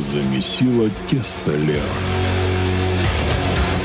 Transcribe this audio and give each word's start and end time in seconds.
Замесила 0.00 0.88
тесто 1.10 1.54
Лера. 1.54 1.84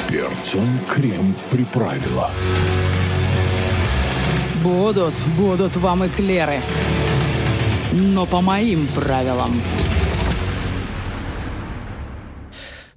Перцем 0.07 0.79
крем 0.87 1.35
приправила. 1.51 2.31
Будут, 4.63 5.13
будут 5.37 5.75
вам 5.75 6.07
эклеры. 6.07 6.61
Но 7.91 8.25
по 8.25 8.39
моим 8.39 8.87
правилам. 8.87 9.51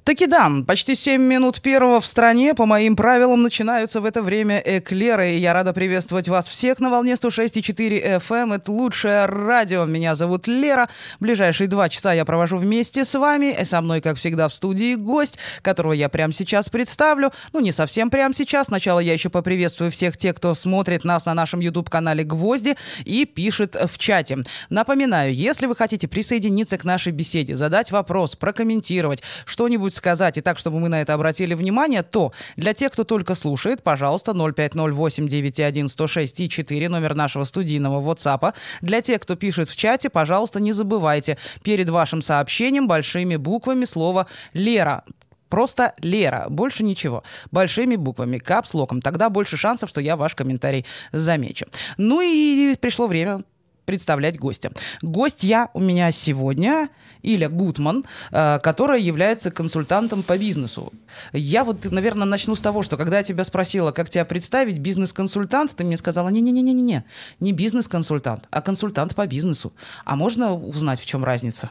Таки 0.08 0.26
да, 0.26 0.50
почти 0.66 0.94
7 0.94 1.20
минут 1.20 1.60
первого 1.60 2.00
в 2.00 2.06
стране. 2.06 2.54
По 2.54 2.64
моим 2.64 2.96
правилам 2.96 3.42
начинаются 3.42 4.00
в 4.00 4.06
это 4.06 4.22
время 4.22 4.58
эклеры. 4.64 5.32
И 5.34 5.38
я 5.38 5.52
рада 5.52 5.74
приветствовать 5.74 6.28
вас 6.28 6.48
всех 6.48 6.80
на 6.80 6.88
волне 6.88 7.12
106,4 7.12 8.16
FM. 8.16 8.34
Эм. 8.34 8.52
Это 8.54 8.72
лучшее 8.72 9.26
радио. 9.26 9.84
Меня 9.84 10.14
зовут 10.14 10.46
Лера. 10.46 10.88
Ближайшие 11.20 11.68
два 11.68 11.90
часа 11.90 12.14
я 12.14 12.24
провожу 12.24 12.56
вместе 12.56 13.04
с 13.04 13.18
вами. 13.18 13.62
Со 13.64 13.82
мной, 13.82 14.00
как 14.00 14.16
всегда, 14.16 14.48
в 14.48 14.54
студии 14.54 14.94
гость, 14.94 15.38
которого 15.60 15.92
я 15.92 16.08
прямо 16.08 16.32
сейчас 16.32 16.70
представлю. 16.70 17.30
Ну, 17.52 17.60
не 17.60 17.70
совсем 17.70 18.08
прямо 18.08 18.32
сейчас. 18.32 18.68
Сначала 18.68 19.00
я 19.00 19.12
еще 19.12 19.28
поприветствую 19.28 19.90
всех 19.90 20.16
тех, 20.16 20.36
кто 20.36 20.54
смотрит 20.54 21.04
нас 21.04 21.26
на 21.26 21.34
нашем 21.34 21.60
YouTube-канале 21.60 22.24
«Гвозди» 22.24 22.76
и 23.04 23.26
пишет 23.26 23.76
в 23.76 23.98
чате. 23.98 24.38
Напоминаю, 24.70 25.34
если 25.34 25.66
вы 25.66 25.76
хотите 25.76 26.08
присоединиться 26.08 26.78
к 26.78 26.84
нашей 26.84 27.12
беседе, 27.12 27.56
задать 27.56 27.90
вопрос, 27.90 28.36
прокомментировать, 28.36 29.22
что-нибудь 29.44 29.97
сказать, 29.98 30.38
и 30.38 30.40
так, 30.40 30.56
чтобы 30.58 30.80
мы 30.80 30.88
на 30.88 31.02
это 31.02 31.12
обратили 31.14 31.54
внимание, 31.54 32.02
то 32.02 32.32
для 32.56 32.72
тех, 32.72 32.92
кто 32.92 33.04
только 33.04 33.34
слушает, 33.34 33.82
пожалуйста, 33.82 34.32
050-891-106-4, 34.32 36.88
номер 36.88 37.14
нашего 37.14 37.44
студийного 37.44 38.00
WhatsApp. 38.00 38.54
Для 38.80 39.02
тех, 39.02 39.20
кто 39.20 39.36
пишет 39.36 39.68
в 39.68 39.76
чате, 39.76 40.08
пожалуйста, 40.08 40.60
не 40.60 40.72
забывайте 40.72 41.36
перед 41.62 41.90
вашим 41.90 42.22
сообщением 42.22 42.88
большими 42.88 43.36
буквами 43.36 43.84
слово 43.84 44.28
«Лера». 44.54 45.04
Просто 45.48 45.94
Лера, 45.98 46.46
больше 46.48 46.84
ничего. 46.84 47.22
Большими 47.50 47.96
буквами, 47.96 48.38
капслоком. 48.38 49.00
Тогда 49.00 49.30
больше 49.30 49.56
шансов, 49.56 49.88
что 49.88 50.00
я 50.00 50.16
ваш 50.16 50.34
комментарий 50.34 50.84
замечу. 51.12 51.66
Ну 51.96 52.20
и 52.20 52.76
пришло 52.76 53.06
время 53.06 53.42
представлять 53.86 54.38
гостя. 54.38 54.70
Гость 55.00 55.44
я 55.44 55.70
у 55.72 55.80
меня 55.80 56.10
сегодня 56.10 56.90
Иля 57.22 57.48
Гутман, 57.48 58.04
э, 58.30 58.58
которая 58.62 59.00
является 59.00 59.50
консультантом 59.50 60.22
по 60.22 60.38
бизнесу. 60.38 60.92
Я 61.32 61.64
вот, 61.64 61.84
наверное, 61.90 62.26
начну 62.26 62.54
с 62.54 62.60
того, 62.60 62.82
что 62.82 62.96
когда 62.96 63.18
я 63.18 63.22
тебя 63.22 63.44
спросила, 63.44 63.92
как 63.92 64.10
тебя 64.10 64.24
представить, 64.24 64.78
бизнес-консультант, 64.78 65.74
ты 65.76 65.84
мне 65.84 65.96
сказала, 65.96 66.28
не-не-не-не-не, 66.28 67.04
не 67.40 67.52
бизнес-консультант, 67.52 68.46
а 68.50 68.62
консультант 68.62 69.14
по 69.14 69.26
бизнесу. 69.26 69.72
А 70.04 70.16
можно 70.16 70.54
узнать, 70.54 71.00
в 71.00 71.06
чем 71.06 71.24
разница? 71.24 71.70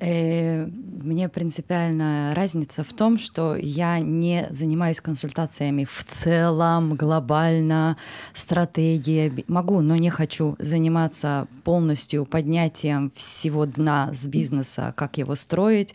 Э, 0.00 0.66
мне 0.66 1.28
принципиальная 1.28 2.34
разница 2.34 2.82
в 2.82 2.92
том, 2.92 3.16
что 3.18 3.54
я 3.54 4.00
не 4.00 4.46
занимаюсь 4.50 5.00
консультациями 5.00 5.84
в 5.84 6.04
целом, 6.04 6.94
глобально, 6.94 7.96
стратегия. 8.32 9.32
Могу, 9.46 9.80
но 9.82 9.94
не 9.96 10.10
хочу 10.10 10.56
заниматься 10.58 11.46
полностью 11.62 12.24
поднятием 12.24 13.12
всего 13.14 13.66
дна 13.66 14.12
с 14.12 14.26
бизнеса, 14.26 14.92
как 14.96 15.18
его 15.18 15.36
строить. 15.36 15.94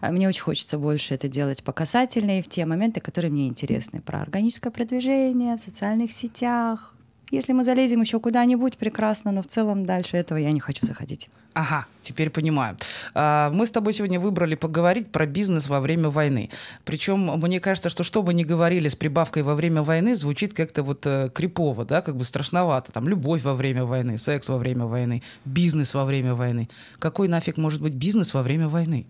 Мне 0.00 0.28
очень 0.28 0.42
хочется 0.42 0.78
больше 0.78 1.14
это 1.14 1.28
делать 1.28 1.62
по 1.62 1.72
касательной 1.72 2.42
в 2.42 2.48
те 2.48 2.64
моменты, 2.64 3.00
которые 3.00 3.30
мне 3.30 3.48
интересны. 3.48 4.00
Про 4.00 4.22
органическое 4.22 4.72
продвижение 4.72 5.56
в 5.56 5.60
социальных 5.60 6.12
сетях, 6.12 6.93
если 7.30 7.52
мы 7.52 7.64
залезем 7.64 8.00
еще 8.00 8.20
куда-нибудь, 8.20 8.76
прекрасно, 8.76 9.32
но 9.32 9.42
в 9.42 9.46
целом 9.46 9.84
дальше 9.84 10.16
этого 10.16 10.38
я 10.38 10.52
не 10.52 10.60
хочу 10.60 10.86
заходить. 10.86 11.30
Ага, 11.54 11.86
теперь 12.02 12.30
понимаю. 12.30 12.76
А, 13.14 13.50
мы 13.50 13.66
с 13.66 13.70
тобой 13.70 13.92
сегодня 13.92 14.20
выбрали 14.20 14.54
поговорить 14.54 15.10
про 15.10 15.26
бизнес 15.26 15.68
во 15.68 15.80
время 15.80 16.10
войны. 16.10 16.50
Причем 16.84 17.40
мне 17.40 17.60
кажется, 17.60 17.88
что 17.88 18.04
что 18.04 18.22
бы 18.22 18.34
ни 18.34 18.44
говорили 18.44 18.88
с 18.88 18.96
прибавкой 18.96 19.42
во 19.42 19.54
время 19.54 19.82
войны, 19.82 20.14
звучит 20.16 20.52
как-то 20.52 20.82
вот 20.82 21.06
э, 21.06 21.30
крипово, 21.32 21.84
да, 21.84 22.02
как 22.02 22.16
бы 22.16 22.24
страшновато. 22.24 22.92
Там 22.92 23.08
любовь 23.08 23.42
во 23.42 23.54
время 23.54 23.84
войны, 23.84 24.18
секс 24.18 24.48
во 24.48 24.58
время 24.58 24.86
войны, 24.86 25.22
бизнес 25.44 25.94
во 25.94 26.04
время 26.04 26.34
войны. 26.34 26.68
Какой 26.98 27.28
нафиг 27.28 27.56
может 27.56 27.80
быть 27.80 27.94
бизнес 27.94 28.34
во 28.34 28.42
время 28.42 28.68
войны? 28.68 29.06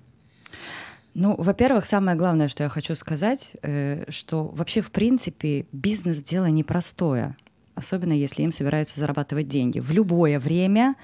Ну, 1.15 1.35
во-первых, 1.39 1.87
самое 1.87 2.17
главное, 2.17 2.49
что 2.49 2.63
я 2.63 2.69
хочу 2.69 2.97
сказать, 2.97 3.53
э, 3.63 4.05
что 4.11 4.45
вообще, 4.45 4.81
в 4.83 4.91
принципе, 4.91 5.67
бизнес 5.73 6.23
дело 6.23 6.47
непростое 6.47 7.37
особенно 7.75 8.13
если 8.13 8.43
им 8.43 8.53
собираются 8.53 8.99
зарабатывать 8.99 9.49
деньги 9.49 9.81
в 9.81 9.91
любое 9.91 10.39
время, 10.39 10.95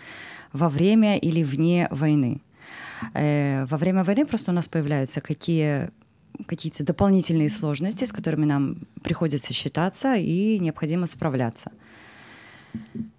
во 0.53 0.69
время 0.69 1.19
или 1.19 1.43
вне 1.43 1.89
войны. 1.91 2.41
Э, 3.15 3.65
во 3.67 3.77
время 3.77 4.05
войны 4.05 4.27
просто 4.27 4.51
у 4.51 4.55
нас 4.55 4.69
появляются 4.69 5.21
какие 5.21 5.91
какие-то 6.47 6.85
дополнительные 6.85 7.51
сложности, 7.51 8.05
с 8.05 8.13
которыми 8.13 8.47
нам 8.47 8.79
приходится 9.03 9.53
считаться 9.53 10.15
и 10.15 10.59
необходимо 10.59 11.07
справляться. 11.07 11.71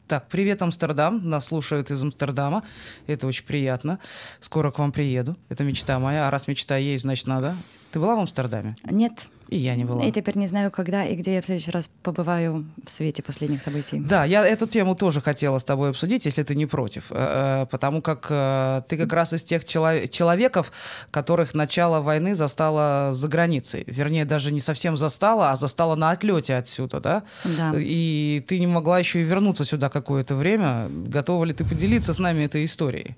Так, 0.07 0.27
привет, 0.27 0.61
Амстердам. 0.61 1.29
Нас 1.29 1.45
слушают 1.45 1.91
из 1.91 2.01
Амстердама. 2.01 2.63
Это 3.07 3.27
очень 3.27 3.45
приятно. 3.45 3.99
Скоро 4.39 4.71
к 4.71 4.79
вам 4.79 4.91
приеду. 4.91 5.37
Это 5.49 5.63
мечта 5.63 5.99
моя. 5.99 6.27
А 6.27 6.31
раз 6.31 6.47
мечта 6.47 6.77
есть, 6.77 7.03
значит 7.03 7.27
надо. 7.27 7.55
Ты 7.91 7.99
была 7.99 8.15
в 8.15 8.19
Амстердаме? 8.19 8.75
Нет. 8.89 9.29
И 9.49 9.57
я 9.57 9.75
не 9.75 9.83
была. 9.83 10.05
И 10.05 10.11
теперь 10.11 10.37
не 10.37 10.47
знаю, 10.47 10.71
когда 10.71 11.03
и 11.03 11.13
где 11.13 11.35
я 11.35 11.41
в 11.41 11.45
следующий 11.45 11.71
раз 11.71 11.89
побываю 12.03 12.65
в 12.85 12.89
свете 12.89 13.21
последних 13.21 13.61
событий. 13.61 13.99
Да, 13.99 14.23
я 14.23 14.47
эту 14.47 14.65
тему 14.65 14.95
тоже 14.95 15.19
хотела 15.19 15.57
с 15.57 15.65
тобой 15.65 15.89
обсудить, 15.89 16.23
если 16.23 16.41
ты 16.43 16.55
не 16.55 16.65
против. 16.65 17.11
Э, 17.11 17.63
э, 17.63 17.65
потому 17.65 18.01
как 18.01 18.27
э, 18.29 18.83
ты 18.87 18.95
как 18.95 19.11
раз 19.11 19.33
из 19.33 19.43
тех 19.43 19.65
человеков, 19.65 20.71
которых 21.11 21.53
начало 21.53 21.99
войны 21.99 22.33
застало 22.33 23.11
за 23.11 23.27
границей. 23.27 23.83
Вернее, 23.87 24.23
даже 24.23 24.53
не 24.53 24.61
совсем 24.61 24.95
застало, 24.95 25.51
а 25.51 25.57
застало 25.57 25.95
на 25.95 26.11
отлете 26.11 26.55
отсюда, 26.55 27.01
да? 27.01 27.23
Да. 27.43 27.73
И 27.77 28.45
ты 28.47 28.57
не 28.57 28.67
могла 28.67 28.99
еще 28.99 29.19
и 29.19 29.23
вернуться 29.23 29.65
сюда 29.65 29.89
какое-то 29.89 30.35
время. 30.35 30.87
Готова 30.89 31.43
ли 31.43 31.53
ты 31.53 31.65
поделиться 31.65 32.13
с 32.13 32.19
нами 32.19 32.45
этой 32.45 32.63
историей? 32.63 33.17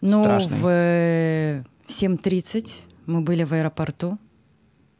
Ну, 0.00 0.22
Страшной. 0.22 0.58
в 0.58 1.64
7.30 1.86 2.93
мы 3.06 3.20
были 3.20 3.44
в 3.44 3.52
аэропорту 3.52 4.18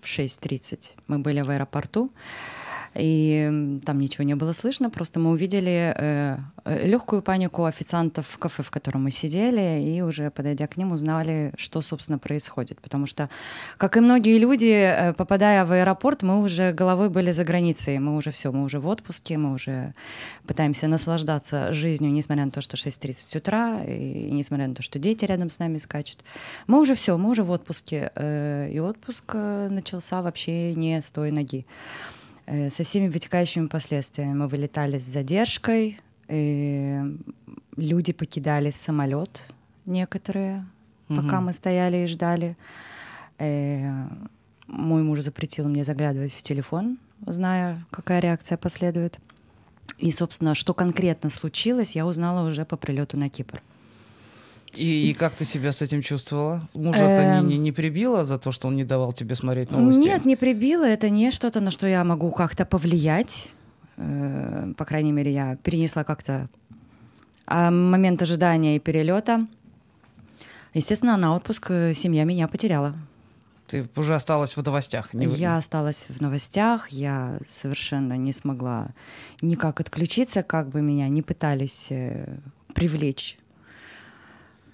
в 0.04 0.06
6.30 0.06 0.96
мы 1.06 1.18
были 1.18 1.40
в 1.40 1.50
аэропорту, 1.50 2.12
и 2.94 3.80
там 3.84 3.98
ничего 3.98 4.24
не 4.24 4.34
было 4.34 4.52
слышно, 4.52 4.88
просто 4.88 5.18
мы 5.18 5.30
увидели 5.30 5.94
э, 5.96 6.38
э 6.64 6.86
легкую 6.86 7.22
панику 7.22 7.64
официантов 7.64 8.26
в 8.26 8.38
кафе, 8.38 8.62
в 8.62 8.70
котором 8.70 9.04
мы 9.04 9.10
сидели, 9.10 9.82
и 9.82 10.00
уже 10.02 10.30
подойдя 10.30 10.66
к 10.66 10.76
ним, 10.76 10.92
узнали, 10.92 11.52
что, 11.56 11.80
собственно, 11.82 12.18
происходит. 12.18 12.80
Потому 12.80 13.06
что, 13.06 13.28
как 13.78 13.96
и 13.96 14.00
многие 14.00 14.38
люди, 14.38 14.70
э, 14.70 15.12
попадая 15.12 15.64
в 15.64 15.72
аэропорт, 15.72 16.22
мы 16.22 16.40
уже 16.40 16.72
головой 16.72 17.08
были 17.10 17.32
за 17.32 17.44
границей, 17.44 17.98
мы 17.98 18.16
уже 18.16 18.30
все, 18.30 18.52
мы 18.52 18.64
уже 18.64 18.78
в 18.78 18.86
отпуске, 18.86 19.38
мы 19.38 19.52
уже 19.52 19.94
пытаемся 20.46 20.86
наслаждаться 20.86 21.72
жизнью, 21.72 22.12
несмотря 22.12 22.44
на 22.44 22.50
то, 22.50 22.60
что 22.60 22.76
6.30 22.76 23.38
утра, 23.38 23.82
и 23.84 24.30
несмотря 24.30 24.68
на 24.68 24.74
то, 24.74 24.82
что 24.82 24.98
дети 24.98 25.24
рядом 25.24 25.50
с 25.50 25.58
нами 25.58 25.78
скачут. 25.78 26.18
Мы 26.66 26.80
уже 26.80 26.94
все, 26.94 27.18
мы 27.18 27.30
уже 27.30 27.42
в 27.42 27.50
отпуске, 27.50 28.12
э, 28.14 28.70
и 28.72 28.78
отпуск 28.78 29.34
начался 29.34 30.22
вообще 30.22 30.74
не 30.74 31.02
с 31.02 31.10
той 31.10 31.30
ноги. 31.30 31.66
Э, 32.46 32.68
со 32.70 32.84
всеми 32.84 33.08
вытекающими 33.08 33.66
последствиями. 33.66 34.34
Мы 34.34 34.48
вылетали 34.48 34.98
с 34.98 35.04
задержкой, 35.04 35.98
и 36.28 37.00
люди 37.76 38.12
покидали 38.12 38.70
самолет 38.70 39.50
некоторые, 39.86 40.66
угу. 41.08 41.22
пока 41.22 41.40
мы 41.40 41.52
стояли 41.52 41.98
и 41.98 42.06
ждали. 42.06 42.56
Э, 43.38 44.08
мой 44.66 45.02
муж 45.02 45.20
запретил 45.20 45.68
мне 45.68 45.84
заглядывать 45.84 46.34
в 46.34 46.42
телефон, 46.42 46.98
зная, 47.26 47.84
какая 47.90 48.20
реакция 48.20 48.58
последует. 48.58 49.18
И, 49.98 50.10
собственно, 50.10 50.54
что 50.54 50.74
конкретно 50.74 51.30
случилось, 51.30 51.92
я 51.92 52.06
узнала 52.06 52.46
уже 52.48 52.64
по 52.64 52.76
прилету 52.76 53.16
на 53.16 53.28
Кипр. 53.28 53.62
И, 54.76 55.10
и 55.10 55.14
как 55.14 55.34
ты 55.34 55.44
себя 55.44 55.72
с 55.72 55.82
этим 55.82 56.02
чувствовала? 56.02 56.66
Мужа 56.74 56.98
это 56.98 57.40
не, 57.40 57.54
не, 57.54 57.58
не 57.58 57.72
прибило 57.72 58.24
за 58.24 58.38
то, 58.38 58.52
что 58.52 58.68
он 58.68 58.76
не 58.76 58.84
давал 58.84 59.12
тебе 59.12 59.34
смотреть 59.34 59.70
новости? 59.70 60.00
Нет, 60.00 60.24
не 60.26 60.36
прибило. 60.36 60.84
Это 60.84 61.10
не 61.10 61.30
что-то, 61.30 61.60
на 61.60 61.70
что 61.70 61.86
я 61.86 62.04
могу 62.04 62.30
как-то 62.30 62.64
повлиять. 62.64 63.52
Э, 63.96 64.72
по 64.76 64.84
крайней 64.84 65.12
мере, 65.12 65.32
я 65.32 65.56
перенесла 65.56 66.04
как-то 66.04 66.48
а 67.46 67.70
момент 67.70 68.22
ожидания 68.22 68.76
и 68.76 68.80
перелета. 68.80 69.46
Естественно, 70.72 71.16
на 71.16 71.36
отпуск 71.36 71.70
э, 71.70 71.94
семья 71.94 72.24
меня 72.24 72.48
потеряла. 72.48 72.94
Ты 73.66 73.88
уже 73.96 74.14
осталась 74.14 74.56
в 74.56 74.62
новостях? 74.62 75.14
Не... 75.14 75.26
Я 75.26 75.56
осталась 75.56 76.06
в 76.08 76.20
новостях, 76.20 76.88
я 76.88 77.38
совершенно 77.46 78.16
не 78.16 78.32
смогла 78.32 78.88
никак 79.40 79.80
отключиться, 79.80 80.42
как 80.42 80.68
бы 80.68 80.82
меня 80.82 81.08
не 81.08 81.22
пытались 81.22 81.88
э, 81.90 82.38
привлечь 82.74 83.38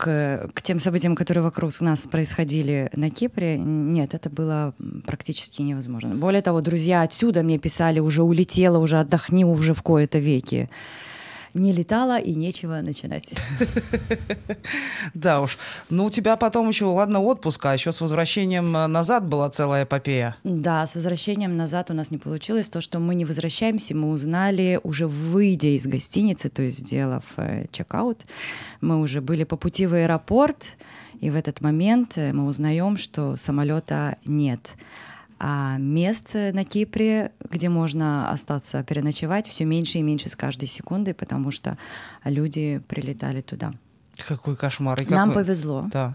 к, 0.01 0.51
к 0.55 0.63
тем 0.63 0.79
событиям, 0.79 1.15
которые 1.15 1.45
вокруг 1.45 1.79
нас 1.81 2.01
происходили 2.01 2.91
на 2.95 3.11
Кипре, 3.11 3.59
нет, 3.59 4.15
это 4.15 4.31
было 4.31 4.73
практически 5.07 5.61
невозможно. 5.61 6.15
Более 6.15 6.41
того, 6.41 6.63
друзья 6.63 7.03
отсюда 7.03 7.43
мне 7.43 7.59
писали, 7.59 8.01
уже 8.01 8.23
улетела, 8.23 8.79
уже 8.79 8.99
отдохни 8.99 9.45
уже 9.45 9.75
в 9.75 9.83
кои-то 9.83 10.19
веки. 10.19 10.71
Не 11.55 11.73
летала 11.73 12.19
и 12.19 12.35
нечего 12.35 12.81
начинать. 12.81 13.31
Да 15.15 15.41
уж. 15.41 15.59
Ну, 15.89 16.05
у 16.07 16.11
тебя 16.11 16.37
потом 16.37 16.69
еще, 16.69 16.85
ладно, 16.85 17.21
отпуск, 17.21 17.65
а 17.67 17.73
еще 17.73 17.93
с 17.93 18.01
возвращением 18.01 18.77
э, 18.77 18.87
назад 18.87 19.27
была 19.27 19.51
целая 19.51 19.85
эпопея. 19.85 20.37
Да, 20.45 20.87
с 20.87 20.95
возвращением 20.95 21.57
назад 21.57 21.91
у 21.91 21.95
нас 21.95 22.11
не 22.11 22.19
получилось. 22.19 22.69
То, 22.69 22.81
что 22.81 23.01
мы 23.01 23.15
не 23.15 23.25
возвращаемся, 23.25 23.97
мы 23.97 24.11
узнали 24.11 24.81
уже 24.83 25.07
выйдя 25.07 25.77
из 25.77 25.87
гостиницы, 25.87 26.49
то 26.49 26.63
есть 26.63 26.79
сделав 26.81 27.25
э, 27.37 27.67
чекаут. 27.73 28.21
Мы 28.81 29.01
уже 29.01 29.21
были 29.21 29.45
по 29.45 29.57
пути 29.57 29.87
в 29.87 29.95
аэропорт, 29.95 30.77
и 31.21 31.31
в 31.31 31.37
этот 31.37 31.61
момент 31.61 32.17
э, 32.17 32.33
мы 32.33 32.47
узнаем, 32.47 32.97
что 32.97 33.37
самолета 33.37 34.17
нет. 34.25 34.77
А 35.43 35.79
мест 35.79 36.35
на 36.35 36.65
Кипре, 36.65 37.33
где 37.49 37.71
можно 37.71 38.31
остаться 38.31 38.85
переночевать, 38.85 39.49
все 39.49 39.65
меньше 39.65 39.97
и 39.97 40.03
меньше 40.03 40.29
с 40.29 40.37
каждой 40.37 40.69
секундой, 40.69 41.15
потому 41.15 41.51
что 41.51 41.79
люди 42.25 42.83
прилетали 42.87 43.41
туда. 43.41 43.73
Какой 44.29 44.55
кошмар. 44.55 45.01
И 45.01 45.07
Нам 45.07 45.31
какой... 45.31 45.45
повезло. 45.45 45.87
Да. 45.91 46.15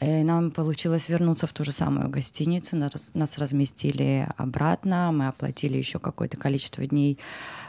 И 0.00 0.22
нам 0.22 0.52
получилось 0.52 1.08
вернуться 1.08 1.48
в 1.48 1.52
ту 1.52 1.64
же 1.64 1.72
самую 1.72 2.08
гостиницу. 2.08 2.76
Нас, 2.76 3.10
нас 3.14 3.38
разместили 3.38 4.28
обратно. 4.36 5.10
Мы 5.10 5.26
оплатили 5.26 5.76
еще 5.76 5.98
какое-то 5.98 6.36
количество 6.36 6.86
дней 6.86 7.18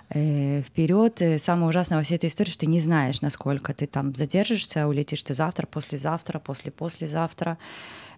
э, 0.09 0.61
вперед. 0.61 1.19
И 1.21 1.39
самое 1.39 1.69
ужасное 1.69 1.97
во 1.97 2.03
всей 2.03 2.15
этой 2.15 2.29
истории, 2.29 2.51
что 2.51 2.59
ты 2.59 2.65
не 2.67 2.79
знаешь, 2.79 3.21
насколько 3.21 3.73
ты 3.73 3.87
там 3.87 4.13
задержишься, 4.13 4.87
улетишь 4.87 5.23
ты 5.23 5.33
завтра, 5.33 5.65
послезавтра, 5.65 6.37
после-послезавтра. 6.37 7.49
Эм, 7.51 7.57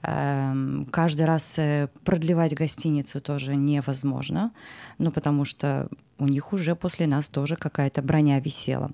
каждый 0.04 1.26
раз 1.26 1.58
э, 1.58 1.88
продлевать 2.04 2.54
гостиницу 2.54 3.22
тоже 3.22 3.56
невозможно, 3.56 4.52
ну, 4.98 5.12
потому 5.12 5.46
что 5.46 5.88
у 6.18 6.28
них 6.28 6.52
уже 6.52 6.76
после 6.76 7.08
нас 7.08 7.30
тоже 7.30 7.56
какая-то 7.56 8.02
броня 8.02 8.40
висела. 8.42 8.92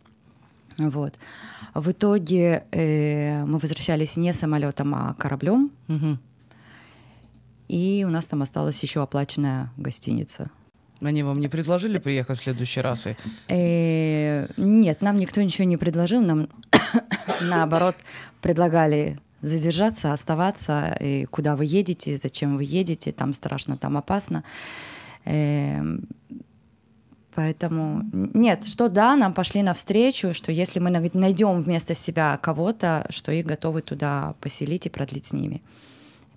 Вот. 0.78 1.16
В 1.74 1.92
итоге 1.92 2.64
э, 2.72 3.44
мы 3.44 3.58
возвращались 3.58 4.18
не 4.18 4.34
самолетом, 4.34 4.94
а 4.94 5.16
кораблем. 5.16 5.72
Угу. 5.88 6.18
И 7.70 8.06
у 8.08 8.12
нас 8.12 8.28
там 8.28 8.44
осталась 8.44 8.82
еще 8.84 9.02
оплаченная 9.02 9.72
гостиница. 9.78 10.52
Они 11.02 11.24
вам 11.24 11.40
не 11.40 11.48
предложили 11.48 11.98
приехать 11.98 12.40
в 12.40 12.44
следующий 12.44 12.82
раз? 12.82 13.08
И... 13.08 13.16
Э, 13.48 14.48
нет, 14.58 15.02
нам 15.02 15.16
никто 15.18 15.42
ничего 15.42 15.66
не 15.66 15.78
предложил. 15.78 16.22
Нам, 16.22 16.50
наоборот, 17.42 17.96
предлагали 18.42 19.20
задержаться, 19.42 20.14
оставаться, 20.14 20.98
и 21.00 21.26
куда 21.26 21.56
вы 21.56 21.66
едете, 21.66 22.18
зачем 22.18 22.58
вы 22.58 22.64
едете, 22.64 23.12
там 23.12 23.34
страшно, 23.34 23.76
там 23.78 23.98
опасно. 23.98 24.44
Эм, 25.26 26.08
поэтому 27.36 28.04
нет, 28.14 28.68
что 28.68 28.90
да, 28.90 29.16
нам 29.16 29.34
пошли 29.34 29.62
навстречу, 29.62 30.34
что 30.34 30.52
если 30.52 30.80
мы 30.80 30.90
найдем 30.90 31.62
вместо 31.62 31.96
себя 31.96 32.38
кого-то, 32.38 33.06
что 33.10 33.32
их 33.32 33.46
готовы 33.46 33.82
туда 33.82 34.36
поселить 34.42 34.86
и 34.86 34.90
продлить 34.90 35.28
с 35.28 35.34
ними 35.34 35.62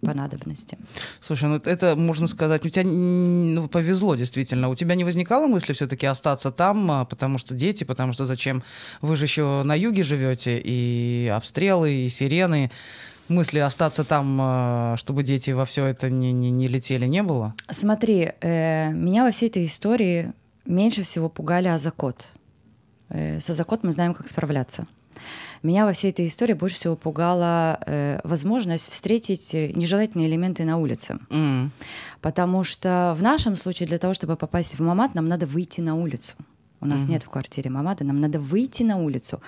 по 0.03 0.15
надобности. 0.15 0.79
Слушай, 1.21 1.49
ну 1.49 1.57
это 1.65 1.95
можно 1.97 2.27
сказать, 2.27 2.67
у 2.67 2.69
тебя 2.69 2.85
ну, 2.85 3.69
повезло 3.69 4.15
действительно. 4.15 4.69
У 4.69 4.75
тебя 4.75 4.95
не 4.95 5.05
возникало 5.05 5.47
мысли 5.47 5.73
все-таки 5.73 6.07
остаться 6.07 6.51
там, 6.51 6.91
а, 6.91 7.05
потому 7.05 7.39
что 7.39 7.55
дети, 7.55 7.85
потому 7.85 8.13
что 8.13 8.25
зачем? 8.25 8.63
Вы 9.01 9.17
же 9.17 9.25
еще 9.25 9.63
на 9.63 9.75
юге 9.75 10.03
живете, 10.03 10.61
и 10.63 11.33
обстрелы, 11.35 11.93
и 11.93 12.09
сирены. 12.09 12.71
Мысли 13.29 13.61
остаться 13.61 14.05
там, 14.05 14.39
а, 14.41 14.97
чтобы 14.97 15.23
дети 15.23 15.53
во 15.53 15.65
все 15.65 15.87
это 15.87 16.11
не, 16.11 16.33
не, 16.33 16.51
не 16.51 16.67
летели, 16.67 17.07
не 17.07 17.23
было? 17.23 17.55
Смотри, 17.71 18.33
э, 18.41 18.91
меня 18.93 19.25
во 19.25 19.31
всей 19.31 19.49
этой 19.49 19.67
истории 19.67 20.33
меньше 20.67 21.03
всего 21.03 21.29
пугали 21.29 21.69
Азакот. 21.69 22.33
Э, 23.09 23.39
с 23.41 23.49
Азакот 23.49 23.85
мы 23.85 23.93
знаем, 23.93 24.15
как 24.15 24.29
справляться. 24.29 24.87
Меня 25.63 25.87
во 25.87 25.93
всей 25.93 26.11
этой 26.11 26.27
истории 26.27 26.55
больше 26.55 26.77
всего 26.77 26.97
пугала 26.97 27.79
э, 27.87 28.21
возможность 28.25 28.91
встретить 28.91 29.55
э, 29.55 29.73
нежелательные 29.75 30.29
элементы 30.29 30.65
на 30.65 30.79
улице. 30.79 31.19
Mm. 31.31 31.71
Потому 32.21 32.65
что 32.65 33.15
в 33.17 33.23
нашем 33.23 33.57
случае 33.57 33.89
для 33.89 33.99
того, 33.99 34.15
чтобы 34.15 34.37
попасть 34.37 34.79
в 34.79 34.83
Мамат, 34.83 35.15
нам 35.15 35.29
надо 35.29 35.47
выйти 35.47 35.81
на 35.81 35.95
улицу. 35.95 36.35
У 36.81 36.87
нас 36.87 37.03
mm-hmm. 37.03 37.11
нет 37.11 37.23
в 37.23 37.29
квартире 37.29 37.71
Мамада, 37.71 38.03
нам 38.05 38.21
надо 38.21 38.41
выйти 38.41 38.83
на 38.83 38.97
улицу. 38.97 39.41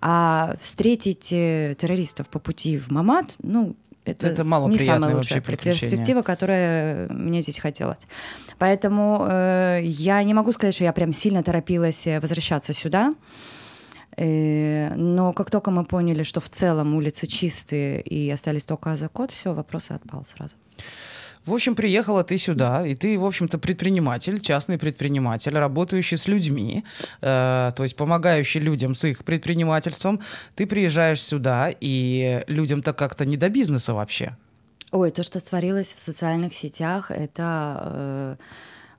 А 0.00 0.54
встретить 0.60 1.32
э, 1.32 1.74
террористов 1.76 2.28
по 2.28 2.38
пути 2.38 2.78
в 2.78 2.92
Мамат, 2.92 3.34
ну, 3.42 3.74
это, 4.04 4.28
это 4.28 4.44
мало 4.44 4.68
не 4.68 4.78
самая 4.78 5.16
лучшая 5.16 5.40
перспектива, 5.40 6.22
которая 6.22 7.08
мне 7.08 7.42
здесь 7.42 7.58
хотелось. 7.58 8.06
Поэтому 8.58 9.26
э, 9.28 9.80
я 9.82 10.22
не 10.22 10.32
могу 10.32 10.52
сказать, 10.52 10.76
что 10.76 10.84
я 10.84 10.92
прям 10.92 11.10
сильно 11.10 11.42
торопилась 11.42 12.06
э, 12.06 12.20
возвращаться 12.20 12.72
сюда. 12.72 13.14
Э, 13.14 13.55
но 14.16 15.32
как 15.34 15.50
только 15.50 15.70
мы 15.70 15.84
поняли, 15.84 16.22
что 16.22 16.40
в 16.40 16.48
целом 16.48 16.94
улицы 16.94 17.26
чистые 17.26 18.00
и 18.00 18.30
остались 18.30 18.64
только 18.64 18.92
Азакот, 18.92 19.30
все, 19.30 19.52
вопрос 19.52 19.90
отпал 19.90 20.24
сразу. 20.24 20.54
В 21.46 21.54
общем, 21.54 21.76
приехала 21.76 22.24
ты 22.24 22.38
сюда, 22.38 22.84
и 22.84 22.96
ты, 22.96 23.16
в 23.16 23.24
общем-то, 23.24 23.58
предприниматель, 23.58 24.40
частный 24.40 24.78
предприниматель, 24.78 25.56
работающий 25.56 26.16
с 26.16 26.26
людьми, 26.26 26.84
э, 27.20 27.72
то 27.76 27.82
есть 27.84 27.94
помогающий 27.94 28.58
людям 28.58 28.96
с 28.96 29.04
их 29.04 29.24
предпринимательством. 29.24 30.20
Ты 30.56 30.66
приезжаешь 30.66 31.22
сюда, 31.22 31.70
и 31.80 32.42
людям-то 32.48 32.92
как-то 32.92 33.24
не 33.24 33.36
до 33.36 33.48
бизнеса 33.48 33.94
вообще. 33.94 34.36
Ой, 34.90 35.12
то, 35.12 35.22
что 35.22 35.38
творилось 35.38 35.92
в 35.92 36.00
социальных 36.00 36.52
сетях, 36.52 37.12
это 37.12 37.80
э, 37.80 38.36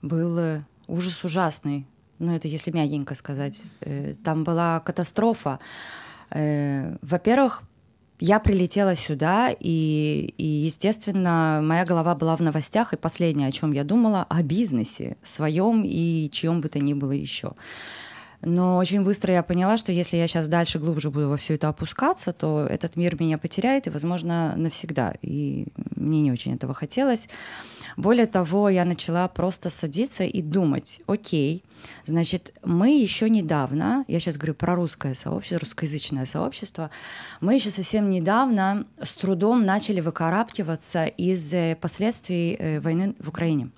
был 0.02 0.64
ужас 0.88 1.26
ужасный 1.26 1.86
ну 2.20 2.36
это 2.36 2.48
если 2.48 2.72
мягенько 2.72 3.16
сказать, 3.16 3.62
э, 3.82 4.16
там 4.24 4.44
была 4.44 4.80
катастрофа. 4.80 5.60
Э, 6.32 6.98
во-первых, 7.02 7.64
я 8.20 8.40
прилетела 8.40 8.96
сюда, 8.96 9.52
и, 9.52 10.34
и, 10.38 10.46
естественно, 10.46 11.62
моя 11.64 11.86
голова 11.86 12.16
была 12.16 12.36
в 12.36 12.42
новостях, 12.42 12.94
и 12.94 12.98
последнее, 12.98 13.50
о 13.50 13.52
чем 13.52 13.72
я 13.72 13.84
думала, 13.84 14.26
о 14.28 14.42
бизнесе 14.42 15.18
своем 15.22 15.84
и 15.86 16.30
чьем 16.32 16.62
бы 16.62 16.70
то 16.70 16.80
ни 16.80 16.94
было 16.94 17.12
еще. 17.12 17.54
Но 18.42 18.78
очень 18.78 19.04
быстро 19.04 19.34
я 19.34 19.42
поняла, 19.42 19.78
что 19.78 19.92
если 19.92 20.16
я 20.16 20.28
сейчас 20.28 20.48
дальше 20.48 20.78
глубже 20.78 21.10
буду 21.10 21.30
во 21.30 21.38
все 21.38 21.56
это 21.56 21.70
опускаться, 21.70 22.34
то 22.34 22.68
этот 22.70 22.96
мир 22.96 23.20
меня 23.20 23.38
потеряет, 23.38 23.88
и, 23.88 23.90
возможно, 23.90 24.54
навсегда. 24.56 25.16
И 25.24 25.68
мне 25.96 26.22
не 26.22 26.32
очень 26.32 26.54
этого 26.54 26.76
хотелось. 26.76 27.28
Более 27.96 28.28
того, 28.28 28.70
я 28.70 28.86
начала 28.86 29.28
просто 29.28 29.72
садиться 29.72 30.24
и 30.24 30.44
думать, 30.44 31.02
окей, 31.08 31.64
значит, 32.06 32.56
мы 32.64 33.02
еще 33.02 33.28
недавно, 33.28 34.06
я 34.08 34.20
сейчас 34.20 34.38
говорю 34.38 34.54
про 34.54 34.76
русское 34.76 35.16
сообщество, 35.16 35.60
русскоязычное 35.60 36.26
сообщество, 36.26 36.92
мы 37.42 37.56
еще 37.56 37.72
совсем 37.72 38.12
недавно 38.12 38.86
с 39.02 39.16
трудом 39.16 39.66
начали 39.66 40.00
выкарабкиваться 40.00 41.06
из 41.06 41.52
э, 41.56 41.76
последствий 41.82 42.56
э, 42.60 42.80
войны 42.82 43.16
в 43.18 43.30
Украине. 43.30 43.72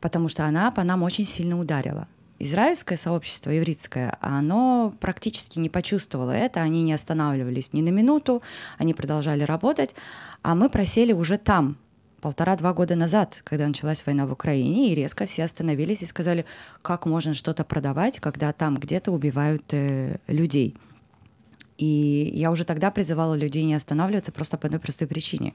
Потому 0.00 0.28
что 0.28 0.44
она 0.44 0.70
по 0.70 0.82
нам 0.82 1.02
очень 1.02 1.24
сильно 1.24 1.58
ударила 1.58 2.06
израильское 2.38 2.96
сообщество, 2.96 3.56
ивритское, 3.56 4.16
оно 4.20 4.94
практически 5.00 5.58
не 5.58 5.68
почувствовало 5.68 6.30
это, 6.30 6.60
они 6.60 6.82
не 6.82 6.92
останавливались 6.92 7.72
ни 7.72 7.82
на 7.82 7.88
минуту, 7.88 8.42
они 8.78 8.94
продолжали 8.94 9.42
работать, 9.42 9.94
а 10.42 10.54
мы 10.54 10.68
просели 10.68 11.12
уже 11.12 11.38
там, 11.38 11.76
полтора-два 12.20 12.72
года 12.72 12.96
назад, 12.96 13.40
когда 13.44 13.68
началась 13.68 14.04
война 14.04 14.26
в 14.26 14.32
Украине, 14.32 14.90
и 14.90 14.94
резко 14.94 15.26
все 15.26 15.44
остановились 15.44 16.02
и 16.02 16.06
сказали, 16.06 16.44
как 16.82 17.06
можно 17.06 17.34
что-то 17.34 17.64
продавать, 17.64 18.20
когда 18.20 18.52
там 18.52 18.76
где-то 18.78 19.12
убивают 19.12 19.62
э, 19.72 20.18
людей. 20.26 20.76
И 21.78 22.32
я 22.34 22.50
уже 22.50 22.64
тогда 22.64 22.90
призывала 22.90 23.34
людей 23.34 23.64
не 23.64 23.74
останавливаться 23.74 24.32
просто 24.32 24.56
по 24.56 24.66
одной 24.66 24.80
простой 24.80 25.06
причине. 25.06 25.54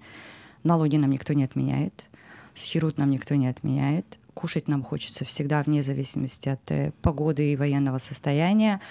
Налоги 0.64 0.96
нам 0.98 1.12
никто 1.12 1.34
не 1.34 1.44
отменяет, 1.44 2.10
схерут 2.54 2.98
нам 2.98 3.10
никто 3.10 3.36
не 3.36 3.48
отменяет, 3.48 4.06
кушать 4.34 4.68
нам 4.68 4.84
хочется 4.84 5.26
всегда 5.26 5.62
вне 5.64 5.84
зависимости 5.84 6.50
от 6.50 6.72
э, 6.72 6.92
погоды 7.02 7.54
и 7.54 7.56
военного 7.56 7.98
состояния. 7.98 8.82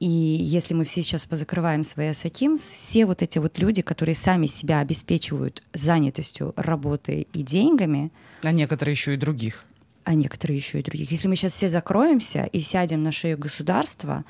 И 0.00 0.08
если 0.08 0.74
мы 0.74 0.84
все 0.84 1.02
сейчас 1.02 1.26
позакрываем 1.26 1.84
свои 1.84 2.08
асаким, 2.08 2.58
все 2.58 3.06
вот 3.06 3.22
эти 3.22 3.38
вот 3.38 3.58
люди, 3.58 3.82
которые 3.82 4.16
сами 4.16 4.46
себя 4.46 4.80
обеспечивают 4.80 5.62
занятостью, 5.72 6.52
работой 6.56 7.28
и 7.32 7.42
деньгами. 7.42 8.10
А 8.42 8.50
некоторые 8.50 8.94
еще 8.94 9.14
и 9.14 9.16
других. 9.16 9.64
А 10.02 10.14
некоторые 10.14 10.56
еще 10.56 10.80
и 10.80 10.82
других. 10.82 11.12
Если 11.12 11.28
мы 11.28 11.36
сейчас 11.36 11.52
все 11.52 11.68
закроемся 11.68 12.44
и 12.46 12.58
сядем 12.58 13.04
на 13.04 13.12
шею 13.12 13.38
государства, 13.38 14.24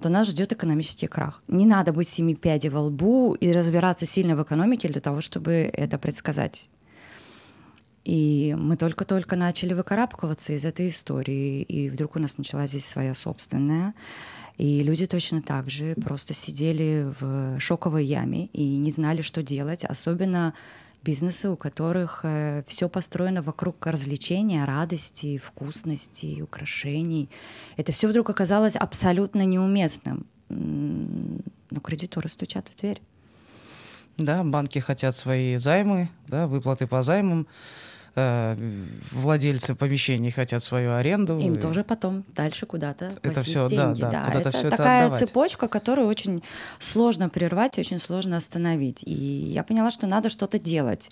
то 0.00 0.10
нас 0.10 0.28
ждет 0.28 0.52
экономический 0.52 1.06
крах. 1.06 1.42
Не 1.48 1.64
надо 1.64 1.94
быть 1.94 2.08
семи 2.08 2.34
пядей 2.34 2.68
во 2.68 2.82
лбу 2.82 3.32
и 3.32 3.50
разбираться 3.50 4.04
сильно 4.04 4.36
в 4.36 4.42
экономике 4.42 4.88
для 4.88 5.00
того, 5.00 5.22
чтобы 5.22 5.70
это 5.72 5.96
предсказать. 5.96 6.68
И 8.04 8.54
мы 8.58 8.76
только-только 8.76 9.34
начали 9.34 9.72
выкарабкиваться 9.72 10.52
из 10.52 10.64
этой 10.64 10.88
истории, 10.88 11.62
и 11.62 11.88
вдруг 11.88 12.16
у 12.16 12.18
нас 12.18 12.36
началась 12.36 12.70
здесь 12.70 12.86
своя 12.86 13.14
собственная. 13.14 13.94
И 14.58 14.82
люди 14.82 15.06
точно 15.06 15.42
так 15.42 15.70
же 15.70 15.94
просто 15.94 16.34
сидели 16.34 17.12
в 17.18 17.58
шоковой 17.58 18.04
яме 18.04 18.46
и 18.46 18.76
не 18.76 18.90
знали, 18.90 19.22
что 19.22 19.42
делать. 19.42 19.84
Особенно 19.84 20.54
бизнесы, 21.02 21.50
у 21.50 21.56
которых 21.56 22.20
э, 22.24 22.62
все 22.66 22.88
построено 22.88 23.42
вокруг 23.42 23.84
развлечения, 23.86 24.64
радости, 24.64 25.38
вкусности, 25.38 26.40
украшений. 26.40 27.28
Это 27.76 27.92
все 27.92 28.08
вдруг 28.08 28.30
оказалось 28.30 28.76
абсолютно 28.76 29.44
неуместным. 29.44 30.26
Но 30.48 31.80
кредиторы 31.82 32.28
стучат 32.28 32.66
в 32.68 32.80
дверь. 32.80 33.02
Да, 34.16 34.44
банки 34.44 34.78
хотят 34.78 35.16
свои 35.16 35.56
займы, 35.56 36.08
да, 36.28 36.46
выплаты 36.46 36.86
по 36.86 37.02
займам. 37.02 37.46
Э, 38.16 38.56
владельцы 39.10 39.74
помещений 39.74 40.30
хотят 40.30 40.62
свою 40.62 40.94
аренду. 40.94 41.36
Им 41.38 41.54
и... 41.54 41.60
тоже 41.60 41.82
потом 41.82 42.24
дальше 42.34 42.64
куда-то 42.64 43.10
это 43.22 43.40
все, 43.40 43.66
деньги. 43.66 44.02
Да, 44.02 44.10
да, 44.10 44.30
да. 44.32 44.40
Это 44.40 44.50
все 44.52 44.70
такая 44.70 45.08
это 45.08 45.16
цепочка, 45.16 45.66
которую 45.66 46.06
очень 46.06 46.42
сложно 46.78 47.28
прервать, 47.28 47.76
очень 47.76 47.98
сложно 47.98 48.36
остановить. 48.36 49.02
И 49.04 49.12
я 49.12 49.64
поняла, 49.64 49.90
что 49.90 50.06
надо 50.06 50.30
что-то 50.30 50.60
делать, 50.60 51.10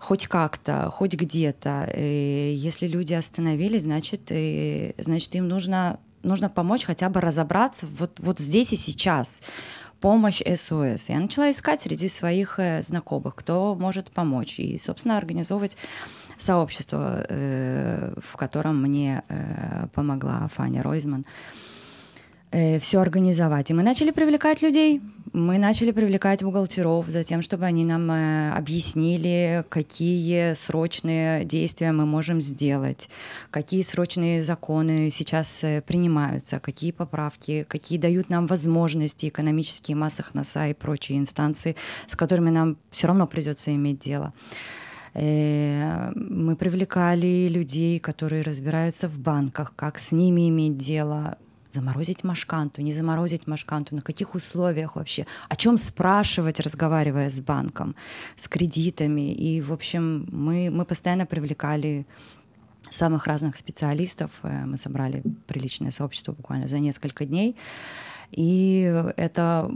хоть 0.00 0.26
как-то, 0.26 0.90
хоть 0.92 1.14
где-то. 1.14 1.88
И 1.96 2.52
если 2.56 2.88
люди 2.88 3.14
остановились, 3.14 3.82
значит, 3.82 4.22
и, 4.30 4.94
значит 4.98 5.32
им 5.36 5.46
нужно 5.46 6.00
нужно 6.22 6.50
помочь 6.50 6.84
хотя 6.84 7.08
бы 7.08 7.20
разобраться 7.20 7.86
вот, 7.86 8.18
вот 8.18 8.40
здесь 8.40 8.72
и 8.72 8.76
сейчас 8.76 9.40
помощь 10.00 10.42
СОС. 10.42 11.08
Я 11.08 11.20
начала 11.20 11.50
искать 11.50 11.82
среди 11.82 12.08
своих 12.08 12.58
э, 12.58 12.82
знакомых, 12.82 13.34
кто 13.34 13.74
может 13.74 14.10
помочь. 14.10 14.58
И, 14.58 14.78
собственно, 14.78 15.16
организовывать 15.16 15.76
сообщество, 16.40 17.24
э, 17.28 18.14
в 18.16 18.36
котором 18.36 18.82
мне 18.82 19.22
э, 19.28 19.86
помогла 19.94 20.48
Фаня 20.54 20.82
Ройзман 20.82 21.24
все 22.80 22.98
организовать. 22.98 23.70
И 23.70 23.74
мы 23.74 23.84
начали 23.84 24.10
привлекать 24.10 24.60
людей, 24.60 25.00
мы 25.32 25.58
начали 25.58 25.92
привлекать 25.92 26.42
бухгалтеров 26.42 27.06
за 27.06 27.22
тем, 27.22 27.40
чтобы 27.40 27.64
они 27.64 27.84
нам 27.84 28.10
э, 28.10 28.50
объяснили, 28.50 29.64
какие 29.68 30.54
срочные 30.54 31.44
действия 31.44 31.92
мы 31.92 32.04
можем 32.04 32.40
сделать, 32.40 33.08
какие 33.52 33.82
срочные 33.82 34.42
законы 34.42 35.08
сейчас 35.12 35.62
э, 35.62 35.82
принимаются, 35.82 36.58
какие 36.58 36.90
поправки, 36.90 37.64
какие 37.68 37.96
дают 37.96 38.28
нам 38.28 38.48
возможности 38.48 39.28
экономические 39.28 39.96
массах 39.96 40.34
НАСА 40.34 40.66
и 40.66 40.74
прочие 40.74 41.18
инстанции, 41.18 41.76
с 42.08 42.16
которыми 42.16 42.50
нам 42.50 42.76
все 42.90 43.06
равно 43.06 43.28
придется 43.28 43.72
иметь 43.72 44.00
дело. 44.00 44.32
Э, 44.34 44.79
мы 45.14 46.56
привлекали 46.56 47.48
людей, 47.48 47.98
которые 47.98 48.42
разбираются 48.42 49.08
в 49.08 49.18
банках, 49.18 49.72
как 49.74 49.98
с 49.98 50.12
ними 50.12 50.48
иметь 50.48 50.78
дело, 50.78 51.36
заморозить 51.72 52.24
машканту, 52.24 52.82
не 52.82 52.92
заморозить 52.92 53.46
машканту, 53.46 53.94
на 53.94 54.02
каких 54.02 54.34
условиях 54.34 54.96
вообще, 54.96 55.26
о 55.48 55.56
чем 55.56 55.76
спрашивать, 55.76 56.60
разговаривая 56.60 57.30
с 57.30 57.40
банком, 57.40 57.94
с 58.36 58.48
кредитами. 58.48 59.32
И, 59.32 59.60
в 59.60 59.72
общем, 59.72 60.26
мы, 60.30 60.70
мы 60.70 60.84
постоянно 60.84 61.26
привлекали 61.26 62.06
самых 62.90 63.26
разных 63.26 63.56
специалистов. 63.56 64.30
Э, 64.42 64.64
мы 64.64 64.76
собрали 64.76 65.22
приличное 65.46 65.90
сообщество 65.90 66.32
буквально 66.32 66.66
за 66.66 66.78
несколько 66.78 67.24
дней. 67.24 67.56
И 68.30 68.82
это 69.16 69.70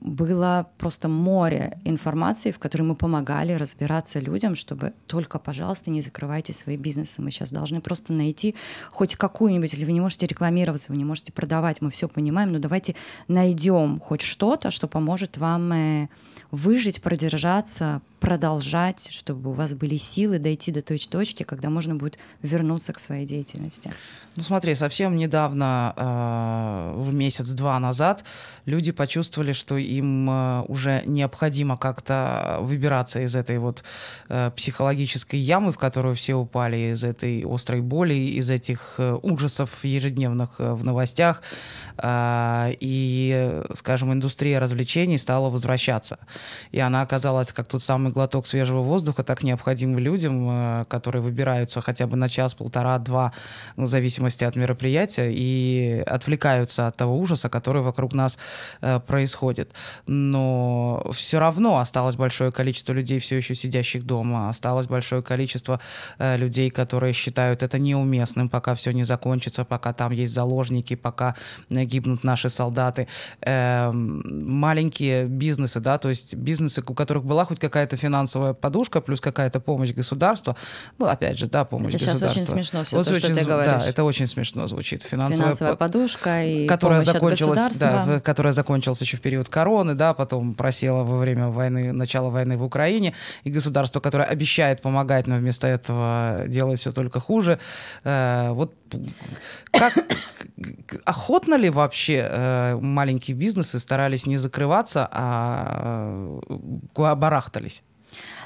было 0.00 0.68
просто 0.78 1.08
море 1.08 1.78
информации, 1.84 2.50
в 2.50 2.58
которой 2.58 2.82
мы 2.82 2.94
помогали 2.94 3.52
разбираться 3.52 4.18
людям, 4.18 4.54
чтобы 4.54 4.92
только, 5.06 5.38
пожалуйста, 5.38 5.90
не 5.90 6.00
закрывайте 6.00 6.52
свои 6.52 6.76
бизнесы. 6.76 7.22
Мы 7.22 7.30
сейчас 7.30 7.52
должны 7.52 7.80
просто 7.80 8.12
найти 8.12 8.54
хоть 8.90 9.14
какую-нибудь, 9.14 9.72
если 9.72 9.84
вы 9.84 9.92
не 9.92 10.00
можете 10.00 10.26
рекламироваться, 10.26 10.90
вы 10.90 10.98
не 10.98 11.04
можете 11.04 11.32
продавать, 11.32 11.80
мы 11.80 11.90
все 11.90 12.08
понимаем, 12.08 12.52
но 12.52 12.58
давайте 12.58 12.96
найдем 13.28 14.00
хоть 14.00 14.22
что-то, 14.22 14.70
что 14.70 14.88
поможет 14.88 15.38
вам 15.38 15.72
э, 15.72 16.08
выжить, 16.50 17.00
продержаться, 17.00 18.02
продолжать, 18.20 19.08
чтобы 19.10 19.50
у 19.50 19.52
вас 19.54 19.74
были 19.74 19.96
силы 19.96 20.38
дойти 20.38 20.70
до 20.70 20.82
той 20.82 20.98
точки, 20.98 21.42
когда 21.42 21.70
можно 21.70 21.94
будет 21.94 22.18
вернуться 22.42 22.92
к 22.92 22.98
своей 22.98 23.26
деятельности. 23.26 23.90
Ну 24.36 24.42
смотри, 24.42 24.74
совсем 24.74 25.16
недавно, 25.16 25.94
э, 25.96 27.10
месяц-два 27.10 27.78
назад, 27.80 28.24
люди 28.66 28.92
почувствовали, 28.92 29.52
что 29.52 29.76
им 29.76 30.28
э, 30.30 30.64
уже 30.68 31.02
необходимо 31.06 31.76
как-то 31.76 32.58
выбираться 32.60 33.20
из 33.20 33.34
этой 33.34 33.58
вот 33.58 33.82
э, 34.28 34.50
психологической 34.54 35.40
ямы, 35.40 35.72
в 35.72 35.78
которую 35.78 36.14
все 36.14 36.34
упали, 36.34 36.92
из 36.92 37.02
этой 37.02 37.44
острой 37.46 37.80
боли, 37.80 38.14
из 38.14 38.50
этих 38.50 38.96
э, 38.98 39.16
ужасов 39.22 39.84
ежедневных 39.84 40.56
э, 40.58 40.72
в 40.72 40.84
новостях. 40.84 41.42
Э, 41.96 42.72
и, 42.78 43.62
скажем, 43.74 44.12
индустрия 44.12 44.60
развлечений 44.60 45.18
стала 45.18 45.48
возвращаться. 45.48 46.18
И 46.70 46.78
она 46.78 47.02
оказалась 47.02 47.52
как 47.52 47.66
тот 47.66 47.82
самый 47.82 48.09
глоток 48.10 48.46
свежего 48.46 48.80
воздуха, 48.82 49.22
так 49.22 49.42
необходим 49.42 49.98
людям, 49.98 50.48
э, 50.50 50.84
которые 50.88 51.22
выбираются 51.22 51.80
хотя 51.80 52.06
бы 52.06 52.16
на 52.16 52.28
час, 52.28 52.54
полтора, 52.54 52.98
два, 52.98 53.32
в 53.76 53.86
зависимости 53.86 54.44
от 54.44 54.56
мероприятия, 54.56 55.30
и 55.32 56.02
отвлекаются 56.06 56.86
от 56.86 56.96
того 56.96 57.18
ужаса, 57.18 57.48
который 57.48 57.82
вокруг 57.82 58.14
нас 58.14 58.38
э, 58.80 59.00
происходит. 59.00 59.72
Но 60.06 61.10
все 61.12 61.38
равно 61.38 61.78
осталось 61.78 62.16
большое 62.16 62.52
количество 62.52 62.92
людей, 62.92 63.18
все 63.18 63.36
еще 63.36 63.54
сидящих 63.54 64.04
дома, 64.04 64.48
осталось 64.48 64.86
большое 64.86 65.22
количество 65.22 65.80
э, 66.18 66.36
людей, 66.36 66.70
которые 66.70 67.12
считают 67.12 67.62
это 67.62 67.78
неуместным, 67.78 68.48
пока 68.48 68.74
все 68.74 68.92
не 68.92 69.04
закончится, 69.04 69.64
пока 69.64 69.92
там 69.92 70.12
есть 70.12 70.32
заложники, 70.32 70.96
пока 70.96 71.34
гибнут 71.68 72.24
наши 72.24 72.48
солдаты. 72.48 73.08
Э, 73.42 73.90
маленькие 73.92 75.26
бизнесы, 75.26 75.80
да, 75.80 75.98
то 75.98 76.08
есть 76.08 76.34
бизнесы, 76.34 76.82
у 76.86 76.94
которых 76.94 77.24
была 77.24 77.44
хоть 77.44 77.58
какая-то 77.58 77.96
финансовая 78.00 78.52
подушка, 78.54 79.00
плюс 79.00 79.20
какая-то 79.20 79.60
помощь 79.60 79.92
государства. 79.92 80.56
Ну, 80.98 81.06
опять 81.06 81.38
же, 81.38 81.46
да, 81.46 81.64
помощь 81.64 81.94
это 81.94 82.06
государства. 82.06 82.28
сейчас 82.28 82.48
очень 82.48 82.52
смешно 82.52 82.84
все 82.84 82.96
вот 82.96 83.06
то, 83.06 83.12
очень, 83.12 83.20
что 83.20 83.34
ты 83.36 83.44
говоришь. 83.44 83.82
Да, 83.82 83.88
это 83.88 84.04
очень 84.04 84.26
смешно 84.26 84.66
звучит. 84.66 85.02
Финансовая, 85.02 85.46
Финансовая 85.46 85.76
подушка 85.76 86.44
и 86.44 86.66
которая 86.66 87.02
закончилась, 87.02 87.78
да, 87.78 88.20
которая 88.20 88.52
закончилась 88.52 89.00
еще 89.00 89.16
в 89.16 89.20
период 89.20 89.48
короны, 89.48 89.94
да, 89.94 90.14
потом 90.14 90.54
просела 90.54 91.04
во 91.04 91.18
время 91.18 91.48
войны, 91.48 91.92
начала 91.92 92.30
войны 92.30 92.56
в 92.56 92.64
Украине, 92.64 93.14
и 93.44 93.50
государство, 93.50 94.00
которое 94.00 94.24
обещает 94.24 94.82
помогать, 94.82 95.26
но 95.26 95.36
вместо 95.36 95.66
этого 95.66 96.44
делает 96.48 96.80
все 96.80 96.92
только 96.92 97.20
хуже. 97.20 97.58
Э, 98.04 98.50
вот 98.52 98.74
как 99.70 99.94
охотно 101.04 101.54
ли 101.54 101.70
вообще 101.70 102.26
э, 102.28 102.76
маленькие 102.76 103.36
бизнесы 103.36 103.78
старались 103.78 104.26
не 104.26 104.36
закрываться, 104.36 105.08
а 105.10 106.38
э, 106.48 107.14
барахтались? 107.14 107.82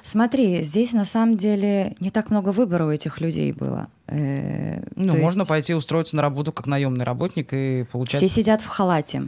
Смотри, 0.04 0.62
здесь 0.62 0.92
на 0.92 1.06
самом 1.06 1.38
деле 1.38 1.96
не 1.98 2.10
так 2.10 2.30
много 2.30 2.50
выбора 2.50 2.84
у 2.84 2.90
этих 2.90 3.22
людей 3.22 3.52
было. 3.52 3.88
Э, 4.06 4.82
ну, 4.96 5.16
можно 5.16 5.40
есть... 5.40 5.48
пойти 5.48 5.74
устроиться 5.74 6.14
на 6.14 6.20
работу 6.20 6.52
как 6.52 6.66
наемный 6.66 7.06
работник 7.06 7.54
и 7.54 7.86
получать. 7.90 8.20
Все 8.20 8.28
сидят 8.28 8.60
в 8.60 8.66
халате. 8.66 9.22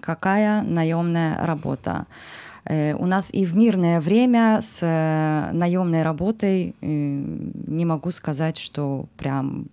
Какая 0.00 0.62
наемная 0.62 1.46
работа? 1.46 2.06
Э, 2.64 2.94
у 2.94 3.04
нас 3.04 3.28
и 3.34 3.44
в 3.44 3.54
мирное 3.54 4.00
время 4.00 4.60
с 4.62 4.78
э, 4.80 5.52
наемной 5.52 6.02
работой 6.02 6.74
э, 6.80 6.86
не 6.86 7.84
могу 7.84 8.10
сказать, 8.10 8.56
что 8.56 9.04
прям 9.18 9.66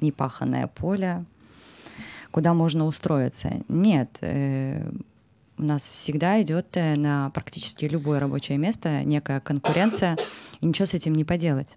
непаханное 0.00 0.68
поле, 0.68 1.24
куда 2.30 2.54
можно 2.54 2.86
устроиться. 2.86 3.50
Нет, 3.68 4.20
у 5.56 5.62
нас 5.62 5.88
всегда 5.88 6.40
идет 6.42 6.76
э, 6.76 6.96
на 6.96 7.30
практически 7.30 7.84
любое 7.84 8.20
рабочее 8.20 8.58
место 8.58 9.04
некая 9.04 9.40
конкуренция, 9.40 10.16
и 10.60 10.66
ничего 10.66 10.86
с 10.86 10.94
этим 10.94 11.14
не 11.14 11.24
поделать. 11.24 11.76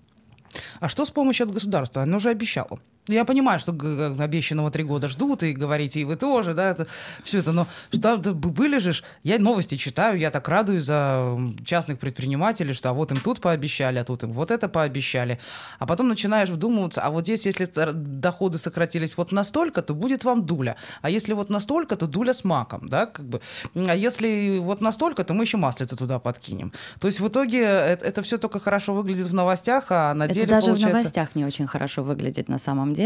А 0.79 0.89
что 0.89 1.05
с 1.05 1.11
помощью 1.11 1.45
от 1.45 1.53
государства? 1.53 2.01
Оно 2.01 2.17
уже 2.17 2.29
обещало. 2.29 2.79
Я 3.07 3.25
понимаю, 3.25 3.59
что 3.59 3.71
обещанного 3.71 4.69
три 4.69 4.83
года 4.83 5.07
ждут, 5.07 5.43
и 5.43 5.53
говорите, 5.53 6.01
и 6.01 6.03
вы 6.03 6.15
тоже, 6.15 6.53
да, 6.53 6.69
это, 6.69 6.87
все 7.23 7.39
это, 7.39 7.51
но 7.51 7.67
что, 7.91 8.17
были 8.17 8.79
же, 8.79 8.93
я 9.23 9.39
новости 9.39 9.75
читаю, 9.75 10.19
я 10.19 10.31
так 10.31 10.47
радуюсь 10.49 10.83
за 10.83 11.37
частных 11.65 11.99
предпринимателей, 11.99 12.73
что 12.73 12.89
а 12.89 12.93
вот 12.93 13.11
им 13.11 13.21
тут 13.21 13.39
пообещали, 13.41 13.97
а 13.99 14.03
тут 14.03 14.23
им 14.23 14.33
вот 14.33 14.51
это 14.51 14.67
пообещали. 14.67 15.39
А 15.79 15.85
потом 15.85 16.09
начинаешь 16.09 16.49
вдумываться, 16.49 17.01
а 17.01 17.09
вот 17.09 17.23
здесь, 17.23 17.45
если 17.45 17.67
доходы 17.93 18.57
сократились 18.57 19.15
вот 19.17 19.31
настолько, 19.31 19.81
то 19.81 19.93
будет 19.93 20.23
вам 20.23 20.45
дуля. 20.45 20.75
А 21.01 21.09
если 21.09 21.33
вот 21.33 21.49
настолько, 21.49 21.95
то 21.95 22.07
дуля 22.07 22.33
с 22.33 22.43
маком, 22.43 22.89
да, 22.89 23.05
как 23.05 23.25
бы. 23.25 23.41
А 23.75 23.95
если 23.95 24.59
вот 24.59 24.81
настолько, 24.81 25.23
то 25.23 25.33
мы 25.33 25.43
еще 25.43 25.57
маслица 25.57 25.95
туда 25.95 26.19
подкинем. 26.19 26.73
То 26.99 27.07
есть 27.07 27.19
в 27.19 27.27
итоге 27.27 27.61
это, 27.61 28.05
это 28.05 28.21
все 28.21 28.37
только 28.37 28.59
хорошо 28.59 28.93
выглядит 28.93 29.27
в 29.27 29.33
новостях, 29.33 29.85
а 29.89 30.13
на 30.13 30.25
это 30.25 30.33
деле 30.33 30.47
даже 30.47 30.67
получается... 30.67 30.87
в 30.87 30.99
новостях 30.99 31.35
не 31.35 31.45
очень 31.45 31.67
хорошо 31.67 32.03
выглядит 32.03 32.49
на 32.49 32.57
самом 32.57 32.93
деле, 32.93 32.96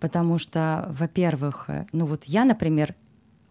потому 0.00 0.38
что, 0.38 0.86
во-первых, 0.90 1.64
э, 1.68 1.86
ну 1.92 2.06
вот 2.06 2.24
я, 2.24 2.44
например, 2.44 2.94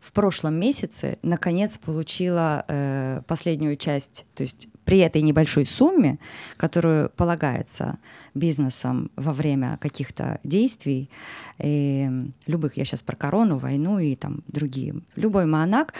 в 0.04 0.12
прошлом 0.12 0.56
месяце 0.56 1.18
наконец 1.22 1.78
получила 1.78 2.66
э, 2.68 3.22
последнюю 3.26 3.78
часть, 3.78 4.26
то 4.36 4.44
есть 4.44 4.68
при 4.84 5.00
этой 5.00 5.22
небольшой 5.22 5.66
сумме, 5.66 6.20
которую 6.58 7.10
полагается 7.10 8.00
бизнесам 8.34 9.12
во 9.16 9.32
время 9.32 9.78
каких-то 9.82 10.42
действий, 10.44 11.10
э, 11.58 12.10
любых, 12.48 12.76
я 12.76 12.84
сейчас 12.84 13.02
про 13.02 13.16
корону, 13.16 13.58
войну 13.58 13.98
и 13.98 14.16
там 14.16 14.44
другие, 14.48 14.96
любой 15.16 15.46
манак, 15.46 15.94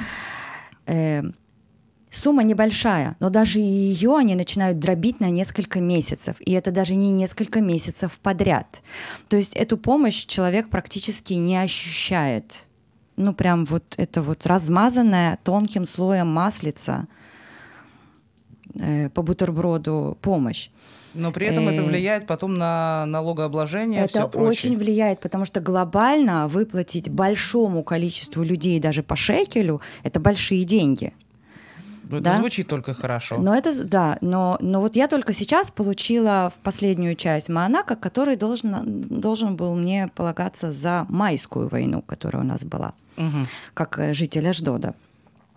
э, 0.86 1.24
Сумма 2.14 2.44
небольшая, 2.44 3.16
но 3.20 3.32
даже 3.32 3.58
ее 3.58 4.16
они 4.16 4.36
начинают 4.36 4.78
дробить 4.78 5.20
на 5.20 5.32
несколько 5.32 5.82
месяцев. 5.82 6.36
И 6.42 6.52
это 6.52 6.70
даже 6.70 6.94
не 6.94 7.12
несколько 7.12 7.60
месяцев 7.60 8.20
подряд. 8.22 8.84
То 9.30 9.36
есть 9.36 9.56
эту 9.56 9.78
помощь 9.78 10.26
человек 10.28 10.70
практически 10.70 11.34
не 11.34 11.58
ощущает. 11.58 12.66
Ну, 13.16 13.34
прям 13.34 13.66
вот 13.66 13.96
это 13.98 14.22
вот 14.22 14.46
размазанная 14.46 15.40
тонким 15.44 15.88
слоем 15.88 16.28
маслица 16.28 17.08
э, 18.76 19.10
по 19.10 19.24
бутерброду 19.24 20.16
помощь. 20.22 20.70
Но 21.16 21.32
при 21.32 21.48
этом 21.48 21.68
это 21.68 21.82
э, 21.82 21.86
влияет 21.86 22.28
потом 22.28 22.60
на 22.60 23.08
налогообложение. 23.08 24.06
Это 24.06 24.26
очень 24.26 24.78
влияет, 24.78 25.20
потому 25.20 25.46
что 25.46 25.62
глобально 25.62 26.48
выплатить 26.48 27.10
большому 27.10 27.84
количеству 27.84 28.44
людей 28.44 28.80
даже 28.80 29.02
по 29.02 29.16
шекелю 29.16 29.82
это 30.04 30.20
большие 30.20 30.64
деньги. 30.64 31.14
Это 32.08 32.22
да? 32.22 32.38
звучит 32.38 32.68
только 32.68 32.94
хорошо. 32.94 33.38
Но 33.40 33.56
это, 33.56 33.84
да, 33.84 34.18
но, 34.22 34.58
но 34.62 34.82
вот 34.82 34.96
я 34.96 35.08
только 35.08 35.34
сейчас 35.34 35.72
получила 35.72 36.52
в 36.56 36.64
последнюю 36.64 37.16
часть 37.16 37.50
Maaнака, 37.50 37.96
который 37.96 38.36
должен, 38.36 39.02
должен 39.10 39.56
был 39.56 39.76
мне 39.76 40.10
полагаться 40.16 40.72
за 40.72 41.06
майскую 41.10 41.68
войну, 41.68 42.02
которая 42.02 42.44
у 42.44 42.46
нас 42.46 42.64
была, 42.66 42.94
угу. 43.18 43.46
как 43.74 44.00
э, 44.00 44.14
житель 44.14 44.48
Аждода. 44.48 44.96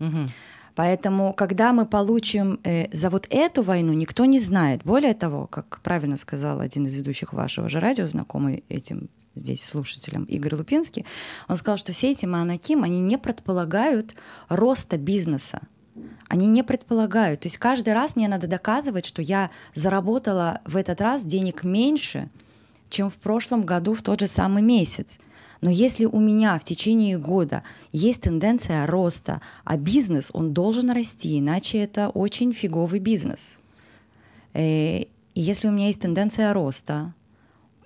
Угу. 0.01 0.29
Поэтому, 0.75 1.33
когда 1.33 1.73
мы 1.73 1.87
получим 1.87 2.61
э, 2.63 2.95
за 2.95 3.09
вот 3.09 3.27
эту 3.31 3.63
войну, 3.63 3.95
никто 3.95 4.27
не 4.27 4.41
знает. 4.41 4.83
Более 4.85 5.15
того, 5.15 5.47
как 5.47 5.81
правильно 5.83 6.19
сказал 6.19 6.61
один 6.61 6.87
из 6.87 6.95
ведущих 6.95 7.33
вашего 7.33 7.69
же 7.69 7.81
радио, 7.81 8.07
знакомый 8.07 8.63
этим 8.69 9.09
здесь 9.35 9.65
слушателям 9.65 10.25
Игорь 10.25 10.55
Лупинский, 10.55 11.05
он 11.49 11.57
сказал, 11.57 11.79
что 11.79 11.93
все 11.93 12.11
эти 12.11 12.27
манаким, 12.27 12.85
они 12.85 13.01
не 13.01 13.19
предполагают 13.19 14.15
роста 14.49 14.97
бизнеса 14.97 15.61
они 16.29 16.49
не 16.49 16.63
предполагают. 16.63 17.41
То 17.41 17.47
есть 17.47 17.59
каждый 17.59 17.95
раз 17.95 18.17
мне 18.17 18.29
надо 18.29 18.47
доказывать, 18.47 19.07
что 19.07 19.23
я 19.23 19.51
заработала 19.75 20.61
в 20.65 20.77
этот 20.77 21.01
раз 21.01 21.25
денег 21.25 21.65
меньше, 21.65 22.29
чем 22.89 23.11
в 23.11 23.17
прошлом 23.17 23.65
году 23.65 23.95
в 23.95 24.03
тот 24.03 24.21
же 24.21 24.27
самый 24.27 24.63
месяц. 24.63 25.19
Но 25.61 25.71
если 25.71 26.05
у 26.05 26.21
меня 26.21 26.59
в 26.59 26.65
течение 26.65 27.19
года 27.19 27.63
есть 27.93 28.23
тенденция 28.23 28.87
роста, 28.87 29.41
а 29.65 29.77
бизнес, 29.77 30.31
он 30.33 30.53
должен 30.53 30.91
расти, 30.91 31.39
иначе 31.39 31.79
это 31.79 32.09
очень 32.11 32.53
фиговый 32.53 33.01
бизнес. 33.01 33.59
Э, 34.53 35.01
и 35.37 35.41
если 35.41 35.69
у 35.69 35.71
меня 35.71 35.87
есть 35.87 36.01
тенденция 36.01 36.53
роста, 36.53 37.15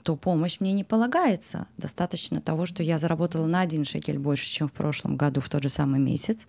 то 0.02 0.16
помощь 0.16 0.60
мне 0.60 0.72
не 0.72 0.84
полагается. 0.84 1.66
Достаточно 1.76 2.40
того, 2.40 2.66
что 2.66 2.82
я 2.82 2.98
заработала 2.98 3.46
на 3.46 3.60
один 3.60 3.84
шекель 3.84 4.18
больше, 4.18 4.48
чем 4.48 4.68
в 4.68 4.72
прошлом 4.72 5.16
году 5.16 5.40
в 5.40 5.48
тот 5.48 5.62
же 5.62 5.68
самый 5.68 6.00
месяц, 6.00 6.46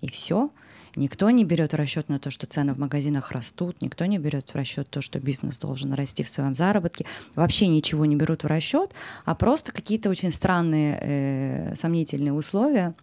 и 0.00 0.08
все. 0.08 0.50
Никто 0.96 1.30
не 1.30 1.44
берет 1.44 1.72
в 1.72 1.76
расчет 1.76 2.08
на 2.08 2.18
то, 2.18 2.30
что 2.30 2.46
цены 2.46 2.74
в 2.74 2.78
магазинах 2.78 3.32
растут, 3.32 3.80
никто 3.80 4.06
не 4.06 4.18
берет 4.18 4.50
в 4.50 4.54
расчет 4.54 4.88
то, 4.88 5.00
что 5.00 5.18
бизнес 5.20 5.58
должен 5.58 5.92
расти 5.92 6.22
в 6.22 6.28
своем 6.28 6.54
заработке. 6.54 7.06
Вообще 7.34 7.68
ничего 7.68 8.06
не 8.06 8.16
берут 8.16 8.44
в 8.44 8.46
расчет, 8.46 8.92
а 9.24 9.34
просто 9.34 9.72
какие-то 9.72 10.10
очень 10.10 10.32
странные, 10.32 10.98
э, 11.00 11.74
сомнительные 11.76 12.32
условия, 12.32 12.94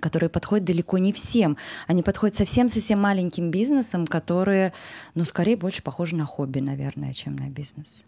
которые 0.00 0.30
подходят 0.30 0.64
далеко 0.64 0.98
не 0.98 1.12
всем. 1.12 1.56
Они 1.86 2.02
подходят 2.02 2.36
совсем-совсем 2.36 3.00
маленьким 3.00 3.50
бизнесам, 3.50 4.06
которые, 4.06 4.72
ну, 5.14 5.24
скорее 5.24 5.56
больше 5.56 5.82
похожи 5.82 6.14
на 6.14 6.26
хобби, 6.26 6.60
наверное, 6.60 7.12
чем 7.12 7.36
на 7.36 7.48
бизнес. 7.48 8.04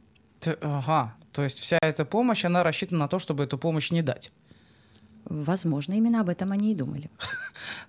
Ага, 0.61 1.15
то 1.33 1.43
есть 1.43 1.59
вся 1.59 1.79
эта 1.81 2.05
помощь, 2.05 2.45
она 2.45 2.63
рассчитана 2.63 3.01
на 3.01 3.09
то, 3.09 3.19
чтобы 3.19 3.45
эту 3.45 3.59
помощь 3.59 3.91
не 3.91 4.03
дать. 4.03 4.33
Возможно, 5.25 5.95
именно 5.95 6.21
об 6.21 6.29
этом 6.29 6.53
они 6.53 6.73
и 6.73 6.75
думали. 6.75 7.11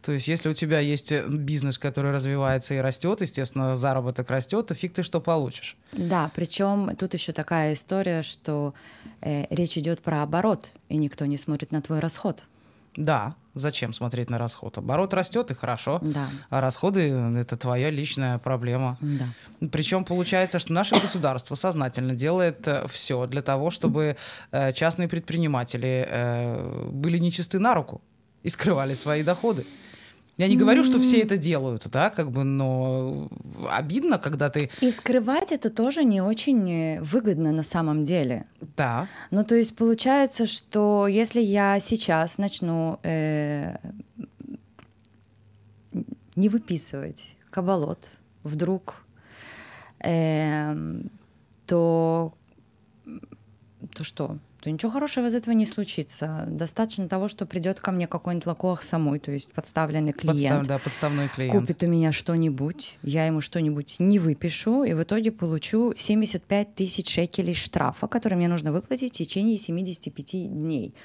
То 0.02 0.12
есть, 0.12 0.28
если 0.28 0.50
у 0.50 0.54
тебя 0.54 0.80
есть 0.80 1.12
э, 1.12 1.26
бизнес, 1.28 1.78
который 1.78 2.12
развивается 2.12 2.74
и 2.76 2.78
растет, 2.78 3.22
естественно, 3.22 3.76
заработок 3.76 4.30
растет, 4.30 4.68
то 4.68 4.76
фиг 4.76 4.94
ты 4.94 5.04
что 5.04 5.20
получишь. 5.20 5.76
Да, 5.92 6.32
причем 6.36 6.96
тут 6.96 7.14
еще 7.14 7.32
такая 7.32 7.74
история, 7.74 8.22
что 8.22 8.74
э, 9.22 9.46
речь 9.50 9.78
идет 9.78 10.02
про 10.02 10.22
оборот, 10.22 10.72
и 10.90 10.98
никто 10.98 11.26
не 11.26 11.38
смотрит 11.38 11.72
на 11.72 11.82
твой 11.82 12.00
расход. 12.00 12.44
Да, 12.96 13.36
зачем 13.54 13.94
смотреть 13.94 14.30
на 14.30 14.38
расход? 14.38 14.78
Оборот 14.78 15.14
растет 15.14 15.50
и 15.52 15.54
хорошо, 15.54 16.00
да. 16.02 16.28
а 16.50 16.62
расходы 16.62 17.10
это 17.10 17.58
твоя 17.58 17.90
личная 17.90 18.38
проблема. 18.38 18.98
Да. 19.02 19.26
Причем 19.72 20.06
получается, 20.06 20.60
что 20.60 20.74
наше 20.74 20.96
государство 21.00 21.56
сознательно 21.56 22.14
делает 22.16 22.68
э, 22.68 22.88
все 22.88 23.26
для 23.26 23.42
того, 23.42 23.72
чтобы 23.72 24.18
э, 24.52 24.74
частные 24.74 25.08
предприниматели 25.08 26.06
э, 26.08 26.90
были 26.92 27.18
нечисты 27.18 27.60
на 27.60 27.74
руку 27.74 28.02
и 28.44 28.50
скрывали 28.50 28.94
свои 28.94 29.24
доходы. 29.24 29.66
Я 30.38 30.48
не 30.48 30.58
говорю, 30.58 30.84
что 30.84 30.98
все 31.00 31.22
это 31.22 31.38
делают, 31.38 31.88
да, 31.92 32.10
как 32.10 32.32
бы, 32.32 32.44
но 32.44 33.30
обидно, 33.70 34.18
когда 34.18 34.50
ты... 34.50 34.72
И 34.82 34.92
скрывать 34.92 35.52
это 35.52 35.70
тоже 35.70 36.04
не 36.04 36.22
очень 36.22 36.72
э, 36.72 37.02
выгодно 37.02 37.52
на 37.52 37.62
самом 37.62 38.04
деле. 38.04 38.46
Да. 38.76 39.08
Ну, 39.30 39.44
то 39.44 39.54
есть 39.54 39.76
получается, 39.76 40.48
что 40.48 41.06
если 41.08 41.40
я 41.40 41.80
сейчас 41.80 42.40
начну 42.40 43.00
э, 43.04 43.78
не 46.36 46.50
выписывать 46.50 47.36
кабалот 47.52 48.00
вдруг, 48.44 48.96
э, 50.00 50.76
то, 51.68 52.34
то 53.94 54.04
что? 54.04 54.40
То 54.64 54.72
ничего 54.72 54.92
хорошего 54.94 55.26
из 55.26 55.36
этого 55.36 55.54
не 55.54 55.66
случится. 55.66 56.46
Достаточно 56.48 57.10
того, 57.10 57.28
что 57.28 57.46
придет 57.46 57.82
ко 57.82 57.92
мне 57.92 58.08
какой-нибудь 58.08 58.46
лакох 58.46 58.82
самой, 58.82 59.20
то 59.20 59.30
есть 59.30 59.52
подставленный 59.52 60.14
клиент. 60.14 60.40
Подстав, 60.40 60.68
да, 60.68 60.80
подставной 60.80 61.28
клиент. 61.28 61.60
Купит 61.60 61.84
у 61.84 61.88
меня 61.88 62.14
что-нибудь, 62.14 62.98
я 63.04 63.26
ему 63.26 63.42
что-нибудь 63.42 63.98
не 64.00 64.20
выпишу, 64.20 64.86
и 64.86 64.94
в 64.94 65.04
итоге 65.04 65.34
получу 65.34 65.94
75 65.98 66.76
тысяч 66.76 67.10
шекелей 67.10 67.56
штрафа, 67.56 68.08
который 68.08 68.36
мне 68.36 68.48
нужно 68.48 68.72
выплатить 68.72 69.16
в 69.16 69.18
течение 69.18 69.58
75 69.58 70.32
дней. 70.58 70.96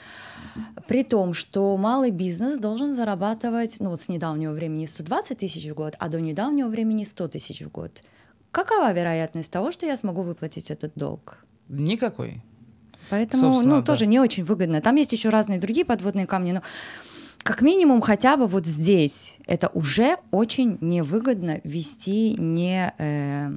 При 0.86 1.02
том, 1.02 1.34
что 1.34 1.76
малый 1.76 2.12
бизнес 2.12 2.60
должен 2.60 2.92
зарабатывать, 2.92 3.78
ну 3.80 3.90
вот 3.90 4.00
с 4.00 4.08
недавнего 4.08 4.52
времени 4.52 4.86
120 4.86 5.36
тысяч 5.36 5.68
в 5.68 5.74
год, 5.74 5.96
а 5.98 6.08
до 6.08 6.20
недавнего 6.20 6.68
времени 6.68 7.02
100 7.02 7.26
тысяч 7.26 7.62
в 7.62 7.72
год. 7.72 8.04
Какова 8.52 8.92
вероятность 8.92 9.50
того, 9.50 9.72
что 9.72 9.84
я 9.84 9.96
смогу 9.96 10.22
выплатить 10.22 10.70
этот 10.70 10.92
долг? 10.94 11.44
Никакой. 11.68 12.40
Поэтому, 13.10 13.62
ну, 13.62 13.76
да. 13.76 13.82
тоже 13.82 14.06
не 14.06 14.20
очень 14.20 14.44
выгодно. 14.44 14.80
Там 14.80 14.96
есть 14.96 15.12
еще 15.12 15.28
разные 15.28 15.58
другие 15.58 15.84
подводные 15.84 16.26
камни, 16.26 16.52
но 16.52 16.62
как 17.42 17.62
минимум 17.62 18.00
хотя 18.00 18.36
бы 18.36 18.46
вот 18.46 18.66
здесь 18.66 19.38
это 19.46 19.68
уже 19.68 20.16
очень 20.30 20.78
невыгодно 20.80 21.60
вести 21.64 22.34
не, 22.38 22.92
э, 22.98 23.50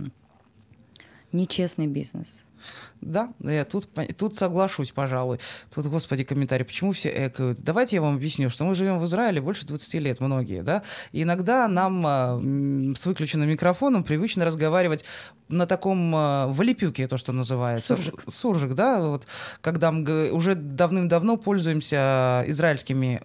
нечестный 1.32 1.88
бизнес. 1.88 2.46
Да, 3.02 3.34
я 3.40 3.66
тут, 3.66 3.90
тут 4.18 4.36
соглашусь, 4.38 4.92
пожалуй. 4.92 5.40
Тут, 5.74 5.88
господи, 5.88 6.24
комментарий, 6.24 6.66
почему 6.66 6.92
все 6.92 7.10
экают? 7.28 7.60
Давайте 7.60 7.96
я 7.96 8.02
вам 8.02 8.16
объясню, 8.16 8.50
что 8.50 8.64
мы 8.64 8.76
живем 8.76 9.00
в 9.00 9.06
Израиле 9.06 9.42
больше 9.42 9.66
20 9.66 9.94
лет, 9.96 10.20
многие, 10.20 10.62
да, 10.62 10.84
и 11.12 11.24
иногда 11.24 11.68
нам 11.68 12.04
а, 12.06 12.40
с 12.96 13.06
выключенным 13.06 13.50
микрофоном 13.50 14.04
привычно 14.04 14.46
разговаривать 14.46 15.04
на 15.50 15.66
таком 15.66 16.14
а, 16.16 16.48
валипюке, 16.48 17.08
то, 17.08 17.18
что 17.18 17.32
называется. 17.32 17.96
Суржик. 17.96 18.24
Суржик, 18.28 18.74
да, 18.76 19.02
вот, 19.02 19.28
когда 19.62 19.92
мы 19.92 20.32
уже 20.32 20.54
давным-давно 20.54 21.38
пользуемся 21.38 22.44
израильскими 22.48 23.22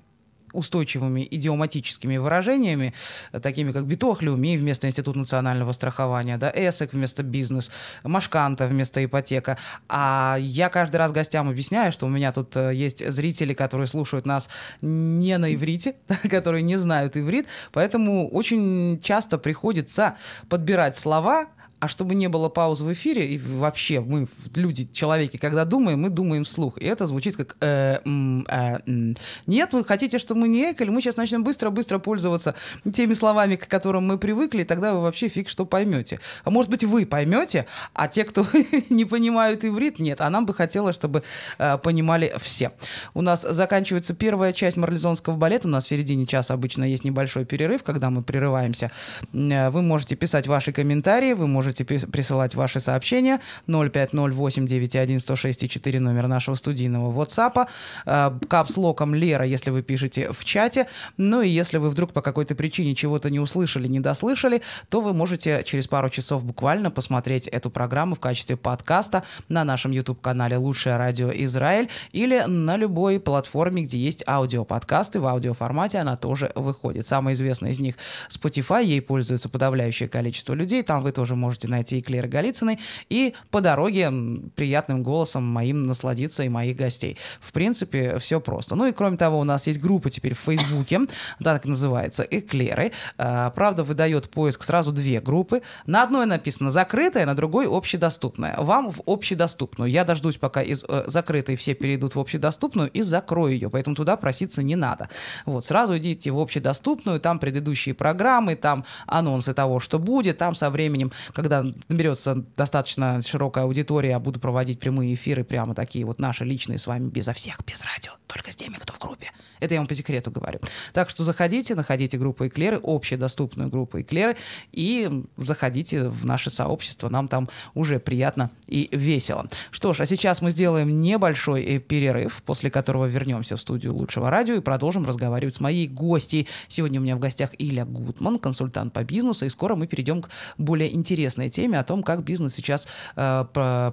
устойчивыми 0.56 1.26
идиоматическими 1.30 2.16
выражениями, 2.16 2.94
такими 3.42 3.72
как 3.72 3.86
битохлюми 3.86 4.56
вместо 4.56 4.86
Института 4.86 5.18
национального 5.18 5.72
страхования, 5.72 6.38
да, 6.38 6.50
эсек 6.54 6.92
вместо 6.92 7.22
бизнес, 7.22 7.70
машканта 8.02 8.66
вместо 8.66 9.04
ипотека. 9.04 9.58
А 9.88 10.36
я 10.40 10.68
каждый 10.68 10.96
раз 10.96 11.12
гостям 11.12 11.48
объясняю, 11.48 11.92
что 11.92 12.06
у 12.06 12.08
меня 12.08 12.32
тут 12.32 12.56
э, 12.56 12.74
есть 12.74 13.06
зрители, 13.08 13.54
которые 13.54 13.86
слушают 13.86 14.26
нас 14.26 14.48
не 14.80 15.38
на 15.38 15.54
иврите, 15.54 15.96
которые 16.30 16.62
не 16.62 16.76
знают 16.76 17.16
иврит, 17.16 17.46
поэтому 17.72 18.28
очень 18.28 18.98
часто 19.02 19.38
приходится 19.38 20.16
подбирать 20.48 20.96
слова, 20.96 21.46
а 21.86 21.88
чтобы 21.88 22.16
не 22.16 22.28
было 22.28 22.48
пауз 22.48 22.80
в 22.80 22.92
эфире, 22.92 23.28
и 23.28 23.38
вообще 23.38 24.00
мы, 24.00 24.26
люди, 24.54 24.88
человеки, 24.92 25.36
когда 25.36 25.64
думаем, 25.64 26.00
мы 26.00 26.10
думаем 26.10 26.42
вслух. 26.42 26.78
И 26.78 26.84
это 26.84 27.06
звучит 27.06 27.36
как 27.36 27.56
э, 27.60 28.00
э, 28.04 28.78
м. 28.86 29.16
Нет, 29.46 29.72
вы 29.72 29.84
хотите, 29.84 30.18
чтобы 30.18 30.40
мы 30.40 30.48
не 30.48 30.72
экали, 30.72 30.90
мы 30.90 31.00
сейчас 31.00 31.16
начнем 31.16 31.44
быстро-быстро 31.44 31.98
пользоваться 31.98 32.54
теми 32.92 33.14
словами, 33.14 33.54
к 33.54 33.68
которым 33.68 34.04
мы 34.06 34.18
привыкли, 34.18 34.62
и 34.62 34.64
тогда 34.64 34.94
вы 34.94 35.02
вообще 35.02 35.28
фиг 35.28 35.48
что 35.48 35.64
поймете. 35.64 36.18
А 36.44 36.50
может 36.50 36.70
быть, 36.70 36.82
вы 36.82 37.06
поймете, 37.06 37.66
а 37.94 38.08
те, 38.08 38.24
кто 38.24 38.44
не 38.90 39.04
понимают 39.04 39.64
иврит, 39.64 40.00
нет. 40.00 40.20
А 40.20 40.28
нам 40.28 40.44
бы 40.44 40.54
хотелось, 40.54 40.96
чтобы 40.96 41.22
э, 41.58 41.78
понимали 41.78 42.34
все. 42.38 42.72
У 43.14 43.22
нас 43.22 43.42
заканчивается 43.42 44.12
первая 44.12 44.52
часть 44.52 44.76
марлезонского 44.76 45.36
балета. 45.36 45.68
У 45.68 45.70
нас 45.70 45.84
в 45.84 45.88
середине 45.88 46.26
часа 46.26 46.54
обычно 46.54 46.82
есть 46.82 47.04
небольшой 47.04 47.44
перерыв, 47.44 47.84
когда 47.84 48.10
мы 48.10 48.22
прерываемся. 48.22 48.90
Э, 49.32 49.70
вы 49.70 49.82
можете 49.82 50.16
писать 50.16 50.48
ваши 50.48 50.72
комментарии, 50.72 51.32
вы 51.32 51.46
можете 51.46 51.75
можете 51.76 52.06
присылать 52.06 52.54
ваши 52.54 52.80
сообщения 52.80 53.40
050891106 53.68 55.98
номер 55.98 56.28
нашего 56.28 56.54
студийного 56.54 57.12
WhatsApp. 57.12 57.68
Э, 58.06 58.30
капслоком 58.48 59.14
Лера, 59.14 59.44
если 59.44 59.68
вы 59.70 59.82
пишете 59.82 60.32
в 60.32 60.42
чате. 60.44 60.86
Ну 61.16 61.42
и 61.42 61.48
если 61.48 61.78
вы 61.78 61.90
вдруг 61.90 62.12
по 62.12 62.22
какой-то 62.22 62.54
причине 62.54 62.94
чего-то 62.94 63.28
не 63.30 63.40
услышали, 63.40 63.88
не 63.88 63.98
дослышали, 64.00 64.62
то 64.88 65.00
вы 65.00 65.12
можете 65.12 65.62
через 65.64 65.86
пару 65.86 66.08
часов 66.08 66.44
буквально 66.44 66.90
посмотреть 66.90 67.46
эту 67.48 67.70
программу 67.70 68.14
в 68.14 68.20
качестве 68.20 68.56
подкаста 68.56 69.24
на 69.48 69.64
нашем 69.64 69.90
YouTube-канале 69.90 70.56
«Лучшее 70.56 70.96
радио 70.96 71.30
Израиль» 71.30 71.88
или 72.12 72.44
на 72.46 72.76
любой 72.76 73.18
платформе, 73.20 73.82
где 73.82 73.98
есть 73.98 74.24
аудиоподкасты 74.26 75.20
в 75.20 75.26
аудиоформате, 75.26 75.98
она 75.98 76.16
тоже 76.16 76.50
выходит. 76.54 77.06
Самая 77.06 77.34
известная 77.34 77.72
из 77.72 77.80
них 77.80 77.96
Spotify, 78.28 78.84
ей 78.84 79.02
пользуется 79.02 79.48
подавляющее 79.48 80.08
количество 80.08 80.54
людей, 80.54 80.82
там 80.82 81.02
вы 81.02 81.12
тоже 81.12 81.34
можете 81.34 81.55
найти 81.64 81.98
и 81.98 82.02
Клеры 82.02 82.28
Голицыной, 82.28 82.78
и 83.08 83.34
по 83.50 83.60
дороге 83.60 84.10
приятным 84.54 85.02
голосом 85.02 85.44
моим 85.44 85.82
насладиться 85.82 86.42
и 86.44 86.48
моих 86.48 86.76
гостей. 86.76 87.16
В 87.40 87.52
принципе, 87.52 88.18
все 88.18 88.40
просто. 88.40 88.76
Ну 88.76 88.86
и 88.86 88.92
кроме 88.92 89.16
того, 89.16 89.38
у 89.38 89.44
нас 89.44 89.66
есть 89.66 89.80
группа 89.80 90.10
теперь 90.10 90.34
в 90.34 90.40
Фейсбуке, 90.40 91.00
так 91.42 91.64
называется, 91.64 92.22
Эклеры. 92.22 92.92
А, 93.18 93.50
правда, 93.50 93.84
выдает 93.84 94.30
поиск 94.30 94.62
сразу 94.62 94.92
две 94.92 95.20
группы. 95.20 95.62
На 95.86 96.02
одной 96.02 96.26
написано 96.26 96.70
закрытая, 96.70 97.26
на 97.26 97.34
другой 97.34 97.66
общедоступная. 97.66 98.56
Вам 98.58 98.90
в 98.90 99.02
общедоступную. 99.06 99.90
Я 99.90 100.04
дождусь, 100.04 100.36
пока 100.36 100.62
из 100.62 100.84
э, 100.88 101.04
закрытой 101.06 101.56
все 101.56 101.74
перейдут 101.74 102.14
в 102.14 102.20
общедоступную 102.20 102.90
и 102.90 103.02
закрою 103.02 103.54
ее, 103.54 103.70
поэтому 103.70 103.96
туда 103.96 104.16
проситься 104.16 104.62
не 104.62 104.76
надо. 104.76 105.08
Вот, 105.44 105.64
сразу 105.64 105.96
идите 105.96 106.30
в 106.30 106.38
общедоступную, 106.38 107.20
там 107.20 107.38
предыдущие 107.38 107.94
программы, 107.94 108.56
там 108.56 108.84
анонсы 109.06 109.54
того, 109.54 109.80
что 109.80 109.98
будет, 109.98 110.38
там 110.38 110.54
со 110.54 110.70
временем, 110.70 111.12
когда 111.32 111.45
наберется 111.48 112.44
достаточно 112.56 113.20
широкая 113.22 113.64
аудитория, 113.64 114.10
я 114.10 114.18
буду 114.18 114.40
проводить 114.40 114.80
прямые 114.80 115.14
эфиры, 115.14 115.44
прямо 115.44 115.74
такие 115.74 116.04
вот 116.04 116.18
наши 116.18 116.44
личные 116.44 116.78
с 116.78 116.86
вами, 116.86 117.08
безо 117.08 117.32
всех, 117.32 117.60
без 117.66 117.82
радио, 117.82 118.12
только 118.26 118.50
с 118.50 118.56
теми, 118.56 118.74
кто 118.74 118.92
в 118.92 118.98
группе. 118.98 119.30
Это 119.60 119.74
я 119.74 119.80
вам 119.80 119.86
по 119.86 119.94
секрету 119.94 120.30
говорю. 120.30 120.60
Так 120.92 121.10
что 121.10 121.24
заходите, 121.24 121.74
находите 121.74 122.18
группу 122.18 122.46
Эклеры, 122.46 122.80
общедоступную 122.82 123.70
группу 123.70 124.00
Эклеры, 124.00 124.36
и 124.72 125.24
заходите 125.36 126.08
в 126.08 126.24
наше 126.26 126.50
сообщество, 126.50 127.08
нам 127.08 127.28
там 127.28 127.48
уже 127.74 127.98
приятно 127.98 128.50
и 128.66 128.88
весело. 128.92 129.48
Что 129.70 129.92
ж, 129.92 130.00
а 130.00 130.06
сейчас 130.06 130.42
мы 130.42 130.50
сделаем 130.50 131.00
небольшой 131.00 131.62
э, 131.64 131.78
перерыв, 131.78 132.42
после 132.44 132.70
которого 132.70 133.06
вернемся 133.06 133.56
в 133.56 133.60
студию 133.60 133.94
лучшего 133.94 134.30
радио 134.30 134.54
и 134.54 134.60
продолжим 134.60 135.06
разговаривать 135.06 135.54
с 135.54 135.60
моей 135.60 135.86
гостьей. 135.86 136.48
Сегодня 136.68 137.00
у 137.00 137.02
меня 137.02 137.16
в 137.16 137.20
гостях 137.20 137.50
Иля 137.58 137.84
Гутман, 137.84 138.38
консультант 138.38 138.92
по 138.92 139.04
бизнесу, 139.04 139.46
и 139.46 139.48
скоро 139.48 139.76
мы 139.76 139.86
перейдем 139.86 140.22
к 140.22 140.30
более 140.58 140.94
интересной 141.36 141.48
теме 141.48 141.78
о 141.78 141.84
том, 141.84 142.02
как 142.02 142.22
бизнес 142.22 142.54
сейчас 142.54 142.88
э, 143.16 143.44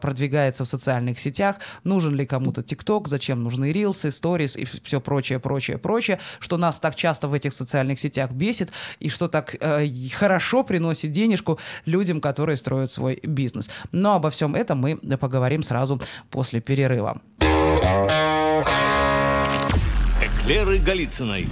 продвигается 0.02 0.64
в 0.64 0.68
социальных 0.68 1.20
сетях, 1.20 1.58
нужен 1.84 2.16
ли 2.16 2.26
кому-то 2.26 2.64
ТикТок, 2.64 3.08
зачем 3.08 3.44
нужны 3.44 3.72
рилсы, 3.72 4.12
сторис 4.12 4.56
и 4.56 4.66
все 4.66 5.00
прочее, 5.02 5.40
прочее, 5.40 5.78
прочее, 5.78 6.20
что 6.40 6.58
нас 6.58 6.80
так 6.80 6.96
часто 6.96 7.28
в 7.28 7.34
этих 7.34 7.54
социальных 7.54 8.00
сетях 8.00 8.32
бесит 8.32 8.72
и 9.00 9.10
что 9.10 9.28
так 9.28 9.56
э, 9.60 9.88
хорошо 10.14 10.64
приносит 10.64 11.12
денежку 11.12 11.60
людям, 11.86 12.22
которые 12.22 12.58
строят 12.58 12.90
свой 12.90 13.20
бизнес. 13.24 13.70
Но 13.92 14.16
обо 14.16 14.30
всем 14.30 14.56
этом 14.56 14.80
мы 14.80 14.98
поговорим 15.18 15.64
сразу 15.64 16.02
после 16.30 16.62
перерыва. 16.62 17.22
Эклеры 20.22 20.78
Голицыной. 20.80 21.48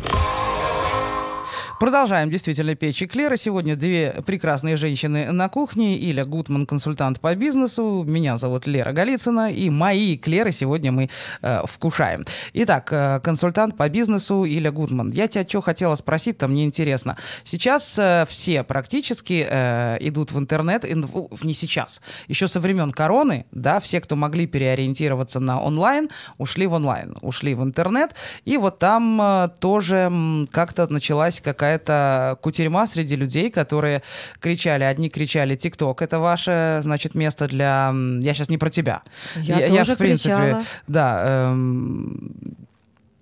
Продолжаем 1.81 2.29
действительно 2.29 2.75
печь 2.75 3.01
эклеры. 3.01 3.37
Сегодня 3.37 3.75
две 3.75 4.21
прекрасные 4.23 4.75
женщины 4.75 5.31
на 5.31 5.49
кухне. 5.49 5.97
Иля 5.97 6.25
Гутман, 6.25 6.67
консультант 6.67 7.19
по 7.19 7.33
бизнесу. 7.33 8.03
Меня 8.07 8.37
зовут 8.37 8.67
Лера 8.67 8.91
Голицына. 8.91 9.51
И 9.51 9.71
мои 9.71 10.15
эклеры 10.15 10.51
сегодня 10.51 10.91
мы 10.91 11.09
э, 11.41 11.61
вкушаем. 11.65 12.23
Итак, 12.53 12.93
э, 12.93 13.19
консультант 13.23 13.77
по 13.77 13.89
бизнесу 13.89 14.45
Иля 14.45 14.71
Гутман. 14.71 15.09
Я 15.09 15.27
тебя 15.27 15.43
что 15.43 15.61
хотела 15.61 15.95
спросить, 15.95 16.37
там 16.37 16.51
мне 16.51 16.65
интересно. 16.65 17.17
Сейчас 17.43 17.97
э, 17.97 18.27
все 18.29 18.63
практически 18.63 19.47
э, 19.49 19.97
идут 20.01 20.33
в 20.33 20.37
интернет, 20.37 20.85
и, 20.85 20.93
не 20.93 21.55
сейчас, 21.55 21.99
еще 22.27 22.47
со 22.47 22.59
времен 22.59 22.91
короны, 22.91 23.47
да, 23.51 23.79
все, 23.79 24.01
кто 24.01 24.15
могли 24.15 24.45
переориентироваться 24.45 25.39
на 25.39 25.59
онлайн, 25.59 26.11
ушли 26.37 26.67
в 26.67 26.73
онлайн, 26.73 27.15
ушли 27.21 27.55
в 27.55 27.63
интернет. 27.63 28.11
И 28.45 28.57
вот 28.57 28.77
там 28.77 29.19
э, 29.19 29.49
тоже 29.59 30.11
как-то 30.51 30.85
началась 30.93 31.41
какая 31.41 31.70
какая-то 31.71 32.37
кутерьма 32.41 32.87
среди 32.87 33.15
людей, 33.15 33.49
которые 33.49 34.01
кричали. 34.39 34.83
Одни 34.83 35.09
кричали 35.09 35.55
«ТикТок, 35.55 36.01
это 36.01 36.19
ваше, 36.19 36.79
значит, 36.81 37.15
место 37.15 37.47
для...» 37.47 37.93
Я 38.21 38.33
сейчас 38.33 38.49
не 38.49 38.57
про 38.57 38.69
тебя. 38.69 39.01
Я, 39.37 39.59
я 39.59 39.67
тоже 39.67 39.91
я, 39.91 39.95
в 39.95 39.97
принципе, 39.97 40.35
кричала. 40.35 40.63
Да, 40.87 41.23
эм, 41.25 42.57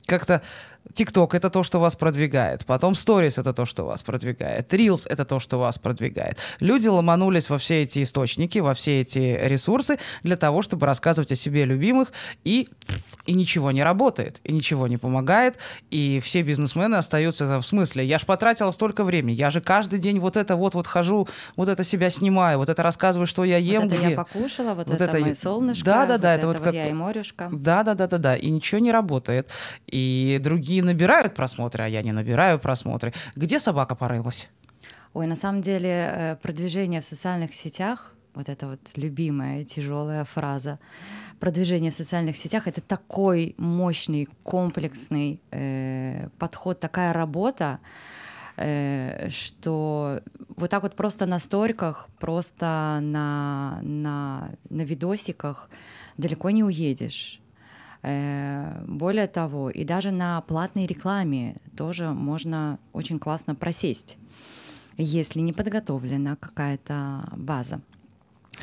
как-то 0.05 0.41
TikTok 0.99 1.29
это 1.33 1.49
то, 1.49 1.63
что 1.63 1.79
вас 1.79 1.95
продвигает. 1.95 2.65
Потом 2.65 2.93
Stories 2.93 3.39
это 3.39 3.53
то, 3.53 3.65
что 3.65 3.85
вас 3.85 4.03
продвигает. 4.03 4.73
Reels 4.73 5.07
это 5.07 5.23
то, 5.23 5.39
что 5.39 5.57
вас 5.57 5.79
продвигает. 5.79 6.37
Люди 6.59 6.87
ломанулись 6.87 7.49
во 7.49 7.57
все 7.57 7.83
эти 7.83 8.03
источники, 8.03 8.59
во 8.59 8.73
все 8.73 9.01
эти 9.01 9.39
ресурсы 9.41 9.97
для 10.23 10.35
того, 10.35 10.61
чтобы 10.61 10.85
рассказывать 10.85 11.31
о 11.31 11.35
себе 11.35 11.63
любимых, 11.65 12.11
и, 12.43 12.67
и 13.25 13.33
ничего 13.33 13.71
не 13.71 13.83
работает, 13.83 14.41
и 14.43 14.51
ничего 14.51 14.87
не 14.87 14.97
помогает, 14.97 15.57
и 15.89 16.19
все 16.21 16.41
бизнесмены 16.41 16.95
остаются 16.95 17.59
в 17.59 17.65
смысле, 17.65 18.05
я 18.05 18.19
же 18.19 18.25
потратила 18.25 18.71
столько 18.71 19.03
времени, 19.03 19.33
я 19.33 19.51
же 19.51 19.61
каждый 19.61 19.99
день 19.99 20.19
вот 20.19 20.35
это 20.35 20.55
вот 20.55 20.73
вот 20.73 20.87
хожу, 20.87 21.27
вот 21.55 21.69
это 21.69 21.83
себя 21.83 22.09
снимаю, 22.09 22.57
вот 22.57 22.69
это 22.69 22.83
рассказываю, 22.83 23.27
что 23.27 23.43
я 23.43 23.57
ем, 23.57 23.83
вот 23.83 23.93
это 23.93 23.97
где... 23.97 24.09
я 24.09 24.15
покушала, 24.15 24.73
вот, 24.73 24.87
вот 24.87 24.95
это, 25.01 25.05
это 25.05 25.19
мое 25.19 25.35
солнышко, 25.35 25.85
да, 25.85 26.05
да, 26.05 26.17
да, 26.17 26.31
вот 26.31 26.37
это, 26.37 26.47
вот 26.47 26.59
как... 26.59 26.73
я 26.73 26.89
и 26.89 26.93
морюшка. 26.93 27.49
Да, 27.51 27.83
да, 27.83 27.93
да, 27.93 28.07
да, 28.07 28.17
да, 28.17 28.35
и 28.35 28.49
ничего 28.49 28.79
не 28.79 28.91
работает, 28.91 29.49
и 29.87 30.39
другие 30.41 30.83
набирают 30.89 31.35
просмотры, 31.35 31.83
а 31.83 31.87
я 31.87 32.01
не 32.01 32.11
набираю 32.11 32.59
просмотры. 32.59 33.13
Где 33.35 33.59
собака 33.59 33.95
порылась? 33.95 34.49
Ой, 35.13 35.27
на 35.27 35.35
самом 35.35 35.61
деле 35.61 35.89
э, 35.89 36.35
продвижение 36.35 37.01
в 37.01 37.03
социальных 37.03 37.53
сетях, 37.53 38.13
вот 38.35 38.49
это 38.49 38.67
вот 38.67 38.79
любимая 38.95 39.65
тяжелая 39.65 40.23
фраза, 40.23 40.79
продвижение 41.39 41.91
в 41.91 41.95
социальных 41.95 42.37
сетях 42.37 42.67
это 42.67 42.81
такой 42.81 43.55
мощный, 43.57 44.27
комплексный 44.43 45.41
э, 45.51 46.29
подход, 46.37 46.79
такая 46.79 47.13
работа, 47.13 47.79
э, 48.57 49.29
что 49.29 50.21
вот 50.57 50.69
так 50.69 50.83
вот 50.83 50.95
просто 50.95 51.25
на 51.25 51.39
сториках, 51.39 52.09
просто 52.19 52.99
на, 53.01 53.79
на, 53.81 54.51
на 54.69 54.81
видосиках 54.81 55.69
далеко 56.17 56.51
не 56.51 56.63
уедешь. 56.63 57.41
Э, 58.01 58.83
более 58.87 59.27
того, 59.27 59.69
и 59.69 59.83
даже 59.83 60.11
на 60.11 60.41
платной 60.41 60.85
рекламе 60.85 61.57
тоже 61.75 62.09
можно 62.09 62.79
очень 62.93 63.19
классно 63.19 63.55
просесть, 63.55 64.17
если 64.97 65.41
не 65.41 65.53
подготовлена 65.53 66.35
какая-то 66.37 67.29
база. 67.35 67.81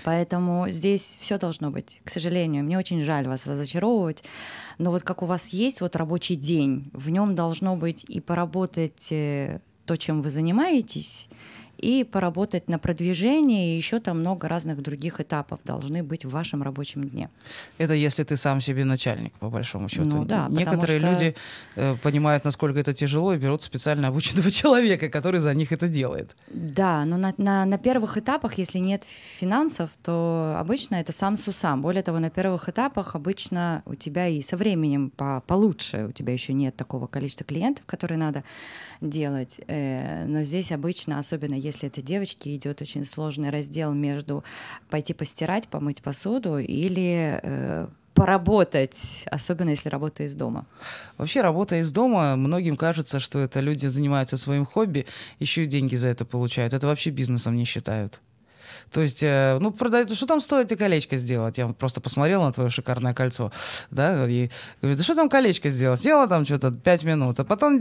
Поэтому 0.04 0.68
здесь 0.68 1.16
все 1.20 1.38
должно 1.38 1.70
быть, 1.70 2.00
к 2.04 2.10
сожалению. 2.10 2.64
Мне 2.64 2.78
очень 2.78 3.00
жаль 3.00 3.26
вас 3.26 3.46
разочаровывать, 3.46 4.24
но 4.78 4.90
вот 4.90 5.02
как 5.02 5.22
у 5.22 5.26
вас 5.26 5.48
есть 5.48 5.80
вот 5.80 5.96
рабочий 5.96 6.34
день, 6.34 6.90
в 6.92 7.10
нем 7.10 7.34
должно 7.34 7.76
быть 7.76 8.04
и 8.08 8.20
поработать 8.20 9.08
э, 9.10 9.60
то, 9.84 9.96
чем 9.96 10.20
вы 10.20 10.30
занимаетесь, 10.30 11.28
и 11.78 12.04
поработать 12.04 12.68
на 12.68 12.78
продвижении, 12.78 13.74
и 13.74 13.76
еще 13.76 14.00
там 14.00 14.20
много 14.20 14.48
разных 14.48 14.82
других 14.82 15.20
этапов 15.20 15.60
должны 15.64 16.02
быть 16.02 16.24
в 16.24 16.30
вашем 16.30 16.62
рабочем 16.62 17.04
дне. 17.08 17.30
Это 17.78 17.94
если 17.94 18.24
ты 18.24 18.36
сам 18.36 18.60
себе 18.60 18.84
начальник, 18.84 19.32
по 19.34 19.48
большому 19.48 19.88
счету. 19.88 20.04
Ну, 20.04 20.24
да, 20.24 20.48
Некоторые 20.50 21.00
что... 21.00 21.10
люди 21.10 21.34
э, 21.76 21.96
понимают, 22.02 22.44
насколько 22.44 22.78
это 22.78 22.92
тяжело, 22.92 23.34
и 23.34 23.38
берут 23.38 23.62
специально 23.62 24.08
обученного 24.08 24.50
человека, 24.60 25.08
который 25.08 25.40
за 25.40 25.54
них 25.54 25.72
это 25.72 25.88
делает. 25.88 26.36
Да, 26.48 27.04
но 27.04 27.16
на, 27.16 27.34
на, 27.36 27.64
на 27.64 27.78
первых 27.78 28.16
этапах, 28.16 28.58
если 28.58 28.78
нет 28.78 29.02
финансов, 29.38 29.90
то 30.02 30.56
обычно 30.58 30.96
это 30.96 31.12
сам 31.12 31.36
сусам. 31.36 31.82
Более 31.82 32.02
того, 32.02 32.18
на 32.18 32.30
первых 32.30 32.68
этапах 32.68 33.14
обычно 33.14 33.82
у 33.86 33.94
тебя 33.94 34.28
и 34.28 34.40
со 34.42 34.56
временем 34.56 35.10
по, 35.10 35.42
получше, 35.46 36.06
у 36.08 36.12
тебя 36.12 36.32
еще 36.32 36.52
нет 36.52 36.76
такого 36.76 37.06
количества 37.06 37.44
клиентов, 37.46 37.84
которые 37.86 38.18
надо 38.18 38.44
делать. 39.00 39.60
Э, 39.66 40.24
но 40.26 40.42
здесь 40.42 40.72
обычно, 40.72 41.18
особенно 41.18 41.54
если 41.66 41.88
это 41.88 42.02
девочки, 42.02 42.56
идет 42.56 42.80
очень 42.80 43.04
сложный 43.04 43.50
раздел 43.50 43.92
между 43.92 44.44
пойти 44.90 45.14
постирать, 45.14 45.68
помыть 45.68 46.02
посуду 46.02 46.58
или 46.58 47.40
э, 47.42 47.86
поработать, 48.14 49.24
особенно 49.30 49.70
если 49.70 49.90
работа 49.90 50.22
из 50.22 50.34
дома. 50.34 50.66
Вообще 51.18 51.42
работа 51.42 51.76
из 51.76 51.92
дома, 51.92 52.34
многим 52.36 52.76
кажется, 52.76 53.20
что 53.20 53.38
это 53.40 53.60
люди 53.60 53.86
занимаются 53.86 54.38
своим 54.38 54.64
хобби, 54.64 55.06
еще 55.38 55.64
и 55.64 55.66
деньги 55.66 55.96
за 55.96 56.08
это 56.08 56.24
получают. 56.24 56.72
Это 56.72 56.86
вообще 56.86 57.10
бизнесом 57.10 57.56
не 57.56 57.64
считают. 57.64 58.22
То 58.90 59.00
есть, 59.00 59.22
э, 59.22 59.58
ну, 59.60 59.70
продают, 59.70 60.12
что 60.12 60.26
там 60.26 60.40
стоит 60.40 60.72
и 60.72 60.76
колечко 60.76 61.16
сделать? 61.16 61.58
Я 61.58 61.68
просто 61.68 62.00
посмотрел 62.00 62.42
на 62.42 62.52
твое 62.52 62.70
шикарное 62.70 63.14
кольцо, 63.14 63.52
да, 63.90 64.28
и 64.28 64.50
говорю, 64.80 64.98
да 64.98 65.04
что 65.04 65.14
там 65.14 65.28
колечко 65.28 65.68
сделать? 65.70 66.00
Сделала 66.00 66.28
там 66.28 66.44
что-то 66.44 66.72
5 66.72 67.04
минут, 67.04 67.40
а 67.40 67.44
потом 67.44 67.80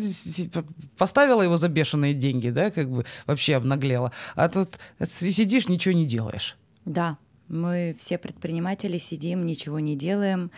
поставила 0.98 1.42
его 1.42 1.58
за 1.58 1.70
бешеные 1.70 2.14
деньги, 2.14 2.50
да, 2.50 2.72
как 2.72 2.90
бы 2.90 3.06
вообще 3.26 3.56
обнаглела. 3.56 4.12
А 4.36 4.50
тут 4.50 4.80
сидишь, 5.08 5.68
ничего 5.68 5.94
не 5.94 6.06
делаешь. 6.06 6.58
Да, 6.86 7.18
мы 7.48 7.96
все 8.00 8.18
предприниматели 8.18 8.98
сидим, 8.98 9.46
ничего 9.46 9.80
не 9.80 9.96
делаем. 9.96 10.52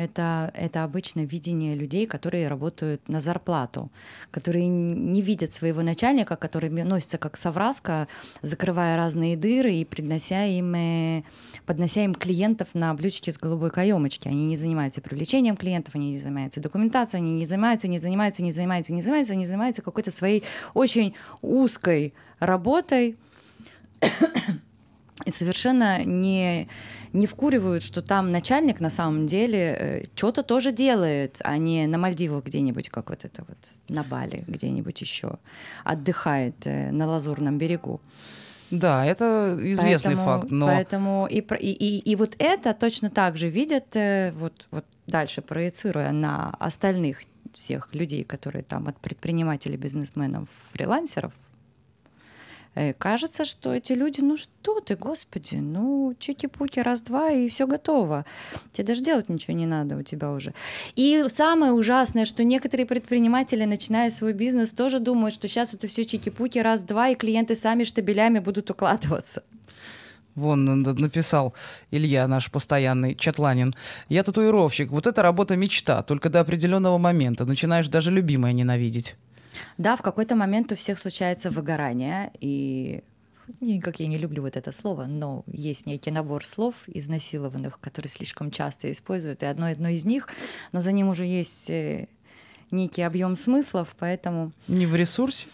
Это, 0.00 0.50
это 0.54 0.82
обычно 0.82 1.26
видение 1.26 1.74
людей, 1.74 2.06
которые 2.06 2.48
работают 2.48 3.06
на 3.10 3.20
зарплату, 3.20 3.90
которые 4.30 4.66
не 4.66 5.20
видят 5.20 5.52
своего 5.52 5.82
начальника, 5.82 6.36
который 6.36 6.70
носится 6.70 7.18
как 7.18 7.36
совраска, 7.36 8.08
закрывая 8.40 8.96
разные 8.96 9.36
дыры 9.36 9.74
и 9.74 9.84
поднося 9.84 10.46
им, 10.46 10.74
э, 10.74 11.22
поднося 11.66 12.02
им 12.02 12.14
клиентов 12.14 12.68
на 12.72 12.94
блюдечке 12.94 13.30
с 13.30 13.36
голубой 13.36 13.68
каемочки. 13.68 14.26
Они 14.26 14.46
не 14.46 14.56
занимаются 14.56 15.02
привлечением 15.02 15.58
клиентов, 15.58 15.94
они 15.94 16.12
не 16.12 16.18
занимаются 16.18 16.60
документацией, 16.60 17.22
они 17.22 17.32
не 17.32 17.44
занимаются, 17.44 17.86
не 17.86 17.98
занимаются, 17.98 18.42
не 18.42 18.52
занимаются, 18.52 18.94
не 18.94 19.02
занимаются, 19.02 19.34
они 19.34 19.44
занимаются 19.44 19.82
какой-то 19.82 20.10
своей 20.10 20.44
очень 20.72 21.14
узкой 21.42 22.14
работой 22.38 23.18
и 25.24 25.30
совершенно 25.30 26.04
не, 26.04 26.68
не 27.12 27.26
вкуривают, 27.26 27.82
что 27.82 28.02
там 28.02 28.30
начальник 28.30 28.80
на 28.80 28.90
самом 28.90 29.26
деле 29.26 29.58
э, 29.58 30.04
что-то 30.14 30.42
тоже 30.42 30.72
делает, 30.72 31.36
а 31.44 31.56
не 31.58 31.86
на 31.86 31.98
Мальдивах 31.98 32.44
где-нибудь, 32.44 32.88
как 32.88 33.10
вот 33.10 33.24
это 33.24 33.44
вот 33.46 33.58
на 33.88 34.02
Бали 34.02 34.44
где-нибудь 34.46 35.00
еще 35.00 35.38
отдыхает 35.84 36.54
э, 36.64 36.90
на 36.90 37.06
Лазурном 37.06 37.58
берегу. 37.58 38.00
Да, 38.70 39.04
это 39.04 39.56
известный 39.58 40.14
поэтому, 40.14 40.24
факт, 40.24 40.50
но... 40.50 40.66
Поэтому 40.66 41.26
и, 41.28 41.40
и, 41.40 41.72
и, 41.72 41.98
и 41.98 42.16
вот 42.16 42.36
это 42.38 42.72
точно 42.72 43.10
так 43.10 43.36
же 43.36 43.48
видят, 43.48 43.96
э, 43.96 44.32
вот, 44.36 44.68
вот 44.70 44.84
дальше 45.06 45.42
проецируя 45.42 46.12
на 46.12 46.50
остальных 46.58 47.22
всех 47.54 47.92
людей, 47.92 48.22
которые 48.22 48.62
там 48.62 48.86
от 48.86 48.96
предпринимателей, 48.98 49.76
бизнесменов, 49.76 50.48
фрилансеров, 50.72 51.32
кажется, 52.98 53.44
что 53.44 53.72
эти 53.72 53.92
люди, 53.92 54.20
ну 54.20 54.36
что 54.36 54.80
ты, 54.80 54.96
господи, 54.96 55.56
ну 55.56 56.14
чики-пуки, 56.18 56.80
раз-два, 56.80 57.30
и 57.30 57.48
все 57.48 57.66
готово. 57.66 58.24
Тебе 58.72 58.86
даже 58.86 59.02
делать 59.02 59.28
ничего 59.28 59.54
не 59.56 59.66
надо 59.66 59.96
у 59.96 60.02
тебя 60.02 60.30
уже. 60.30 60.54
И 60.96 61.24
самое 61.28 61.72
ужасное, 61.72 62.24
что 62.24 62.44
некоторые 62.44 62.86
предприниматели, 62.86 63.64
начиная 63.64 64.10
свой 64.10 64.32
бизнес, 64.32 64.72
тоже 64.72 64.98
думают, 65.00 65.34
что 65.34 65.48
сейчас 65.48 65.74
это 65.74 65.88
все 65.88 66.02
чики-пуки, 66.02 66.58
раз-два, 66.58 67.08
и 67.08 67.14
клиенты 67.14 67.54
сами 67.54 67.84
штабелями 67.84 68.38
будут 68.38 68.70
укладываться. 68.70 69.42
Вон 70.34 70.64
написал 70.64 71.54
Илья, 71.90 72.26
наш 72.28 72.50
постоянный 72.50 73.14
чатланин. 73.14 73.74
Я 74.08 74.22
татуировщик. 74.22 74.90
Вот 74.90 75.06
это 75.06 75.22
работа 75.22 75.56
мечта. 75.56 76.02
Только 76.02 76.30
до 76.30 76.40
определенного 76.40 76.98
момента. 76.98 77.44
Начинаешь 77.44 77.88
даже 77.88 78.10
любимое 78.10 78.52
ненавидеть. 78.52 79.16
Да, 79.78 79.96
в 79.96 80.02
какой-то 80.02 80.36
момент 80.36 80.72
у 80.72 80.74
всех 80.74 80.98
случается 80.98 81.50
выгорание, 81.50 82.30
и 82.40 83.02
как 83.82 84.00
я 84.00 84.06
не 84.06 84.18
люблю 84.18 84.42
вот 84.42 84.56
это 84.56 84.72
слово, 84.72 85.06
но 85.06 85.42
есть 85.46 85.86
некий 85.86 86.10
набор 86.10 86.44
слов 86.46 86.74
изнасилованных, 86.86 87.80
которые 87.80 88.10
слишком 88.10 88.50
часто 88.50 88.90
используют, 88.92 89.42
и 89.42 89.46
одно, 89.46 89.66
одно 89.66 89.88
из 89.88 90.04
них, 90.04 90.28
но 90.72 90.80
за 90.80 90.92
ним 90.92 91.08
уже 91.08 91.26
есть 91.26 91.68
э, 91.70 92.06
некий 92.70 93.02
объем 93.02 93.34
смыслов, 93.34 93.94
поэтому... 93.98 94.52
Не 94.68 94.86
в 94.86 94.94
ресурсе? 94.94 95.48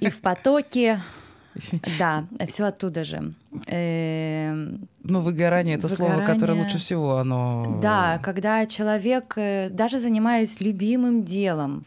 И 0.00 0.08
в 0.08 0.20
потоке, 0.20 1.00
да, 1.98 2.26
все 2.48 2.64
оттуда 2.64 3.04
же. 3.04 3.32
Ну, 3.50 5.20
выгорание 5.20 5.76
это 5.76 5.88
выгорание... 5.88 6.24
слово, 6.24 6.24
которое 6.24 6.62
лучше 6.62 6.78
всего 6.78 7.16
оно. 7.18 7.78
Да, 7.82 8.18
когда 8.18 8.66
человек, 8.66 9.34
э, 9.36 9.70
даже 9.70 9.98
занимаясь 9.98 10.60
любимым 10.60 11.24
делом, 11.24 11.84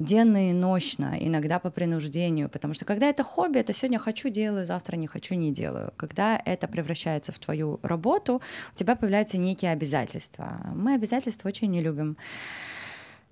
денно 0.00 0.50
и 0.50 0.52
ночно, 0.52 1.16
иногда 1.20 1.58
по 1.58 1.70
принуждению, 1.70 2.48
потому 2.48 2.74
что 2.74 2.84
когда 2.84 3.06
это 3.06 3.22
хобби, 3.22 3.58
это 3.58 3.72
сегодня 3.72 3.98
хочу 3.98 4.30
делаю, 4.30 4.66
завтра 4.66 4.96
не 4.96 5.06
хочу 5.06 5.34
не 5.34 5.52
делаю. 5.52 5.92
Когда 5.96 6.40
это 6.44 6.66
превращается 6.66 7.32
в 7.32 7.38
твою 7.38 7.78
работу, 7.82 8.40
у 8.74 8.76
тебя 8.76 8.96
появляются 8.96 9.38
некие 9.38 9.72
обязательства. 9.72 10.60
Мы 10.74 10.94
обязательства 10.94 11.48
очень 11.48 11.70
не 11.70 11.82
любим. 11.82 12.16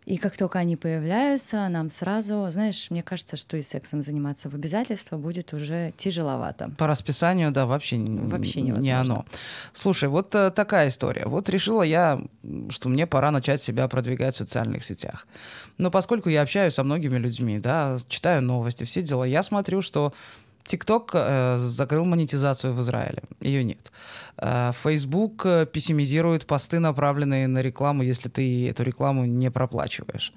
И 0.09 0.17
как 0.17 0.39
только 0.39 0.59
они 0.59 0.77
появляются, 0.77 1.69
нам 1.69 1.91
сразу, 1.91 2.47
знаешь, 2.49 2.87
мне 2.89 3.03
кажется, 3.03 3.37
что 3.37 3.59
и 3.59 3.63
сексом 3.63 4.01
заниматься 4.01 4.49
в 4.49 4.55
обязательство 4.55 5.19
будет 5.19 5.53
уже 5.53 5.93
тяжеловато. 5.99 6.71
По 6.79 6.87
расписанию, 6.87 7.51
да, 7.53 7.67
вообще, 7.67 7.99
вообще 7.99 8.63
не 8.63 8.91
оно. 8.91 9.27
Слушай, 9.75 10.09
вот 10.09 10.35
э, 10.35 10.51
такая 10.51 10.89
история. 10.89 11.27
Вот 11.27 11.51
решила 11.51 11.83
я, 11.83 12.19
что 12.71 12.89
мне 12.89 13.07
пора 13.07 13.31
начать 13.31 13.61
себя 13.61 13.87
продвигать 13.87 14.35
в 14.35 14.39
социальных 14.39 14.83
сетях. 14.83 15.29
Но 15.77 15.91
поскольку 15.91 16.31
я 16.31 16.41
общаюсь 16.41 16.73
со 16.73 16.85
многими 16.85 17.19
людьми, 17.19 17.59
да, 17.59 17.99
читаю 18.09 18.41
новости, 18.41 18.85
все 18.85 19.03
дела, 19.03 19.25
я 19.25 19.43
смотрю, 19.43 19.83
что 19.83 20.15
TikTok 20.69 21.11
э, 21.15 21.57
закрыл 21.59 22.05
монетизацию 22.05 22.73
в 22.73 22.81
Израиле. 22.81 23.23
Ее 23.41 23.65
нет. 23.65 23.93
Э, 24.37 24.73
Facebook 24.83 25.47
э, 25.47 25.67
пессимизирует 25.67 26.47
посты, 26.47 26.79
направленные 26.79 27.49
на 27.49 27.63
рекламу, 27.63 28.03
если 28.03 28.29
ты 28.29 28.69
эту 28.69 28.83
рекламу 28.83 29.25
не 29.25 29.51
проплачиваешь. 29.51 30.33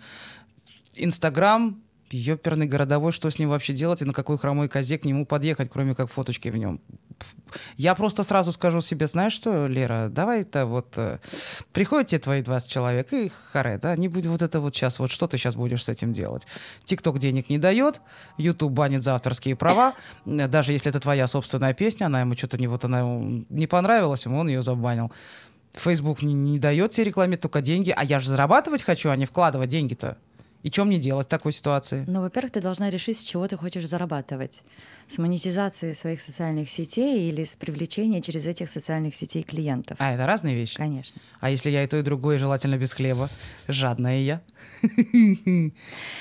Инстаграм 0.95 1.81
Ёперный 2.13 2.67
городовой, 2.67 3.11
что 3.11 3.29
с 3.29 3.39
ним 3.39 3.49
вообще 3.49 3.73
делать 3.73 4.01
и 4.01 4.05
на 4.05 4.13
какой 4.13 4.37
хромой 4.37 4.67
козе 4.67 4.97
к 4.97 5.05
нему 5.05 5.25
подъехать, 5.25 5.69
кроме 5.69 5.95
как 5.95 6.09
фоточки 6.09 6.49
в 6.49 6.57
нем. 6.57 6.81
Я 7.77 7.95
просто 7.95 8.23
сразу 8.23 8.51
скажу 8.51 8.81
себе, 8.81 9.07
знаешь 9.07 9.33
что, 9.33 9.67
Лера, 9.67 10.09
давай 10.09 10.41
это 10.41 10.65
вот... 10.65 10.97
Э, 10.97 11.19
приходят 11.73 12.09
тебе 12.09 12.19
твои 12.19 12.41
20 12.41 12.69
человек, 12.69 13.13
и 13.13 13.29
харе, 13.29 13.77
да, 13.77 13.95
не 13.95 14.07
будет 14.07 14.27
вот 14.27 14.41
это 14.41 14.59
вот 14.59 14.75
сейчас, 14.75 14.99
вот 14.99 15.11
что 15.11 15.27
ты 15.27 15.37
сейчас 15.37 15.55
будешь 15.55 15.83
с 15.83 15.89
этим 15.89 16.13
делать? 16.13 16.47
ТикТок 16.83 17.19
денег 17.19 17.49
не 17.49 17.57
дает, 17.57 18.01
Ютуб 18.37 18.71
банит 18.71 19.03
за 19.03 19.15
авторские 19.15 19.55
права, 19.55 19.93
даже 20.25 20.71
если 20.71 20.89
это 20.89 20.99
твоя 20.99 21.27
собственная 21.27 21.73
песня, 21.73 22.05
она 22.05 22.21
ему 22.21 22.35
что-то 22.35 22.57
не, 22.57 22.67
вот 22.67 22.85
она 22.85 23.01
не 23.49 23.67
понравилась, 23.67 24.25
ему 24.25 24.39
он 24.39 24.47
ее 24.47 24.61
забанил. 24.61 25.11
Facebook 25.73 26.21
не, 26.21 26.33
не 26.33 26.59
дает 26.59 26.91
тебе 26.91 27.05
рекламе 27.05 27.37
только 27.37 27.61
деньги, 27.61 27.93
а 27.95 28.03
я 28.03 28.19
же 28.19 28.29
зарабатывать 28.29 28.81
хочу, 28.81 29.09
а 29.09 29.15
не 29.15 29.25
вкладывать 29.25 29.69
деньги-то. 29.69 30.17
И 30.63 30.69
чем 30.69 30.87
мне 30.87 30.99
делать 30.99 31.27
в 31.27 31.29
такой 31.29 31.51
ситуации? 31.51 32.03
Ну, 32.07 32.21
во-первых, 32.21 32.51
ты 32.51 32.61
должна 32.61 32.89
решить, 32.89 33.19
с 33.19 33.23
чего 33.23 33.47
ты 33.47 33.57
хочешь 33.57 33.87
зарабатывать. 33.87 34.61
С 35.07 35.17
монетизации 35.17 35.93
своих 35.93 36.21
социальных 36.21 36.69
сетей 36.69 37.29
или 37.29 37.43
с 37.43 37.55
привлечения 37.55 38.21
через 38.21 38.45
этих 38.45 38.69
социальных 38.69 39.15
сетей 39.15 39.43
клиентов. 39.43 39.97
А, 39.99 40.13
это 40.13 40.25
разные 40.25 40.55
вещи? 40.55 40.77
Конечно. 40.77 41.19
А 41.39 41.49
если 41.49 41.69
я 41.69 41.83
и 41.83 41.87
то, 41.87 41.97
и 41.97 42.01
другое, 42.01 42.37
желательно 42.37 42.77
без 42.77 42.93
хлеба? 42.93 43.29
Жадная 43.67 44.19
я. 44.19 44.41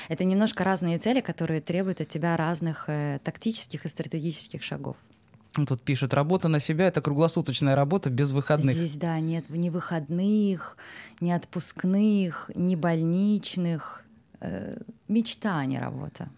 Это 0.09 0.23
немножко 0.23 0.63
разные 0.63 0.97
цели, 0.97 1.21
которые 1.21 1.61
требуют 1.61 2.01
от 2.01 2.09
тебя 2.09 2.35
разных 2.35 2.85
э, 2.87 3.19
тактических 3.23 3.85
и 3.85 3.89
стратегических 3.89 4.63
шагов. 4.63 4.97
Тут 5.67 5.81
пишут, 5.81 6.13
работа 6.13 6.47
на 6.47 6.59
себя— 6.59 6.87
это 6.87 7.01
круглосуточная 7.01 7.75
работа 7.75 8.09
без 8.09 8.31
выходных. 8.31 8.73
Здесь, 8.73 8.95
да, 8.95 9.19
нет 9.19 9.49
ни 9.49 9.69
выходных, 9.69 10.77
ни 11.19 11.29
отпускных, 11.29 12.49
ни 12.55 12.75
больничных, 12.75 14.00
мечта, 15.07 15.57
а 15.57 15.65
не 15.65 15.79
работа. 15.79 16.29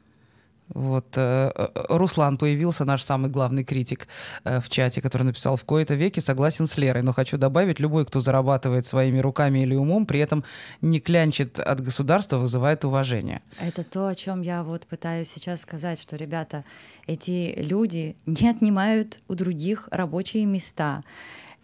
Вот 0.70 1.18
э, 1.18 1.52
э, 1.54 1.68
Руслан 1.90 2.38
появился, 2.38 2.86
наш 2.86 3.04
самый 3.04 3.30
главный 3.30 3.64
критик 3.64 4.08
в 4.44 4.70
чате, 4.70 5.02
который 5.02 5.24
написал, 5.24 5.56
в 5.56 5.64
кои-то 5.66 5.94
веке 5.94 6.22
согласен 6.22 6.68
с 6.68 6.78
Лерой, 6.78 7.04
но 7.04 7.14
хочу 7.14 7.38
добавить, 7.38 7.80
любой, 7.80 8.06
кто 8.06 8.20
зарабатывает 8.20 8.86
своими 8.86 9.20
руками 9.20 9.60
или 9.60 9.76
умом, 9.76 10.06
при 10.06 10.20
этом 10.20 10.44
не 10.82 11.00
клянчит 11.00 11.60
от 11.60 11.82
государства, 11.82 12.38
вызывает 12.38 12.86
уважение. 12.86 13.42
Это 13.60 13.84
то, 13.84 14.08
о 14.08 14.16
чем 14.16 14.42
я 14.42 14.64
вот 14.64 14.88
пытаюсь 14.88 15.30
сейчас 15.30 15.62
сказать, 15.62 16.02
что, 16.02 16.16
ребята, 16.16 16.64
эти 17.08 17.54
люди 17.58 18.16
не 18.26 18.50
отнимают 18.50 19.20
у 19.28 19.36
других 19.36 19.88
рабочие 19.92 20.46
места 20.46 21.04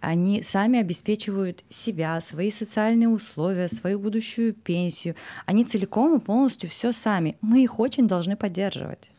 они 0.01 0.43
сами 0.43 0.79
обеспечивают 0.79 1.63
себя, 1.69 2.19
свои 2.21 2.51
социальные 2.51 3.09
условия, 3.09 3.67
свою 3.67 3.99
будущую 3.99 4.53
пенсию. 4.53 5.15
Они 5.45 5.65
целиком 5.65 6.17
и 6.17 6.19
полностью 6.19 6.69
все 6.69 6.91
сами. 6.91 7.35
Мы 7.41 7.63
их 7.63 7.79
очень 7.79 8.07
должны 8.07 8.35
поддерживать. 8.35 9.11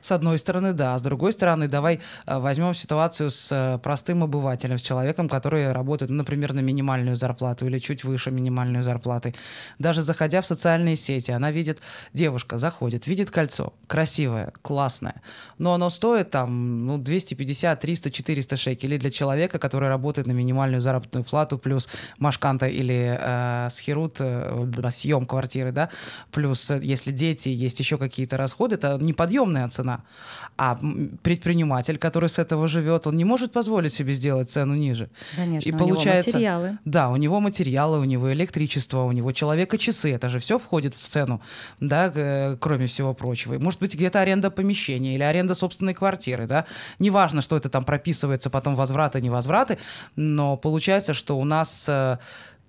С 0.00 0.12
одной 0.12 0.38
стороны, 0.38 0.72
да. 0.72 0.96
С 0.96 1.02
другой 1.02 1.32
стороны, 1.32 1.68
давай 1.68 2.00
э, 2.26 2.38
возьмем 2.38 2.74
ситуацию 2.74 3.30
с 3.30 3.50
э, 3.50 3.78
простым 3.78 4.22
обывателем, 4.22 4.78
с 4.78 4.82
человеком, 4.82 5.28
который 5.28 5.72
работает, 5.72 6.10
ну, 6.10 6.18
например, 6.18 6.54
на 6.54 6.60
минимальную 6.60 7.16
зарплату 7.16 7.66
или 7.66 7.78
чуть 7.78 8.04
выше 8.04 8.30
минимальной 8.30 8.82
зарплаты. 8.82 9.34
Даже 9.78 10.02
заходя 10.02 10.40
в 10.40 10.46
социальные 10.46 10.96
сети, 10.96 11.32
она 11.32 11.50
видит, 11.50 11.80
девушка 12.12 12.58
заходит, 12.58 13.06
видит 13.06 13.30
кольцо, 13.30 13.72
красивое, 13.86 14.52
классное, 14.62 15.22
но 15.58 15.74
оно 15.74 15.90
стоит 15.90 16.30
там 16.30 16.86
ну, 16.86 16.98
250, 16.98 17.80
300, 17.80 18.10
400 18.10 18.56
шекелей 18.56 18.98
для 18.98 19.10
человека, 19.10 19.58
который 19.58 19.88
работает 19.88 20.27
на 20.28 20.32
минимальную 20.32 20.80
заработную 20.80 21.24
плату, 21.24 21.58
плюс 21.58 21.88
Машканта 22.18 22.66
или 22.66 23.18
э, 23.20 23.68
Схерут, 23.70 24.16
э, 24.20 24.90
съем 24.90 25.26
квартиры, 25.26 25.72
да, 25.72 25.88
плюс 26.30 26.70
э, 26.70 26.80
если 26.82 27.10
дети, 27.10 27.48
есть 27.48 27.80
еще 27.80 27.98
какие-то 27.98 28.36
расходы, 28.36 28.76
это 28.76 28.98
неподъемная 29.00 29.68
цена. 29.68 30.04
А 30.56 30.78
предприниматель, 31.22 31.98
который 31.98 32.28
с 32.28 32.38
этого 32.38 32.68
живет, 32.68 33.06
он 33.06 33.16
не 33.16 33.24
может 33.24 33.52
позволить 33.52 33.92
себе 33.92 34.12
сделать 34.12 34.50
цену 34.50 34.74
ниже. 34.74 35.08
Конечно, 35.36 35.68
и 35.68 35.72
у 35.72 35.76
получается, 35.76 36.30
него 36.30 36.38
материалы. 36.38 36.78
Да, 36.84 37.08
у 37.10 37.16
него 37.16 37.40
материалы, 37.40 37.98
у 37.98 38.04
него 38.04 38.32
электричество, 38.32 39.02
у 39.02 39.12
него 39.12 39.32
человека 39.32 39.78
часы, 39.78 40.12
это 40.14 40.28
же 40.28 40.38
все 40.38 40.58
входит 40.58 40.94
в 40.94 41.00
цену, 41.00 41.40
да, 41.80 42.56
кроме 42.60 42.86
всего 42.86 43.14
прочего. 43.14 43.58
Может 43.58 43.80
быть, 43.80 43.94
где-то 43.94 44.20
аренда 44.20 44.50
помещения 44.50 45.14
или 45.14 45.22
аренда 45.22 45.54
собственной 45.54 45.94
квартиры, 45.94 46.46
да. 46.46 46.64
Неважно, 46.98 47.40
что 47.40 47.56
это 47.56 47.68
там 47.68 47.84
прописывается, 47.84 48.50
потом 48.50 48.74
возвраты, 48.74 49.20
невозвраты, 49.20 49.78
но 50.18 50.56
получается, 50.56 51.14
что 51.14 51.38
у 51.38 51.44
нас 51.44 51.84
э, 51.88 52.18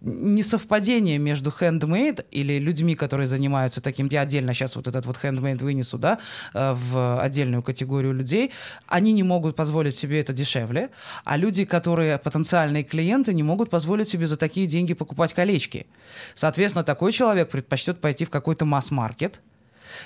несовпадение 0.01 1.17
между 1.17 1.49
handmade 1.49 2.23
или 2.29 2.59
людьми, 2.59 2.93
которые 2.93 3.25
занимаются 3.25 3.81
таким, 3.81 4.07
я 4.11 4.21
отдельно 4.21 4.53
сейчас 4.53 4.75
вот 4.75 4.87
этот 4.87 5.07
вот 5.07 5.17
handmade 5.17 5.57
вынесу, 5.57 5.97
да, 5.97 6.19
э, 6.53 6.73
в 6.73 7.19
отдельную 7.19 7.63
категорию 7.63 8.13
людей, 8.13 8.51
они 8.87 9.13
не 9.13 9.23
могут 9.23 9.55
позволить 9.55 9.95
себе 9.95 10.19
это 10.19 10.31
дешевле, 10.31 10.91
а 11.25 11.37
люди, 11.37 11.65
которые 11.65 12.19
потенциальные 12.19 12.83
клиенты, 12.83 13.33
не 13.33 13.41
могут 13.41 13.71
позволить 13.71 14.07
себе 14.07 14.27
за 14.27 14.37
такие 14.37 14.67
деньги 14.67 14.93
покупать 14.93 15.33
колечки. 15.33 15.87
Соответственно, 16.35 16.83
такой 16.83 17.11
человек 17.11 17.49
предпочтет 17.49 17.99
пойти 17.99 18.25
в 18.25 18.29
какой-то 18.29 18.65
масс-маркет, 18.65 19.41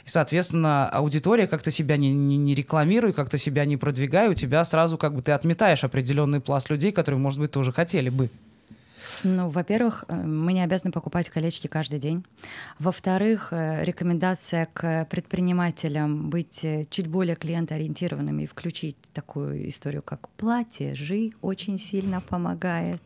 и, 0.05 0.09
соответственно, 0.09 0.87
аудитория 0.89 1.47
как-то 1.47 1.71
себя 1.71 1.97
не, 1.97 2.11
не, 2.11 2.37
не 2.37 2.55
рекламирует, 2.55 3.15
как-то 3.15 3.37
себя 3.37 3.65
не 3.65 3.77
продвигает, 3.77 4.31
у 4.31 4.33
тебя 4.33 4.63
сразу 4.65 4.97
как 4.97 5.15
бы 5.15 5.21
ты 5.21 5.31
отметаешь 5.31 5.83
определенный 5.83 6.39
пласт 6.39 6.69
людей, 6.69 6.91
которые, 6.91 7.19
может 7.19 7.39
быть, 7.39 7.51
тоже 7.51 7.71
хотели 7.71 8.09
бы. 8.09 8.29
Ну, 9.23 9.49
во-первых, 9.49 10.05
э, 10.07 10.15
мы 10.15 10.53
не 10.53 10.61
обязаны 10.61 10.91
покупать 10.91 11.29
колечки 11.29 11.67
каждый 11.67 11.99
день. 11.99 12.25
Во-вторых, 12.79 13.49
э, 13.51 13.83
рекомендация 13.83 14.67
к 14.73 15.05
предпринимателям 15.09 16.29
быть 16.29 16.63
э, 16.63 16.85
чуть 16.89 17.07
более 17.07 17.35
клиентоориентированными 17.35 18.43
и 18.43 18.45
включить 18.45 18.97
такую 19.13 19.69
историю, 19.69 20.01
как 20.01 20.29
платье, 20.29 20.93
жи 20.93 21.31
очень 21.41 21.77
сильно 21.77 22.21
помогает. 22.21 23.01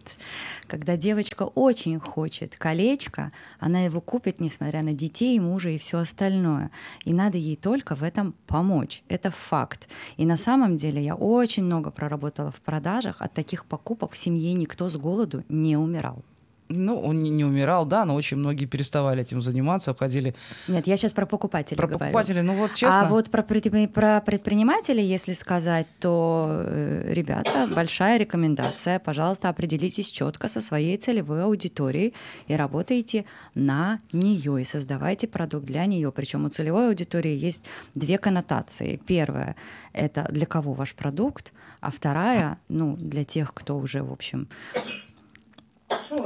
Когда 0.67 0.97
девочка 0.97 1.43
очень 1.43 1.99
хочет 1.99 2.55
колечко, 2.55 3.31
она 3.59 3.81
его 3.81 4.01
купит, 4.01 4.39
несмотря 4.39 4.81
на 4.81 4.93
детей, 4.93 5.39
мужа 5.39 5.69
и 5.69 5.77
все 5.77 5.99
остальное. 5.99 6.71
И 7.05 7.13
надо 7.13 7.37
ей 7.37 7.55
только 7.55 7.95
в 7.95 8.03
этом 8.03 8.33
помочь. 8.47 9.03
Это 9.07 9.31
факт. 9.31 9.87
И 10.17 10.25
на 10.25 10.37
самом 10.37 10.77
деле 10.77 11.03
я 11.03 11.15
очень 11.15 11.63
много 11.63 11.91
проработала 11.91 12.51
в 12.51 12.61
продажах. 12.61 13.17
От 13.19 13.33
таких 13.33 13.65
покупок 13.65 14.13
в 14.13 14.17
семье 14.17 14.53
никто 14.53 14.89
с 14.89 14.95
голоду 14.95 15.43
не 15.49 15.77
умирал 15.77 15.86
умирал. 15.87 16.23
Ну, 16.69 16.99
он 16.99 17.19
не, 17.19 17.29
не 17.29 17.45
умирал, 17.45 17.85
да, 17.85 18.03
но 18.05 18.15
очень 18.15 18.37
многие 18.37 18.65
переставали 18.65 19.21
этим 19.21 19.41
заниматься, 19.41 19.91
уходили. 19.91 20.35
Нет, 20.67 20.85
я 20.85 20.97
сейчас 20.97 21.13
про 21.13 21.25
покупателей 21.25 21.77
про 21.77 21.87
говорю. 21.87 21.99
покупателей, 21.99 22.41
ну 22.41 22.55
вот 22.55 22.73
честно. 22.73 23.01
А 23.01 23.07
вот 23.07 23.29
про, 23.29 23.43
про 23.43 24.21
предпринимателей, 24.21 25.05
если 25.05 25.33
сказать, 25.33 25.87
то, 25.99 26.47
э, 26.49 27.13
ребята, 27.13 27.69
большая 27.73 28.17
рекомендация. 28.17 28.99
Пожалуйста, 28.99 29.47
определитесь 29.47 30.11
четко 30.11 30.49
со 30.49 30.59
своей 30.59 30.97
целевой 30.97 31.43
аудиторией 31.43 32.13
и 32.47 32.55
работайте 32.55 33.23
на 33.55 33.99
нее 34.11 34.61
и 34.61 34.65
создавайте 34.65 35.27
продукт 35.27 35.65
для 35.65 35.85
нее. 35.85 36.11
Причем 36.11 36.45
у 36.45 36.49
целевой 36.49 36.89
аудитории 36.89 37.35
есть 37.35 37.63
две 37.95 38.17
коннотации. 38.17 38.99
Первая— 39.07 39.55
это 39.93 40.27
для 40.29 40.45
кого 40.45 40.73
ваш 40.73 40.95
продукт, 40.95 41.53
а 41.79 41.91
вторая, 41.91 42.57
ну, 42.67 42.97
для 42.97 43.23
тех, 43.23 43.53
кто 43.53 43.77
уже, 43.77 44.03
в 44.03 44.11
общем, 44.11 44.49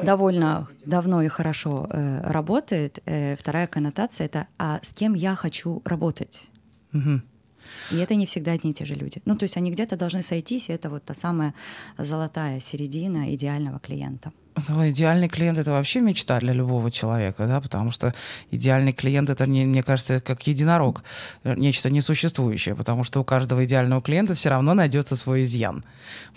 довольно 0.04 0.68
давно 0.86 1.22
и 1.22 1.28
хорошо 1.28 1.88
э, 1.90 2.22
работает. 2.24 3.00
Э, 3.06 3.36
вторая 3.36 3.68
коннотация 3.68 4.26
это 4.26 4.48
а 4.58 4.80
с 4.84 4.92
кем 4.92 5.14
я 5.14 5.36
хочу 5.36 5.82
работать. 5.86 6.50
Угу. 6.94 7.22
И 7.92 7.98
это 7.98 8.16
не 8.16 8.26
всегда 8.26 8.52
одни 8.52 8.72
и 8.72 8.74
те 8.74 8.86
же 8.86 8.96
люди. 8.96 9.22
Ну, 9.26 9.36
то 9.36 9.44
есть 9.44 9.58
они 9.58 9.72
где-то 9.72 9.96
должны 9.96 10.22
сойтись, 10.22 10.70
и 10.70 10.74
это 10.74 10.90
вот 10.90 11.04
та 11.04 11.14
самая 11.14 11.54
золотая 11.98 12.60
середина 12.60 13.34
идеального 13.34 13.80
клиента. 13.80 14.32
Ну, 14.68 14.90
идеальный 14.90 15.30
клиент 15.30 15.58
это 15.58 15.72
вообще 15.72 16.02
мечта 16.02 16.40
для 16.40 16.54
любого 16.54 16.92
человека, 16.92 17.48
да, 17.48 17.62
потому 17.62 17.92
что 17.92 18.14
идеальный 18.52 18.92
клиент 18.92 19.30
это, 19.30 19.46
не, 19.50 19.66
мне 19.66 19.82
кажется, 19.82 20.20
как 20.20 20.46
единорог, 20.46 21.04
нечто 21.44 21.90
несуществующее, 21.90 22.76
потому 22.76 23.04
что 23.04 23.22
у 23.22 23.24
каждого 23.24 23.64
идеального 23.64 24.02
клиента 24.02 24.34
все 24.34 24.50
равно 24.50 24.74
найдется 24.74 25.16
свой 25.16 25.44
изъян. 25.44 25.86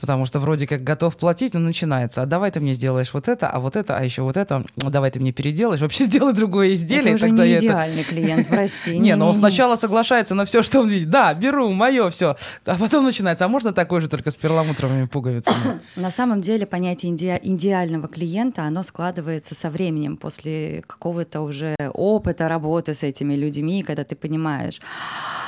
Потому 0.01 0.27
что 0.27 0.39
вроде 0.39 0.67
как 0.67 0.83
готов 0.83 1.17
платить, 1.17 1.55
но 1.55 1.61
начинается, 1.61 2.23
а 2.23 2.27
давай 2.27 2.51
ты 2.53 2.61
мне 2.61 2.75
сделаешь 2.75 3.13
вот 3.13 3.29
это, 3.29 3.49
а 3.49 3.59
вот 3.59 3.75
это, 3.75 3.97
а 3.97 4.05
еще 4.05 4.23
вот 4.23 4.37
это, 4.37 4.65
а 4.83 4.91
давай 4.91 5.11
ты 5.11 5.19
мне 5.19 5.33
переделаешь, 5.33 5.81
вообще 5.81 6.05
сделай 6.07 6.33
другое 6.33 6.75
изделие. 6.75 7.15
Это 7.15 7.27
уже 7.27 7.31
не 7.31 7.59
идеальный 7.59 8.03
это... 8.03 8.11
клиент, 8.11 8.49
прости. 8.49 8.99
Не, 9.05 9.17
но 9.17 9.29
он 9.29 9.35
сначала 9.35 9.77
соглашается 9.77 10.35
на 10.35 10.45
все, 10.45 10.63
что 10.63 10.81
он 10.81 10.89
видит. 10.89 11.11
Да, 11.11 11.35
беру, 11.35 11.73
мое, 11.73 12.11
все. 12.11 12.37
А 12.65 12.77
потом 12.77 13.05
начинается, 13.05 13.45
а 13.45 13.49
можно 13.49 13.73
такой 13.73 14.01
же, 14.01 14.09
только 14.09 14.31
с 14.31 14.37
перламутровыми 14.37 15.07
пуговицами? 15.07 15.81
На 15.97 16.11
самом 16.11 16.41
деле 16.41 16.67
понятие 16.67 17.13
идеального 17.15 18.04
идеального 18.05 18.09
клиента, 18.09 18.63
оно 18.63 18.83
складывается 18.83 19.55
со 19.55 19.71
временем, 19.71 20.17
после 20.17 20.83
какого-то 20.87 21.41
уже 21.41 21.75
опыта 21.95 22.49
работы 22.49 22.93
с 22.93 23.03
этими 23.03 23.37
людьми, 23.37 23.83
когда 23.83 24.05
ты 24.05 24.17
понимаешь, 24.17 24.81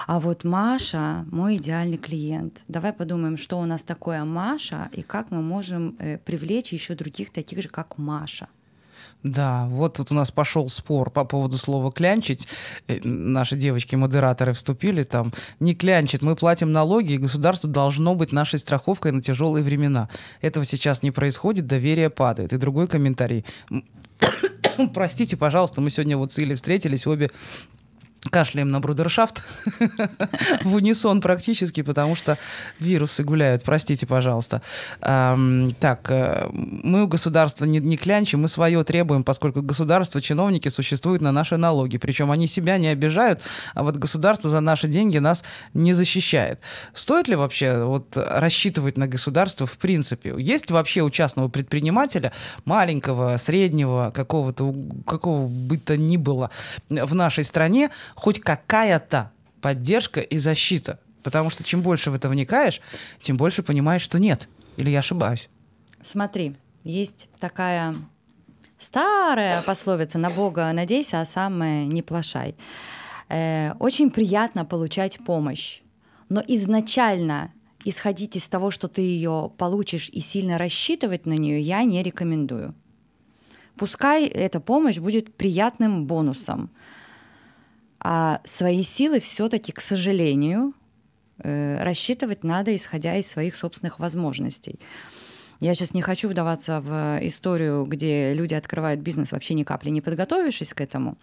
а 0.07 0.19
вот 0.19 0.45
Маша 0.45 1.25
мой 1.33 1.57
идеальный 1.57 1.99
клиент. 1.99 2.65
Давай 2.69 2.93
подумаем, 2.93 3.37
что 3.37 3.59
у 3.59 3.67
нас 3.67 3.83
такое 3.83 4.25
Маша 4.25 4.89
и 4.97 5.03
как 5.03 5.31
мы 5.31 5.43
можем 5.43 5.97
э, 5.99 6.19
привлечь 6.19 6.73
еще 6.73 6.95
других 6.95 7.31
таких 7.31 7.63
же, 7.63 7.69
как 7.69 7.99
Маша. 7.99 8.47
Да, 9.23 9.67
вот 9.71 9.95
тут 9.95 10.13
у 10.13 10.15
нас 10.15 10.31
пошел 10.31 10.69
спор 10.69 11.11
по 11.11 11.25
поводу 11.25 11.59
слова 11.59 11.91
«клянчить». 11.91 12.47
Э, 12.87 13.01
наши 13.03 13.57
девочки-модераторы 13.57 14.53
вступили 14.53 15.03
там. 15.03 15.33
Не 15.59 15.75
клянчит, 15.75 16.23
мы 16.23 16.37
платим 16.37 16.71
налоги, 16.71 17.15
и 17.15 17.19
государство 17.19 17.69
должно 17.69 18.15
быть 18.15 18.33
нашей 18.33 18.59
страховкой 18.59 19.13
на 19.13 19.23
тяжелые 19.23 19.65
времена. 19.65 20.09
Этого 20.43 20.65
сейчас 20.65 21.03
не 21.03 21.11
происходит, 21.11 21.67
доверие 21.67 22.11
падает. 22.11 22.53
И 22.53 22.57
другой 22.57 22.87
комментарий. 22.87 23.45
Простите, 24.95 25.37
пожалуйста, 25.37 25.81
мы 25.81 25.91
сегодня 25.91 26.17
вот 26.17 26.33
с 26.33 26.39
Илей 26.39 26.55
встретились, 26.55 27.07
обе 27.07 27.31
кашляем 28.31 28.69
на 28.69 28.81
брудершафт 28.81 29.43
в 30.63 30.75
унисон 30.75 31.21
практически, 31.21 31.83
потому 31.83 32.15
что 32.15 32.39
вирусы 32.79 33.25
гуляют, 33.25 33.63
простите, 33.63 34.07
пожалуйста. 34.07 34.63
Так, 35.01 36.11
э, 36.11 36.49
мы 36.51 37.05
у 37.05 37.07
государства 37.07 37.65
не, 37.65 37.79
не 37.79 37.97
клянчим, 37.97 38.43
мы 38.43 38.49
свое 38.49 38.83
требуем, 38.85 39.23
поскольку 39.23 39.63
государство, 39.63 40.21
чиновники 40.21 40.69
существуют 40.69 41.23
на 41.23 41.33
наши 41.33 41.57
налоги, 41.57 41.99
причем 41.99 42.31
они 42.31 42.47
себя 42.47 42.79
не 42.79 42.89
обижают, 42.89 43.41
а 43.75 43.83
вот 43.83 43.97
государство 43.97 44.51
за 44.51 44.61
наши 44.61 44.89
деньги 44.89 45.19
нас 45.19 45.45
не 45.75 45.93
защищает. 45.93 46.61
Стоит 46.95 47.29
ли 47.29 47.37
вообще 47.37 47.85
вот 47.85 48.17
рассчитывать 48.17 48.97
на 48.97 49.07
государство 49.07 49.67
в 49.67 49.79
принципе? 49.79 50.35
Есть 50.39 50.71
вообще 50.71 51.03
у 51.03 51.11
частного 51.11 51.49
предпринимателя, 51.49 52.33
маленького, 52.65 53.37
среднего, 53.37 54.11
какого-то, 54.15 54.75
какого 55.07 55.47
бы 55.47 55.79
то 55.79 55.97
ни 55.97 56.17
было 56.17 56.51
в 56.89 57.15
нашей 57.15 57.45
стране, 57.45 57.91
хоть 58.17 58.41
какая-то 58.41 59.31
поддержка 59.61 60.21
и 60.21 60.39
защита. 60.39 60.99
Потому 61.23 61.51
что 61.51 61.63
чем 61.63 61.83
больше 61.83 62.11
в 62.11 62.15
это 62.15 62.29
вникаешь, 62.29 62.81
тем 63.21 63.37
больше 63.37 63.63
понимаешь, 63.63 64.03
что 64.03 64.19
нет. 64.19 64.49
Или 64.77 64.91
я 64.91 64.99
ошибаюсь? 65.01 65.49
Смотри, 66.01 66.57
есть 66.85 67.29
такая 67.41 67.95
старая 68.79 69.63
пословица 69.63 70.19
«на 70.19 70.31
Бога 70.31 70.73
надейся, 70.73 71.21
а 71.21 71.27
сам 71.27 71.89
не 71.89 72.03
плашай». 72.03 72.57
Э, 73.29 73.73
очень 73.81 74.11
приятно 74.11 74.65
получать 74.65 75.19
помощь, 75.25 75.81
но 76.29 76.43
изначально 76.47 77.53
исходить 77.85 78.37
из 78.37 78.49
того, 78.49 78.71
что 78.71 78.89
ты 78.89 79.01
ее 79.01 79.51
получишь 79.57 80.09
и 80.13 80.21
сильно 80.21 80.59
рассчитывать 80.59 81.27
на 81.27 81.33
нее, 81.33 81.61
я 81.61 81.83
не 81.85 82.03
рекомендую. 82.03 82.75
Пускай 83.77 84.27
эта 84.27 84.61
помощь 84.61 84.99
будет 84.99 85.35
приятным 85.35 86.07
бонусом, 86.07 86.71
а 88.09 88.41
свои 88.45 88.85
силы 88.85 89.19
все-таки, 89.19 89.73
к 89.73 89.81
сожалению, 89.81 90.75
э, 91.43 91.83
рассчитывать 91.83 92.45
надо, 92.45 92.75
исходя 92.77 93.17
из 93.17 93.27
своих 93.27 93.57
собственных 93.57 93.99
возможностей. 93.99 94.79
Я 95.59 95.75
сейчас 95.75 95.93
не 95.93 96.03
хочу 96.03 96.29
вдаваться 96.29 96.81
в 96.81 97.19
историю, 97.23 97.85
где 97.85 98.33
люди 98.33 98.55
открывают 98.55 99.01
бизнес 99.01 99.33
вообще 99.33 99.55
ни 99.55 99.65
капли 99.65 99.91
не 99.91 100.01
подготовившись 100.01 100.73
к 100.73 100.81
этому. 100.83 101.19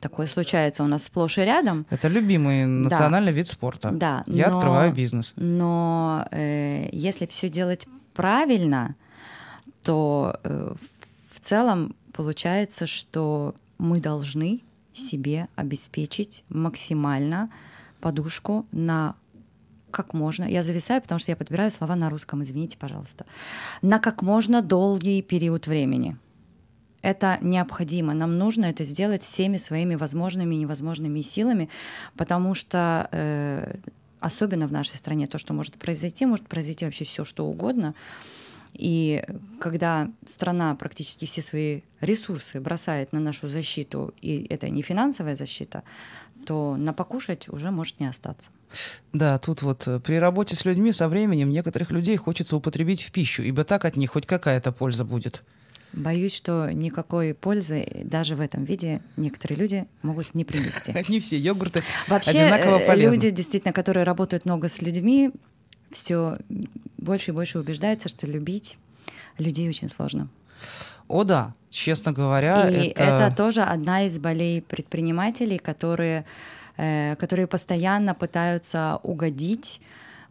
Такое 0.00 0.26
случается 0.26 0.82
у 0.82 0.86
нас 0.86 1.04
сплошь 1.04 1.36
и 1.36 1.42
рядом. 1.42 1.84
Это 1.90 2.08
любимый 2.08 2.64
национальный 2.64 3.32
да. 3.32 3.36
вид 3.36 3.48
спорта. 3.48 3.90
Да. 3.90 4.24
Я 4.26 4.48
но, 4.48 4.56
открываю 4.56 4.94
бизнес. 4.94 5.34
Но 5.36 6.26
э, 6.30 6.88
если 6.92 7.26
все 7.26 7.50
делать 7.50 7.86
правильно, 8.14 8.96
то 9.82 10.40
э, 10.42 10.74
в 11.30 11.40
целом 11.40 11.94
получается, 12.14 12.86
что 12.86 13.54
мы 13.76 14.00
должны 14.00 14.62
себе 14.94 15.48
обеспечить 15.56 16.44
максимально 16.48 17.50
подушку 18.00 18.66
на 18.72 19.14
как 19.90 20.14
можно, 20.14 20.44
я 20.44 20.62
зависаю, 20.62 21.02
потому 21.02 21.18
что 21.18 21.30
я 21.30 21.36
подбираю 21.36 21.70
слова 21.70 21.94
на 21.94 22.10
русском, 22.10 22.42
извините, 22.42 22.78
пожалуйста, 22.78 23.26
на 23.82 23.98
как 23.98 24.22
можно 24.22 24.62
долгий 24.62 25.22
период 25.22 25.66
времени. 25.66 26.16
Это 27.02 27.38
необходимо. 27.40 28.14
Нам 28.14 28.38
нужно 28.38 28.66
это 28.66 28.84
сделать 28.84 29.22
всеми 29.22 29.58
своими 29.58 29.96
возможными 29.96 30.54
и 30.54 30.58
невозможными 30.58 31.20
силами, 31.20 31.68
потому 32.16 32.54
что 32.54 33.08
э, 33.10 33.74
особенно 34.20 34.66
в 34.66 34.72
нашей 34.72 34.96
стране 34.96 35.26
то, 35.26 35.38
что 35.38 35.52
может 35.52 35.74
произойти, 35.74 36.26
может 36.26 36.46
произойти 36.46 36.84
вообще 36.84 37.04
все, 37.04 37.24
что 37.24 37.44
угодно. 37.46 37.94
И 38.74 39.24
когда 39.60 40.10
страна 40.26 40.74
практически 40.74 41.24
все 41.24 41.42
свои 41.42 41.80
ресурсы 42.00 42.60
бросает 42.60 43.12
на 43.12 43.20
нашу 43.20 43.48
защиту, 43.48 44.14
и 44.20 44.46
это 44.48 44.68
не 44.70 44.82
финансовая 44.82 45.36
защита, 45.36 45.82
то 46.46 46.76
на 46.76 46.92
покушать 46.92 47.48
уже 47.48 47.70
может 47.70 48.00
не 48.00 48.06
остаться. 48.06 48.50
Да, 49.12 49.38
тут 49.38 49.62
вот 49.62 49.86
э, 49.86 50.00
при 50.00 50.18
работе 50.18 50.56
с 50.56 50.64
людьми 50.64 50.92
со 50.92 51.08
временем 51.08 51.50
некоторых 51.50 51.90
людей 51.90 52.16
хочется 52.16 52.56
употребить 52.56 53.02
в 53.02 53.12
пищу, 53.12 53.42
ибо 53.42 53.64
так 53.64 53.84
от 53.84 53.96
них 53.96 54.10
хоть 54.10 54.26
какая-то 54.26 54.72
польза 54.72 55.04
будет. 55.04 55.44
Боюсь, 55.92 56.34
что 56.34 56.70
никакой 56.72 57.34
пользы 57.34 57.86
даже 58.04 58.34
в 58.34 58.40
этом 58.40 58.64
виде 58.64 59.02
некоторые 59.18 59.58
люди 59.58 59.86
могут 60.00 60.34
не 60.34 60.44
принести. 60.44 60.94
Не 61.12 61.20
все 61.20 61.36
йогурты 61.36 61.82
Вообще, 62.08 62.30
одинаково 62.30 62.78
э, 62.78 62.86
полезны. 62.86 63.14
люди, 63.14 63.30
действительно, 63.30 63.74
которые 63.74 64.04
работают 64.04 64.46
много 64.46 64.68
с 64.68 64.80
людьми, 64.80 65.32
все 65.94 66.38
больше 66.98 67.30
и 67.30 67.34
больше 67.34 67.58
убеждаются, 67.58 68.08
что 68.08 68.26
любить 68.26 68.78
людей 69.38 69.68
очень 69.68 69.88
сложно. 69.88 70.28
О 71.08 71.24
да, 71.24 71.54
честно 71.70 72.12
говоря, 72.12 72.68
и 72.68 72.88
это... 72.88 73.02
это 73.02 73.36
тоже 73.36 73.62
одна 73.62 74.04
из 74.06 74.18
болей 74.18 74.62
предпринимателей, 74.62 75.58
которые, 75.58 76.24
э, 76.76 77.16
которые 77.16 77.46
постоянно 77.46 78.14
пытаются 78.14 79.00
угодить 79.02 79.80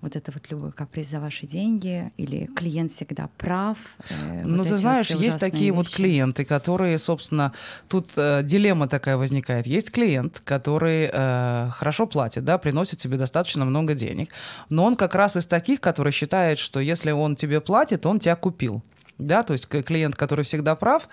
вот 0.01 0.15
это 0.15 0.31
вот 0.31 0.49
любой 0.49 0.71
каприз 0.71 1.09
за 1.09 1.19
ваши 1.19 1.47
деньги, 1.47 2.11
или 2.17 2.47
клиент 2.55 2.91
всегда 2.91 3.29
прав. 3.37 3.77
Э, 4.09 4.41
ну, 4.43 4.57
вот 4.57 4.67
ты 4.67 4.77
знаешь, 4.77 5.09
есть 5.09 5.39
такие 5.39 5.71
вещи. 5.71 5.75
вот 5.75 5.89
клиенты, 5.89 6.45
которые, 6.45 6.97
собственно, 6.97 7.53
тут 7.87 8.09
э, 8.15 8.41
дилемма 8.43 8.87
такая 8.87 9.17
возникает. 9.17 9.67
Есть 9.67 9.91
клиент, 9.91 10.39
который 10.39 11.09
э, 11.11 11.69
хорошо 11.71 12.07
платит, 12.07 12.43
да, 12.43 12.57
приносит 12.57 12.99
тебе 12.99 13.17
достаточно 13.17 13.65
много 13.65 13.93
денег, 13.93 14.29
но 14.69 14.85
он 14.85 14.95
как 14.95 15.15
раз 15.15 15.37
из 15.37 15.45
таких, 15.45 15.81
который 15.81 16.11
считает, 16.11 16.57
что 16.57 16.79
если 16.79 17.11
он 17.11 17.35
тебе 17.35 17.61
платит, 17.61 18.05
он 18.05 18.19
тебя 18.19 18.35
купил 18.35 18.81
да, 19.21 19.43
то 19.43 19.53
есть 19.53 19.67
клиент, 19.67 20.15
который 20.15 20.43
всегда 20.43 20.75
прав, 20.75 21.07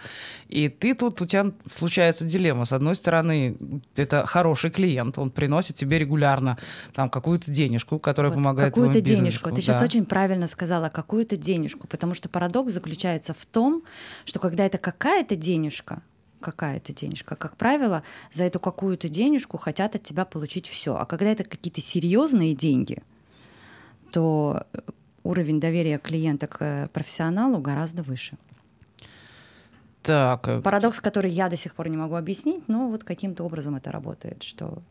и 0.49 0.69
ты 0.69 0.95
тут, 0.95 1.21
у 1.21 1.27
тебя 1.27 1.53
случается 1.67 2.25
дилемма. 2.25 2.65
С 2.65 2.73
одной 2.73 2.95
стороны, 2.95 3.57
это 3.97 4.27
хороший 4.27 4.71
клиент, 4.71 5.19
он 5.19 5.31
приносит 5.31 5.77
тебе 5.77 5.99
регулярно 5.99 6.59
там 6.95 7.11
какую-то 7.11 7.51
денежку, 7.51 7.99
которая 7.99 8.31
вот, 8.31 8.37
помогает 8.37 8.75
Какую-то 8.75 9.01
денежку. 9.01 9.51
Ты 9.51 9.57
да. 9.57 9.63
сейчас 9.63 9.83
очень 9.83 10.05
правильно 10.05 10.47
сказала, 10.47 10.89
какую-то 10.89 11.37
денежку, 11.37 11.87
потому 11.87 12.15
что 12.15 12.29
парадокс 12.29 12.73
заключается 12.73 13.35
в 13.35 13.47
том, 13.47 13.83
что 14.25 14.41
когда 14.41 14.65
это 14.65 14.79
какая-то 14.79 15.37
денежка, 15.37 16.03
какая-то 16.41 16.93
денежка. 16.93 17.37
Как 17.37 17.57
правило, 17.57 18.03
за 18.33 18.45
эту 18.45 18.61
какую-то 18.61 19.09
денежку 19.09 19.59
хотят 19.59 19.95
от 19.95 20.03
тебя 20.03 20.25
получить 20.25 20.69
все. 20.69 20.97
А 20.97 21.05
когда 21.05 21.27
это 21.27 21.45
какие-то 21.45 21.81
серьезные 21.81 22.55
деньги, 22.55 23.03
то 24.13 24.67
уровень 25.29 25.61
доверия 25.61 25.99
клиента 25.99 26.47
к 26.47 26.57
э, 26.61 26.89
профессионалу 26.93 27.59
гораздо 27.59 28.03
выше. 28.03 28.37
Так. 30.03 30.49
Э, 30.49 30.61
Парадокс, 30.63 31.01
который 31.01 31.31
я 31.31 31.49
до 31.49 31.57
сих 31.57 31.75
пор 31.75 31.89
не 31.89 31.97
могу 31.97 32.15
объяснить, 32.15 32.67
но 32.69 32.89
вот 32.89 33.05
каким-то 33.05 33.45
образом 33.45 33.77
это 33.77 33.93
работает, 33.93 34.43
что 34.43 34.83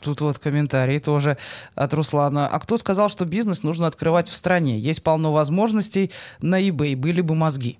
Тут 0.00 0.20
вот 0.20 0.38
комментарий 0.38 0.98
тоже 0.98 1.38
от 1.74 1.94
Руслана. 1.94 2.46
А 2.46 2.58
кто 2.60 2.76
сказал, 2.76 3.08
что 3.08 3.24
бизнес 3.24 3.62
нужно 3.62 3.86
открывать 3.86 4.28
в 4.28 4.34
стране? 4.34 4.78
Есть 4.78 5.02
полно 5.02 5.32
возможностей 5.32 6.10
на 6.42 6.60
eBay, 6.60 6.94
были 6.94 7.22
бы 7.22 7.34
мозги. 7.34 7.78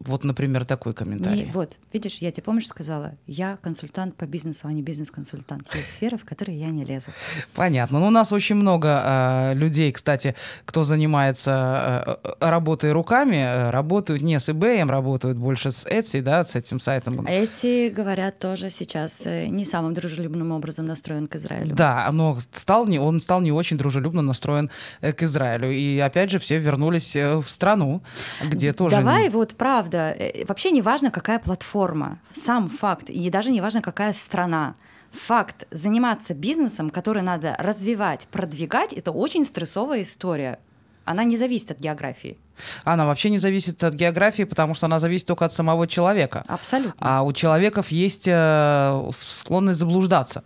Вот, 0.00 0.24
например, 0.24 0.64
такой 0.64 0.92
комментарий. 0.92 1.44
Не, 1.44 1.52
вот, 1.52 1.76
видишь, 1.92 2.18
я 2.18 2.32
тебе 2.32 2.42
помнишь 2.42 2.66
сказала, 2.66 3.12
я 3.26 3.56
консультант 3.62 4.16
по 4.16 4.24
бизнесу, 4.24 4.66
а 4.66 4.72
не 4.72 4.82
бизнес-консультант. 4.82 5.72
Есть 5.74 5.94
сферы, 5.94 6.18
в 6.18 6.24
которые 6.24 6.58
я 6.58 6.70
не 6.70 6.84
лезу. 6.84 7.10
Понятно. 7.54 8.00
Ну, 8.00 8.08
у 8.08 8.10
нас 8.10 8.32
очень 8.32 8.56
много 8.56 9.52
э, 9.52 9.54
людей, 9.54 9.92
кстати, 9.92 10.34
кто 10.64 10.82
занимается 10.82 12.18
э, 12.22 12.34
работой 12.40 12.92
руками, 12.92 13.36
э, 13.36 13.70
работают 13.70 14.22
не 14.22 14.40
с 14.40 14.48
eBay, 14.48 14.84
работают 14.88 15.38
больше 15.38 15.70
с 15.70 15.86
Etsy, 15.86 16.20
да, 16.20 16.42
с 16.42 16.56
этим 16.56 16.80
сайтом. 16.80 17.20
Etsy, 17.20 17.90
говорят, 17.90 18.38
тоже 18.38 18.70
сейчас 18.70 19.22
э, 19.24 19.46
не 19.46 19.64
самым 19.64 19.94
дружелюбным 19.94 20.50
образом 20.50 20.86
настроен 20.86 21.28
к 21.28 21.36
Израилю. 21.36 21.76
Да, 21.76 22.08
но 22.12 22.36
стал 22.52 22.86
не, 22.86 22.98
он 22.98 23.20
стал 23.20 23.40
не 23.40 23.52
очень 23.52 23.76
дружелюбно 23.76 24.22
настроен 24.22 24.70
э, 25.00 25.12
к 25.12 25.22
Израилю. 25.22 25.70
И 25.70 25.98
опять 25.98 26.30
же, 26.30 26.38
все 26.38 26.58
вернулись 26.58 27.14
э, 27.14 27.36
в 27.36 27.46
страну, 27.46 28.02
где 28.44 28.72
тоже... 28.72 28.96
Давай 28.96 29.28
вот 29.28 29.54
правда 29.54 29.81
правда, 29.82 30.14
э, 30.18 30.44
вообще 30.46 30.70
не 30.70 30.82
важно, 30.82 31.10
какая 31.10 31.38
платформа, 31.38 32.18
сам 32.32 32.68
факт, 32.68 33.10
и 33.10 33.30
даже 33.30 33.50
не 33.50 33.60
важно, 33.60 33.82
какая 33.82 34.12
страна. 34.12 34.74
Факт 35.10 35.66
заниматься 35.70 36.34
бизнесом, 36.34 36.90
который 36.90 37.22
надо 37.22 37.56
развивать, 37.58 38.28
продвигать, 38.30 38.92
это 38.92 39.10
очень 39.10 39.44
стрессовая 39.44 40.02
история. 40.02 40.58
Она 41.04 41.24
не 41.24 41.36
зависит 41.36 41.70
от 41.70 41.80
географии. 41.80 42.38
Она 42.84 43.06
вообще 43.06 43.30
не 43.30 43.38
зависит 43.38 43.82
от 43.82 43.94
географии, 43.94 44.44
потому 44.44 44.74
что 44.74 44.86
она 44.86 45.00
зависит 45.00 45.26
только 45.26 45.44
от 45.44 45.52
самого 45.52 45.86
человека. 45.88 46.44
Абсолютно. 46.46 46.94
А 46.98 47.22
у 47.22 47.32
человеков 47.32 47.92
есть 47.92 48.28
э, 48.28 49.10
склонность 49.12 49.80
заблуждаться. 49.80 50.44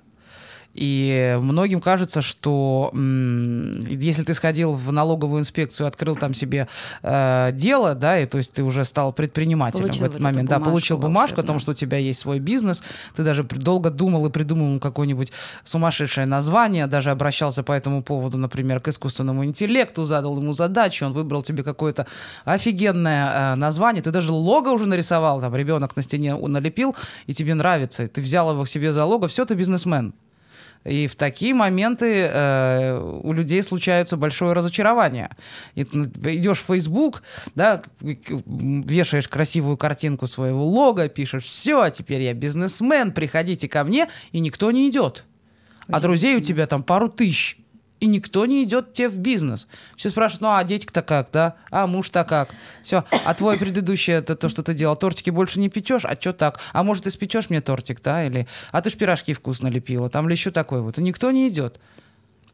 И 0.76 1.38
многим 1.40 1.80
кажется, 1.80 2.20
что 2.20 2.90
если 2.92 4.22
ты 4.24 4.34
сходил 4.34 4.72
в 4.72 4.92
налоговую 4.92 5.40
инспекцию, 5.40 5.86
открыл 5.86 6.16
там 6.16 6.34
себе 6.34 6.68
э, 7.02 7.50
дело, 7.52 7.94
да, 7.94 8.18
и 8.20 8.26
то 8.26 8.36
есть 8.36 8.52
ты 8.52 8.62
уже 8.62 8.84
стал 8.84 9.12
предпринимателем 9.12 9.86
получил 9.86 10.02
в 10.02 10.04
этот 10.04 10.20
вот 10.20 10.22
момент, 10.22 10.50
да, 10.50 10.60
получил 10.60 10.98
бумажку 10.98 11.40
о 11.40 11.44
том, 11.44 11.58
что 11.60 11.72
у 11.72 11.74
тебя 11.74 11.96
есть 11.96 12.20
свой 12.20 12.40
бизнес, 12.40 12.82
ты 13.14 13.24
даже 13.24 13.42
долго 13.42 13.88
думал 13.90 14.26
и 14.26 14.30
придумал 14.30 14.78
какое-нибудь 14.78 15.32
сумасшедшее 15.64 16.26
название, 16.26 16.86
даже 16.86 17.10
обращался 17.10 17.62
по 17.62 17.72
этому 17.72 18.02
поводу, 18.02 18.36
например, 18.36 18.80
к 18.80 18.88
искусственному 18.88 19.46
интеллекту, 19.46 20.04
задал 20.04 20.38
ему 20.38 20.52
задачу, 20.52 21.06
он 21.06 21.14
выбрал 21.14 21.42
тебе 21.42 21.62
какое-то 21.62 22.06
офигенное 22.44 23.52
э, 23.52 23.54
название, 23.54 24.02
ты 24.02 24.10
даже 24.10 24.32
лого 24.32 24.68
уже 24.70 24.86
нарисовал, 24.86 25.40
там 25.40 25.56
ребенок 25.56 25.96
на 25.96 26.02
стене 26.02 26.36
налепил, 26.36 26.94
и 27.26 27.32
тебе 27.32 27.54
нравится, 27.54 28.06
ты 28.08 28.20
взял 28.20 28.50
его 28.50 28.64
к 28.64 28.68
себе 28.68 28.92
за 28.92 29.06
лого, 29.06 29.26
все, 29.26 29.46
ты 29.46 29.54
бизнесмен. 29.54 30.12
И 30.86 31.06
в 31.06 31.16
такие 31.16 31.52
моменты 31.52 32.28
э, 32.30 33.20
у 33.22 33.32
людей 33.32 33.62
случается 33.62 34.16
большое 34.16 34.52
разочарование. 34.52 35.30
И 35.74 35.82
идешь 35.82 36.60
в 36.60 36.66
Facebook, 36.66 37.22
да, 37.54 37.82
вешаешь 38.00 39.28
красивую 39.28 39.76
картинку 39.76 40.26
своего 40.26 40.64
лога, 40.64 41.08
пишешь, 41.08 41.44
все, 41.44 41.80
а 41.80 41.90
теперь 41.90 42.22
я 42.22 42.34
бизнесмен, 42.34 43.12
приходите 43.12 43.68
ко 43.68 43.82
мне, 43.84 44.08
и 44.32 44.40
никто 44.40 44.70
не 44.70 44.88
идет. 44.88 45.24
А 45.88 46.00
друзей 46.00 46.36
у 46.36 46.40
тебя 46.40 46.66
там 46.66 46.82
пару 46.82 47.08
тысяч 47.08 47.58
и 48.00 48.06
никто 48.06 48.46
не 48.46 48.64
идет 48.64 48.92
тебе 48.92 49.08
в 49.08 49.18
бизнес. 49.18 49.66
Все 49.96 50.10
спрашивают, 50.10 50.42
ну 50.42 50.54
а 50.54 50.64
дети-то 50.64 51.02
как, 51.02 51.30
да? 51.32 51.56
А 51.70 51.86
муж-то 51.86 52.24
как? 52.24 52.50
Все, 52.82 53.04
а 53.24 53.34
твой 53.34 53.56
предыдущий, 53.58 54.12
это 54.12 54.36
то, 54.36 54.48
что 54.48 54.62
ты 54.62 54.74
делал, 54.74 54.96
тортики 54.96 55.30
больше 55.30 55.60
не 55.60 55.68
печешь? 55.68 56.04
А 56.04 56.14
что 56.14 56.32
так? 56.32 56.60
А 56.72 56.82
может, 56.82 57.06
испечешь 57.06 57.50
мне 57.50 57.60
тортик, 57.60 58.02
да? 58.02 58.24
Или, 58.24 58.46
а 58.72 58.82
ты 58.82 58.90
ж 58.90 58.94
пирожки 58.94 59.32
вкусно 59.32 59.68
лепила, 59.68 60.08
там 60.08 60.26
или 60.26 60.34
еще 60.34 60.50
такое 60.50 60.80
вот. 60.80 60.98
И 60.98 61.02
никто 61.02 61.30
не 61.30 61.48
идет. 61.48 61.80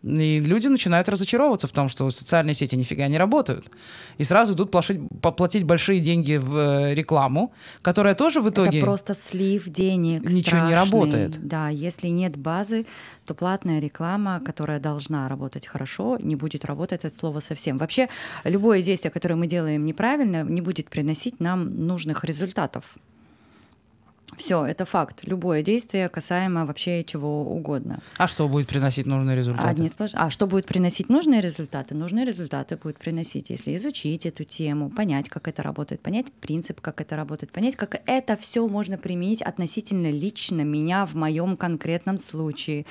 И 0.03 0.41
люди 0.41 0.67
начинают 0.67 1.09
разочаровываться 1.09 1.69
в 1.69 1.73
том, 1.73 1.89
что 1.89 2.11
социальные 2.11 2.55
сети 2.55 2.77
нифига 2.77 3.07
не 3.07 3.19
работают. 3.19 3.71
И 4.19 4.25
сразу 4.25 4.55
идут 4.55 4.71
платить, 4.73 5.01
поплатить 5.21 5.65
большие 5.65 6.01
деньги 6.01 6.37
в 6.37 6.57
э, 6.57 6.95
рекламу, 6.95 7.53
которая 7.83 8.15
тоже 8.15 8.41
в 8.41 8.51
итоге... 8.51 8.79
Это 8.79 8.87
просто 8.87 9.15
слив 9.15 9.69
денег 9.69 10.23
Ничего 10.23 10.41
страшный. 10.41 10.69
не 10.69 10.75
работает. 10.75 11.47
Да, 11.47 11.69
если 11.69 12.09
нет 12.09 12.37
базы, 12.37 12.87
то 13.27 13.35
платная 13.35 13.81
реклама, 13.81 14.41
которая 14.41 14.81
должна 14.81 15.29
работать 15.29 15.69
хорошо, 15.69 16.19
не 16.21 16.35
будет 16.35 16.65
работать 16.65 17.05
от 17.05 17.15
слова 17.15 17.39
совсем. 17.41 17.79
Вообще, 17.79 18.09
любое 18.43 18.83
действие, 18.83 19.13
которое 19.13 19.37
мы 19.37 19.47
делаем 19.47 19.85
неправильно, 19.85 20.43
не 20.43 20.61
будет 20.61 20.91
приносить 20.91 21.39
нам 21.39 21.85
нужных 21.87 22.25
результатов. 22.25 22.97
Все, 24.39 24.65
это 24.65 24.85
факт. 24.87 25.21
Любое 25.25 25.63
действие 25.63 26.09
касаемо 26.09 26.65
вообще 26.65 27.05
чего 27.05 27.43
угодно. 27.43 28.01
А 28.17 28.27
что 28.27 28.49
будет 28.49 28.67
приносить 28.67 29.07
нужные 29.07 29.37
результаты? 29.37 29.69
Одни 29.69 29.89
сплош... 29.89 30.11
А 30.15 30.31
что 30.31 30.47
будет 30.47 30.67
приносить 30.67 31.09
нужные 31.09 31.41
результаты? 31.41 31.95
Нужные 31.95 32.25
результаты 32.25 32.77
будет 32.77 32.99
приносить, 32.99 33.51
если 33.51 33.75
изучить 33.77 34.25
эту 34.25 34.45
тему, 34.45 34.91
понять, 34.91 35.29
как 35.29 35.49
это 35.49 35.63
работает, 35.63 36.01
понять 36.01 36.33
принцип, 36.33 36.81
как 36.81 37.01
это 37.01 37.17
работает, 37.17 37.53
понять, 37.53 37.77
как 37.77 38.01
это 38.07 38.37
все 38.37 38.67
можно 38.67 38.97
применить 38.97 39.43
относительно 39.43 40.11
лично 40.11 40.63
меня 40.63 41.05
в 41.05 41.15
моем 41.15 41.57
конкретном 41.57 42.19
случае, 42.19 42.87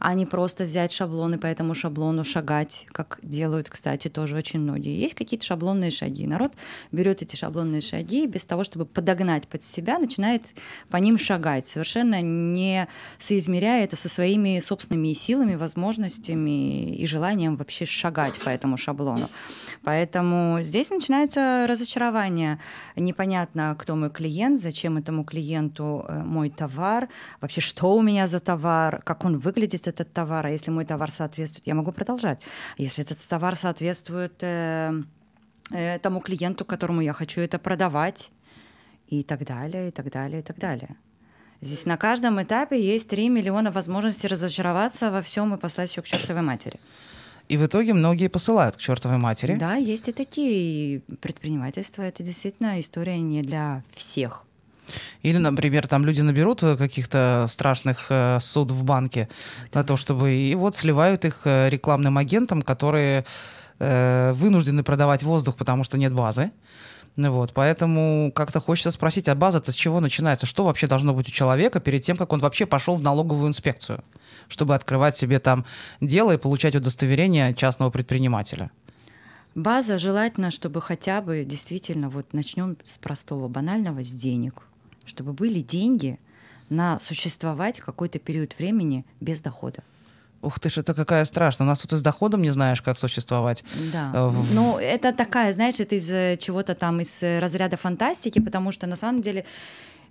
а 0.00 0.14
не 0.14 0.24
просто 0.24 0.64
взять 0.64 0.92
шаблон 0.92 1.34
и 1.34 1.38
по 1.38 1.46
этому 1.46 1.74
шаблону 1.74 2.24
шагать, 2.24 2.86
как 2.92 3.18
делают, 3.22 3.68
кстати, 3.68 4.08
тоже 4.08 4.36
очень 4.36 4.60
многие. 4.60 4.98
Есть 4.98 5.14
какие-то 5.14 5.44
шаблонные 5.44 5.90
шаги. 5.90 6.26
Народ 6.26 6.54
берет 6.90 7.22
эти 7.22 7.36
шаблонные 7.36 7.82
шаги 7.82 8.26
без 8.26 8.46
того, 8.46 8.64
чтобы 8.64 8.86
подогнать 8.86 9.46
под 9.46 9.62
себя, 9.62 9.98
начинает 9.98 10.42
по 10.90 10.96
ним 10.98 11.18
шагать, 11.18 11.66
совершенно 11.66 12.22
не 12.22 12.88
соизмеряя 13.18 13.84
это 13.84 13.96
со 13.96 14.08
своими 14.08 14.60
собственными 14.60 15.12
силами, 15.12 15.54
возможностями 15.54 16.94
и 16.94 17.06
желанием 17.06 17.56
вообще 17.56 17.84
шагать 17.84 18.40
по 18.40 18.48
этому 18.48 18.76
шаблону. 18.76 19.28
Поэтому 19.82 20.58
здесь 20.62 20.90
начинаются 20.90 21.66
разочарования. 21.68 22.60
Непонятно, 22.94 23.76
кто 23.78 23.96
мой 23.96 24.10
клиент, 24.10 24.60
зачем 24.60 24.96
этому 24.96 25.24
клиенту 25.24 26.04
э, 26.08 26.22
мой 26.22 26.50
товар, 26.50 27.08
вообще 27.40 27.60
что 27.60 27.94
у 27.94 28.02
меня 28.02 28.26
за 28.26 28.40
товар, 28.40 29.02
как 29.02 29.24
он 29.24 29.38
выглядит, 29.38 29.88
этот 29.88 30.12
товар, 30.12 30.46
а 30.46 30.50
если 30.50 30.70
мой 30.70 30.84
товар 30.84 31.10
соответствует, 31.10 31.66
я 31.66 31.74
могу 31.74 31.92
продолжать. 31.92 32.42
Если 32.78 33.04
этот 33.04 33.18
товар 33.28 33.56
соответствует 33.56 34.42
э, 34.42 35.02
э, 35.70 35.98
тому 35.98 36.20
клиенту, 36.20 36.64
которому 36.64 37.00
я 37.00 37.12
хочу 37.12 37.40
это 37.40 37.58
продавать, 37.58 38.30
и 39.08 39.22
так 39.22 39.44
далее, 39.44 39.88
и 39.88 39.90
так 39.90 40.10
далее, 40.10 40.40
и 40.40 40.42
так 40.42 40.58
далее. 40.58 40.96
Здесь 41.60 41.86
на 41.86 41.96
каждом 41.96 42.42
этапе 42.42 42.80
есть 42.80 43.08
3 43.08 43.28
миллиона 43.28 43.70
возможностей 43.70 44.28
разочароваться 44.28 45.10
во 45.10 45.22
всем 45.22 45.54
и 45.54 45.58
послать 45.58 45.90
все 45.90 46.02
к 46.02 46.06
чертовой 46.06 46.42
матери. 46.42 46.78
И 47.48 47.56
в 47.56 47.64
итоге 47.64 47.94
многие 47.94 48.28
посылают 48.28 48.76
к 48.76 48.80
чертовой 48.80 49.18
матери. 49.18 49.56
Да, 49.56 49.76
есть 49.76 50.08
и 50.08 50.12
такие. 50.12 51.00
предпринимательства 51.20 52.02
это 52.02 52.22
действительно 52.22 52.80
история 52.80 53.18
не 53.18 53.42
для 53.42 53.82
всех. 53.94 54.42
Или, 55.22 55.38
например, 55.38 55.88
там 55.88 56.04
люди 56.04 56.20
наберут 56.20 56.62
э, 56.62 56.76
каких-то 56.76 57.46
страшных 57.48 58.06
э, 58.10 58.38
суд 58.40 58.70
в 58.70 58.84
банке 58.84 59.28
да. 59.72 59.80
на 59.80 59.86
то, 59.86 59.96
чтобы... 59.96 60.34
И 60.34 60.54
вот 60.54 60.76
сливают 60.76 61.24
их 61.24 61.42
э, 61.44 61.68
рекламным 61.68 62.18
агентам, 62.18 62.62
которые 62.62 63.24
э, 63.78 64.32
вынуждены 64.34 64.84
продавать 64.84 65.22
воздух, 65.24 65.56
потому 65.56 65.82
что 65.82 65.98
нет 65.98 66.12
базы. 66.12 66.50
Вот, 67.16 67.52
поэтому 67.54 68.30
как-то 68.34 68.60
хочется 68.60 68.90
спросить, 68.90 69.28
а 69.28 69.34
база-то 69.34 69.72
с 69.72 69.74
чего 69.74 70.00
начинается? 70.00 70.44
Что 70.44 70.64
вообще 70.64 70.86
должно 70.86 71.14
быть 71.14 71.28
у 71.28 71.32
человека 71.32 71.80
перед 71.80 72.02
тем, 72.02 72.16
как 72.16 72.32
он 72.32 72.40
вообще 72.40 72.66
пошел 72.66 72.96
в 72.96 73.02
налоговую 73.02 73.48
инспекцию, 73.48 74.04
чтобы 74.48 74.74
открывать 74.74 75.16
себе 75.16 75.38
там 75.38 75.64
дело 76.02 76.32
и 76.32 76.36
получать 76.36 76.74
удостоверение 76.74 77.54
частного 77.54 77.90
предпринимателя? 77.90 78.70
База 79.54 79.96
желательно, 79.96 80.50
чтобы 80.50 80.82
хотя 80.82 81.22
бы 81.22 81.44
действительно, 81.46 82.10
вот 82.10 82.34
начнем 82.34 82.76
с 82.84 82.98
простого, 82.98 83.48
банального, 83.48 84.04
с 84.04 84.10
денег. 84.10 84.62
Чтобы 85.06 85.32
были 85.32 85.62
деньги 85.62 86.18
на 86.68 87.00
существовать 87.00 87.80
какой-то 87.80 88.18
период 88.18 88.58
времени 88.58 89.06
без 89.20 89.40
дохода. 89.40 89.82
Ух 90.46 90.60
ты 90.60 90.70
ж, 90.70 90.78
это 90.78 90.94
какая 90.94 91.24
страшная. 91.24 91.66
У 91.66 91.68
нас 91.68 91.80
тут 91.80 91.92
и 91.92 91.96
с 91.96 92.02
доходом 92.02 92.42
не 92.42 92.50
знаешь, 92.50 92.80
как 92.80 92.98
существовать. 92.98 93.64
Да. 93.92 94.12
Э, 94.14 94.28
в... 94.28 94.54
Ну, 94.54 94.78
это 94.78 95.12
такая, 95.12 95.52
знаешь, 95.52 95.80
это 95.80 95.96
из 95.96 96.08
э, 96.10 96.36
чего-то 96.36 96.74
там, 96.74 97.00
из 97.00 97.22
э, 97.22 97.40
разряда 97.40 97.76
фантастики, 97.76 98.40
потому 98.40 98.72
что 98.72 98.86
на 98.86 98.96
самом 98.96 99.22
деле, 99.22 99.44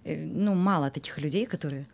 ну, 0.05 0.53
мало 0.53 0.89
таких 0.89 1.17
людей, 1.19 1.45
которые 1.45 1.85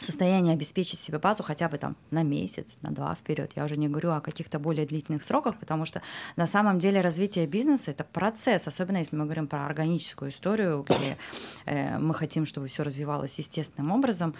в 0.00 0.04
состоянии 0.04 0.52
обеспечить 0.52 1.00
себе 1.00 1.18
базу 1.18 1.42
хотя 1.42 1.68
бы 1.68 1.78
там 1.78 1.96
на 2.10 2.22
месяц, 2.22 2.78
на 2.82 2.90
два 2.90 3.14
вперед. 3.14 3.52
Я 3.56 3.64
уже 3.64 3.76
не 3.76 3.88
говорю 3.88 4.12
о 4.12 4.20
каких-то 4.20 4.58
более 4.58 4.86
длительных 4.86 5.22
сроках, 5.22 5.58
потому 5.58 5.84
что 5.84 6.02
на 6.36 6.46
самом 6.46 6.78
деле 6.78 7.00
развитие 7.00 7.46
бизнеса 7.46 7.90
это 7.90 8.04
процесс, 8.04 8.66
особенно 8.66 8.98
если 8.98 9.16
мы 9.16 9.24
говорим 9.24 9.46
про 9.46 9.66
органическую 9.66 10.30
историю, 10.30 10.84
где 10.88 11.18
э, 11.66 11.98
мы 11.98 12.14
хотим, 12.14 12.46
чтобы 12.46 12.68
все 12.68 12.82
развивалось 12.82 13.38
естественным 13.38 13.92
образом. 13.92 14.34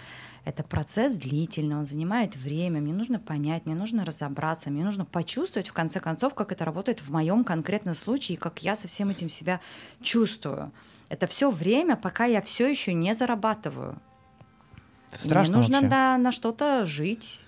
Это 0.45 0.63
процесс 0.63 1.15
длительный, 1.15 1.75
он 1.75 1.85
занимает 1.85 2.35
время. 2.35 2.81
Мне 2.81 2.93
нужно 2.93 3.19
понять, 3.19 3.65
мне 3.65 3.75
нужно 3.75 4.05
разобраться, 4.05 4.69
мне 4.69 4.83
нужно 4.83 5.05
почувствовать 5.05 5.67
в 5.67 5.73
конце 5.73 5.99
концов, 5.99 6.33
как 6.33 6.51
это 6.51 6.65
работает 6.65 6.99
в 6.99 7.11
моем 7.11 7.43
конкретном 7.43 7.95
случае, 7.95 8.35
и 8.37 8.39
как 8.39 8.63
я 8.63 8.75
со 8.75 8.87
всем 8.87 9.09
этим 9.09 9.29
себя 9.29 9.59
чувствую. 10.01 10.71
Это 11.09 11.27
все 11.27 11.49
время, 11.49 11.95
пока 11.95 12.25
я 12.25 12.41
все 12.41 12.67
еще 12.67 12.93
не 12.93 13.13
зарабатываю. 13.13 13.99
Страшно 15.17 15.53
Мне 15.53 15.61
нужно 15.61 15.75
вообще. 15.75 15.89
Да, 15.89 16.17
на 16.17 16.31
что-то 16.31 16.85
жить. 16.85 17.39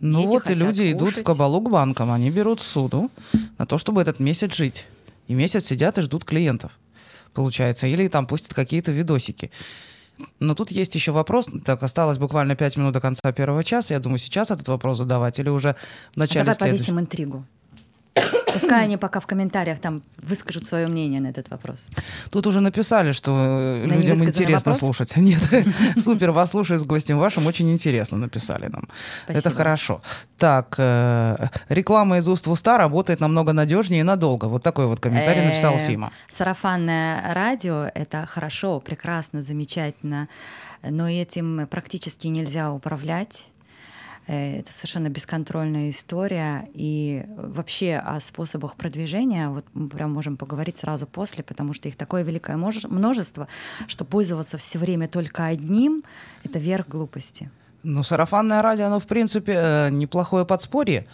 Ну 0.00 0.26
вот 0.26 0.50
и 0.50 0.54
люди 0.54 0.92
кушать. 0.92 0.96
идут 0.96 1.16
в 1.16 1.22
кабалу 1.24 1.60
к 1.60 1.70
банкам, 1.70 2.12
они 2.12 2.30
берут 2.30 2.60
суду 2.60 3.10
на 3.58 3.66
то, 3.66 3.78
чтобы 3.78 4.02
этот 4.02 4.20
месяц 4.20 4.54
жить. 4.54 4.86
И 5.26 5.34
месяц 5.34 5.66
сидят 5.66 5.98
и 5.98 6.02
ждут 6.02 6.24
клиентов, 6.24 6.78
получается. 7.32 7.86
Или 7.86 8.08
там 8.08 8.26
пустят 8.26 8.54
какие-то 8.54 8.92
видосики. 8.92 9.50
Но 10.38 10.54
тут 10.54 10.70
есть 10.70 10.94
еще 10.94 11.12
вопрос. 11.12 11.48
Так, 11.64 11.82
осталось 11.82 12.18
буквально 12.18 12.54
пять 12.54 12.76
минут 12.76 12.92
до 12.92 13.00
конца 13.00 13.32
первого 13.32 13.64
часа. 13.64 13.94
Я 13.94 14.00
думаю, 14.00 14.18
сейчас 14.18 14.50
этот 14.50 14.68
вопрос 14.68 14.98
задавать 14.98 15.38
или 15.40 15.48
уже 15.48 15.74
в 16.12 16.16
начале 16.16 16.42
а 16.42 16.54
давай 16.54 16.70
повесим 16.70 17.00
интригу. 17.00 17.44
Пускай 18.54 18.84
они 18.84 18.96
пока 18.96 19.20
в 19.20 19.26
комментариях 19.26 19.78
там 19.78 20.02
выскажут 20.16 20.66
свое 20.66 20.86
мнение 20.86 21.20
на 21.20 21.28
этот 21.28 21.50
вопрос. 21.50 21.88
Тут 22.30 22.46
уже 22.46 22.60
написали, 22.60 23.12
что 23.12 23.32
э, 23.32 23.86
на 23.86 23.94
людям 23.94 24.24
интересно 24.24 24.72
вопрос? 24.72 24.78
слушать. 24.78 25.16
Нет, 25.16 25.42
супер, 25.98 26.30
вас 26.30 26.50
слушаю 26.50 26.78
с 26.78 26.84
гостем 26.84 27.18
вашим, 27.18 27.46
очень 27.46 27.70
интересно 27.70 28.18
написали 28.18 28.68
нам. 28.68 28.88
Спасибо. 29.24 29.38
Это 29.38 29.50
хорошо. 29.50 30.00
Так, 30.38 30.74
э, 30.78 31.48
реклама 31.68 32.18
из 32.18 32.28
уст 32.28 32.46
в 32.46 32.50
уста 32.50 32.78
работает 32.78 33.20
намного 33.20 33.52
надежнее 33.52 34.00
и 34.00 34.04
надолго. 34.04 34.46
Вот 34.46 34.62
такой 34.62 34.86
вот 34.86 35.00
комментарий 35.00 35.44
написал 35.44 35.76
Фима. 35.78 36.12
Сарафанное 36.28 37.34
радио— 37.34 37.90
это 37.94 38.26
хорошо, 38.26 38.80
прекрасно, 38.80 39.42
замечательно, 39.42 40.28
но 40.82 41.08
этим 41.08 41.66
практически 41.66 42.28
нельзя 42.28 42.72
управлять 42.72 43.48
это 44.32 44.72
совершенно 44.72 45.08
бесконтрольная 45.08 45.90
история. 45.90 46.68
И 46.72 47.24
вообще 47.36 47.96
о 47.96 48.20
способах 48.20 48.76
продвижения 48.76 49.48
вот 49.48 49.64
мы 49.74 49.88
прям 49.88 50.12
можем 50.12 50.36
поговорить 50.36 50.78
сразу 50.78 51.06
после, 51.06 51.44
потому 51.44 51.72
что 51.72 51.88
их 51.88 51.96
такое 51.96 52.22
великое 52.22 52.56
множество, 52.56 53.48
что 53.86 54.04
пользоваться 54.04 54.58
все 54.58 54.78
время 54.78 55.08
только 55.08 55.46
одним— 55.46 56.04
это 56.44 56.58
верх 56.58 56.88
глупости. 56.88 57.50
Ну, 57.82 58.02
сарафанное 58.02 58.62
радио, 58.62 58.86
оно, 58.86 58.98
в 58.98 59.06
принципе, 59.06 59.52
э, 59.54 59.90
неплохое 59.90 60.46
подспорье. 60.46 61.06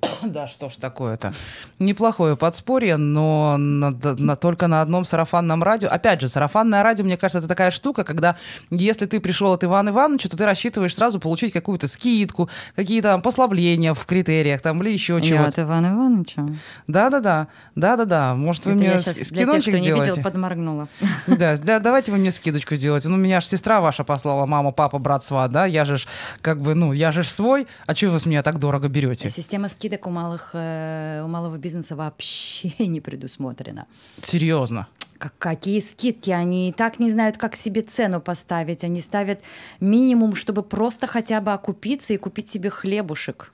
Да, 0.22 0.46
что 0.46 0.68
ж 0.68 0.76
такое-то. 0.76 1.32
Неплохое 1.78 2.36
подспорье, 2.36 2.96
но 2.96 3.56
на, 3.56 3.90
на, 3.90 4.36
только 4.36 4.66
на 4.66 4.82
одном 4.82 5.04
сарафанном 5.04 5.62
радио. 5.62 5.88
Опять 5.88 6.20
же, 6.20 6.28
сарафанное 6.28 6.82
радио, 6.82 7.04
мне 7.04 7.16
кажется, 7.16 7.38
это 7.38 7.48
такая 7.48 7.70
штука, 7.70 8.04
когда 8.04 8.36
если 8.70 9.06
ты 9.06 9.20
пришел 9.20 9.52
от 9.52 9.64
Ивана 9.64 9.90
Ивановича, 9.90 10.28
то 10.28 10.36
ты 10.36 10.44
рассчитываешь 10.44 10.94
сразу 10.94 11.20
получить 11.20 11.52
какую-то 11.52 11.88
скидку, 11.88 12.48
какие-то 12.76 13.08
там 13.08 13.22
послабления 13.22 13.94
в 13.94 14.04
критериях 14.06 14.60
там 14.60 14.82
или 14.82 14.90
еще 14.90 15.20
чего-то. 15.22 15.48
от 15.48 15.58
Ивана 15.58 15.88
Ивановича? 15.88 16.46
Да-да-да. 16.86 17.48
Да-да-да. 17.74 18.34
Может, 18.34 18.66
вы 18.66 18.72
это 18.72 18.80
мне 18.80 18.98
скидочек 18.98 19.76
сделаете? 19.76 19.80
не 19.80 20.08
видел, 20.10 20.22
подморгнула. 20.22 20.88
Да, 21.26 21.56
да, 21.56 21.78
давайте 21.78 22.12
вы 22.12 22.18
мне 22.18 22.30
скидочку 22.30 22.76
сделаете. 22.76 23.08
Ну, 23.08 23.16
меня 23.16 23.40
же 23.40 23.46
сестра 23.46 23.80
ваша 23.80 24.04
послала, 24.04 24.46
мама, 24.46 24.72
папа, 24.72 24.98
брат, 24.98 25.24
сват, 25.24 25.50
да? 25.50 25.64
Я 25.64 25.84
же 25.84 25.98
как 26.40 26.60
бы, 26.60 26.74
ну, 26.74 26.92
я 26.92 27.12
же 27.12 27.24
свой. 27.24 27.66
А 27.86 27.94
чего 27.94 28.12
вы 28.12 28.20
с 28.20 28.26
меня 28.26 28.42
так 28.42 28.58
дорого 28.58 28.88
берете? 28.88 29.30
Система 29.30 29.68
скидок 29.68 29.89
скидок 29.90 30.06
у, 30.06 30.10
малых, 30.10 30.50
э, 30.52 31.22
у 31.24 31.28
малого 31.28 31.56
бизнеса 31.58 31.96
вообще 31.96 32.72
не 32.86 33.00
предусмотрено. 33.00 33.86
Серьезно? 34.22 34.86
Как, 35.18 35.34
какие 35.38 35.80
скидки? 35.80 36.30
Они 36.30 36.68
и 36.68 36.72
так 36.72 37.00
не 37.00 37.10
знают, 37.10 37.36
как 37.36 37.56
себе 37.56 37.82
цену 37.82 38.20
поставить. 38.20 38.84
Они 38.84 39.00
ставят 39.00 39.40
минимум, 39.80 40.34
чтобы 40.34 40.62
просто 40.62 41.06
хотя 41.06 41.40
бы 41.40 41.52
окупиться 41.52 42.14
и 42.14 42.16
купить 42.16 42.48
себе 42.48 42.70
хлебушек. 42.70 43.52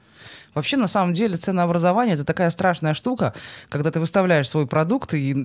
Вообще, 0.57 0.79
на 0.79 0.87
самом 0.87 1.13
деле, 1.13 1.37
ценообразование— 1.37 2.15
это 2.17 2.25
такая 2.25 2.49
страшная 2.49 2.95
штука, 2.95 3.35
когда 3.69 3.91
ты 3.91 4.01
выставляешь 4.01 4.49
свой 4.49 4.67
продукт, 4.67 5.13
и, 5.13 5.37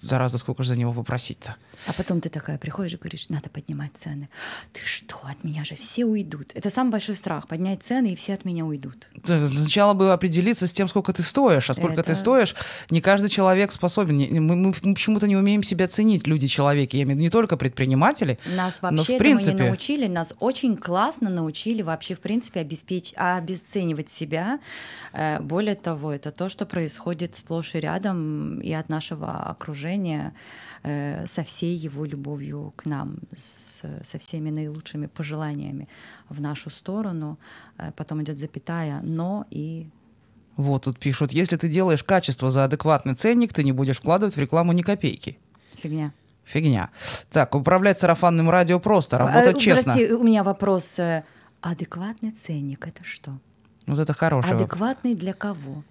зараза, 0.00 0.38
сколько 0.38 0.64
же 0.64 0.70
за 0.70 0.78
него 0.80 0.92
попросить-то? 0.92 1.54
А 1.86 1.92
потом 1.92 2.20
ты 2.20 2.28
такая 2.28 2.58
приходишь 2.58 2.94
и 2.94 2.96
говоришь, 2.96 3.28
надо 3.28 3.50
поднимать 3.50 3.92
цены. 4.02 4.28
Ты 4.72 4.80
что, 4.84 5.20
от 5.22 5.44
меня 5.44 5.64
же 5.64 5.76
все 5.76 6.04
уйдут. 6.04 6.50
Это 6.54 6.70
самый 6.70 6.90
большой 6.90 7.14
страх— 7.14 7.46
поднять 7.48 7.84
цены, 7.84 8.14
и 8.14 8.16
все 8.16 8.34
от 8.34 8.44
меня 8.44 8.64
уйдут. 8.64 9.06
Сначала 9.24 9.94
бы 9.94 10.12
определиться 10.12 10.66
с 10.66 10.72
тем, 10.72 10.88
сколько 10.88 11.12
ты 11.12 11.22
стоишь. 11.22 11.70
А 11.70 11.74
сколько 11.74 12.00
это... 12.00 12.02
ты 12.02 12.16
стоишь, 12.16 12.56
не 12.90 13.00
каждый 13.00 13.28
человек 13.28 13.70
способен. 13.70 14.18
Мы, 14.42 14.56
мы, 14.56 14.72
почему-то 14.72 15.28
не 15.28 15.36
умеем 15.36 15.62
себя 15.62 15.86
ценить, 15.86 16.26
люди-человеки. 16.26 16.96
Я 16.96 17.04
имею 17.04 17.14
в 17.14 17.20
виду 17.20 17.22
не 17.22 17.30
только 17.30 17.56
предприниматели, 17.56 18.40
Нас 18.56 18.82
вообще 18.82 18.96
но 18.96 19.04
в 19.04 19.18
принципе... 19.18 19.52
не 19.52 19.62
научили. 19.66 20.08
Нас 20.08 20.34
очень 20.40 20.76
классно 20.76 21.30
научили 21.30 21.82
вообще, 21.82 22.16
в 22.16 22.18
принципе, 22.18 22.58
обеспечить, 22.58 23.14
обесценивать 23.16 24.15
себя. 24.16 24.58
Э, 25.12 25.40
более 25.40 25.74
того, 25.74 26.12
это 26.12 26.30
то, 26.30 26.48
что 26.48 26.66
происходит 26.66 27.36
сплошь 27.36 27.74
и 27.74 27.80
рядом 27.80 28.60
и 28.60 28.72
от 28.72 28.88
нашего 28.88 29.50
окружения 29.50 30.32
э, 30.82 31.26
со 31.28 31.42
всей 31.42 31.76
его 31.76 32.04
любовью 32.06 32.72
к 32.76 32.86
нам, 32.86 33.18
с, 33.34 33.82
со 34.02 34.18
всеми 34.18 34.50
наилучшими 34.50 35.06
пожеланиями 35.06 35.88
в 36.28 36.40
нашу 36.40 36.70
сторону. 36.70 37.38
Э, 37.78 37.92
потом 37.96 38.22
идет 38.22 38.38
запятая, 38.38 39.00
но 39.02 39.44
и 39.50 39.88
вот 40.56 40.84
тут 40.84 40.98
пишут, 40.98 41.32
если 41.32 41.56
ты 41.56 41.68
делаешь 41.68 42.02
качество 42.02 42.50
за 42.50 42.64
адекватный 42.64 43.14
ценник, 43.14 43.52
ты 43.52 43.62
не 43.62 43.72
будешь 43.72 43.98
вкладывать 43.98 44.36
в 44.36 44.40
рекламу 44.40 44.72
ни 44.72 44.82
копейки. 44.82 45.38
Фигня. 45.74 46.12
Фигня. 46.44 46.90
Так, 47.30 47.54
управлять 47.54 47.98
сарафанным 47.98 48.48
радио 48.48 48.80
просто, 48.80 49.18
работать 49.18 49.56
а, 49.56 49.60
честно. 49.60 49.92
Прости, 49.92 50.12
у 50.14 50.22
меня 50.22 50.42
вопрос. 50.42 50.98
Адекватный 51.60 52.30
ценник— 52.30 52.86
это 52.88 53.04
что? 53.04 53.38
Вот 53.86 53.98
это 53.98 54.12
хороший 54.12 54.52
Адекватный 54.52 55.14
для 55.14 55.32
кого? 55.32 55.82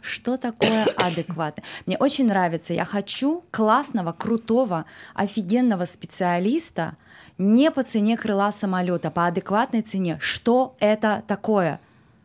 Что 0.00 0.36
такое 0.36 0.84
адекватно? 0.96 1.62
Мне 1.86 1.96
очень 1.98 2.26
нравится. 2.26 2.74
Я 2.74 2.84
хочу 2.84 3.44
классного, 3.50 4.12
крутого, 4.12 4.86
офигенного 5.14 5.84
специалиста 5.84 6.96
не 7.38 7.70
по 7.70 7.82
цене 7.82 8.16
крыла 8.16 8.52
самолета, 8.52 9.10
по 9.10 9.26
адекватной 9.26 9.82
цене. 9.82 10.18
Что 10.20 10.76
это 10.78 11.22
такое? 11.26 11.80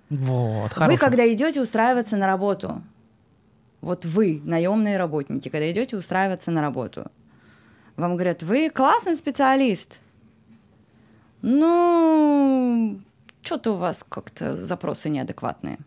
Вот, 0.09 0.75
Вы, 0.77 0.97
когда 0.97 1.31
идете 1.31 1.61
устраиваться 1.61 2.17
на 2.17 2.27
работу, 2.27 2.81
вот 3.81 4.05
вы, 4.05 4.41
наемные 4.43 4.97
работники, 4.97 5.49
когда 5.49 5.71
идете 5.71 5.97
устраиваться 5.97 6.51
на 6.51 6.61
работу, 6.61 7.05
вам 7.95 8.15
говорят, 8.15 8.43
вы 8.43 8.69
классный 8.69 9.15
специалист. 9.15 9.99
Ну, 11.41 12.99
что-то 13.45 13.71
у 13.71 13.75
вас 13.75 14.03
как-то 14.07 14.55
запросы 14.55 15.09
неадекватные. 15.09 15.77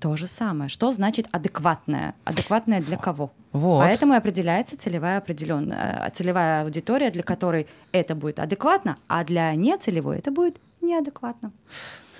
То 0.00 0.16
же 0.16 0.26
самое. 0.26 0.70
Что 0.70 0.92
значит 0.92 1.26
адекватное? 1.30 2.14
Адекватное 2.24 2.80
для 2.80 2.96
кого? 2.96 3.32
Вот. 3.52 3.80
Поэтому 3.80 4.14
и 4.14 4.16
определяется 4.16 4.78
целевая, 4.78 5.18
определенная, 5.18 6.06
э, 6.06 6.10
целевая 6.14 6.62
аудитория, 6.62 7.10
для 7.10 7.22
которой 7.22 7.66
это 7.92 8.14
будет 8.14 8.38
адекватно, 8.38 8.96
а 9.08 9.24
для 9.24 9.54
нецелевой 9.54 10.18
это 10.18 10.30
будет 10.30 10.56
неадекватно. 10.80 11.52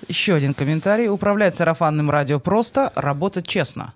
Еще 0.07 0.35
один 0.35 0.53
комментарий. 0.53 1.09
Управлять 1.09 1.55
сарафанным 1.55 2.11
радио 2.11 2.39
просто, 2.39 2.91
работать 2.95 3.47
честно. 3.47 3.93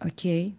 Окей. 0.00 0.56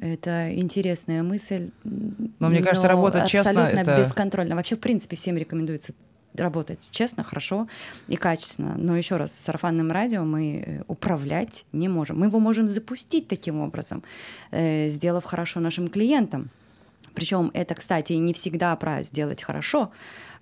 Это 0.00 0.52
интересная 0.58 1.22
мысль. 1.22 1.70
Но 1.84 2.48
мне 2.48 2.62
кажется, 2.62 2.88
работать 2.88 3.28
честно 3.28 3.66
абсолютно 3.66 3.80
это... 3.80 4.00
бесконтрольно. 4.00 4.56
Вообще, 4.56 4.74
в 4.74 4.80
принципе, 4.80 5.16
всем 5.16 5.36
рекомендуется 5.36 5.92
работать 6.34 6.88
честно, 6.90 7.22
хорошо 7.22 7.68
и 8.08 8.16
качественно. 8.16 8.74
Но 8.76 8.96
еще 8.96 9.16
раз, 9.16 9.32
сарафанным 9.32 9.90
радио 9.90 10.24
мы 10.24 10.64
э, 10.64 10.82
управлять 10.88 11.64
не 11.72 11.88
можем. 11.88 12.20
Мы 12.20 12.26
его 12.26 12.40
можем 12.40 12.68
запустить 12.68 13.28
таким 13.28 13.60
образом, 13.60 14.02
э, 14.50 14.88
сделав 14.88 15.24
хорошо 15.24 15.60
нашим 15.60 15.88
клиентам. 15.88 16.50
Причем 17.14 17.50
это, 17.54 17.74
кстати, 17.74 18.14
не 18.14 18.32
всегда 18.32 18.74
про 18.76 19.02
сделать 19.02 19.42
хорошо 19.42 19.90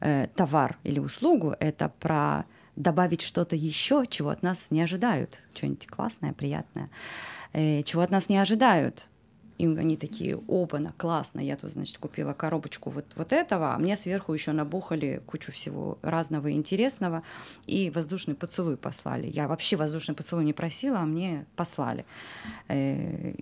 э, 0.00 0.28
товар 0.34 0.76
или 0.84 1.00
услугу, 1.00 1.54
это 1.58 1.92
про 2.00 2.44
добавить 2.76 3.20
что-то 3.20 3.56
еще, 3.56 4.04
чего 4.08 4.30
от 4.30 4.42
нас 4.42 4.70
не 4.70 4.80
ожидают, 4.80 5.38
что-нибудь 5.54 5.86
классное, 5.86 6.32
приятное, 6.32 6.88
чего 7.52 8.00
от 8.00 8.10
нас 8.10 8.28
не 8.30 8.38
ожидают 8.38 9.10
и 9.60 9.66
они 9.66 9.96
такие, 9.96 10.40
опа-на, 10.48 10.90
классно, 10.96 11.40
я 11.40 11.56
тут, 11.56 11.72
значит, 11.72 11.98
купила 11.98 12.32
коробочку 12.32 12.88
вот, 12.88 13.04
вот 13.16 13.32
этого, 13.32 13.74
а 13.74 13.78
мне 13.78 13.94
сверху 13.96 14.32
еще 14.32 14.52
набухали 14.52 15.22
кучу 15.26 15.52
всего 15.52 15.98
разного 16.00 16.50
интересного, 16.50 17.22
и 17.66 17.90
воздушный 17.90 18.34
поцелуй 18.34 18.76
послали. 18.76 19.26
Я 19.26 19.48
вообще 19.48 19.76
воздушный 19.76 20.14
поцелуй 20.14 20.44
не 20.44 20.54
просила, 20.54 21.00
а 21.00 21.04
мне 21.04 21.44
послали. 21.56 22.06
Э, 22.68 23.34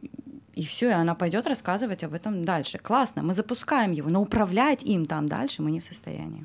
и 0.55 0.65
все, 0.65 0.89
и 0.89 0.93
она 0.93 1.15
пойдет 1.15 1.47
рассказывать 1.47 2.03
об 2.03 2.15
этом 2.15 2.45
дальше. 2.45 2.79
Классно, 2.79 3.23
мы 3.23 3.33
запускаем 3.33 3.93
его, 3.93 4.11
но 4.11 4.21
управлять 4.21 4.83
им 4.83 5.07
там 5.07 5.29
дальше 5.29 5.63
мы 5.63 5.71
не 5.71 5.79
в 5.79 5.85
состоянии. 5.85 6.45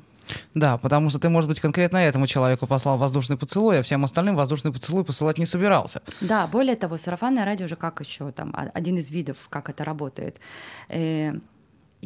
Да, 0.54 0.78
потому 0.78 1.10
что 1.10 1.18
ты, 1.18 1.28
может 1.28 1.48
быть, 1.48 1.60
конкретно 1.60 1.98
этому 1.98 2.26
человеку 2.26 2.66
послал 2.66 2.98
воздушный 2.98 3.36
поцелуй, 3.36 3.80
а 3.80 3.82
всем 3.82 4.04
остальным 4.04 4.36
воздушный 4.36 4.72
поцелуй 4.72 5.04
посылать 5.04 5.38
не 5.38 5.46
собирался. 5.46 6.02
Да, 6.20 6.46
более 6.46 6.76
того, 6.76 6.96
сарафанное 6.96 7.44
радио 7.44 7.66
уже 7.66 7.76
как 7.76 8.00
еще 8.00 8.32
там 8.32 8.54
один 8.74 8.96
из 8.98 9.10
видов, 9.10 9.36
как 9.50 9.68
это 9.70 9.84
работает. 9.84 10.40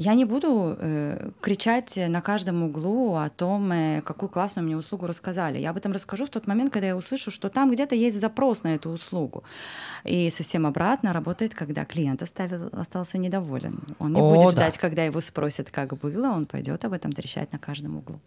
Я 0.00 0.14
не 0.14 0.24
буду 0.24 0.76
э, 0.78 1.30
кричать 1.40 1.98
на 2.08 2.20
каждом 2.20 2.62
углу 2.62 3.16
о 3.16 3.28
том, 3.30 3.72
э, 3.72 4.00
какую 4.02 4.28
классную 4.28 4.64
мне 4.64 4.76
услугу 4.76 5.08
рассказали. 5.08 5.58
Я 5.58 5.70
об 5.70 5.76
этом 5.76 5.90
расскажу 5.90 6.24
в 6.24 6.30
тот 6.30 6.46
момент, 6.46 6.72
когда 6.72 6.86
я 6.86 6.96
услышу, 6.96 7.32
что 7.32 7.48
там 7.48 7.68
где-то 7.72 7.96
есть 7.96 8.20
запрос 8.20 8.62
на 8.62 8.76
эту 8.76 8.90
услугу. 8.90 9.42
И 10.04 10.30
совсем 10.30 10.66
обратно 10.66 11.12
работает, 11.12 11.56
когда 11.56 11.84
клиент 11.84 12.22
оставил, 12.22 12.68
остался 12.70 13.18
недоволен. 13.18 13.80
Он 13.98 14.12
не 14.12 14.20
О, 14.20 14.34
будет 14.34 14.44
да. 14.44 14.50
ждать, 14.50 14.78
когда 14.78 15.02
его 15.02 15.20
спросят, 15.20 15.68
как 15.72 15.98
было, 15.98 16.28
он 16.28 16.46
пойдет 16.46 16.84
об 16.84 16.92
этом 16.92 17.10
трещать 17.10 17.52
на 17.52 17.58
каждом 17.58 17.96
углу. 17.96 18.20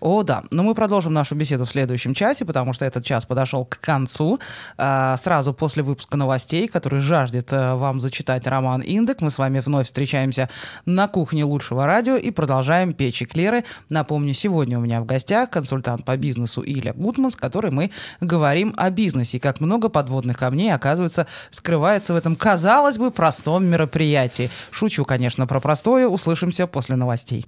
О, 0.00 0.22
да. 0.22 0.44
Но 0.50 0.62
мы 0.62 0.74
продолжим 0.74 1.12
нашу 1.12 1.34
беседу 1.34 1.66
в 1.66 1.68
следующем 1.68 2.14
часе, 2.14 2.46
потому 2.46 2.72
что 2.72 2.86
этот 2.86 3.04
час 3.04 3.26
подошел 3.26 3.66
к 3.66 3.78
концу. 3.80 4.38
А, 4.78 5.18
сразу 5.18 5.52
после 5.52 5.82
выпуска 5.82 6.16
новостей, 6.16 6.68
который 6.68 7.00
жаждет 7.00 7.52
а, 7.52 7.76
вам 7.76 8.00
зачитать 8.00 8.46
Роман 8.46 8.82
Индек, 8.82 9.20
мы 9.20 9.30
с 9.30 9.36
вами 9.36 9.60
вновь 9.60 9.88
встречаемся 9.88 10.48
на 10.86 11.06
кухне 11.18 11.42
лучшего 11.42 11.84
радио 11.84 12.14
и 12.14 12.30
продолжаем 12.30 12.92
печь 12.92 13.24
эклеры. 13.24 13.64
Напомню, 13.88 14.34
сегодня 14.34 14.78
у 14.78 14.80
меня 14.80 15.00
в 15.00 15.04
гостях 15.04 15.50
консультант 15.50 16.04
по 16.04 16.16
бизнесу 16.16 16.62
Илья 16.64 16.92
Гутман, 16.92 17.32
с 17.32 17.34
которой 17.34 17.72
мы 17.72 17.90
говорим 18.20 18.72
о 18.76 18.88
бизнесе. 18.90 19.38
И 19.38 19.40
как 19.40 19.58
много 19.58 19.88
подводных 19.88 20.38
камней, 20.38 20.72
оказывается, 20.72 21.26
скрывается 21.50 22.12
в 22.12 22.16
этом, 22.16 22.36
казалось 22.36 22.98
бы, 22.98 23.10
простом 23.10 23.66
мероприятии. 23.66 24.48
Шучу, 24.70 25.04
конечно, 25.04 25.48
про 25.48 25.58
простое. 25.58 26.06
Услышимся 26.06 26.68
после 26.68 26.94
новостей. 26.94 27.44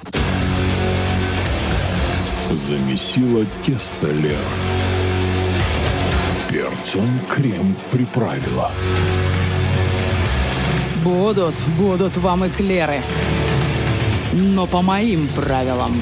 Замесила 2.51 3.47
тесто 3.63 4.09
Лера. 4.09 4.35
Перцем 6.49 7.09
крем 7.29 7.77
приправила. 7.93 8.73
Будут, 11.05 11.55
будут 11.79 12.17
вам 12.17 12.49
эклеры. 12.49 13.01
Но 14.33 14.67
по 14.67 14.83
моим 14.83 15.29
правилам. 15.29 15.93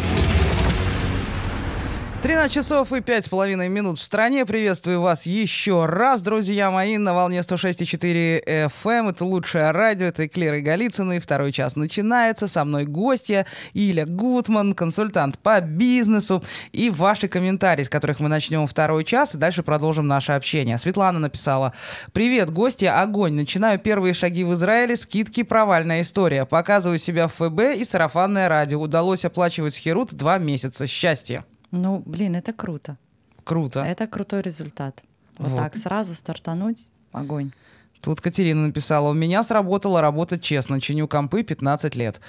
13 2.20 2.52
часов 2.52 2.92
и 2.92 3.00
пять 3.00 3.26
с 3.26 3.28
половиной 3.28 3.68
минут 3.68 3.96
в 3.96 4.02
стране. 4.02 4.44
Приветствую 4.44 5.00
вас 5.00 5.24
еще 5.24 5.86
раз, 5.86 6.20
друзья 6.20 6.68
мои, 6.68 6.98
на 6.98 7.14
волне 7.14 7.38
106,4 7.38 8.42
FM. 8.44 9.10
Это 9.10 9.24
лучшее 9.24 9.70
радио, 9.70 10.06
это 10.06 10.26
Эклеры 10.26 10.60
Голицыны. 10.60 11.20
Второй 11.20 11.52
час 11.52 11.76
начинается. 11.76 12.48
Со 12.48 12.64
мной 12.64 12.86
гостья 12.86 13.46
Иля 13.72 14.04
Гутман, 14.04 14.74
консультант 14.74 15.38
по 15.38 15.60
бизнесу. 15.60 16.42
И 16.72 16.90
ваши 16.90 17.28
комментарии, 17.28 17.84
с 17.84 17.88
которых 17.88 18.18
мы 18.18 18.28
начнем 18.28 18.66
второй 18.66 19.04
час, 19.04 19.36
и 19.36 19.38
дальше 19.38 19.62
продолжим 19.62 20.08
наше 20.08 20.32
общение. 20.32 20.76
Светлана 20.76 21.20
написала. 21.20 21.72
Привет, 22.12 22.50
гостья, 22.50 23.00
огонь. 23.00 23.34
Начинаю 23.34 23.78
первые 23.78 24.12
шаги 24.12 24.42
в 24.42 24.54
Израиле, 24.54 24.96
скидки, 24.96 25.44
провальная 25.44 26.00
история. 26.00 26.46
Показываю 26.46 26.98
себя 26.98 27.28
в 27.28 27.34
ФБ 27.34 27.78
и 27.78 27.84
сарафанное 27.84 28.48
радио. 28.48 28.80
Удалось 28.80 29.24
оплачивать 29.24 29.76
Херут 29.76 30.14
два 30.14 30.38
месяца. 30.38 30.88
Счастье. 30.88 31.44
Ну, 31.70 32.02
блин, 32.06 32.34
это 32.36 32.52
круто. 32.52 32.96
Круто. 33.44 33.80
Это 33.80 34.06
крутой 34.06 34.42
результат. 34.42 35.02
Вот, 35.38 35.48
Вот. 35.48 35.56
так 35.56 35.76
сразу 35.76 36.14
стартануть 36.14 36.90
огонь. 37.12 37.52
Тут 38.00 38.20
Катерина 38.20 38.66
написала, 38.68 39.08
у 39.10 39.12
меня 39.12 39.42
сработала 39.42 40.00
работа 40.00 40.38
честно, 40.38 40.80
чиню 40.80 41.08
компы 41.08 41.42
15 41.42 41.96
лет. 41.96 42.20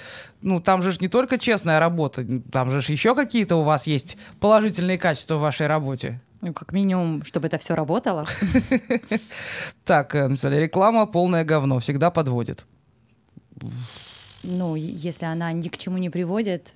Ну, 0.42 0.60
там 0.60 0.82
же 0.82 0.90
ж 0.90 1.00
не 1.00 1.08
только 1.08 1.38
честная 1.38 1.78
работа, 1.78 2.26
там 2.50 2.70
же 2.70 2.80
ж 2.80 2.86
еще 2.90 3.14
какие-то 3.14 3.56
у 3.56 3.62
вас 3.62 3.86
есть 3.86 4.16
положительные 4.40 4.98
качества 4.98 5.36
в 5.36 5.40
вашей 5.40 5.68
работе. 5.68 6.20
Ну, 6.40 6.52
как 6.54 6.72
минимум, 6.72 7.22
чтобы 7.24 7.46
это 7.46 7.58
все 7.58 7.74
работало. 7.74 8.24
Так, 9.84 10.14
э, 10.14 10.26
написали, 10.28 10.56
реклама 10.56 11.06
полное 11.06 11.44
говно, 11.44 11.78
всегда 11.78 12.10
подводит. 12.10 12.66
Ну, 14.42 14.74
если 14.74 15.26
она 15.26 15.52
ни 15.52 15.68
к 15.68 15.76
чему 15.78 15.98
не 15.98 16.10
приводит, 16.10 16.74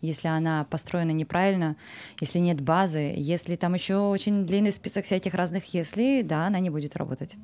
если 0.00 0.28
она 0.28 0.64
построена 0.64 1.10
неправильно, 1.10 1.76
если 2.20 2.38
нет 2.38 2.60
базы, 2.60 3.12
если 3.16 3.56
там 3.56 3.74
еще 3.74 3.96
очень 3.96 4.46
длинный 4.46 4.72
список 4.72 5.04
всяких 5.04 5.34
разных 5.34 5.74
если, 5.74 6.22
да, 6.22 6.46
она 6.46 6.58
не 6.60 6.70
будет 6.70 6.96
работать. 6.96 7.36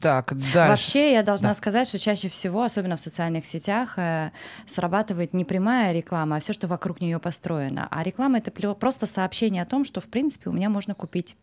Так, 0.00 0.34
дальше. 0.34 0.70
Вообще, 0.70 1.12
я 1.12 1.22
должна 1.22 1.48
Да. 1.48 1.54
сказать, 1.54 1.88
что 1.88 1.98
чаще 1.98 2.28
всего, 2.28 2.62
особенно 2.62 2.96
в 2.96 3.00
социальных 3.00 3.46
сетях, 3.46 3.94
э, 3.98 4.30
срабатывает 4.66 5.32
не 5.32 5.44
прямая 5.44 5.92
реклама, 5.92 6.36
а 6.36 6.40
все, 6.40 6.52
что 6.52 6.68
вокруг 6.68 7.00
нее 7.00 7.18
построено. 7.18 7.88
А 7.90 8.02
реклама 8.02 8.38
это 8.38 8.50
просто 8.74 9.06
сообщение 9.06 9.62
о 9.62 9.66
том, 9.66 9.84
что 9.86 10.00
в 10.00 10.08
принципе 10.08 10.50
у 10.50 10.52
меня 10.52 10.68
можно 10.68 10.94
купить. 10.94 11.36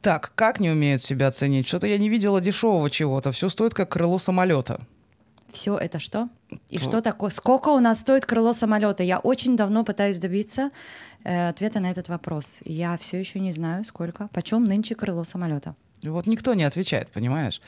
Так, 0.00 0.32
как 0.34 0.58
не 0.58 0.68
умеют 0.70 1.00
себя 1.00 1.28
оценить? 1.28 1.68
Что-то 1.68 1.86
я 1.86 1.96
не 1.96 2.08
видела 2.08 2.40
дешевого 2.40 2.90
чего-то. 2.90 3.30
Все 3.30 3.48
стоит 3.48 3.72
как 3.72 3.90
крыло 3.90 4.18
самолета. 4.18 4.80
Все 5.52 5.76
это 5.76 5.98
что? 5.98 6.28
И 6.70 6.78
Вот. 6.78 6.88
что 6.88 7.00
такое? 7.00 7.30
Сколько 7.30 7.68
у 7.68 7.80
нас 7.80 8.00
стоит 8.00 8.26
крыло 8.26 8.52
самолета? 8.52 9.02
Я 9.02 9.18
очень 9.18 9.56
давно 9.56 9.84
пытаюсь 9.84 10.18
добиться 10.18 10.70
э, 11.24 11.48
ответа 11.48 11.80
на 11.80 11.90
этот 11.90 12.08
вопрос. 12.08 12.60
Я 12.64 12.96
все 12.96 13.18
еще 13.18 13.40
не 13.40 13.52
знаю, 13.52 13.84
сколько. 13.84 14.28
Почем 14.32 14.64
нынче 14.64 14.94
крыло 14.94 15.24
самолета? 15.24 15.74
И 16.02 16.08
Вот 16.08 16.26
никто 16.26 16.54
не 16.54 16.64
отвечает, 16.64 17.08
понимаешь? 17.10 17.60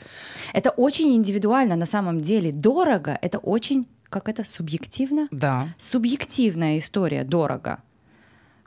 Это 0.53 0.71
очень 0.71 1.15
индивидуально 1.15 1.75
на 1.75 1.85
самом 1.85 2.21
деле. 2.21 2.51
Дорого— 2.51 3.17
это 3.21 3.37
очень, 3.37 3.87
как 4.09 4.27
это, 4.27 4.43
субъективно? 4.43 5.27
Да. 5.31 5.67
Субъективная 5.77 6.77
история 6.77 7.23
дорого. 7.23 7.77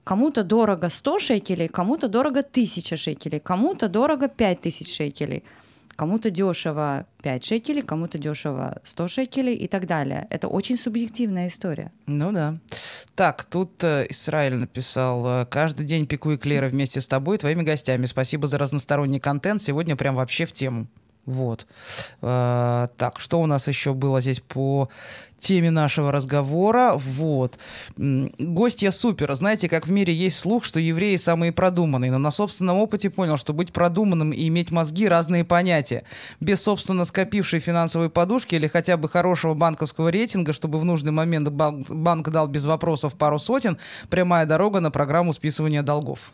Кому-то 0.04 0.42
дорого 0.42 0.88
100 0.88 1.18
шекелей, 1.18 1.68
кому-то 1.68 2.08
дорого 2.08 2.40
1000 2.40 2.96
шекелей, 2.96 3.40
кому-то 3.40 3.88
дорого 3.88 4.28
5000 4.28 4.88
шекелей. 4.96 5.42
Кому-то 5.99 6.30
дешево 6.30 7.07
5 7.22 7.44
шекелей, 7.44 7.82
кому-то 7.82 8.18
дешево 8.18 8.80
100 8.84 9.09
шекелей 9.09 9.55
и 9.57 9.66
так 9.66 9.88
далее. 9.88 10.28
Это 10.30 10.46
очень 10.46 10.76
субъективная 10.76 11.49
история. 11.49 11.90
Ну 12.07 12.30
да. 12.30 12.59
Так, 13.16 13.42
тут 13.42 13.82
э, 13.82 14.07
Израиль 14.09 14.55
написал, 14.55 15.26
э, 15.26 15.46
каждый 15.46 15.84
день 15.84 16.07
пеку 16.07 16.36
эклеры 16.36 16.68
вместе 16.68 17.01
с 17.01 17.09
тобой, 17.09 17.36
твоими 17.36 17.64
гостями. 17.64 18.07
Спасибо 18.07 18.46
за 18.46 18.59
разносторонний 18.59 19.18
контент. 19.18 19.61
Сегодня 19.61 19.96
прям 19.96 20.14
вообще 20.14 20.46
в 20.46 20.53
тему. 20.53 20.86
Вот. 21.26 21.66
Э, 22.22 22.86
так, 22.96 23.18
что 23.18 23.40
у 23.40 23.46
нас 23.46 23.66
еще 23.66 23.92
было 23.92 24.20
здесь 24.20 24.38
по 24.38 24.88
теме 25.39 25.70
нашего 25.70 26.12
разговора. 26.12 26.95
Вот. 26.97 27.59
Гостья 27.97 28.91
супер. 28.91 29.34
Знаете, 29.34 29.68
как 29.68 29.86
в 29.86 29.91
мире 29.91 30.14
есть 30.14 30.39
слух, 30.39 30.64
что 30.64 30.80
евреи 30.80 31.16
самые 31.16 31.53
продуманные, 31.53 32.11
но 32.11 32.18
на 32.18 32.30
собственном 32.30 32.78
опыте 32.78 33.11
понял, 33.11 33.36
что 33.36 33.53
быть 33.53 33.72
продуманным 33.72 34.32
и 34.32 34.49
иметь 34.49 34.70
мозги– 34.70 35.09
разные 35.09 35.45
понятия. 35.45 36.05
Без, 36.41 36.62
собственно, 36.62 37.05
скопившей 37.05 37.61
финансовой 37.61 38.11
подушки 38.11 38.55
или 38.55 38.66
хотя 38.66 38.97
бы 38.97 39.09
хорошего 39.09 39.55
банковского 39.55 40.09
рейтинга, 40.09 40.53
чтобы 40.53 40.78
в 40.78 40.84
нужный 40.84 41.12
момент 41.12 41.49
банк 41.49 42.28
дал 42.28 42.47
без 42.47 42.64
вопросов 42.64 43.14
пару 43.14 43.39
сотен, 43.39 43.78
прямая 44.11 44.47
дорога 44.47 44.80
на 44.80 44.91
программу 44.91 45.32
списывания 45.32 45.82
долгов. 45.82 46.32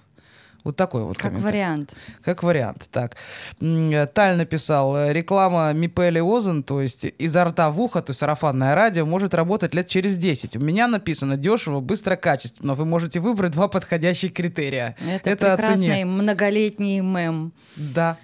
Вот 0.65 0.77
такой 0.77 1.05
вот 1.05 1.19
Как 1.19 1.33
вариант. 1.35 1.95
Как 2.23 2.43
вариант, 2.43 2.89
так. 2.91 3.17
Таль 3.59 4.37
написал, 4.37 4.97
э, 4.97 5.13
реклама 5.13 5.71
Мипели 5.75 6.21
Озен, 6.21 6.63
то 6.63 6.81
есть 6.81 7.05
изо 7.19 7.45
рта 7.45 7.69
в 7.69 7.79
ухо, 7.79 8.01
то 8.01 8.11
есть 8.11 8.21
сарафанное 8.21 8.75
радио, 8.75 9.05
может 9.05 9.35
работать 9.35 9.75
лет 9.75 9.89
через 9.89 10.17
10. 10.17 10.57
У 10.57 10.61
меня 10.61 10.89
написано 10.89 11.37
дешево, 11.37 11.81
быстро, 11.81 12.17
качественно. 12.17 12.75
Вы 12.75 12.87
можете 12.87 13.21
выбрать 13.21 13.53
два 13.53 13.69
подходящих 13.69 14.33
критерия. 14.33 14.97
Это, 15.07 15.31
Это 15.31 15.57
прекрасный 15.57 16.05
многолетний 16.05 17.01
мем. 17.01 17.53
Да, 17.77 18.17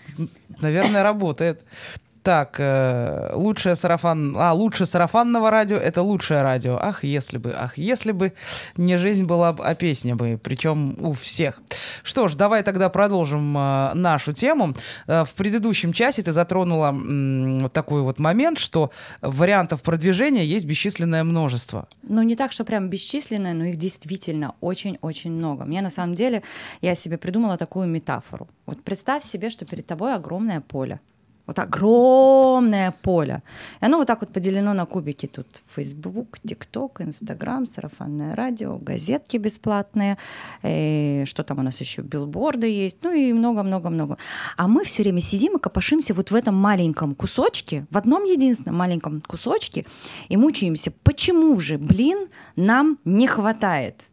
наверное, 0.63 1.03
работает. 1.03 1.63
Так, 2.23 2.57
э, 2.59 3.33
лучшее 3.35 3.77
сарафан... 3.77 4.35
А, 4.37 4.53
лучше 4.53 4.85
сарафанного 4.85 5.51
радио— 5.51 5.77
это 5.79 6.03
лучшее 6.03 6.43
радио. 6.43 6.79
Ах, 6.81 7.03
если 7.03 7.39
бы, 7.39 7.55
ах, 7.57 7.79
если 7.79 8.13
бы 8.13 8.35
не 8.77 8.99
жизнь 8.99 9.25
была, 9.25 9.57
а 9.59 9.75
песня 9.75 10.17
бы. 10.17 10.39
Причем 10.43 10.97
у 11.03 11.13
всех. 11.15 11.63
Что 12.03 12.29
ж, 12.29 12.35
давай 12.35 12.63
тогда 12.63 12.91
продолжим 12.91 13.57
э, 13.57 13.95
нашу 13.95 14.35
тему. 14.35 14.75
Э, 15.07 15.25
в 15.25 15.33
предыдущем 15.33 15.93
часе 15.93 16.23
ты 16.23 16.33
затронула 16.33 17.71
такой 17.71 18.03
вот 18.03 18.19
момент, 18.19 18.59
что 18.59 18.91
вариантов 19.23 19.83
продвижения 19.83 20.45
есть 20.45 20.67
бесчисленное 20.67 21.25
множество. 21.25 21.89
Ну, 22.03 22.23
не 22.23 22.37
так, 22.37 22.53
что 22.53 22.65
прям 22.65 22.91
бесчисленное, 22.91 23.55
но 23.55 23.65
их 23.65 23.77
действительно 23.77 24.55
очень-очень 24.61 25.33
много. 25.33 25.65
Мне 25.65 25.81
на 25.81 25.91
самом 25.91 26.15
деле, 26.15 26.43
я 26.83 26.95
себе 26.95 27.17
придумала 27.17 27.57
такую 27.57 27.87
метафору. 27.87 28.47
Вот 28.67 28.83
представь 28.83 29.25
себе, 29.25 29.49
что 29.49 29.65
перед 29.65 29.87
тобой 29.87 30.15
огромное 30.15 30.61
поле. 30.61 31.01
Вот 31.51 31.59
огромное 31.59 32.95
поле. 33.03 33.43
И 33.81 33.85
оно 33.85 33.97
вот 33.97 34.07
так 34.07 34.21
вот 34.21 34.33
поделено 34.33 34.73
на 34.73 34.87
кубики. 34.87 35.27
Тут 35.27 35.49
Facebook, 35.75 36.39
TikTok, 36.45 37.01
Instagram, 37.01 37.67
сарафанное 37.75 38.37
радио, 38.37 38.79
газетки 38.79 39.37
бесплатные, 39.37 40.17
и 40.63 41.23
э, 41.23 41.27
что 41.27 41.43
там 41.43 41.59
у 41.59 41.63
нас 41.63 41.81
еще, 41.81 42.03
билборды 42.03 42.69
есть, 42.69 42.99
ну 43.03 43.13
и 43.13 43.33
много-много-много. 43.33 44.17
А 44.57 44.69
мы 44.69 44.85
все 44.85 45.03
время 45.03 45.21
сидим 45.21 45.57
и 45.57 45.61
копошимся 45.61 46.15
вот 46.15 46.31
в 46.31 46.37
этом 46.37 46.55
маленьком 46.55 47.17
кусочке, 47.17 47.85
в 47.91 47.99
одном 47.99 48.23
единственном 48.23 48.77
маленьком 48.77 49.21
кусочке, 49.21 49.85
и 50.29 50.37
мучаемся. 50.37 50.93
Почему 51.03 51.59
же, 51.59 51.79
блин, 51.79 52.29
нам 52.55 52.97
не 53.05 53.27
хватает? 53.27 54.10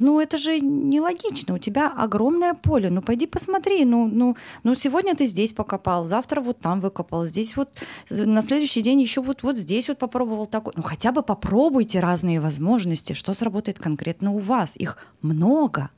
Ну, 0.00 0.18
это 0.18 0.38
же 0.38 0.58
нелогично. 0.60 1.54
У 1.54 1.58
тебя 1.58 1.88
огромное 1.88 2.54
поле. 2.54 2.90
Ну, 2.90 3.02
пойди 3.02 3.26
посмотри. 3.26 3.84
Ну, 3.84 4.08
ну, 4.08 4.36
ну, 4.64 4.74
сегодня 4.74 5.14
ты 5.14 5.26
здесь 5.26 5.52
покопал, 5.52 6.06
завтра 6.06 6.40
вот 6.40 6.58
там 6.58 6.80
выкопал, 6.80 7.26
здесь 7.26 7.56
вот 7.56 7.68
на 8.08 8.40
следующий 8.40 8.82
день 8.82 9.00
еще 9.00 9.20
вот, 9.20 9.42
вот 9.42 9.56
здесь 9.56 9.88
вот 9.88 9.98
попробовал 9.98 10.46
такой. 10.46 10.72
Ну, 10.74 10.82
хотя 10.82 11.12
бы 11.12 11.22
попробуйте 11.22 12.00
разные 12.00 12.40
возможности, 12.40 13.12
что 13.12 13.34
сработает 13.34 13.78
конкретно 13.78 14.32
у 14.32 14.38
вас. 14.38 14.74
Их 14.76 14.96
много. 15.20 15.90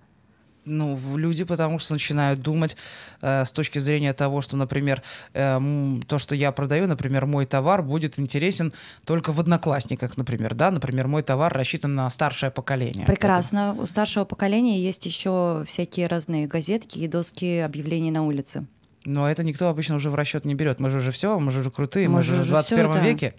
Ну, 0.64 0.98
люди 1.16 1.44
потому 1.44 1.78
что 1.78 1.94
начинают 1.94 2.40
думать 2.40 2.76
э, 3.20 3.44
с 3.44 3.50
точки 3.50 3.80
зрения 3.80 4.12
того, 4.12 4.42
что, 4.42 4.56
например, 4.56 5.02
э, 5.34 5.60
то, 6.06 6.18
что 6.18 6.34
я 6.34 6.52
продаю, 6.52 6.86
например, 6.86 7.26
мой 7.26 7.46
товар 7.46 7.82
будет 7.82 8.18
интересен 8.18 8.72
только 9.04 9.32
в 9.32 9.40
одноклассниках, 9.40 10.16
например, 10.16 10.54
да, 10.54 10.70
например, 10.70 11.08
мой 11.08 11.22
товар 11.22 11.52
рассчитан 11.52 11.94
на 11.94 12.08
старшее 12.10 12.50
поколение. 12.50 13.06
Прекрасно. 13.06 13.72
Это... 13.74 13.82
У 13.82 13.86
старшего 13.86 14.24
поколения 14.24 14.80
есть 14.80 15.04
еще 15.04 15.64
всякие 15.66 16.06
разные 16.06 16.46
газетки 16.46 16.98
и 16.98 17.08
доски 17.08 17.58
объявлений 17.58 18.10
на 18.10 18.24
улице. 18.24 18.66
Но 19.04 19.28
это 19.28 19.42
никто 19.42 19.68
обычно 19.68 19.96
уже 19.96 20.10
в 20.10 20.14
расчет 20.14 20.44
не 20.44 20.54
берет. 20.54 20.78
Мы 20.78 20.90
же 20.90 20.98
уже 20.98 21.10
все, 21.10 21.38
мы 21.40 21.50
же 21.50 21.60
уже 21.60 21.70
крутые, 21.70 22.08
мы, 22.08 22.16
мы 22.16 22.22
же 22.22 22.34
уже 22.34 22.44
в 22.44 22.48
21 22.48 22.92
все, 22.92 23.00
веке. 23.02 23.34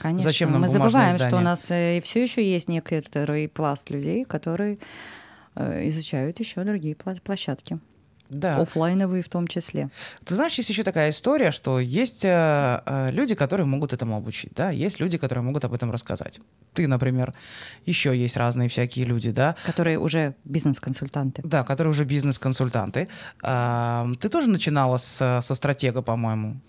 Конечно. 0.00 0.30
Зачем 0.30 0.52
нам 0.52 0.60
Мы 0.60 0.68
забываем, 0.68 1.16
издание? 1.16 1.28
что 1.28 1.36
у 1.38 1.40
нас 1.40 1.70
э, 1.70 2.00
все 2.04 2.22
еще 2.22 2.48
есть 2.48 2.68
некоторый 2.68 3.48
пласт 3.48 3.90
людей, 3.90 4.24
которые 4.24 4.78
изучают 5.58 6.40
еще 6.40 6.64
другие 6.64 6.96
площадки. 6.96 7.78
Да. 8.30 8.58
Оффлайновые 8.58 9.22
в 9.22 9.28
том 9.28 9.46
числе. 9.46 9.88
Ты 10.24 10.34
знаешь, 10.34 10.54
есть 10.54 10.68
еще 10.68 10.82
такая 10.82 11.10
история, 11.10 11.50
что 11.50 11.80
есть 11.80 12.24
э, 12.24 12.82
э, 12.84 13.10
люди, 13.10 13.34
которые 13.34 13.66
могут 13.66 13.92
этому 13.92 14.16
обучить, 14.16 14.52
да, 14.54 14.70
есть 14.70 15.00
люди, 15.00 15.16
которые 15.16 15.42
могут 15.42 15.64
об 15.64 15.72
этом 15.72 15.90
рассказать. 15.90 16.40
Ты, 16.74 16.86
например, 16.86 17.32
еще 17.86 18.16
есть 18.16 18.36
разные 18.36 18.68
всякие 18.68 19.06
люди, 19.06 19.30
да. 19.30 19.56
Которые 19.64 19.98
уже 19.98 20.34
бизнес-консультанты. 20.44 21.42
Да, 21.44 21.64
которые 21.64 21.90
уже 21.90 22.04
бизнес-консультанты. 22.04 23.08
Э, 23.42 24.06
ты 24.20 24.28
тоже 24.28 24.50
начинала 24.50 24.98
с, 24.98 25.40
со 25.40 25.54
стратега, 25.54 26.02
по-моему 26.02 26.60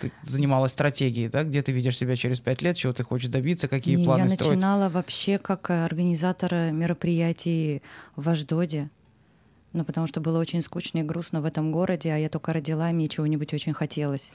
ты 0.00 0.12
занималась 0.22 0.72
стратегией, 0.72 1.28
да, 1.28 1.44
где 1.44 1.62
ты 1.62 1.72
видишь 1.72 1.96
себя 1.98 2.16
через 2.16 2.40
пять 2.40 2.62
лет, 2.62 2.76
чего 2.76 2.92
ты 2.92 3.02
хочешь 3.02 3.28
добиться, 3.28 3.68
какие 3.68 3.96
Не, 3.96 4.04
планы 4.04 4.22
я 4.22 4.28
строить? 4.28 4.50
Я 4.50 4.56
начинала 4.56 4.88
вообще 4.88 5.38
как 5.38 5.70
организатор 5.70 6.72
мероприятий 6.72 7.82
в 8.16 8.28
Аждоде. 8.28 8.90
Ну, 9.72 9.84
потому 9.84 10.06
что 10.06 10.20
было 10.20 10.38
очень 10.38 10.62
скучно 10.62 10.98
и 10.98 11.02
грустно 11.02 11.40
в 11.40 11.44
этом 11.44 11.72
городе, 11.72 12.12
а 12.12 12.16
я 12.16 12.28
только 12.28 12.52
родила, 12.52 12.90
и 12.90 12.92
мне 12.92 13.08
чего-нибудь 13.08 13.52
очень 13.52 13.72
хотелось. 13.72 14.30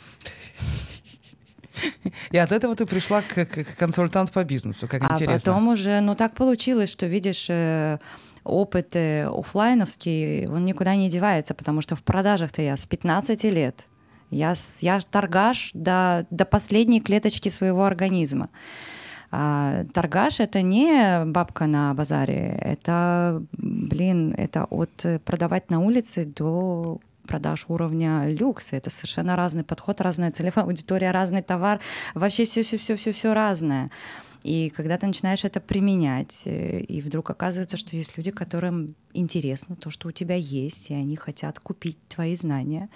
И 2.32 2.38
от 2.38 2.52
этого 2.52 2.76
ты 2.76 2.86
пришла 2.86 3.22
как, 3.22 3.50
как 3.50 3.76
консультант 3.78 4.32
по 4.32 4.44
бизнесу, 4.44 4.88
как 4.88 5.04
а 5.04 5.14
интересно. 5.14 5.54
А 5.54 5.56
потом 5.56 5.70
уже, 5.70 6.02
ну 6.02 6.16
так 6.16 6.34
получилось, 6.34 6.92
что, 6.92 7.06
видишь, 7.06 7.46
э, 7.50 8.00
опыт 8.44 8.96
э, 8.96 9.28
офлайновский, 9.28 10.48
он 10.48 10.66
никуда 10.66 10.96
не 10.96 11.10
девается, 11.10 11.54
потому 11.54 11.82
что 11.82 11.96
в 11.96 12.04
продажах-то 12.04 12.62
я 12.62 12.76
с 12.76 12.86
15 12.86 13.44
лет. 13.46 13.86
Я, 14.32 14.54
я 14.80 15.00
торгаш 15.00 15.72
до, 15.74 16.26
до 16.30 16.46
последней 16.46 17.02
клеточки 17.02 17.50
своего 17.50 17.86
организма. 17.86 18.50
А, 19.32 19.86
торгаш 19.94 20.40
это 20.40 20.62
не 20.62 21.24
бабка 21.26 21.68
на 21.68 21.94
базаре, 21.94 22.58
это, 22.62 23.44
блин, 23.52 24.34
это 24.36 24.66
от 24.66 25.06
продавать 25.24 25.70
на 25.70 25.80
улице 25.80 26.26
до 26.26 27.00
продаж 27.28 27.66
уровня 27.68 28.28
люкса. 28.28 28.76
Это 28.76 28.90
совершенно 28.90 29.36
разный 29.36 29.64
подход, 29.64 30.02
разная 30.02 30.32
целевая 30.32 30.66
аудитория, 30.66 31.12
разный 31.12 31.44
товар, 31.44 31.80
вообще 32.16 32.46
все-все-все-все-все 32.46 33.34
разное. 33.34 33.92
И 34.44 34.70
когда 34.70 34.98
ты 34.98 35.06
начинаешь 35.06 35.44
это 35.46 35.60
применять, 35.60 36.44
э, 36.46 36.80
и 36.80 37.02
вдруг 37.02 37.30
оказывается, 37.30 37.78
что 37.78 37.96
есть 37.96 38.18
люди, 38.18 38.32
которым 38.32 38.96
интересно 39.14 39.76
то, 39.76 39.90
что 39.90 40.08
у 40.08 40.12
тебя 40.12 40.36
есть, 40.36 40.90
и 40.90 40.94
они 40.94 41.16
хотят 41.18 41.60
купить 41.60 41.98
твои 42.08 42.36
знания, 42.36 42.90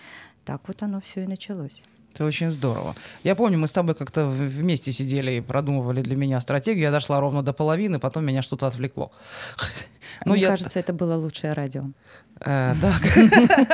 так 0.45 0.61
вот 0.67 0.83
оно 0.83 1.01
все 1.01 1.23
и 1.23 1.27
началось. 1.27 1.83
Это 2.13 2.25
очень 2.25 2.51
здорово. 2.51 2.95
Я 3.23 3.33
помню, 3.33 3.57
мы 3.57 3.65
с 3.65 3.71
тобой 3.71 3.95
как-то 3.95 4.27
вместе 4.27 4.91
сидели 4.91 5.31
и 5.31 5.41
продумывали 5.41 6.01
для 6.03 6.15
меня 6.15 6.39
стратегию. 6.41 6.83
Я 6.83 6.91
дошла 6.91 7.19
ровно 7.19 7.41
до 7.41 7.53
половины, 7.53 7.97
потом 7.97 8.23
меня 8.23 8.43
что-то 8.43 8.67
отвлекло. 8.67 9.11
Ну, 10.25 10.33
Мне 10.33 10.43
я... 10.43 10.49
кажется, 10.49 10.79
это 10.79 10.93
было 10.93 11.15
лучшее 11.15 11.53
радио. 11.53 11.85
Э, 12.41 12.75
да, 12.79 12.95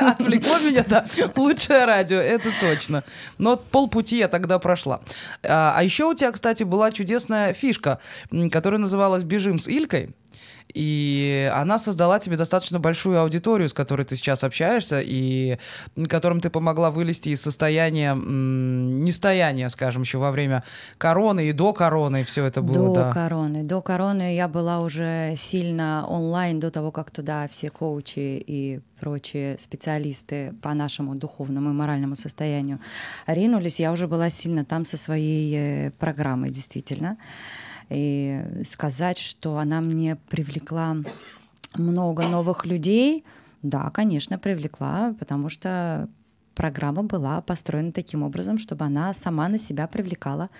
отвлекло 0.12 0.58
меня, 0.58 0.84
да. 0.88 1.04
Лучшее 1.36 1.84
радио, 1.84 2.16
это 2.16 2.50
точно. 2.60 3.04
Но 3.36 3.58
полпути 3.58 4.16
я 4.16 4.28
тогда 4.28 4.58
прошла. 4.58 5.02
А, 5.42 5.74
а 5.76 5.82
еще 5.82 6.04
у 6.04 6.14
тебя, 6.14 6.32
кстати, 6.32 6.62
была 6.62 6.92
чудесная 6.92 7.52
фишка, 7.52 7.98
которая 8.50 8.80
называлась 8.80 9.22
«Бежим 9.22 9.58
с 9.58 9.68
Илькой». 9.68 10.14
И 10.74 11.50
она 11.54 11.78
создала 11.78 12.18
тебе 12.18 12.36
достаточно 12.36 12.78
большую 12.78 13.20
аудиторию, 13.20 13.68
с 13.68 13.72
которой 13.72 14.04
ты 14.04 14.16
сейчас 14.16 14.44
общаешься, 14.44 15.00
и 15.02 15.58
которым 16.08 16.40
ты 16.40 16.50
помогла 16.50 16.90
вылезти 16.90 17.30
из 17.30 17.42
состояния 17.42 18.14
нестояния, 18.14 19.68
скажем, 19.68 20.02
еще 20.02 20.18
во 20.18 20.30
время 20.30 20.62
короны 20.98 21.48
и 21.48 21.52
до 21.52 21.72
короны 21.72 22.24
все 22.24 22.44
это 22.44 22.62
было. 22.62 22.88
До 22.88 22.94
да. 22.94 23.12
короны. 23.12 23.62
До 23.62 23.82
короны 23.82 24.34
я 24.34 24.48
была 24.48 24.80
уже 24.80 25.34
сильно 25.36 26.06
онлайн 26.06 26.60
до 26.60 26.70
того, 26.70 26.90
как 26.90 27.10
туда 27.10 27.46
все 27.48 27.70
коучи 27.70 28.42
и 28.46 28.80
прочие 29.00 29.58
специалисты 29.58 30.54
по 30.62 30.74
нашему 30.74 31.14
духовному 31.14 31.70
и 31.70 31.72
моральному 31.72 32.16
состоянию 32.16 32.80
ринулись. 33.26 33.80
Я 33.80 33.92
уже 33.92 34.06
была 34.06 34.30
сильно 34.30 34.64
там 34.64 34.84
со 34.84 34.96
своей 34.96 35.54
э, 35.56 35.90
программой, 35.92 36.50
действительно. 36.50 37.16
И 37.90 38.42
сказать, 38.64 39.18
что 39.18 39.58
она 39.58 39.80
мне 39.80 40.16
привлекла 40.28 40.96
много 41.74 42.26
новых 42.28 42.64
людей, 42.64 43.24
да, 43.62 43.90
конечно, 43.90 44.38
привлекла, 44.38 45.14
потому 45.18 45.48
что 45.48 46.08
программа 46.54 47.02
была 47.02 47.40
построена 47.40 47.92
таким 47.92 48.22
образом, 48.22 48.58
чтобы 48.58 48.84
она 48.84 49.14
сама 49.14 49.48
на 49.48 49.58
себя 49.58 49.86
привлекала 49.86 50.50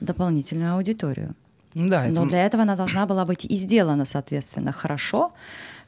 дополнительную 0.00 0.74
аудиторию. 0.74 1.34
Да, 1.74 2.06
Но 2.08 2.22
это... 2.22 2.30
для 2.30 2.46
этого 2.46 2.62
она 2.62 2.76
должна 2.76 3.06
была 3.06 3.24
быть 3.24 3.44
и 3.44 3.56
сделана, 3.56 4.04
соответственно, 4.06 4.72
хорошо, 4.72 5.32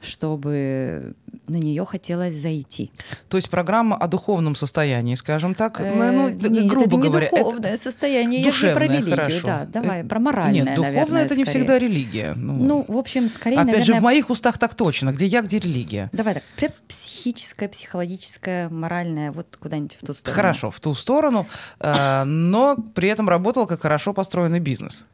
чтобы 0.00 1.14
на 1.48 1.56
нее 1.56 1.84
хотелось 1.84 2.34
зайти. 2.34 2.90
То 3.28 3.36
есть 3.36 3.48
программа 3.50 3.96
о 3.96 4.06
духовном 4.06 4.54
состоянии, 4.54 5.14
скажем 5.14 5.54
так, 5.54 5.80
Э, 5.80 6.10
ну, 6.12 6.28
нет, 6.28 6.66
грубо 6.66 6.86
это 6.86 6.96
не 6.96 7.02
говоря. 7.08 7.30
духовное 7.30 7.76
состояние, 7.78 8.42
я 8.42 8.46
не 8.46 8.52
про 8.52 8.58
душевное, 8.58 8.88
религию, 8.88 9.16
хорошо. 9.16 9.46
да, 9.46 9.64
давай, 9.66 10.00
Э, 10.02 10.04
про 10.04 10.18
моральное, 10.20 10.52
Нет, 10.62 10.74
духовное 10.76 10.92
наверное, 11.00 11.24
это 11.24 11.36
не 11.36 11.44
скорее. 11.44 11.58
всегда 11.60 11.78
религия. 11.78 12.34
Ну, 12.34 12.52
Ну, 12.54 12.84
в 12.86 12.96
общем, 12.96 13.28
скорее, 13.28 13.56
опять 13.56 13.66
же, 13.68 13.72
наверное, 13.78 14.00
в 14.00 14.02
моих 14.04 14.30
устах 14.30 14.58
так 14.58 14.74
точно. 14.74 15.12
Где 15.12 15.26
я, 15.26 15.42
где 15.42 15.58
религия. 15.58 16.10
Давай 16.12 16.34
так, 16.56 16.74
психическое, 16.86 17.68
психологическое, 17.68 18.68
моральное, 18.68 19.32
вот 19.32 19.56
куда-нибудь 19.60 19.96
в 20.00 20.06
ту 20.06 20.14
сторону. 20.14 20.36
Хорошо, 20.36 20.70
в 20.70 20.80
ту 20.80 20.94
сторону, 20.94 21.46
э, 21.80 22.24
но 22.24 22.76
при 22.94 23.08
этом 23.08 23.28
работал 23.28 23.66
как 23.66 23.80
хорошо 23.80 24.12
построенный 24.12 24.60
бизнес. 24.60 25.06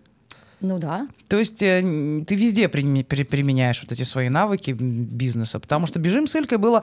Ну 0.65 0.79
да. 0.79 1.07
То 1.29 1.39
есть 1.39 1.63
э, 1.63 1.83
ты 2.27 2.35
везде 2.37 2.69
применяешь 2.69 3.83
вот 3.83 3.93
эти 3.93 4.03
свои 4.03 4.31
навыки 4.31 4.71
бизнеса, 4.71 5.61
потому 5.61 5.87
что 5.87 5.99
«Бежим 6.01 6.27
с 6.27 6.35
Илькой» 6.35 6.57
было 6.57 6.83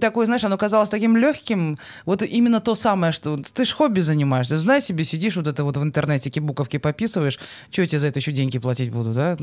такое, 0.00 0.26
знаешь, 0.26 0.44
оно 0.44 0.58
казалось 0.58 0.90
таким 0.90 1.16
легким, 1.16 1.78
вот 2.04 2.22
именно 2.22 2.60
то 2.60 2.74
самое, 2.74 3.10
что 3.10 3.38
ты 3.38 3.64
ж 3.64 3.72
хобби 3.72 4.00
занимаешься, 4.00 4.58
знаешь 4.58 4.84
себе, 4.84 5.04
сидишь 5.04 5.36
вот 5.36 5.46
это 5.46 5.64
вот 5.64 5.78
в 5.78 5.82
интернете, 5.82 6.30
буковки 6.42 6.76
пописываешь, 6.76 7.38
что 7.70 7.80
я 7.80 7.88
тебе 7.88 8.00
за 8.00 8.08
это 8.08 8.18
еще 8.18 8.32
деньги 8.32 8.58
платить 8.58 8.90
буду, 8.90 9.14
да? 9.14 9.36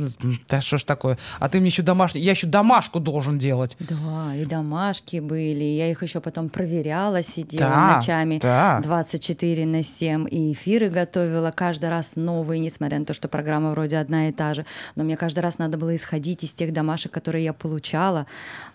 Да 0.48 0.62
что 0.62 0.78
ж 0.78 0.84
такое? 0.84 1.18
А 1.40 1.50
ты 1.50 1.60
мне 1.60 1.70
еще 1.70 1.82
домашний, 1.82 2.22
я 2.22 2.32
еще 2.32 2.46
домашку 2.46 3.00
должен 3.00 3.40
делать. 3.40 3.76
Да, 3.80 4.36
и 4.36 4.46
домашки 4.46 5.20
были, 5.20 5.64
я 5.64 5.90
их 5.90 6.04
еще 6.04 6.22
потом 6.22 6.50
проверяла, 6.50 7.24
сидела 7.24 7.70
Да, 7.70 7.96
ночами 7.96 8.38
да. 8.40 8.82
24 8.84 9.66
на 9.66 9.82
7, 9.82 10.28
и 10.30 10.54
эфиры 10.54 10.90
готовила 10.90 11.50
каждый 11.50 11.90
раз 11.90 12.16
новые, 12.16 12.60
несмотря 12.60 13.00
на 13.00 13.06
то, 13.06 13.16
что 13.16 13.28
программа 13.28 13.74
вроде 13.80 13.98
одна 13.98 14.28
и 14.28 14.32
та 14.32 14.54
же. 14.54 14.66
Но 14.96 15.04
мне 15.04 15.16
каждый 15.18 15.40
раз 15.40 15.58
надо 15.60 15.78
было 15.78 15.96
исходить 15.96 16.44
из 16.44 16.54
тех 16.54 16.74
домашек, 16.74 17.12
которые 17.12 17.44
я 17.44 17.54
получала. 17.54 18.26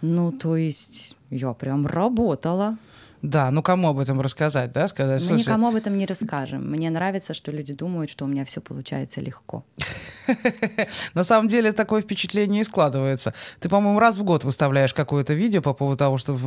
Ну, 0.01 0.33
то 0.33 0.57
есть 0.57 1.17
я 1.31 1.53
прям 1.53 1.87
работала. 1.87 2.77
Да, 3.25 3.51
ну 3.51 3.63
кому 3.63 3.89
об 3.89 3.99
этом 3.99 4.21
рассказать, 4.21 4.73
да? 4.73 4.87
Сказать, 4.87 5.23
Мы 5.23 5.27
«Слушай, 5.29 5.41
никому 5.41 5.69
об 5.69 5.77
этом 5.77 5.97
не 5.97 6.05
расскажем. 6.05 6.71
Мне 6.71 6.91
нравится, 6.91 7.33
что 7.33 7.51
люди 7.51 7.73
думают, 7.73 8.11
что 8.11 8.27
у 8.27 8.29
меня 8.29 8.45
все 8.45 8.61
получается 8.61 9.23
легко. 9.23 9.65
На 11.15 11.25
самом 11.25 11.49
деле 11.49 11.73
такое 11.73 12.03
впечатление 12.03 12.61
и 12.61 12.65
складывается. 12.65 13.33
Ты, 13.61 13.71
по-моему, 13.71 13.99
раз 13.99 14.19
в 14.19 14.25
год 14.25 14.45
выставляешь 14.45 14.93
какое-то 14.93 15.33
видео 15.33 15.63
по 15.63 15.73
поводу 15.73 15.97
того, 15.97 16.19
что 16.19 16.39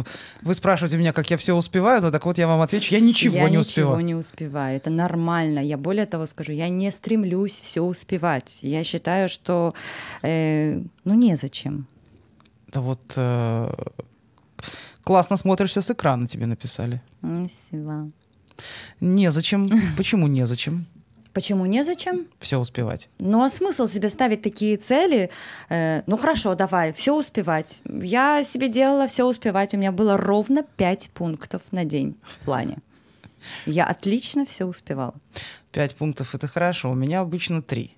вы 0.43 0.53
спрашиваете 0.53 0.97
меня, 0.97 1.13
как 1.13 1.31
я 1.31 1.37
все 1.37 1.55
успеваю, 1.55 1.99
ну 2.03 2.11
так 2.11 2.23
вот 2.25 2.37
я 2.37 2.47
вам 2.47 2.61
отвечу, 2.61 2.93
я 2.93 3.01
ничего 3.01 3.37
я 3.37 3.43
не 3.45 3.57
ничего 3.57 3.61
успеваю. 3.61 4.05
не 4.05 4.13
успеваю. 4.13 4.77
Это 4.77 4.91
нормально. 4.91 5.57
Я 5.57 5.79
более 5.79 6.05
того 6.05 6.27
скажу, 6.27 6.51
я 6.51 6.69
не 6.69 6.91
стремлюсь 6.91 7.59
все 7.59 7.81
успевать. 7.81 8.59
Я 8.61 8.83
считаю, 8.83 9.29
что 9.29 9.73
э, 10.21 10.79
ну 11.05 11.15
незачем. 11.15 11.87
Да 12.67 12.81
вот 12.81 13.01
э, 13.15 13.73
классно 15.07 15.37
смотришься 15.37 15.81
с 15.81 15.89
экрана, 15.89 16.27
тебе 16.27 16.45
написали. 16.45 17.01
Спасибо. 17.19 18.11
Незачем. 18.99 19.69
Почему 19.97 20.27
незачем 20.27 20.85
Почему 21.33 21.65
незачем? 21.65 22.25
все 22.39 22.57
успевать? 22.57 23.09
Ну 23.19 23.43
а 23.43 23.49
смысл 23.49 23.85
себе 23.85 24.09
ставить 24.09 24.41
такие 24.41 24.75
цели? 24.75 25.29
Э, 25.69 26.01
ну 26.07 26.17
хорошо, 26.17 26.55
давай, 26.55 26.91
все 26.93 27.15
успевать. 27.15 27.79
Я 27.85 28.43
себе 28.43 28.69
делала 28.69 29.07
все 29.07 29.23
успевать. 29.23 29.73
У 29.73 29.77
меня 29.77 29.91
было 29.91 30.17
ровно 30.17 30.63
5 30.63 31.11
пунктов 31.13 31.61
на 31.71 31.85
день 31.85 32.15
в 32.23 32.37
плане. 32.39 32.79
Я 33.65 33.85
отлично 33.85 34.45
все 34.45 34.65
успевала. 34.65 35.13
Пять 35.71 35.95
пунктов 35.95 36.35
это 36.35 36.47
хорошо, 36.47 36.89
у 36.91 36.95
меня 36.95 37.21
обычно 37.21 37.61
три. 37.61 37.96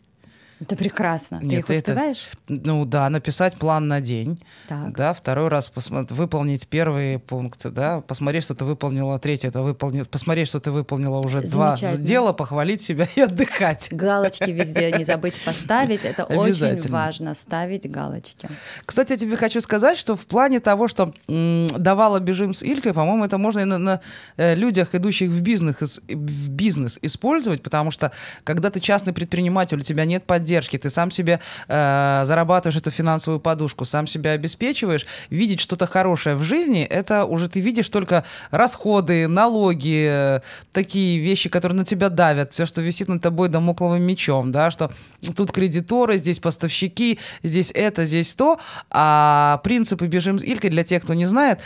Это 0.60 0.76
прекрасно. 0.76 1.40
Ты 1.40 1.46
Нет, 1.46 1.60
их 1.60 1.70
это- 1.70 1.92
успеваешь? 1.92 2.28
Ну 2.50 2.84
да, 2.86 3.10
написать 3.10 3.54
план 3.56 3.88
на 3.88 4.02
день. 4.02 4.40
Так. 4.68 4.94
Да, 4.96 5.14
второй 5.14 5.48
раз 5.48 5.72
посмо- 5.74 6.06
выполнить 6.14 6.68
первые 6.68 7.18
пункты, 7.20 7.70
да, 7.70 8.02
посмотреть, 8.02 8.44
что 8.44 8.56
ты 8.56 8.66
выполнила, 8.66 9.18
третий 9.20 9.48
это 9.48 9.62
выполнить, 9.62 10.10
посмотреть, 10.10 10.50
что 10.50 10.60
ты 10.60 10.72
выполнила 10.72 11.20
уже 11.20 11.42
два 11.42 11.78
дела, 11.78 12.34
похвалить 12.34 12.82
себя 12.82 13.08
и 13.16 13.22
отдыхать. 13.22 13.88
Галочки 13.92 14.50
везде 14.52 14.92
не 14.92 15.06
забыть 15.06 15.40
поставить. 15.46 16.04
Это 16.04 16.26
очень 16.26 16.90
важно, 16.90 17.36
ставить 17.36 17.90
галочки. 17.90 18.50
Кстати, 18.86 19.14
я 19.14 19.18
тебе 19.18 19.38
хочу 19.38 19.62
сказать, 19.62 19.98
что 19.98 20.16
в 20.18 20.26
плане 20.26 20.60
того, 20.60 20.88
что 20.90 21.14
давала 21.28 22.20
бежим 22.20 22.54
с 22.54 22.64
Илькой, 22.64 22.94
по-моему, 22.94 23.24
это 23.24 23.38
можно 23.38 23.60
и 23.62 23.66
на, 23.66 23.78
на, 23.78 24.02
э, 24.36 24.56
людях, 24.56 24.94
идущих 24.94 25.30
в 25.30 25.42
бизнес, 25.42 26.02
в 26.08 26.50
бизнес 26.50 27.00
использовать, 27.02 27.64
потому 27.64 27.92
что 27.92 28.12
когда 28.44 28.70
ты 28.70 28.80
частный 28.82 29.14
предприниматель, 29.14 29.78
у 29.78 29.84
тебя 29.84 30.04
нет 30.06 30.26
поддержки, 30.26 30.49
ты 30.78 30.90
сам 30.90 31.12
себе 31.12 31.40
э, 31.68 32.22
зарабатываешь 32.26 32.78
эту 32.78 32.92
финансовую 32.92 33.40
подушку, 33.40 33.86
сам 33.86 34.08
себя 34.08 34.32
обеспечиваешь, 34.32 35.06
видеть 35.30 35.60
что-то 35.60 35.86
хорошее 35.86 36.36
в 36.36 36.44
жизни, 36.44 36.84
это 36.84 37.26
уже 37.26 37.48
ты 37.48 37.60
видишь 37.60 37.90
только 37.90 38.24
расходы, 38.52 39.28
налоги, 39.28 40.42
такие 40.72 41.20
вещи, 41.20 41.50
которые 41.50 41.78
на 41.78 41.86
тебя 41.86 42.10
давят, 42.10 42.54
все, 42.54 42.66
что 42.66 42.82
висит 42.82 43.08
над 43.08 43.22
тобой 43.22 43.50
домокловым 43.50 44.02
мечом, 44.02 44.52
да, 44.52 44.72
что 44.72 44.92
тут 45.36 45.52
кредиторы, 45.52 46.18
здесь 46.18 46.40
поставщики, 46.40 47.20
здесь 47.44 47.72
это, 47.74 48.06
здесь 48.06 48.34
то, 48.34 48.60
а 48.90 49.60
принципы 49.64 50.08
«Бежим 50.08 50.40
с 50.40 50.44
Илькой» 50.44 50.70
для 50.70 50.84
тех, 50.84 51.04
кто 51.04 51.14
не 51.14 51.26
знает, 51.26 51.60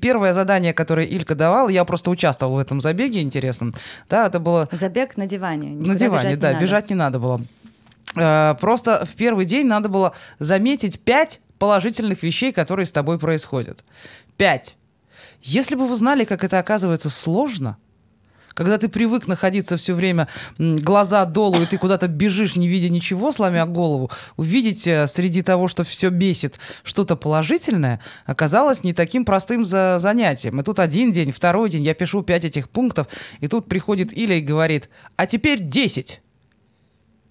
первое 0.00 0.32
задание, 0.32 0.72
которое 0.72 1.06
Илька 1.06 1.34
давала, 1.34 1.68
я 1.68 1.84
просто 1.84 2.10
участвовал 2.10 2.54
в 2.54 2.58
этом 2.58 2.80
забеге 2.80 3.20
интересном, 3.20 3.74
да, 4.08 4.26
это 4.26 4.40
было 4.40 4.68
Забег 4.72 5.16
на 5.16 5.26
диване. 5.26 5.70
на 5.70 5.94
диване, 5.94 6.22
бежать 6.22 6.30
не 6.30 6.36
да, 6.36 6.52
надо. 6.52 6.62
бежать 6.62 6.90
не 6.90 6.96
надо 6.96 7.18
было. 7.18 7.40
Э, 8.16 8.54
Просто 8.60 9.04
в 9.04 9.14
первый 9.14 9.44
день 9.44 9.66
надо 9.66 9.88
было 9.88 10.14
заметить 10.38 11.00
пять 11.00 11.40
положительных 11.58 12.22
вещей, 12.22 12.52
которые 12.52 12.86
с 12.86 12.92
тобой 12.92 13.18
происходят. 13.18 13.84
Пять. 14.36 14.76
Если 15.42 15.74
бы 15.74 15.86
вы 15.86 15.96
знали, 15.96 16.24
как 16.24 16.44
это 16.44 16.58
оказывается 16.58 17.10
сложно, 17.10 17.76
когда 18.54 18.78
ты 18.78 18.88
привык 18.88 19.26
находиться 19.26 19.76
все 19.76 19.94
время 19.94 20.28
глаза 20.58 21.24
долу, 21.24 21.62
и 21.62 21.66
ты 21.66 21.78
куда-то 21.78 22.08
бежишь, 22.08 22.56
не 22.56 22.68
видя 22.68 22.88
ничего, 22.88 23.32
сломя 23.32 23.64
голову, 23.64 24.10
увидеть 24.36 24.86
э, 24.86 25.06
среди 25.06 25.42
того, 25.42 25.68
что 25.68 25.84
все 25.84 26.10
бесит, 26.10 26.58
что-то 26.82 27.16
положительное, 27.16 28.00
оказалось 28.26 28.82
не 28.82 28.92
таким 28.92 29.24
простым 29.24 29.64
за 29.64 29.98
занятием. 29.98 30.60
И 30.60 30.64
тут 30.64 30.78
один 30.80 31.10
день, 31.10 31.32
второй 31.32 31.70
день, 31.70 31.84
я 31.84 31.94
пишу 31.94 32.22
пять 32.22 32.44
этих 32.44 32.68
пунктов, 32.68 33.06
и 33.40 33.48
тут 33.48 33.68
приходит 33.68 34.12
Иля 34.16 34.36
и 34.36 34.40
говорит, 34.42 34.90
а 35.16 35.26
теперь 35.26 35.62
10. 35.62 36.20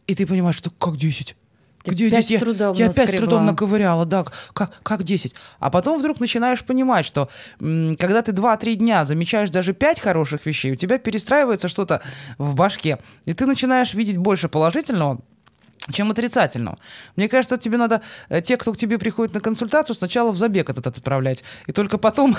И 0.09 0.15
ты 0.15 0.25
понимаешь, 0.25 0.57
что 0.57 0.71
как 0.71 0.97
10? 0.97 1.35
Ты 1.83 1.91
Где 1.91 2.09
пять 2.09 2.27
10? 2.27 2.31
Я, 2.31 2.37
с 2.39 2.41
трудом 2.41 2.75
я 2.75 2.89
опять 2.89 3.09
с 3.09 3.11
трудом 3.11 3.45
наскребла. 3.45 3.51
наковыряла, 3.51 4.05
да, 4.07 4.25
как, 4.53 4.81
как 4.81 5.03
10. 5.03 5.35
А 5.59 5.69
потом 5.69 5.99
вдруг 5.99 6.19
начинаешь 6.19 6.63
понимать, 6.63 7.05
что 7.05 7.29
м, 7.61 7.95
когда 7.95 8.23
ты 8.23 8.31
2-3 8.31 8.73
дня 8.73 9.05
замечаешь 9.05 9.51
даже 9.51 9.73
5 9.73 9.99
хороших 9.99 10.47
вещей, 10.47 10.71
у 10.71 10.75
тебя 10.75 10.97
перестраивается 10.97 11.67
что-то 11.67 12.01
в 12.39 12.55
башке, 12.55 12.97
и 13.25 13.35
ты 13.35 13.45
начинаешь 13.45 13.93
видеть 13.93 14.17
больше 14.17 14.49
положительного, 14.49 15.19
чем 15.91 16.09
отрицательного. 16.09 16.79
Мне 17.15 17.29
кажется, 17.29 17.57
тебе 17.57 17.77
надо, 17.77 18.01
э, 18.29 18.41
те, 18.41 18.57
кто 18.57 18.73
к 18.73 18.77
тебе 18.77 18.97
приходит 18.97 19.35
на 19.35 19.41
консультацию, 19.41 19.95
сначала 19.95 20.31
в 20.31 20.37
забег 20.37 20.71
этот 20.71 20.87
отправлять, 20.87 21.43
и 21.67 21.71
только 21.71 21.99
потом... 21.99 22.35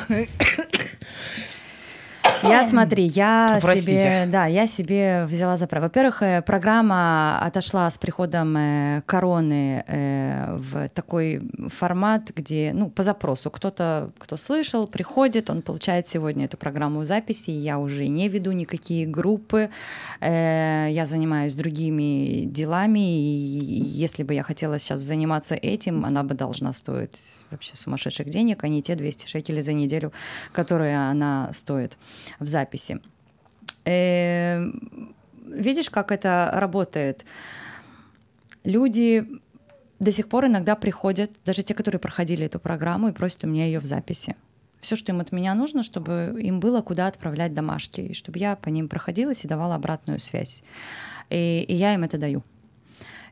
Я, 2.42 2.64
смотри, 2.64 3.04
я 3.04 3.58
Простите. 3.60 3.96
себе, 3.96 4.26
да, 4.26 4.46
я 4.46 4.66
себе 4.66 5.26
взяла 5.26 5.56
за 5.56 5.66
право. 5.66 5.84
Во-первых, 5.84 6.22
э, 6.22 6.42
программа 6.42 7.38
отошла 7.40 7.90
с 7.90 7.98
приходом 7.98 8.56
э, 8.56 9.02
короны 9.06 9.84
э, 9.86 10.56
в 10.56 10.88
такой 10.88 11.42
формат, 11.68 12.30
где, 12.34 12.72
ну, 12.74 12.88
по 12.88 13.02
запросу, 13.02 13.50
кто-то, 13.50 14.12
кто 14.18 14.36
слышал, 14.36 14.86
приходит, 14.86 15.50
он 15.50 15.62
получает 15.62 16.08
сегодня 16.08 16.46
эту 16.46 16.56
программу 16.56 17.04
записи, 17.04 17.50
я 17.50 17.78
уже 17.78 18.06
не 18.08 18.28
веду 18.28 18.52
никакие 18.52 19.06
группы, 19.06 19.70
я 20.20 21.04
занимаюсь 21.06 21.54
другими 21.54 22.44
делами, 22.44 22.98
и 22.98 23.82
если 24.04 24.22
бы 24.22 24.34
я 24.34 24.42
хотела 24.42 24.78
сейчас 24.78 25.00
заниматься 25.00 25.54
этим, 25.54 26.04
она 26.04 26.22
бы 26.22 26.34
должна 26.34 26.72
стоить 26.72 27.44
вообще 27.50 27.76
сумасшедших 27.76 28.28
денег, 28.28 28.64
а 28.64 28.68
не 28.68 28.82
те 28.82 28.94
200 28.94 29.26
шекелей 29.26 29.62
за 29.62 29.72
неделю, 29.72 30.12
которые 30.52 30.98
она 30.98 31.50
стоит 31.54 31.96
в 32.38 32.46
записи. 32.48 33.00
Э, 33.84 34.64
Видишь, 35.50 35.90
как 35.90 36.12
это 36.12 36.50
работает? 36.54 37.24
Люди 38.62 39.26
до 39.98 40.12
сих 40.12 40.28
пор 40.28 40.46
иногда 40.46 40.76
приходят, 40.76 41.30
даже 41.44 41.62
те, 41.62 41.74
которые 41.74 41.98
проходили 41.98 42.46
эту 42.46 42.60
программу, 42.60 43.08
и 43.08 43.12
просят 43.12 43.44
у 43.44 43.48
меня 43.48 43.66
ее 43.66 43.80
в 43.80 43.84
записи. 43.84 44.36
Все, 44.80 44.96
что 44.96 45.12
им 45.12 45.20
от 45.20 45.32
меня 45.32 45.54
нужно, 45.54 45.82
чтобы 45.82 46.38
им 46.40 46.60
было 46.60 46.80
куда 46.80 47.06
отправлять 47.06 47.52
домашки, 47.52 48.00
и 48.00 48.14
чтобы 48.14 48.38
я 48.38 48.56
по 48.56 48.68
ним 48.68 48.88
проходилась 48.88 49.44
и 49.44 49.48
давала 49.48 49.74
обратную 49.74 50.20
связь. 50.20 50.62
И, 51.28 51.64
и 51.68 51.74
я 51.74 51.94
им 51.94 52.04
это 52.04 52.16
даю. 52.16 52.42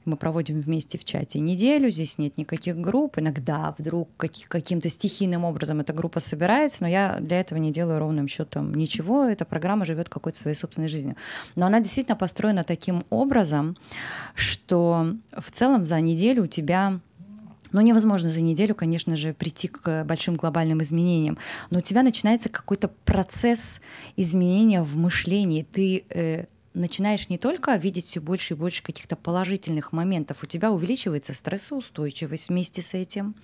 Мы 0.08 0.16
проводим 0.16 0.60
вместе 0.60 0.96
в 0.96 1.04
чате 1.04 1.38
неделю, 1.38 1.90
здесь 1.90 2.16
нет 2.16 2.38
никаких 2.38 2.78
групп. 2.78 3.18
Иногда 3.18 3.74
вдруг 3.76 4.08
каким-то 4.16 4.88
стихийным 4.88 5.44
образом 5.44 5.80
эта 5.80 5.92
группа 5.92 6.18
собирается, 6.18 6.82
но 6.84 6.88
я 6.88 7.18
для 7.20 7.40
этого 7.40 7.58
не 7.58 7.70
делаю 7.70 7.98
ровным 7.98 8.26
счетом 8.26 8.74
ничего. 8.74 9.24
Эта 9.24 9.44
программа 9.44 9.84
живет 9.84 10.08
какой-то 10.08 10.38
своей 10.38 10.56
собственной 10.56 10.88
жизнью. 10.88 11.16
Но 11.56 11.66
она 11.66 11.80
действительно 11.80 12.16
построена 12.16 12.64
таким 12.64 13.02
образом, 13.10 13.76
что 14.34 15.14
в 15.36 15.50
целом 15.50 15.84
за 15.84 16.00
неделю 16.00 16.44
у 16.44 16.46
тебя 16.46 17.00
ну, 17.72 17.82
невозможно 17.82 18.30
за 18.30 18.40
неделю, 18.40 18.74
конечно 18.74 19.14
же, 19.14 19.34
прийти 19.34 19.68
к 19.68 20.04
большим 20.04 20.36
глобальным 20.36 20.82
изменениям, 20.82 21.36
но 21.68 21.80
у 21.80 21.82
тебя 21.82 22.02
начинается 22.02 22.48
какой-то 22.48 22.88
процесс 23.04 23.80
изменения 24.16 24.82
в 24.82 24.96
мышлении. 24.96 25.66
Ты 25.70 26.04
э, 26.08 26.46
начинаешь 26.78 27.28
не 27.28 27.38
только 27.38 27.74
видеть 27.76 28.06
все 28.06 28.20
больше 28.20 28.54
и 28.54 28.56
больше 28.56 28.82
каких-то 28.82 29.16
положительных 29.16 29.92
моментов, 29.92 30.38
у 30.42 30.46
тебя 30.46 30.70
увеличивается 30.70 31.34
стрессоустойчивость 31.34 32.48
вместе 32.48 32.82
с 32.82 32.94
этим, 32.94 33.34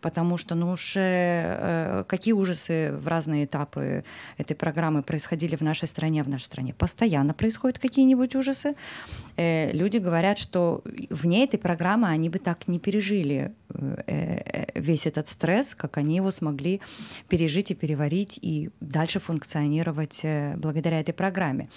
потому 0.00 0.36
что, 0.36 0.54
ну 0.54 0.70
уж 0.70 0.94
э, 0.96 2.04
какие 2.06 2.32
ужасы 2.34 2.92
в 2.92 3.08
разные 3.08 3.46
этапы 3.46 4.04
этой 4.36 4.54
программы 4.54 5.02
происходили 5.02 5.56
в 5.56 5.62
нашей 5.62 5.88
стране, 5.88 6.22
в 6.22 6.28
нашей 6.28 6.44
стране 6.44 6.74
постоянно 6.74 7.34
происходят 7.34 7.78
какие-нибудь 7.78 8.34
ужасы. 8.34 8.74
Э, 9.36 9.72
люди 9.72 9.96
говорят, 9.96 10.38
что 10.38 10.82
вне 11.10 11.44
этой 11.44 11.58
программы 11.58 12.08
они 12.08 12.28
бы 12.28 12.38
так 12.38 12.68
не 12.68 12.78
пережили 12.78 13.52
э, 13.70 14.02
э 14.06 14.64
весь 14.74 15.06
этот 15.06 15.28
стресс, 15.28 15.74
как 15.74 15.96
они 15.96 16.16
его 16.16 16.30
смогли 16.30 16.80
пережить 17.28 17.70
и 17.70 17.74
переварить 17.74 18.38
и 18.42 18.70
дальше 18.80 19.20
функционировать 19.20 20.20
э, 20.24 20.54
благодаря 20.56 21.00
этой 21.00 21.14
программе. 21.14 21.68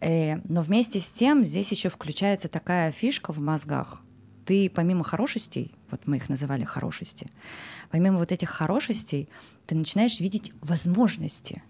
Э, 0.00 0.36
но 0.48 0.62
вместе 0.62 1.00
с 1.00 1.10
тем 1.10 1.44
здесь 1.44 1.70
еще 1.70 1.88
включается 1.88 2.48
такая 2.48 2.92
фишка 2.92 3.32
в 3.32 3.38
мозгах. 3.38 4.02
Ты 4.46 4.70
помимо 4.70 5.04
хорошестей, 5.04 5.74
вот 5.90 6.06
мы 6.06 6.16
их 6.16 6.28
называли 6.28 6.64
хорошести, 6.64 7.30
помимо 7.90 8.18
вот 8.18 8.32
этих 8.32 8.48
хорошестей, 8.48 9.28
ты 9.66 9.74
начинаешь 9.74 10.18
видеть 10.20 10.52
возможности. 10.60 11.62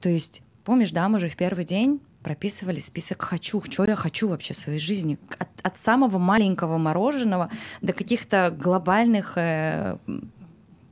То 0.00 0.08
есть, 0.08 0.42
помнишь, 0.64 0.90
да, 0.90 1.08
мы 1.08 1.20
же 1.20 1.28
в 1.28 1.36
первый 1.36 1.64
день 1.64 2.00
прописывали 2.22 2.80
список 2.80 3.22
«хочу», 3.22 3.62
что 3.62 3.84
я 3.84 3.96
хочу 3.96 4.28
вообще 4.28 4.54
в 4.54 4.58
своей 4.58 4.78
жизни, 4.78 5.18
от, 5.38 5.48
от 5.62 5.78
самого 5.78 6.18
маленького 6.18 6.78
мороженого 6.78 7.50
до 7.80 7.92
каких-то 7.92 8.50
глобальных 8.50 9.34
э, 9.36 9.98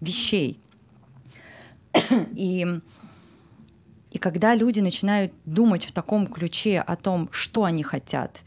вещей. 0.00 0.60
И 2.34 2.80
и 4.10 4.18
когда 4.18 4.54
люди 4.54 4.80
начинают 4.80 5.32
думать 5.44 5.84
в 5.84 5.92
таком 5.92 6.26
ключе 6.26 6.80
о 6.80 6.96
том, 6.96 7.28
что 7.30 7.64
они 7.64 7.82
хотят, 7.82 8.42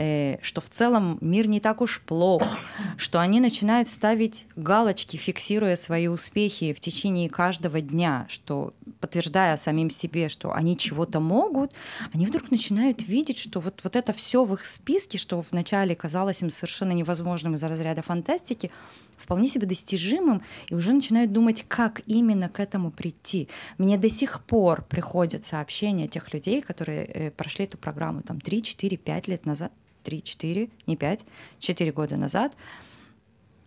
э, 0.00 0.38
что 0.42 0.60
в 0.60 0.70
целом 0.70 1.18
мир 1.20 1.46
не 1.46 1.60
так 1.60 1.80
уж 1.80 2.00
плох, 2.00 2.42
что 2.96 3.20
они 3.20 3.40
начинают 3.40 3.88
ставить 3.88 4.46
галочки, 4.56 5.16
фиксируя 5.16 5.76
свои 5.76 6.08
успехи 6.08 6.72
в 6.72 6.80
течение 6.80 7.28
каждого 7.28 7.80
дня, 7.80 8.26
что 8.28 8.72
подтверждая 9.00 9.56
самим 9.56 9.90
себе, 9.90 10.28
что 10.28 10.52
они 10.52 10.76
чего-то 10.76 11.20
могут, 11.20 11.72
они 12.12 12.26
вдруг 12.26 12.50
начинают 12.50 13.06
видеть, 13.06 13.38
что 13.38 13.60
вот, 13.60 13.80
вот 13.84 13.96
это 13.96 14.12
все 14.12 14.44
в 14.44 14.54
их 14.54 14.64
списке, 14.64 15.18
что 15.18 15.42
вначале 15.50 15.94
казалось 15.94 16.42
им 16.42 16.50
совершенно 16.50 16.92
невозможным 16.92 17.54
из-за 17.54 17.68
разряда 17.68 18.02
фантастики, 18.02 18.70
вполне 19.18 19.48
себе 19.48 19.66
достижимым, 19.66 20.42
и 20.68 20.74
уже 20.74 20.92
начинают 20.92 21.32
думать, 21.32 21.64
как 21.68 22.00
именно 22.06 22.48
к 22.48 22.58
этому 22.58 22.90
прийти. 22.90 23.48
Мне 23.78 23.98
до 23.98 24.08
сих 24.08 24.42
пор 24.42 24.82
приходят 24.82 25.44
сообщения 25.44 26.08
тех 26.08 26.32
людей, 26.32 26.62
которые 26.62 27.04
э, 27.04 27.30
прошли 27.30 27.66
эту 27.66 27.76
программу 27.76 28.22
там 28.22 28.40
3, 28.40 28.62
4, 28.62 28.96
5 28.96 29.28
лет 29.28 29.46
назад, 29.46 29.72
3, 30.02 30.22
4, 30.22 30.68
не 30.86 30.96
5, 30.96 31.24
4 31.58 31.92
года 31.92 32.16
назад, 32.16 32.56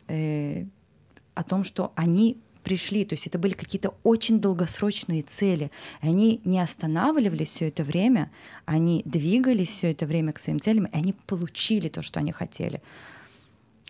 э, 0.08 0.66
о 1.36 1.44
том, 1.44 1.64
что 1.64 1.92
они 1.96 2.38
пришли, 2.64 3.06
то 3.06 3.14
есть 3.14 3.28
это 3.28 3.38
были 3.38 3.54
какие-то 3.54 3.94
очень 4.04 4.40
долгосрочные 4.40 5.22
цели. 5.22 5.70
Они 6.02 6.42
не 6.46 6.60
останавливались 6.60 7.50
все 7.50 7.68
это 7.68 7.84
время, 7.84 8.32
они 8.66 9.02
двигались 9.06 9.70
все 9.70 9.92
это 9.92 10.06
время 10.06 10.32
к 10.34 10.40
своим 10.40 10.60
целям, 10.60 10.86
и 10.86 10.96
они 10.96 11.14
получили 11.28 11.90
то, 11.90 12.02
что 12.02 12.20
они 12.20 12.32
хотели. 12.32 12.82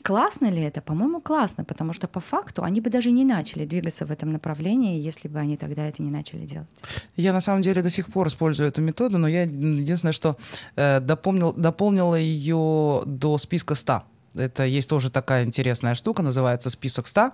Классно 0.03 0.49
ли 0.51 0.61
это? 0.61 0.81
По-моему, 0.81 1.21
классно, 1.21 1.63
потому 1.63 1.93
что 1.93 2.07
по 2.07 2.19
факту 2.19 2.63
они 2.63 2.81
бы 2.81 2.89
даже 2.89 3.11
не 3.11 3.23
начали 3.23 3.65
двигаться 3.65 4.05
в 4.05 4.11
этом 4.11 4.33
направлении, 4.33 4.99
если 4.99 5.29
бы 5.29 5.39
они 5.39 5.55
тогда 5.55 5.87
это 5.87 6.03
не 6.03 6.11
начали 6.11 6.45
делать. 6.45 6.83
Я 7.15 7.31
на 7.31 7.41
самом 7.41 7.61
деле 7.61 7.81
до 7.81 7.89
сих 7.89 8.07
пор 8.07 8.27
использую 8.27 8.67
эту 8.67 8.81
методу, 8.81 9.17
но 9.17 9.29
я 9.29 9.43
единственное, 9.43 10.11
что 10.11 10.35
э, 10.75 10.99
дополнил, 10.99 11.53
дополнила 11.53 12.15
ее 12.15 13.03
до 13.05 13.37
списка 13.37 13.75
100. 13.75 14.03
Это 14.35 14.65
есть 14.65 14.89
тоже 14.89 15.09
такая 15.09 15.45
интересная 15.45 15.95
штука, 15.95 16.21
называется 16.21 16.69
список 16.69 17.07
100. 17.07 17.31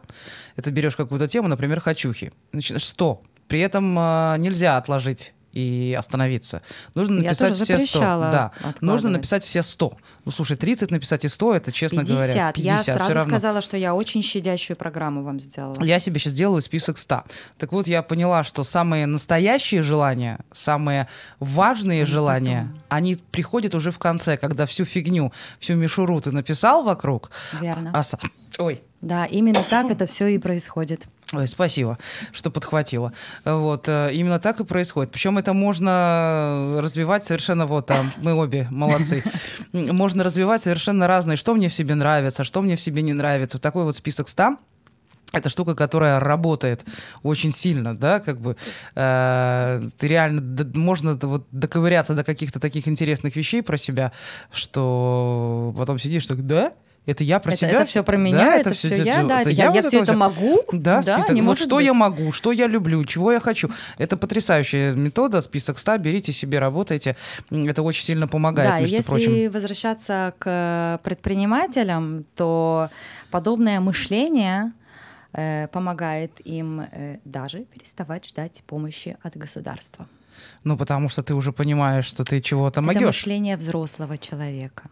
Это 0.55 0.71
берешь 0.71 0.95
какую-то 0.95 1.27
тему, 1.27 1.47
например, 1.47 1.79
хочухи. 1.79 2.31
Значит, 2.51 2.81
100. 2.81 3.23
При 3.47 3.61
этом 3.61 3.97
э, 3.97 4.35
нельзя 4.37 4.77
отложить 4.77 5.33
и 5.51 5.95
остановиться. 5.97 6.61
Нужно 6.95 7.17
написать 7.17 7.55
все 7.55 7.79
100. 7.79 7.99
Да, 7.99 8.51
нужно 8.81 9.09
написать 9.09 9.43
все 9.43 9.63
100. 9.63 9.93
Ну, 10.25 10.31
слушай, 10.31 10.55
30 10.57 10.91
написать 10.91 11.25
и 11.25 11.27
100, 11.27 11.55
это, 11.55 11.71
честно 11.71 12.01
50. 12.01 12.15
говоря, 12.15 12.51
50. 12.51 12.87
Я 12.87 12.97
сразу 12.97 13.29
сказала, 13.29 13.61
что 13.61 13.77
я 13.77 13.95
очень 13.95 14.21
щадящую 14.21 14.77
программу 14.77 15.23
вам 15.23 15.39
сделала. 15.39 15.83
Я 15.83 15.99
себе 15.99 16.19
сейчас 16.19 16.33
делаю 16.33 16.61
список 16.61 16.97
100. 16.97 17.23
Так 17.57 17.71
вот, 17.71 17.87
я 17.87 18.03
поняла, 18.03 18.43
что 18.43 18.63
самые 18.63 19.05
настоящие 19.05 19.81
желания, 19.81 20.39
самые 20.51 21.07
важные 21.39 22.03
они 22.03 22.11
желания, 22.11 22.67
потом. 22.67 22.81
они 22.89 23.17
приходят 23.31 23.75
уже 23.75 23.91
в 23.91 23.99
конце, 23.99 24.37
когда 24.37 24.65
всю 24.65 24.85
фигню, 24.85 25.31
всю 25.59 25.75
мишуру 25.75 26.21
ты 26.21 26.31
написал 26.31 26.83
вокруг. 26.83 27.31
Верно. 27.59 27.91
А, 27.93 28.03
ой. 28.61 28.83
Да, 29.01 29.25
именно 29.25 29.63
так 29.63 29.89
это 29.89 30.05
все 30.05 30.27
и 30.27 30.37
происходит. 30.37 31.07
Ой, 31.31 31.45
спасибо, 31.47 31.99
что 32.31 32.49
подхватила. 32.49 33.13
Вот, 33.45 33.87
э, 33.87 34.09
именно 34.13 34.39
так 34.39 34.59
и 34.61 34.63
происходит. 34.63 35.11
Причем 35.11 35.37
это 35.37 35.53
можно 35.53 36.79
развивать 36.81 37.23
совершенно 37.23 37.67
вот 37.67 37.85
там, 37.85 38.11
мы 38.17 38.33
обе 38.33 38.67
молодцы. 38.71 39.23
Можно 39.73 40.23
развивать 40.23 40.63
совершенно 40.63 41.05
разные, 41.05 41.37
что 41.37 41.53
мне 41.53 41.69
в 41.69 41.73
себе 41.73 41.93
нравится, 41.93 42.43
что 42.43 42.61
мне 42.61 42.75
в 42.75 42.81
себе 42.81 43.03
не 43.03 43.13
нравится. 43.13 43.59
Такой 43.59 43.83
вот 43.83 43.95
список 43.95 44.27
100 44.27 44.57
это 45.31 45.49
штука, 45.49 45.75
которая 45.75 46.19
работает 46.19 46.83
очень 47.21 47.51
сильно, 47.51 47.93
да, 47.95 48.19
как 48.19 48.41
бы 48.41 48.55
э, 48.95 49.81
ты 49.99 50.07
реально 50.07 50.41
д- 50.41 50.79
можно 50.79 51.13
вот 51.21 51.47
доковыряться 51.51 52.15
до 52.15 52.23
каких-то 52.23 52.59
таких 52.59 52.87
интересных 52.87 53.35
вещей 53.35 53.61
про 53.61 53.77
себя, 53.77 54.11
что 54.51 55.71
потом 55.77 55.99
сидишь 55.99 56.25
так, 56.25 56.47
да, 56.47 56.73
это 57.09 57.23
я 57.23 57.39
про 57.39 57.51
это, 57.51 57.59
себя. 57.59 57.69
Это 57.69 57.85
все 57.85 58.03
про 58.03 58.17
меня, 58.17 58.37
да, 58.37 58.55
это, 58.55 58.69
это 58.69 58.77
все 58.77 59.03
я, 59.03 59.23
да, 59.23 59.41
это, 59.41 59.49
я, 59.49 59.65
я, 59.65 59.71
я 59.71 59.81
все 59.81 60.01
это 60.01 60.15
могу. 60.15 60.59
Да, 60.71 61.01
да 61.01 61.21
список. 61.21 61.43
вот 61.43 61.59
что 61.59 61.75
быть. 61.77 61.85
я 61.85 61.93
могу, 61.93 62.31
что 62.31 62.51
я 62.51 62.67
люблю, 62.67 63.03
чего 63.05 63.31
я 63.31 63.39
хочу. 63.39 63.69
Это 63.97 64.17
потрясающая 64.17 64.93
метода, 64.93 65.41
список 65.41 65.79
100, 65.79 65.97
берите 65.97 66.31
себе, 66.31 66.59
работайте. 66.59 67.15
Это 67.49 67.81
очень 67.81 68.03
сильно 68.05 68.27
помогает, 68.27 68.69
да, 68.69 68.79
между 68.79 68.95
если 68.95 69.09
прочим. 69.09 69.51
возвращаться 69.51 70.33
к 70.37 70.99
предпринимателям, 71.03 72.23
то 72.35 72.89
подобное 73.31 73.79
мышление 73.79 74.71
э, 75.33 75.67
помогает 75.67 76.31
им 76.45 76.81
э, 76.81 77.17
даже 77.25 77.59
переставать 77.59 78.29
ждать 78.29 78.63
помощи 78.67 79.17
от 79.23 79.35
государства. 79.35 80.07
Ну, 80.63 80.77
потому 80.77 81.09
что 81.09 81.23
ты 81.23 81.33
уже 81.33 81.51
понимаешь, 81.51 82.05
что 82.05 82.23
ты 82.23 82.39
чего-то 82.39 82.81
могешь. 82.81 82.97
Это 82.97 83.07
мышление 83.07 83.57
взрослого 83.57 84.17
человека. 84.17 84.83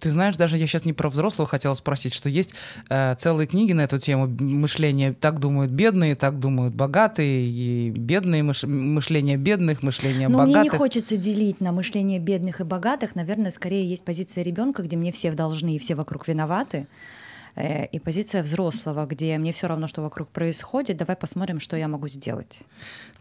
Ты 0.00 0.10
знаешь, 0.10 0.36
даже 0.36 0.56
я 0.56 0.66
сейчас 0.66 0.84
не 0.84 0.92
про 0.92 1.08
взрослого 1.08 1.48
хотела 1.48 1.74
спросить, 1.74 2.14
что 2.14 2.28
есть 2.28 2.54
э, 2.88 3.14
целые 3.18 3.46
книги 3.46 3.72
на 3.72 3.82
эту 3.82 3.98
тему 3.98 4.26
мышления. 4.26 5.12
Так 5.12 5.38
думают 5.38 5.70
бедные, 5.70 6.16
так 6.16 6.40
думают 6.40 6.74
богатые, 6.74 7.46
и 7.46 7.90
бедные 7.90 8.42
мыш... 8.42 8.64
мышление 8.64 9.36
бедных, 9.36 9.82
мышление 9.82 10.28
Но 10.28 10.38
богатых. 10.38 10.60
мне 10.60 10.70
не 10.70 10.70
хочется 10.70 11.16
делить 11.16 11.60
на 11.60 11.72
мышление 11.72 12.18
бедных 12.18 12.60
и 12.60 12.64
богатых. 12.64 13.14
Наверное, 13.14 13.50
скорее 13.50 13.88
есть 13.88 14.04
позиция 14.04 14.42
ребенка, 14.42 14.82
где 14.82 14.96
мне 14.96 15.12
все 15.12 15.32
должны 15.32 15.76
и 15.76 15.78
все 15.78 15.94
вокруг 15.94 16.26
виноваты. 16.28 16.86
Э, 17.56 17.86
и 17.86 17.98
позиция 17.98 18.42
взрослого, 18.42 19.06
где 19.06 19.36
мне 19.38 19.52
все 19.52 19.66
равно, 19.66 19.88
что 19.88 20.02
вокруг 20.02 20.28
происходит, 20.28 20.96
давай 20.96 21.16
посмотрим, 21.16 21.60
что 21.60 21.76
я 21.76 21.88
могу 21.88 22.08
сделать. 22.08 22.62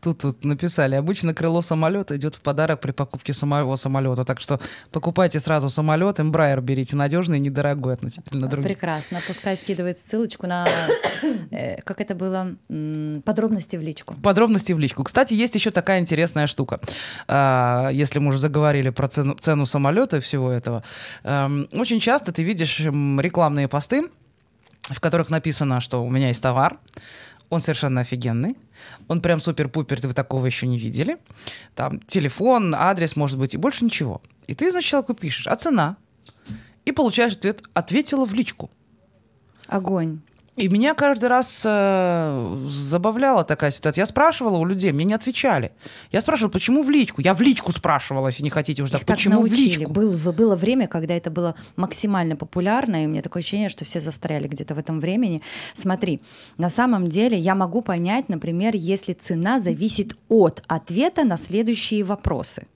Тут, 0.01 0.19
тут 0.19 0.45
написали, 0.45 0.95
обычно 0.95 1.33
крыло 1.33 1.61
самолета 1.61 2.15
идет 2.15 2.35
в 2.35 2.41
подарок 2.41 2.79
при 2.79 2.91
покупке 2.91 3.33
самого 3.33 3.75
самолета, 3.75 4.25
так 4.25 4.39
что 4.39 4.59
покупайте 4.91 5.39
сразу 5.39 5.69
самолет, 5.69 6.19
Embraer 6.19 6.61
берите 6.61 6.95
надежный, 6.95 7.39
недорогой 7.39 7.93
относительно 7.93 8.47
других. 8.47 8.67
Прекрасно, 8.67 9.19
пускай 9.27 9.57
скидывает 9.57 9.99
ссылочку 9.99 10.47
на, 10.47 10.67
э, 11.51 11.81
как 11.81 12.01
это 12.01 12.15
было, 12.15 12.55
подробности 13.25 13.75
в 13.75 13.81
личку. 13.81 14.15
Подробности 14.23 14.73
в 14.73 14.79
личку. 14.79 15.03
Кстати, 15.03 15.33
есть 15.33 15.55
еще 15.55 15.71
такая 15.71 15.99
интересная 15.99 16.47
штука, 16.47 16.79
а, 17.27 17.89
если 17.89 18.19
мы 18.19 18.29
уже 18.29 18.39
заговорили 18.39 18.89
про 18.89 19.07
цену, 19.07 19.35
цену 19.35 19.65
самолета 19.65 20.17
и 20.17 20.19
всего 20.19 20.51
этого. 20.51 20.83
Эм, 21.23 21.67
очень 21.73 21.99
часто 21.99 22.31
ты 22.31 22.43
видишь 22.43 22.79
рекламные 22.79 23.67
посты, 23.67 24.09
в 24.81 24.99
которых 24.99 25.29
написано, 25.29 25.79
что 25.79 26.03
у 26.03 26.09
меня 26.09 26.27
есть 26.29 26.41
товар, 26.41 26.77
он 27.49 27.59
совершенно 27.59 28.01
офигенный, 28.01 28.57
он 29.07 29.21
прям 29.21 29.41
супер-пупер, 29.41 29.99
вы 30.07 30.13
такого 30.13 30.45
еще 30.45 30.67
не 30.67 30.77
видели. 30.77 31.17
Там 31.75 31.99
телефон, 32.01 32.75
адрес, 32.75 33.15
может 33.15 33.37
быть, 33.37 33.53
и 33.53 33.57
больше 33.57 33.85
ничего. 33.85 34.21
И 34.47 34.55
ты, 34.55 34.71
человеку 34.81 35.13
пишешь, 35.13 35.47
а 35.47 35.55
цена? 35.55 35.97
и 36.89 36.91
получаешь 36.91 37.33
ответ 37.33 37.63
«ответила 37.73 38.25
в 38.25 38.33
личку». 38.33 38.69
Огонь. 39.67 40.21
И 40.59 40.67
меня 40.67 40.93
каждый 40.93 41.29
раз 41.29 41.61
э, 41.63 42.65
забавляла 42.67 43.45
такая 43.45 43.71
ситуация. 43.71 44.01
Я 44.01 44.05
спрашивала 44.05 44.57
у 44.57 44.65
людей, 44.65 44.91
мне 44.91 45.05
не 45.05 45.13
отвечали. 45.13 45.71
Я 46.11 46.19
спрашивала, 46.19 46.51
почему 46.51 46.83
в 46.83 46.89
личку? 46.89 47.21
Я 47.21 47.33
в 47.33 47.39
личку 47.39 47.71
спрашивала, 47.71 48.27
если 48.27 48.43
не 48.43 48.49
хотите 48.49 48.83
уже 48.83 48.91
так. 48.91 49.05
Почему 49.05 49.35
в 49.35 49.47
научили. 49.47 49.77
личку? 49.79 49.91
Был, 49.93 50.11
было 50.33 50.57
время, 50.57 50.87
когда 50.87 51.13
это 51.13 51.31
было 51.31 51.55
максимально 51.77 52.35
популярно, 52.35 53.03
и 53.03 53.05
у 53.05 53.09
меня 53.09 53.21
такое 53.21 53.41
ощущение, 53.41 53.69
что 53.69 53.85
все 53.85 54.01
застряли 54.01 54.49
где-то 54.49 54.75
в 54.75 54.79
этом 54.79 54.99
времени. 54.99 55.41
Смотри, 55.75 56.19
на 56.57 56.69
самом 56.69 57.07
деле 57.07 57.37
я 57.37 57.55
могу 57.55 57.81
понять, 57.81 58.27
например, 58.27 58.75
если 58.75 59.13
цена 59.13 59.59
зависит 59.59 60.17
от 60.27 60.61
ответа 60.67 61.23
на 61.23 61.37
следующие 61.37 62.03
вопросы. 62.03 62.67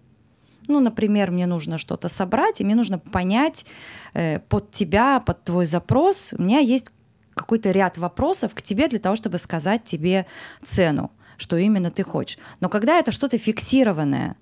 Ну, 0.69 0.79
например, 0.79 1.31
мне 1.31 1.47
нужно 1.47 1.77
что-то 1.77 2.07
собрать, 2.07 2.61
и 2.61 2.63
мне 2.63 2.75
нужно 2.75 2.97
понять 2.97 3.65
э, 4.13 4.39
под 4.39 4.71
тебя, 4.71 5.19
под 5.19 5.43
твой 5.43 5.65
запрос. 5.65 6.33
У 6.37 6.41
меня 6.41 6.59
есть 6.59 6.87
какой-то 7.33 7.71
ряд 7.71 7.97
вопросов 7.97 8.53
к 8.53 8.61
тебе 8.61 8.87
для 8.87 8.99
того, 8.99 9.15
чтобы 9.15 9.37
сказать 9.37 9.83
тебе 9.83 10.25
цену, 10.65 11.11
что 11.37 11.57
именно 11.57 11.91
ты 11.91 12.03
хочешь. 12.03 12.37
Но 12.59 12.69
когда 12.69 12.99
это 12.99 13.11
что-то 13.11 13.37
фиксированное, 13.37 14.35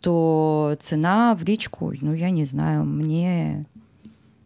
то 0.00 0.76
цена 0.80 1.34
в 1.34 1.44
личку, 1.44 1.92
ну, 2.00 2.12
я 2.12 2.30
не 2.30 2.44
знаю, 2.44 2.84
мне 2.84 3.64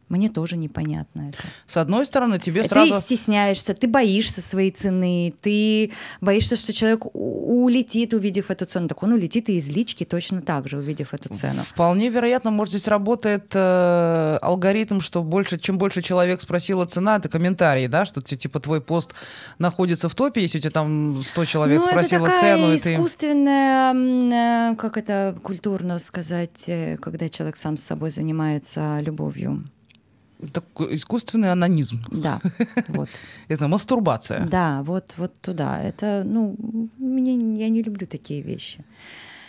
мне 0.09 0.29
тоже 0.29 0.57
непонятно 0.57 1.29
это. 1.29 1.39
С 1.67 1.77
одной 1.77 2.07
стороны, 2.07 2.39
тебе 2.39 2.63
ты 2.63 2.69
сразу... 2.69 2.95
Ты 2.95 3.01
стесняешься, 3.01 3.75
ты 3.75 3.87
боишься 3.87 4.41
своей 4.41 4.71
цены, 4.71 5.35
ты 5.41 5.93
боишься, 6.21 6.57
что 6.57 6.73
человек 6.73 7.07
улетит, 7.13 8.15
увидев 8.15 8.51
эту 8.51 8.65
цену. 8.65 8.89
Так 8.89 9.03
он 9.03 9.13
улетит 9.13 9.49
и 9.49 9.57
из 9.57 9.69
лички 9.69 10.05
точно 10.05 10.43
так 10.43 10.69
же, 10.69 10.79
увидев 10.79 11.15
эту 11.15 11.35
цену. 11.35 11.63
Вполне 11.63 12.09
вероятно, 12.09 12.51
может, 12.51 12.75
здесь 12.75 12.89
работает 12.89 13.53
э, 13.55 14.39
алгоритм, 14.41 15.01
что 15.01 15.23
больше, 15.23 15.59
чем 15.59 15.79
больше 15.79 16.03
человек 16.03 16.41
спросила 16.41 16.87
цена, 16.87 17.17
это 17.17 17.29
комментарии, 17.29 17.87
да, 17.87 18.05
что 18.05 18.21
типа 18.21 18.61
твой 18.61 18.81
пост 18.81 19.15
находится 19.59 20.09
в 20.09 20.15
топе, 20.15 20.43
если 20.43 20.59
у 20.59 20.61
тебя 20.61 20.71
там 20.71 21.23
100 21.23 21.45
человек 21.45 21.81
ну, 21.81 21.87
спросило 21.87 22.27
это 22.27 22.41
цену. 22.41 22.73
и 22.73 22.79
ты... 22.79 22.95
искусственная, 22.95 24.75
как 24.77 24.97
это 24.97 25.37
культурно 25.43 25.99
сказать, 25.99 26.65
э, 26.67 26.97
когда 26.97 27.29
человек 27.29 27.57
сам 27.57 27.77
с 27.77 27.83
собой 27.83 28.11
занимается 28.11 28.99
любовью. 29.01 29.65
Такой 30.53 30.95
искусственный 30.95 31.51
анонизм. 31.53 32.05
Да, 32.13 32.41
вот. 32.89 33.09
Это 33.49 33.69
мастурбация. 33.69 34.47
Да, 34.47 34.83
вот, 34.83 35.15
вот 35.19 35.33
туда. 35.41 35.83
Это, 35.83 36.23
ну, 36.25 36.57
мне, 36.99 37.35
я 37.59 37.69
не 37.69 37.83
люблю 37.83 38.07
такие 38.07 38.43
вещи. 38.43 38.85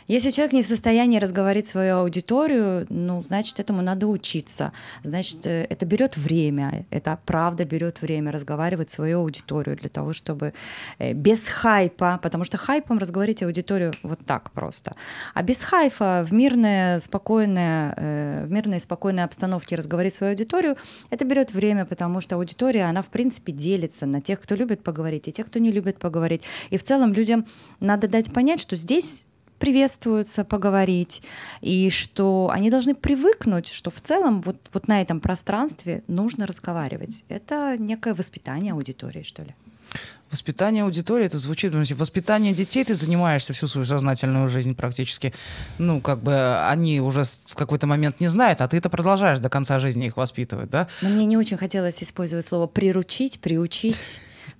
Если 0.09 0.31
человек 0.31 0.53
не 0.53 0.63
в 0.63 0.65
состоянии 0.65 1.19
разговорить 1.19 1.67
свою 1.67 1.97
аудиторию, 1.97 2.87
ну, 2.89 3.21
значит, 3.23 3.59
этому 3.59 3.83
надо 3.83 4.07
учиться. 4.07 4.73
Значит, 5.03 5.45
э, 5.45 5.67
это 5.69 5.85
берет 5.85 6.17
время, 6.17 6.87
это 6.89 7.19
правда 7.27 7.63
берет 7.63 8.01
время 8.01 8.31
разговаривать 8.31 8.89
свою 8.89 9.19
аудиторию 9.19 9.77
для 9.77 9.89
того, 9.89 10.13
чтобы 10.13 10.53
э, 10.97 11.13
без 11.13 11.47
хайпа, 11.47 12.19
потому 12.23 12.43
что 12.43 12.57
хайпом 12.57 12.97
разговорить 12.97 13.43
аудиторию 13.43 13.93
вот 14.01 14.19
так 14.25 14.49
просто. 14.49 14.95
А 15.35 15.43
без 15.43 15.61
хайфа 15.61 16.25
в 16.27 16.33
мирной, 16.33 16.99
спокойной, 17.01 17.93
э, 17.95 18.45
в 18.47 18.51
мирной, 18.51 18.79
спокойной 18.79 19.23
обстановке 19.23 19.75
разговорить 19.75 20.15
свою 20.15 20.31
аудиторию, 20.31 20.75
это 21.11 21.23
берет 21.23 21.53
время, 21.53 21.85
потому 21.85 22.19
что 22.19 22.37
аудитория, 22.37 22.85
она, 22.85 23.03
в 23.03 23.09
принципе, 23.09 23.51
делится 23.51 24.07
на 24.07 24.21
тех, 24.21 24.41
кто 24.41 24.55
любит 24.55 24.81
поговорить, 24.81 25.27
и 25.27 25.31
тех, 25.31 25.45
кто 25.45 25.59
не 25.59 25.71
любит 25.71 25.99
поговорить. 25.99 26.41
И 26.71 26.79
в 26.79 26.83
целом 26.83 27.13
людям 27.13 27.45
надо 27.79 28.07
дать 28.07 28.33
понять, 28.33 28.59
что 28.59 28.75
здесь 28.75 29.27
приветствуются 29.59 30.43
поговорить, 30.43 31.21
и 31.61 31.89
что 31.89 32.49
они 32.51 32.69
должны 32.69 32.95
привыкнуть, 32.95 33.67
что 33.67 33.91
в 33.91 34.01
целом 34.01 34.41
вот, 34.41 34.57
вот 34.73 34.87
на 34.87 35.01
этом 35.01 35.19
пространстве 35.19 36.03
нужно 36.07 36.47
разговаривать. 36.47 37.23
Это 37.29 37.77
некое 37.77 38.13
воспитание 38.13 38.73
аудитории, 38.73 39.23
что 39.23 39.43
ли. 39.43 39.55
Воспитание 40.31 40.83
аудитории, 40.83 41.25
это 41.25 41.39
звучит, 41.39 41.73
ну, 41.73 41.83
воспитание 41.95 42.53
детей 42.53 42.85
ты 42.85 42.93
занимаешься 42.93 43.53
всю 43.53 43.67
свою 43.67 43.85
сознательную 43.85 44.47
жизнь 44.47 44.75
практически. 44.75 45.33
Ну, 45.79 46.01
как 46.01 46.21
бы 46.21 46.59
они 46.67 47.01
уже 47.01 47.23
в 47.23 47.55
какой-то 47.55 47.87
момент 47.87 48.19
не 48.19 48.27
знают, 48.27 48.61
а 48.61 48.67
ты 48.67 48.77
это 48.77 48.91
продолжаешь 48.91 49.39
до 49.39 49.49
конца 49.49 49.79
жизни 49.79 50.05
их 50.05 50.17
воспитывать, 50.17 50.69
да? 50.69 50.87
Но 51.01 51.09
мне 51.09 51.25
не 51.25 51.35
очень 51.35 51.57
хотелось 51.57 52.03
использовать 52.03 52.45
слово 52.45 52.67
«приручить», 52.67 53.39
«приучить». 53.39 53.97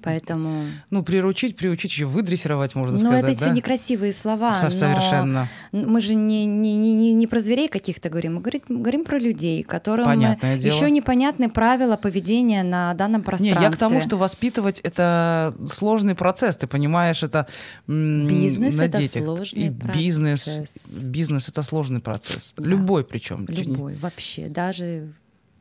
Поэтому... 0.02 0.64
Ну, 0.90 1.04
приручить, 1.04 1.58
приучить, 1.58 1.92
еще 1.92 2.06
выдрессировать, 2.06 2.74
можно 2.76 2.94
ну, 2.94 3.00
сказать, 3.00 3.24
это 3.24 3.32
да? 3.34 3.46
все 3.46 3.50
некрасивые 3.50 4.14
слова. 4.14 4.56
Со- 4.56 4.70
совершенно. 4.70 5.50
Мы 5.74 6.00
же 6.00 6.16
не, 6.16 6.46
не, 6.46 6.78
не, 6.78 7.14
не 7.14 7.28
про 7.28 7.40
зверей 7.40 7.68
каких-то 7.68 8.10
говорим, 8.10 8.36
мы 8.36 8.42
говорим, 8.42 8.62
говорим 8.70 9.04
про 9.04 9.20
людей, 9.20 9.62
которым 9.64 10.06
Понятное 10.06 10.58
дело. 10.58 10.74
еще 10.74 10.90
непонятны 10.90 11.50
правила 11.50 11.98
поведения 11.98 12.64
на 12.64 12.94
данном 12.94 13.24
пространстве. 13.24 13.60
Не, 13.60 13.66
я 13.66 13.72
к 13.72 13.78
тому, 13.78 14.00
что 14.00 14.16
воспитывать 14.18 14.80
это 14.80 15.54
сложный 15.68 16.16
процесс, 16.16 16.56
ты 16.56 16.68
понимаешь, 16.68 17.22
это 17.22 17.48
бизнес 17.88 18.78
на 18.78 18.84
это 18.84 19.00
детях. 19.00 19.24
сложный 19.24 19.68
И 19.68 19.70
процесс. 19.70 19.98
бизнес, 19.98 20.60
бизнес 21.04 21.50
это 21.50 21.62
сложный 21.62 22.00
процесс. 22.00 22.54
Да. 22.56 22.64
Любой 22.64 23.04
причем. 23.04 23.46
Любой, 23.50 23.96
вообще, 23.96 24.48
даже, 24.48 25.14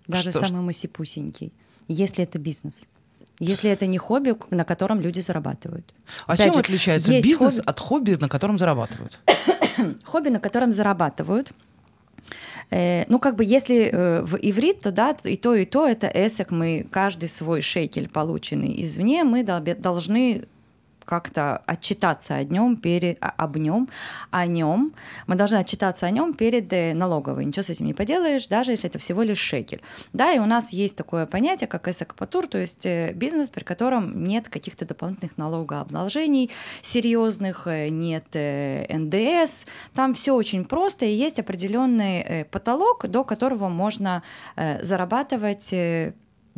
даже 0.06 0.30
Что 0.30 0.46
самый 0.46 0.62
масипусенький, 0.62 1.52
если 1.88 2.22
это 2.22 2.38
бизнес. 2.38 2.84
Если 3.40 3.70
это 3.70 3.86
не 3.86 3.98
хобби, 3.98 4.36
на 4.50 4.64
котором 4.64 5.00
люди 5.00 5.20
зарабатывают. 5.20 5.94
А 6.26 6.32
Опять 6.32 6.46
чем 6.46 6.54
же, 6.54 6.60
отличается 6.60 7.20
бизнес 7.20 7.58
хобби- 7.58 7.62
от 7.64 7.80
хобби, 7.80 8.16
на 8.20 8.28
котором 8.28 8.58
зарабатывают? 8.58 9.20
хобби, 10.04 10.28
на 10.28 10.40
котором 10.40 10.72
зарабатывают. 10.72 11.52
Э, 12.70 13.04
ну, 13.08 13.18
как 13.18 13.36
бы, 13.36 13.44
если 13.44 13.90
э, 13.90 14.22
в 14.22 14.36
иврит, 14.36 14.80
то 14.82 14.90
да, 14.90 15.16
и 15.24 15.36
то, 15.36 15.54
и 15.54 15.64
то 15.64 15.86
это 15.86 16.10
эсек. 16.12 16.50
Мы 16.50 16.86
каждый 16.90 17.28
свой 17.28 17.60
шекель, 17.60 18.08
полученный 18.08 18.82
извне, 18.82 19.24
мы 19.24 19.42
должны 19.42 20.44
как-то 21.08 21.62
отчитаться 21.64 22.34
о 22.34 22.44
нем 22.44 22.76
перед, 22.76 23.16
об 23.20 23.56
нем, 23.56 23.88
о 24.30 24.44
нем. 24.44 24.92
Мы 25.26 25.36
должны 25.36 25.56
отчитаться 25.56 26.04
о 26.04 26.10
нем 26.10 26.34
перед 26.34 26.70
э, 26.70 26.92
налоговой. 26.92 27.46
Ничего 27.46 27.62
с 27.62 27.70
этим 27.70 27.86
не 27.86 27.94
поделаешь, 27.94 28.46
даже 28.46 28.72
если 28.72 28.90
это 28.90 28.98
всего 28.98 29.22
лишь 29.22 29.38
шекель. 29.38 29.80
Да, 30.12 30.34
и 30.34 30.38
у 30.38 30.44
нас 30.44 30.70
есть 30.70 30.96
такое 30.96 31.24
понятие, 31.24 31.66
как 31.66 31.88
эсэкпатур, 31.88 32.46
то 32.46 32.58
есть 32.58 32.84
э, 32.84 33.14
бизнес, 33.14 33.48
при 33.48 33.64
котором 33.64 34.22
нет 34.22 34.50
каких-то 34.50 34.84
дополнительных 34.84 35.38
налогообложений 35.38 36.50
серьезных, 36.82 37.66
э, 37.66 37.88
нет 37.88 38.26
НДС. 38.34 39.64
Там 39.94 40.12
все 40.12 40.34
очень 40.34 40.66
просто, 40.66 41.06
и 41.06 41.12
есть 41.12 41.38
определенный 41.38 42.44
потолок, 42.50 43.06
до 43.08 43.24
которого 43.24 43.70
можно 43.70 44.22
зарабатывать 44.56 45.72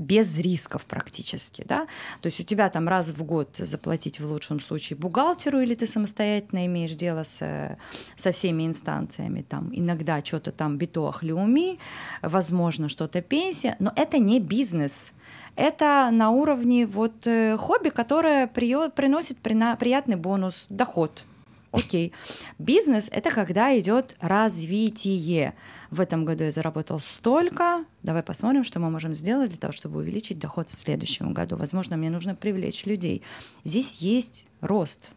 без 0.01 0.39
рисков 0.39 0.87
практически, 0.87 1.63
да, 1.67 1.87
то 2.21 2.27
есть 2.27 2.41
у 2.41 2.43
тебя 2.43 2.71
там 2.71 2.89
раз 2.89 3.11
в 3.11 3.23
год 3.23 3.57
заплатить 3.59 4.19
в 4.19 4.27
лучшем 4.27 4.59
случае 4.61 4.97
бухгалтеру, 4.97 5.61
или 5.61 5.75
ты 5.75 5.87
самостоятельно 5.87 6.67
имеешь 6.67 6.93
дело 6.93 7.23
с, 7.25 7.77
со 8.17 8.33
всеми 8.33 8.67
инстанциями, 8.67 9.43
там 9.43 9.71
иногда 9.73 10.25
что-то 10.25 10.53
там 10.53 10.79
битуах 10.79 11.23
люми, 11.23 11.79
возможно 12.23 12.89
что-то 12.89 13.21
пенсия, 13.21 13.77
но 13.79 13.93
это 13.95 14.19
не 14.19 14.41
бизнес, 14.41 15.13
это 15.55 16.09
на 16.11 16.31
уровне 16.31 16.87
вот 16.87 17.27
э, 17.27 17.59
хобби, 17.59 17.91
которое 17.91 18.47
приносит 18.47 19.39
приятный 19.39 20.17
бонус, 20.17 20.67
доход. 20.71 21.25
Окей. 21.73 22.13
Бизнес— 22.59 23.09
это 23.13 23.31
когда 23.31 23.79
идет 23.79 24.17
развитие. 24.21 25.55
В 25.91 26.01
этом 26.01 26.25
году 26.25 26.45
я 26.45 26.51
заработал 26.51 27.01
столько. 27.01 27.85
Давай 28.03 28.23
посмотрим, 28.23 28.63
что 28.63 28.79
мы 28.79 28.91
можем 28.91 29.15
сделать 29.15 29.51
для 29.51 29.59
того, 29.59 29.73
чтобы 29.73 29.99
увеличить 29.99 30.39
доход 30.39 30.69
в 30.69 30.73
следующем 30.73 31.33
году. 31.33 31.57
Возможно, 31.57 31.97
мне 31.97 32.11
нужно 32.11 32.35
привлечь 32.35 32.87
людей. 32.87 33.23
Здесь 33.65 33.99
есть 33.99 34.47
рост. 34.61 35.11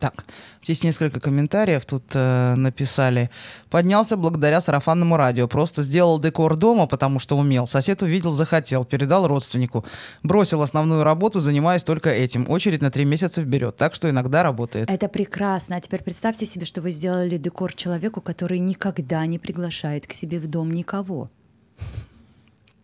Так, 0.00 0.24
здесь 0.62 0.84
несколько 0.84 1.18
комментариев 1.18 1.84
тут 1.84 2.04
э, 2.14 2.54
написали. 2.54 3.30
Поднялся 3.68 4.16
благодаря 4.16 4.60
сарафанному 4.60 5.16
радио. 5.16 5.48
Просто 5.48 5.82
сделал 5.82 6.20
декор 6.20 6.54
дома, 6.54 6.86
потому 6.86 7.18
что 7.18 7.36
умел. 7.36 7.66
Сосед 7.66 8.02
увидел, 8.02 8.30
захотел. 8.30 8.84
Передал 8.84 9.26
родственнику. 9.26 9.84
Бросил 10.22 10.62
основную 10.62 11.02
работу, 11.02 11.40
занимаясь 11.40 11.82
только 11.82 12.10
этим. 12.10 12.48
Очередь 12.48 12.80
на 12.80 12.92
три 12.92 13.04
месяца 13.04 13.42
вперед. 13.42 13.76
Так 13.76 13.94
что 13.94 14.08
иногда 14.08 14.44
работает. 14.44 14.88
Это 14.88 15.08
прекрасно. 15.08 15.76
А 15.76 15.80
теперь 15.80 16.04
представьте 16.04 16.46
себе, 16.46 16.64
что 16.64 16.80
вы 16.80 16.92
сделали 16.92 17.36
декор 17.36 17.74
человеку, 17.74 18.20
который 18.20 18.60
никогда 18.60 19.26
не 19.26 19.40
приглашает 19.40 20.06
к 20.06 20.12
себе 20.12 20.38
в 20.38 20.46
дом 20.46 20.70
никого. 20.70 21.28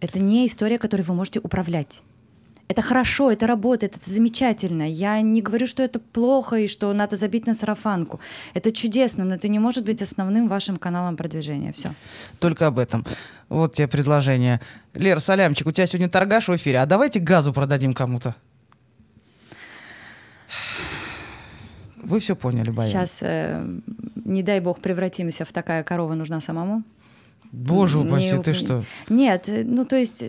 Это 0.00 0.18
не 0.18 0.46
история, 0.48 0.78
которой 0.78 1.02
вы 1.02 1.14
можете 1.14 1.38
управлять. 1.38 2.02
Это 2.66 2.80
хорошо, 2.80 3.30
это 3.30 3.46
работает, 3.46 3.96
это 3.96 4.10
замечательно. 4.10 4.88
Я 4.88 5.20
не 5.20 5.42
говорю, 5.42 5.66
что 5.66 5.82
это 5.82 5.98
плохо 5.98 6.56
и 6.56 6.68
что 6.68 6.92
надо 6.92 7.16
забить 7.16 7.46
на 7.46 7.54
сарафанку. 7.54 8.20
Это 8.54 8.72
чудесно, 8.72 9.24
но 9.24 9.34
это 9.34 9.48
не 9.48 9.58
может 9.58 9.84
быть 9.84 10.00
основным 10.00 10.48
вашим 10.48 10.76
каналом 10.78 11.16
продвижения. 11.16 11.72
Все. 11.72 11.94
Только 12.38 12.66
об 12.66 12.78
этом. 12.78 13.04
Вот 13.48 13.74
тебе 13.74 13.86
предложение. 13.86 14.60
Лер, 14.94 15.20
Салямчик, 15.20 15.66
у 15.66 15.72
тебя 15.72 15.86
сегодня 15.86 16.08
торгаш 16.08 16.48
в 16.48 16.56
эфире. 16.56 16.80
А 16.80 16.86
давайте 16.86 17.20
газу 17.20 17.52
продадим 17.52 17.92
кому-то. 17.92 18.34
Вы 21.96 22.18
все 22.20 22.34
поняли, 22.34 22.70
Баян? 22.70 22.90
Сейчас, 22.90 23.18
э, 23.22 23.64
не 24.24 24.42
дай 24.42 24.60
бог, 24.60 24.80
превратимся 24.80 25.44
в 25.44 25.52
такая 25.52 25.82
корова 25.82 26.14
нужна 26.14 26.40
самому. 26.40 26.82
Боже 27.54 27.98
упаси, 28.00 28.32
не- 28.32 28.42
ты 28.42 28.52
что? 28.52 28.84
Нет, 29.08 29.48
э, 29.48 29.62
ну 29.64 29.84
то 29.84 29.96
есть, 29.96 30.24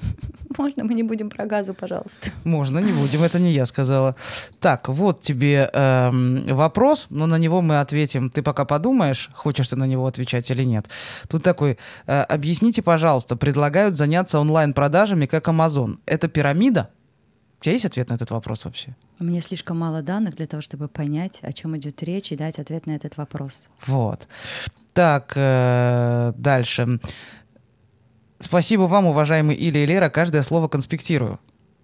можно 0.58 0.84
мы 0.84 0.94
не 0.94 1.02
будем 1.02 1.30
про 1.30 1.46
газу, 1.46 1.74
пожалуйста? 1.74 2.30
Можно, 2.44 2.80
не 2.80 2.92
будем, 2.92 3.22
это 3.22 3.38
не 3.38 3.52
я 3.52 3.64
сказала. 3.66 4.14
Так, 4.60 4.88
вот 4.88 5.22
тебе 5.22 5.70
эм, 5.72 6.44
вопрос, 6.44 7.06
но 7.10 7.26
на 7.26 7.38
него 7.38 7.62
мы 7.62 7.80
ответим. 7.80 8.30
Ты 8.30 8.42
пока 8.42 8.64
подумаешь, 8.64 9.30
хочешь 9.34 9.68
ты 9.68 9.76
на 9.76 9.86
него 9.86 10.06
отвечать 10.06 10.50
или 10.50 10.64
нет. 10.64 10.86
Тут 11.28 11.42
такой, 11.42 11.78
э, 12.06 12.20
объясните, 12.22 12.82
пожалуйста, 12.82 13.36
предлагают 13.36 13.96
заняться 13.96 14.38
онлайн-продажами, 14.38 15.26
как 15.26 15.48
Amazon. 15.48 15.96
Это 16.06 16.28
пирамида? 16.28 16.90
У 17.60 17.64
тебя 17.64 17.72
есть 17.72 17.84
ответ 17.84 18.08
на 18.10 18.14
этот 18.14 18.30
вопрос 18.30 18.64
вообще? 18.64 18.94
Меня 19.18 19.40
слишком 19.40 19.78
мало 19.78 20.02
данных 20.02 20.36
для 20.36 20.46
того, 20.46 20.60
чтобы 20.60 20.88
понять, 20.88 21.38
о 21.42 21.52
чем 21.52 21.76
идет 21.76 22.02
речь 22.02 22.32
и 22.32 22.36
дать 22.36 22.58
ответ 22.58 22.86
на 22.86 22.92
этот 22.92 23.16
вопрос. 23.16 23.70
Вот. 23.86 24.28
Так, 24.92 25.32
э, 25.36 26.32
дальше. 26.36 27.00
Спасибо 28.38 28.82
вам, 28.82 29.06
уважаемые 29.06 29.58
Илья 29.58 29.84
и 29.84 29.86
Лера, 29.86 30.10
каждое 30.10 30.42
слово 30.42 30.68
конспектирую. 30.68 31.40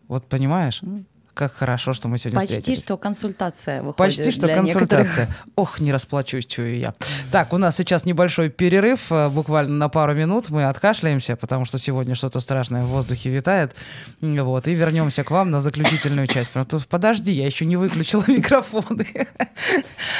Вот 0.08 0.26
понимаешь? 0.28 0.82
М. 0.82 1.06
Как 1.34 1.54
хорошо, 1.54 1.94
что 1.94 2.08
мы 2.08 2.18
сегодня 2.18 2.40
Почти 2.40 2.54
встретились. 2.56 2.84
что 2.84 2.96
консультация 2.98 3.82
выходит. 3.82 3.96
Почти 3.96 4.30
что 4.30 4.46
для 4.46 4.58
некоторых. 4.58 5.06
консультация. 5.06 5.36
Ох, 5.56 5.80
не 5.80 5.90
расплачусь, 5.90 6.44
чую 6.44 6.78
я. 6.78 6.92
Так, 7.30 7.54
у 7.54 7.58
нас 7.58 7.76
сейчас 7.76 8.04
небольшой 8.04 8.50
перерыв, 8.50 9.10
э, 9.10 9.30
буквально 9.30 9.74
на 9.76 9.88
пару 9.88 10.14
минут. 10.14 10.50
Мы 10.50 10.64
откашляемся, 10.64 11.36
потому 11.36 11.64
что 11.64 11.78
сегодня 11.78 12.14
что-то 12.14 12.40
страшное 12.40 12.84
в 12.84 12.88
воздухе 12.88 13.30
витает. 13.30 13.74
Вот, 14.20 14.68
и 14.68 14.74
вернемся 14.74 15.24
к 15.24 15.30
вам 15.30 15.50
на 15.50 15.62
заключительную 15.62 16.26
часть. 16.26 16.50
Подожди, 16.90 17.32
я 17.32 17.46
еще 17.46 17.64
не 17.64 17.76
выключила 17.76 18.24
микрофоны. 18.28 19.06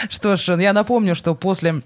Что 0.08 0.36
ж, 0.36 0.56
я 0.56 0.72
напомню, 0.72 1.14
что 1.14 1.34
после 1.34 1.82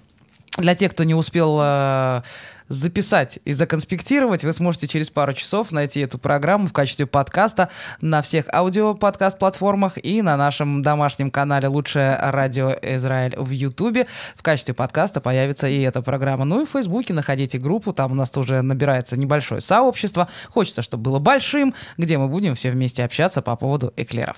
для 0.57 0.73
тех, 0.73 0.91
кто 0.91 1.03
не 1.03 1.13
успел 1.13 1.57
э, 1.61 2.21
записать 2.69 3.39
и 3.45 3.53
законспектировать, 3.53 4.43
вы 4.43 4.53
сможете 4.53 4.87
через 4.87 5.09
пару 5.09 5.33
часов 5.33 5.71
найти 5.71 6.01
эту 6.01 6.17
программу 6.17 6.67
в 6.67 6.73
качестве 6.73 7.05
подкаста 7.05 7.69
на 8.01 8.21
всех 8.21 8.45
аудио-подкаст-платформах 8.53 9.97
и 10.03 10.21
на 10.21 10.37
нашем 10.37 10.81
домашнем 10.83 11.31
канале 11.31 11.67
«Лучшее 11.67 12.17
радио 12.19 12.75
Израиль» 12.81 13.35
в 13.37 13.49
Ютубе. 13.51 14.07
В 14.35 14.43
качестве 14.43 14.73
подкаста 14.73 15.21
появится 15.21 15.67
и 15.67 15.81
эта 15.81 16.01
программа. 16.01 16.45
Ну 16.45 16.63
и 16.63 16.65
в 16.65 16.69
Фейсбуке 16.69 17.13
находите 17.13 17.57
группу, 17.57 17.93
там 17.93 18.11
у 18.11 18.15
нас 18.15 18.29
тоже 18.29 18.61
набирается 18.61 19.19
небольшое 19.19 19.61
сообщество. 19.61 20.27
Хочется, 20.49 20.81
чтобы 20.81 21.03
было 21.03 21.19
большим, 21.19 21.73
где 21.97 22.17
мы 22.17 22.27
будем 22.27 22.55
все 22.55 22.71
вместе 22.71 23.03
общаться 23.03 23.41
по 23.41 23.55
поводу 23.55 23.93
эклеров. 23.95 24.37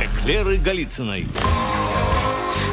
Эклеры 0.00 0.56
Голицыной. 0.58 1.26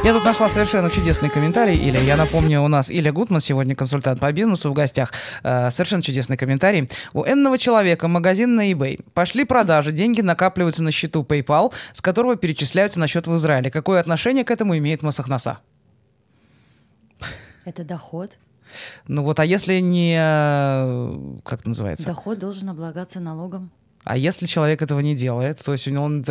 Я 0.02 0.14
тут 0.14 0.24
нашла 0.24 0.48
совершенно 0.48 0.90
чудесный 0.90 1.30
комментарий, 1.30 1.76
Илья. 1.76 2.00
Я 2.00 2.16
напомню, 2.16 2.62
у 2.62 2.70
нас 2.70 2.90
Илья 2.90 3.12
Гутман, 3.12 3.42
сегодня 3.42 3.76
консультант 3.76 4.20
по 4.22 4.32
бизнесу 4.32 4.70
в 4.72 4.74
гостях. 4.74 5.12
Э, 5.44 5.70
совершенно 5.72 6.02
чудесный 6.02 6.38
комментарий. 6.38 6.90
У 7.14 7.26
энного 7.26 7.58
человека 7.58 8.08
магазин 8.08 8.56
на 8.56 8.72
eBay. 8.72 9.04
Пошли 9.14 9.44
продажи, 9.44 9.92
деньги 9.92 10.22
накапливаются 10.22 10.84
на 10.84 10.92
счету 10.92 11.24
PayPal, 11.24 11.74
с 11.92 12.02
которого 12.02 12.38
перечисляются 12.38 12.98
на 13.00 13.08
счет 13.08 13.28
в 13.28 13.36
Израиле. 13.36 13.70
Какое 13.70 14.00
отношение 14.00 14.46
к 14.46 14.52
этому 14.52 14.78
имеет 14.78 15.04
Масахнаса? 15.04 15.60
Это 17.66 17.84
доход. 17.84 18.38
Ну 19.08 19.24
вот, 19.24 19.40
а 19.40 19.46
если 19.46 19.80
не... 19.80 20.16
э, 20.18 21.40
Как 21.44 21.60
это 21.60 21.70
называется? 21.70 22.06
Доход 22.08 22.40
должен 22.40 22.70
облагаться 22.70 23.20
налогом. 23.20 23.70
А 24.06 24.18
если 24.18 24.46
человек 24.46 24.82
этого 24.82 25.02
не 25.02 25.16
делает, 25.16 25.64
то 25.64 25.72
есть 25.74 25.88
он 25.90 26.26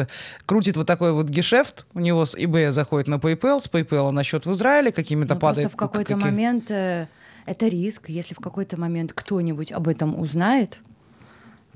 крутит 0.47 0.77
вот 0.77 0.86
такой 0.86 1.12
вот 1.12 1.28
гешефт, 1.28 1.86
у 1.95 2.01
него 2.01 2.24
с 2.24 2.35
eBay 2.36 2.70
заходит 2.70 3.09
на 3.09 3.16
PayPal, 3.16 3.61
с 3.61 3.69
PayPal 3.69 4.11
на 4.11 4.24
счет 4.24 4.47
в 4.47 4.53
Израиле, 4.53 4.90
какими-то 4.90 5.35
Но 5.35 5.40
падает... 5.40 5.70
просто 5.70 5.77
в 5.77 5.90
какой-то 5.90 6.15
какие- 6.15 6.31
момент 6.31 6.70
э, 6.70 7.09
это 7.47 7.69
риск. 7.69 8.09
Если 8.09 8.35
в 8.35 8.40
какой-то 8.40 8.81
момент 8.81 9.12
кто-нибудь 9.12 9.70
об 9.73 9.86
этом 9.89 10.19
узнает, 10.19 10.81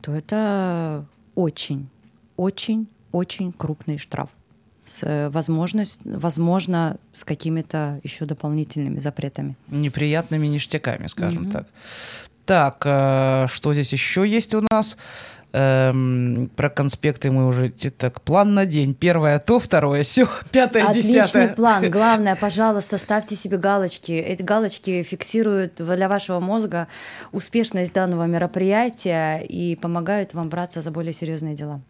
то 0.01 0.13
это 0.13 1.05
очень, 1.35 1.89
очень, 2.37 2.89
очень 3.13 3.53
крупный 3.53 3.99
штраф. 3.99 4.31
С 4.85 5.03
э, 5.03 5.29
возможность, 5.29 6.01
возможно, 6.05 6.97
с 7.15 7.23
какими-то 7.23 8.01
еще 8.03 8.25
дополнительными 8.25 8.99
запретами. 8.99 9.57
неприятными 9.69 10.47
ништяками, 10.49 11.07
скажем 11.07 11.51
так. 11.51 11.67
Так, 12.45 12.83
э, 12.85 13.47
что 13.49 13.73
здесь 13.73 13.93
еще 13.93 14.27
есть 14.29 14.55
у 14.55 14.65
нас? 14.73 14.97
Эм, 15.53 16.51
про 16.57 16.71
конспекты 16.71 17.31
мы 17.31 17.47
уже... 17.47 17.69
Так, 17.71 18.23
план 18.23 18.55
на 18.55 18.65
день. 18.65 18.95
Первое 18.95 19.39
то, 19.39 19.59
второе 19.59 20.03
все, 20.05 20.27
пятое, 20.51 20.85
Отличный 20.85 21.13
десятое. 21.23 21.55
план. 21.55 21.91
Главное, 21.91 22.37
пожалуйста, 22.37 22.97
ставьте 22.97 23.37
себе 23.37 23.59
галочки. 23.59 24.13
Эти 24.13 24.43
галочки 24.43 25.03
фиксируют 25.03 25.75
для 25.75 26.09
вашего 26.09 26.41
мозга 26.41 26.89
успешность 27.33 27.93
данного 27.93 28.25
мероприятия 28.25 29.39
и 29.39 29.77
помогают 29.77 30.33
вам 30.33 30.49
браться 30.49 30.81
за 30.81 30.91
более 30.91 31.13
серьезные 31.13 31.55
дела. 31.55 31.83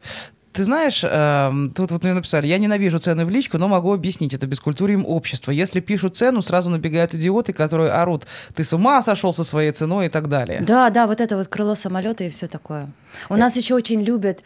Ты 0.53 0.65
знаешь, 0.65 1.01
эм, 1.03 1.71
тут 1.71 1.91
вот 1.91 2.05
мне 2.05 2.13
написали, 2.13 2.47
я 2.47 2.59
ненавижу 2.59 2.99
цены 2.99 3.25
в 3.25 3.31
личку, 3.31 3.57
но 3.57 3.69
могу 3.69 3.95
объяснить, 3.95 4.35
это 4.35 4.47
бескультурием 4.47 5.07
общества. 5.07 5.51
Если 5.51 5.81
пишут 5.81 6.17
цену, 6.17 6.43
сразу 6.43 6.69
набегают 6.69 7.15
идиоты, 7.15 7.55
которые 7.55 7.91
орут, 7.91 8.27
ты 8.55 8.63
с 8.63 8.73
ума 8.73 9.01
сошел 9.03 9.33
со 9.33 9.45
своей 9.45 9.73
ценой 9.73 10.07
и 10.07 10.09
так 10.11 10.29
далее. 10.29 10.61
Да, 10.61 10.91
да, 10.91 11.07
вот 11.07 11.21
это 11.21 11.37
вот 11.39 11.49
крыло 11.49 11.75
самолета 11.75 12.25
и 12.25 12.29
все 12.29 12.49
такое. 12.49 12.91
У 13.31 13.37
нас 13.37 13.57
еще 13.57 13.75
очень 13.75 14.03
любят. 14.03 14.41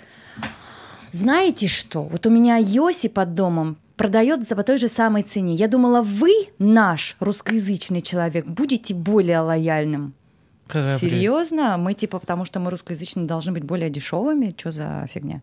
Знаете 1.11 1.67
что? 1.67 2.03
Вот 2.03 2.27
у 2.27 2.31
меня 2.31 2.57
Йоси 2.59 3.09
под 3.09 3.35
домом 3.35 3.77
продается 3.97 4.55
по 4.55 4.63
той 4.63 4.79
же 4.79 4.89
самой 4.89 5.23
цене. 5.23 5.55
Я 5.55 5.69
думала, 5.69 6.03
вы, 6.03 6.31
наш 6.59 7.17
русскоязычный 7.19 8.03
человек, 8.03 8.47
будете 8.47 8.95
более 8.95 9.41
лояльным. 9.41 10.15
Серьезно? 10.73 11.77
Мы 11.79 11.95
типа, 11.95 12.19
потому 12.19 12.45
что 12.45 12.61
мы 12.61 12.71
русскоязычные, 12.71 13.27
должны 13.27 13.53
быть 13.53 13.65
более 13.65 13.91
дешевыми? 13.91 14.55
Что 14.57 14.71
за 14.71 15.07
фигня? 15.13 15.43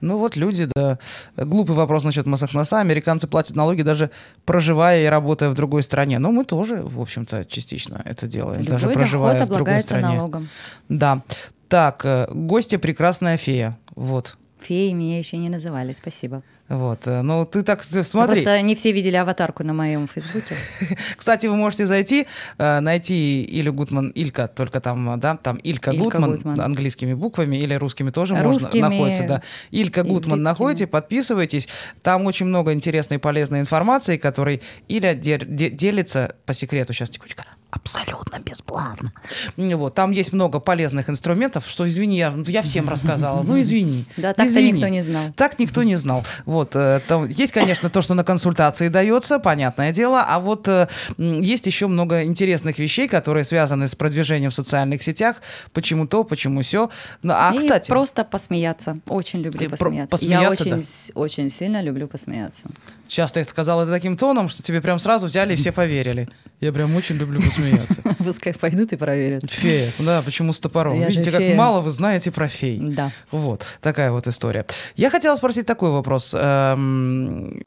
Ну 0.00 0.18
вот 0.18 0.36
люди, 0.36 0.68
да. 0.74 0.98
Глупый 1.36 1.74
вопрос 1.74 2.04
насчет 2.04 2.26
Масахнаса. 2.26 2.80
Американцы 2.80 3.26
платят 3.26 3.56
налоги 3.56 3.82
даже 3.82 4.10
проживая 4.44 5.04
и 5.04 5.06
работая 5.06 5.50
в 5.50 5.54
другой 5.54 5.82
стране. 5.82 6.18
Но 6.18 6.30
мы 6.32 6.44
тоже, 6.44 6.76
в 6.82 7.00
общем-то, 7.00 7.44
частично 7.44 8.00
это 8.04 8.26
делаем. 8.26 8.64
даже 8.64 8.86
Любой 8.86 9.02
проживая 9.02 9.38
доход 9.38 9.50
в 9.50 9.54
другой 9.54 9.80
стране. 9.80 10.06
налогом. 10.06 10.48
Да. 10.88 11.22
Так, 11.68 12.04
э, 12.04 12.28
гостья 12.32 12.78
прекрасная 12.78 13.36
фея. 13.36 13.76
Вот. 13.96 14.36
Феи 14.60 14.92
меня 14.92 15.18
еще 15.18 15.36
не 15.36 15.48
называли, 15.48 15.92
спасибо. 15.92 16.42
Вот. 16.68 17.06
э, 17.06 17.22
Ну, 17.22 17.44
ты 17.44 17.62
так 17.62 17.82
Ну, 17.92 18.02
смотри. 18.02 18.42
Просто 18.42 18.60
не 18.62 18.74
все 18.74 18.90
видели 18.92 19.16
аватарку 19.16 19.62
на 19.62 19.72
моем 19.72 20.08
фейсбуке. 20.08 20.56
Кстати, 21.16 21.46
вы 21.46 21.54
можете 21.56 21.86
зайти, 21.86 22.26
э, 22.58 22.80
найти 22.80 23.44
Илю 23.60 23.72
Гутман, 23.72 24.08
Илька, 24.10 24.48
только 24.48 24.80
там, 24.80 25.18
да, 25.20 25.36
там 25.36 25.56
Илька, 25.56 25.92
Илька 25.92 26.04
Гутман, 26.04 26.30
Гутман. 26.32 26.60
английскими 26.60 27.14
буквами 27.14 27.56
или 27.56 27.74
русскими 27.74 28.10
тоже 28.10 28.34
Русскими, 28.40 28.82
можно, 28.82 28.96
находится, 28.96 29.22
да. 29.24 29.42
Илька 29.70 30.02
Гутман 30.02 30.42
находите, 30.42 30.86
подписывайтесь. 30.86 31.68
Там 32.02 32.26
очень 32.26 32.46
много 32.46 32.72
интересной 32.72 33.18
и 33.18 33.20
полезной 33.20 33.60
информации, 33.60 34.16
которой 34.16 34.60
Иля 34.88 35.14
де- 35.14 35.38
де- 35.38 35.70
делится 35.70 36.34
по 36.46 36.52
секрету, 36.52 36.92
сейчас, 36.92 37.10
тихонечко, 37.10 37.44
абсолютно 37.70 38.38
бесплатно. 38.38 39.12
Вот, 39.56 39.94
там 39.94 40.10
есть 40.10 40.32
много 40.32 40.60
полезных 40.60 41.10
инструментов, 41.10 41.68
что, 41.68 41.86
извини, 41.88 42.16
я, 42.16 42.32
я 42.46 42.62
всем 42.62 42.88
рассказала, 42.88 43.42
ну 43.42 43.58
извини. 43.60 44.04
Да, 44.16 44.32
так-то 44.34 44.62
никто 44.62 44.88
не 44.88 45.02
знал. 45.02 45.22
Так 45.36 45.58
никто 45.58 45.82
не 45.82 45.96
знал. 45.96 46.24
Вот, 46.44 46.74
э, 46.74 47.00
там 47.06 47.28
есть, 47.28 47.52
конечно, 47.52 47.90
то, 47.90 48.02
что 48.02 48.14
на 48.14 48.24
консультации 48.24 48.88
дается, 48.88 49.38
понятное 49.38 49.92
дело, 49.92 50.22
а 50.26 50.38
вот 50.38 50.68
э, 50.68 50.88
есть 51.18 51.66
еще 51.66 51.86
много 51.86 52.24
интересных 52.24 52.78
вещей, 52.78 53.08
которые 53.08 53.44
связаны 53.44 53.88
с 53.88 53.94
продвижением 53.94 54.50
в 54.50 54.54
социальных 54.54 55.02
сетях, 55.02 55.36
почему 55.72 56.06
то, 56.06 56.24
почему 56.24 56.62
все. 56.62 56.90
А, 57.28 57.52
И 57.54 57.58
кстати, 57.58 57.88
просто 57.88 58.24
посмеяться. 58.24 58.98
Очень 59.08 59.40
люблю 59.40 59.68
посмеяться. 59.68 60.10
посмеяться, 60.10 60.64
Я 60.64 60.70
очень, 60.72 60.82
да. 60.82 61.20
очень 61.20 61.50
сильно 61.50 61.82
люблю 61.82 62.08
посмеяться. 62.08 62.66
Сейчас 63.08 63.32
ты 63.32 63.44
сказал 63.44 63.82
это 63.82 63.90
таким 63.90 64.16
тоном, 64.16 64.48
что 64.48 64.62
тебе 64.62 64.80
прям 64.80 64.98
сразу 64.98 65.26
взяли 65.26 65.54
и 65.54 65.56
все 65.56 65.72
поверили. 65.72 66.28
Я 66.60 66.72
прям 66.72 66.94
очень 66.96 67.16
люблю 67.16 67.40
посмеяться. 67.42 68.00
Пускай 68.18 68.54
пойдут 68.54 68.92
и 68.92 68.96
проверят. 68.96 69.50
Фея, 69.50 69.90
да, 69.98 70.22
почему 70.22 70.52
с 70.52 70.60
топором? 70.60 70.98
Я 70.98 71.08
Видите, 71.08 71.30
как 71.30 71.40
фея. 71.40 71.56
мало 71.56 71.80
вы 71.80 71.90
знаете 71.90 72.30
про 72.30 72.48
фей. 72.48 72.78
Да. 72.80 73.10
Вот, 73.30 73.64
такая 73.80 74.10
вот 74.10 74.26
история. 74.26 74.64
Я 74.96 75.10
хотела 75.10 75.34
спросить 75.36 75.66
такой 75.66 75.90
вопрос. 75.90 76.34
Эм, 76.36 77.60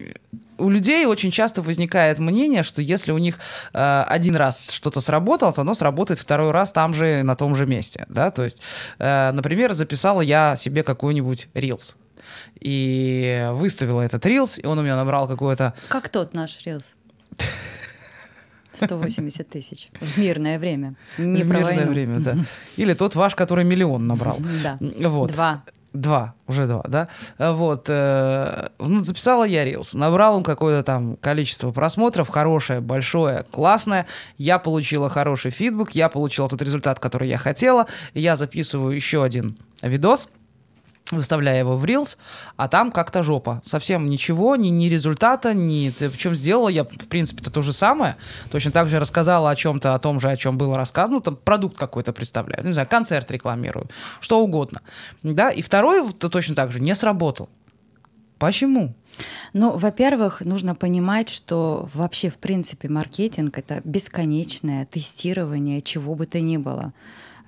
У 0.57 0.69
людей 0.69 1.05
очень 1.05 1.31
часто 1.31 1.61
возникает 1.61 2.19
мнение, 2.19 2.63
что 2.63 2.81
если 2.81 3.11
у 3.13 3.17
них 3.17 3.39
э, 3.73 4.03
один 4.07 4.35
раз 4.35 4.71
что-то 4.71 4.99
сработало, 5.01 5.53
то 5.53 5.61
оно 5.61 5.73
сработает 5.73 6.19
второй 6.19 6.51
раз 6.51 6.71
там 6.71 6.93
же, 6.93 7.23
на 7.23 7.35
том 7.35 7.55
же 7.55 7.65
месте. 7.65 8.05
Да? 8.09 8.29
То 8.31 8.43
есть, 8.43 8.61
э, 8.97 9.31
например, 9.31 9.73
записала 9.73 10.21
я 10.21 10.55
себе 10.55 10.83
какой-нибудь 10.83 11.47
рилс. 11.53 11.95
И 12.59 13.47
выставила 13.51 14.01
этот 14.01 14.25
рилс, 14.25 14.59
и 14.59 14.65
он 14.65 14.79
у 14.79 14.81
меня 14.81 14.95
набрал 14.95 15.27
какое-то 15.27 15.73
Как 15.87 16.09
тот 16.09 16.33
наш 16.33 16.65
рилс. 16.65 16.95
180 18.73 19.49
тысяч. 19.49 19.89
В 19.99 20.17
мирное 20.17 20.59
время. 20.59 20.95
Не 21.17 21.43
в 21.43 21.47
мирное 21.47 21.63
войну. 21.63 21.91
время, 21.91 22.19
да. 22.19 22.37
Или 22.77 22.93
тот 22.93 23.15
ваш, 23.15 23.35
который 23.35 23.65
миллион 23.65 24.07
набрал. 24.07 24.37
Да. 24.63 24.77
Вот. 24.79 25.31
Два. 25.31 25.63
Два, 25.91 26.35
уже 26.45 26.67
два, 26.67 26.83
да? 26.87 27.07
Вот. 27.39 27.87
Э, 27.89 28.69
ну, 28.77 29.03
записала 29.03 29.43
я 29.43 29.67
Reels, 29.67 29.97
набрал 29.97 30.35
он 30.35 30.43
какое-то 30.43 30.83
там 30.83 31.17
количество 31.17 31.71
просмотров, 31.71 32.29
хорошее, 32.29 32.79
большое, 32.79 33.43
классное. 33.49 34.05
Я 34.37 34.59
получила 34.59 35.09
хороший 35.09 35.49
фидбэк, 35.49 35.91
я 35.91 36.09
получила 36.09 36.47
тот 36.47 36.61
результат, 36.61 36.99
который 36.99 37.27
я 37.27 37.39
хотела. 37.39 37.87
Я 38.13 38.35
записываю 38.35 38.95
еще 38.95 39.23
один 39.23 39.57
видос, 39.81 40.29
выставляя 41.11 41.59
его 41.59 41.77
в 41.77 41.85
Reels, 41.85 42.17
а 42.55 42.67
там 42.67 42.91
как-то 42.91 43.23
жопа. 43.23 43.61
Совсем 43.63 44.09
ничего, 44.09 44.55
ни, 44.55 44.69
ни 44.69 44.87
результата, 44.87 45.53
ни... 45.53 45.89
Причем 45.89 46.35
сделала 46.35 46.69
я, 46.69 46.83
в 46.83 47.07
принципе, 47.07 47.41
это 47.41 47.51
то 47.51 47.61
же 47.61 47.73
самое. 47.73 48.15
Точно 48.51 48.71
так 48.71 48.87
же 48.87 48.99
рассказала 48.99 49.49
о 49.49 49.55
чем-то, 49.55 49.95
о 49.95 49.99
том 49.99 50.19
же, 50.19 50.29
о 50.29 50.37
чем 50.37 50.57
было 50.57 50.75
рассказано. 50.75 51.15
Ну, 51.15 51.21
там 51.21 51.35
продукт 51.35 51.77
какой-то 51.77 52.13
представляю. 52.13 52.65
Не 52.65 52.73
знаю, 52.73 52.87
концерт 52.87 53.29
рекламирую. 53.31 53.89
Что 54.19 54.39
угодно. 54.39 54.81
Да, 55.23 55.49
и 55.49 55.61
второй 55.61 56.07
точно 56.13 56.55
так 56.55 56.71
же 56.71 56.79
не 56.79 56.95
сработал. 56.95 57.49
Почему? 58.37 58.95
Ну, 59.53 59.77
во-первых, 59.77 60.41
нужно 60.41 60.73
понимать, 60.73 61.29
что 61.29 61.89
вообще, 61.93 62.29
в 62.29 62.37
принципе, 62.37 62.87
маркетинг— 62.87 63.57
это 63.57 63.81
бесконечное 63.83 64.85
тестирование 64.85 65.81
чего 65.81 66.15
бы 66.15 66.25
то 66.25 66.39
ни 66.39 66.57
было 66.57 66.93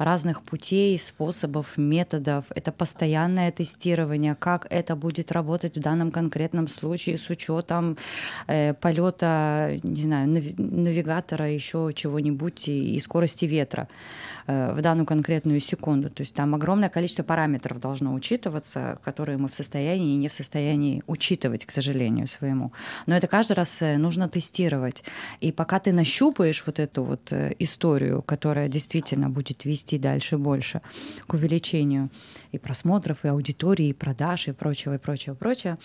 разных 0.03 0.41
путей, 0.41 0.97
способов, 0.99 1.77
методов. 1.77 2.45
Это 2.55 2.71
постоянное 2.71 3.51
тестирование, 3.51 4.35
как 4.35 4.67
это 4.69 4.95
будет 4.95 5.31
работать 5.31 5.77
в 5.77 5.79
данном 5.79 6.11
конкретном 6.11 6.67
случае 6.67 7.17
с 7.17 7.29
учетом 7.29 7.97
э, 8.47 8.73
полета, 8.73 9.79
не 9.83 10.01
знаю, 10.01 10.27
навигатора, 10.57 11.49
еще 11.49 11.91
чего-нибудь 11.93 12.67
и, 12.67 12.95
и 12.95 12.99
скорости 12.99 13.45
ветра 13.45 13.87
в 14.47 14.81
данную 14.81 15.05
конкретную 15.05 15.59
секунду. 15.59 16.09
То 16.09 16.21
есть 16.21 16.35
там 16.35 16.55
огромное 16.55 16.89
количество 16.89 17.23
параметров 17.23 17.79
должно 17.79 18.13
учитываться, 18.13 18.99
которые 19.03 19.37
мы 19.37 19.47
в 19.47 19.55
состоянии 19.55 20.13
и 20.13 20.17
не 20.17 20.27
в 20.27 20.33
состоянии 20.33 21.03
учитывать, 21.07 21.65
к 21.65 21.71
сожалению, 21.71 22.27
своему. 22.27 22.71
Но 23.05 23.15
это 23.15 23.27
каждый 23.27 23.53
раз 23.53 23.81
э, 23.81 23.97
нужно 23.97 24.29
тестировать. 24.29 25.03
И 25.39 25.51
пока 25.51 25.79
ты 25.79 25.91
нащупаешь 25.91 26.63
вот 26.65 26.79
эту 26.79 27.03
вот 27.03 27.31
э, 27.31 27.55
историю, 27.59 28.21
которая 28.21 28.67
действительно 28.67 29.29
будет 29.29 29.65
вести 29.65 29.97
дальше 29.97 30.37
больше 30.37 30.81
к 31.27 31.33
увеличению 31.33 32.09
и 32.51 32.57
просмотров, 32.57 33.23
и 33.23 33.27
аудитории, 33.27 33.87
и 33.87 33.93
продаж, 33.93 34.47
и 34.47 34.51
прочего, 34.51 34.95
и 34.95 34.97
прочего, 34.97 35.35
прочего. 35.35 35.77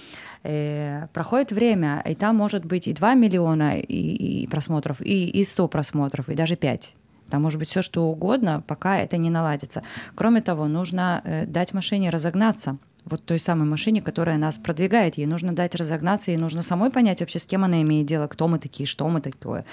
Э, 0.42 1.08
проходит 1.12 1.52
время, 1.52 2.02
и 2.06 2.14
там 2.14 2.36
может 2.36 2.64
быть 2.64 2.88
и 2.88 2.92
2 2.92 3.14
миллиона 3.14 3.78
и, 3.78 4.42
и 4.42 4.46
просмотров, 4.46 5.00
и, 5.00 5.28
и 5.28 5.44
100 5.44 5.68
просмотров, 5.68 6.28
и 6.28 6.34
даже 6.34 6.56
5. 6.56 6.96
Там 7.30 7.42
может 7.42 7.58
быть 7.58 7.68
все 7.68 7.82
что 7.82 8.04
угодно, 8.04 8.62
пока 8.66 8.98
это 8.98 9.16
не 9.16 9.30
наладится. 9.30 9.82
Кроме 10.14 10.40
того, 10.40 10.66
нужно 10.66 11.22
э, 11.24 11.46
дать 11.46 11.74
машине 11.74 12.10
разогнаться, 12.10 12.78
вот 13.06 13.24
той 13.24 13.38
самой 13.38 13.68
машине, 13.68 14.02
которая 14.02 14.36
нас 14.36 14.58
продвигает. 14.58 15.16
Ей 15.16 15.26
нужно 15.26 15.54
дать 15.54 15.74
разогнаться, 15.74 16.32
ей 16.32 16.36
нужно 16.36 16.62
самой 16.62 16.90
понять 16.90 17.20
вообще, 17.20 17.38
с 17.38 17.46
кем 17.46 17.64
она 17.64 17.80
имеет 17.82 18.06
дело, 18.06 18.26
кто 18.26 18.48
мы 18.48 18.58
такие, 18.58 18.86
что 18.86 19.08
мы 19.08 19.20
такое, 19.20 19.64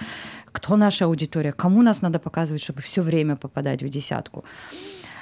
кто 0.51 0.75
наша 0.75 1.05
аудитория, 1.05 1.51
кому 1.51 1.81
нас 1.81 2.01
надо 2.01 2.19
показывать, 2.19 2.61
чтобы 2.61 2.81
все 2.81 3.01
время 3.01 3.35
попадать 3.35 3.81
в 3.81 3.89
десятку. 3.89 4.45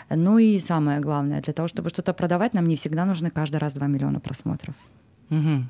Ну 0.10 0.38
и 0.38 0.60
самое 0.60 0.99
главное, 0.99 1.41
для 1.41 1.53
того, 1.53 1.70
чтобы 1.70 1.90
что-то 1.90 2.14
продавать, 2.14 2.53
нам 2.53 2.68
не 2.68 2.76
всегда 2.76 3.06
нужны 3.06 3.30
каждый 3.30 3.58
раз 3.58 3.74
2 3.74 3.88
миллиона 3.88 4.20
просмотров. 4.20 4.76
Угу. 5.30 5.64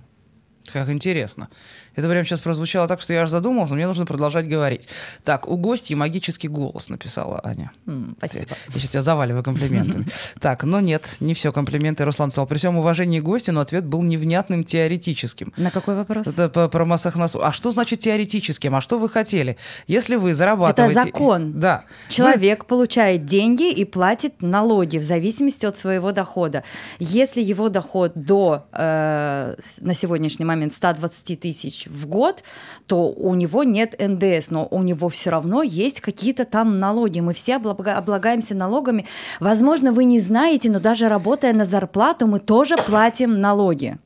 Как 0.71 0.89
интересно. 0.89 1.49
Это 1.95 2.07
прямо 2.07 2.23
сейчас 2.23 2.39
прозвучало 2.39 2.87
так, 2.87 3.01
что 3.01 3.13
я 3.13 3.23
аж 3.23 3.29
задумался, 3.29 3.73
но 3.73 3.77
мне 3.77 3.87
нужно 3.87 4.05
продолжать 4.05 4.47
говорить. 4.47 4.87
Так, 5.23 5.47
у 5.47 5.57
гостей 5.57 5.95
магический 5.95 6.47
голос, 6.47 6.87
написала 6.89 7.41
Аня. 7.43 7.71
Mm, 7.85 8.15
спасибо. 8.17 8.55
Я 8.69 8.73
сейчас 8.73 8.89
тебя 8.89 9.01
заваливаю 9.01 9.43
комплиментами. 9.43 10.05
Так, 10.39 10.63
но 10.63 10.79
нет, 10.79 11.17
не 11.19 11.33
все 11.33 11.51
комплименты. 11.51 12.05
Руслан 12.05 12.31
сказал, 12.31 12.47
при 12.47 12.57
всем 12.57 12.77
уважении 12.77 13.19
гостя, 13.19 13.51
но 13.51 13.61
ответ 13.61 13.85
был 13.85 14.01
невнятным 14.01 14.63
теоретическим. 14.63 15.53
На 15.57 15.71
какой 15.71 15.95
вопрос? 15.95 16.27
Это 16.27 16.49
про 16.49 16.85
Масахнасу. 16.85 17.43
А 17.43 17.51
что 17.51 17.71
значит 17.71 17.99
теоретическим? 17.99 18.75
А 18.75 18.81
что 18.81 18.97
вы 18.97 19.09
хотели? 19.09 19.57
Если 19.87 20.15
вы 20.15 20.33
зарабатываете... 20.33 20.99
Это 20.99 21.05
закон. 21.05 21.59
Да. 21.59 21.83
Человек 22.09 22.65
получает 22.65 23.25
деньги 23.25 23.71
и 23.71 23.85
платит 23.85 24.41
налоги 24.41 24.97
в 24.97 25.03
зависимости 25.03 25.65
от 25.65 25.77
своего 25.77 26.11
дохода. 26.11 26.63
Если 26.99 27.41
его 27.41 27.69
доход 27.69 28.13
до, 28.15 28.65
э, 28.71 29.55
на 29.81 29.93
сегодняшний 29.93 30.45
момент, 30.45 30.50
120 30.73 31.39
тысяч 31.39 31.61
тысяч 31.61 31.87
в 31.87 32.07
год, 32.07 32.43
то 32.87 33.11
у 33.11 33.35
него 33.35 33.63
нет 33.63 33.95
НДС, 33.99 34.51
но 34.51 34.67
у 34.69 34.81
него 34.81 35.09
все 35.09 35.29
равно 35.29 35.63
есть 35.63 36.01
какие-то 36.01 36.45
там 36.45 36.79
налоги. 36.79 37.19
Мы 37.19 37.33
все 37.33 37.55
облагаемся 37.55 38.55
налогами. 38.55 39.05
Возможно, 39.39 39.91
вы 39.91 40.05
не 40.05 40.19
знаете, 40.19 40.69
но 40.69 40.79
даже 40.79 41.09
работая 41.09 41.53
на 41.53 41.65
зарплату, 41.65 42.27
мы 42.27 42.39
тоже 42.39 42.75
платим 42.77 43.39
налоги. 43.39 43.97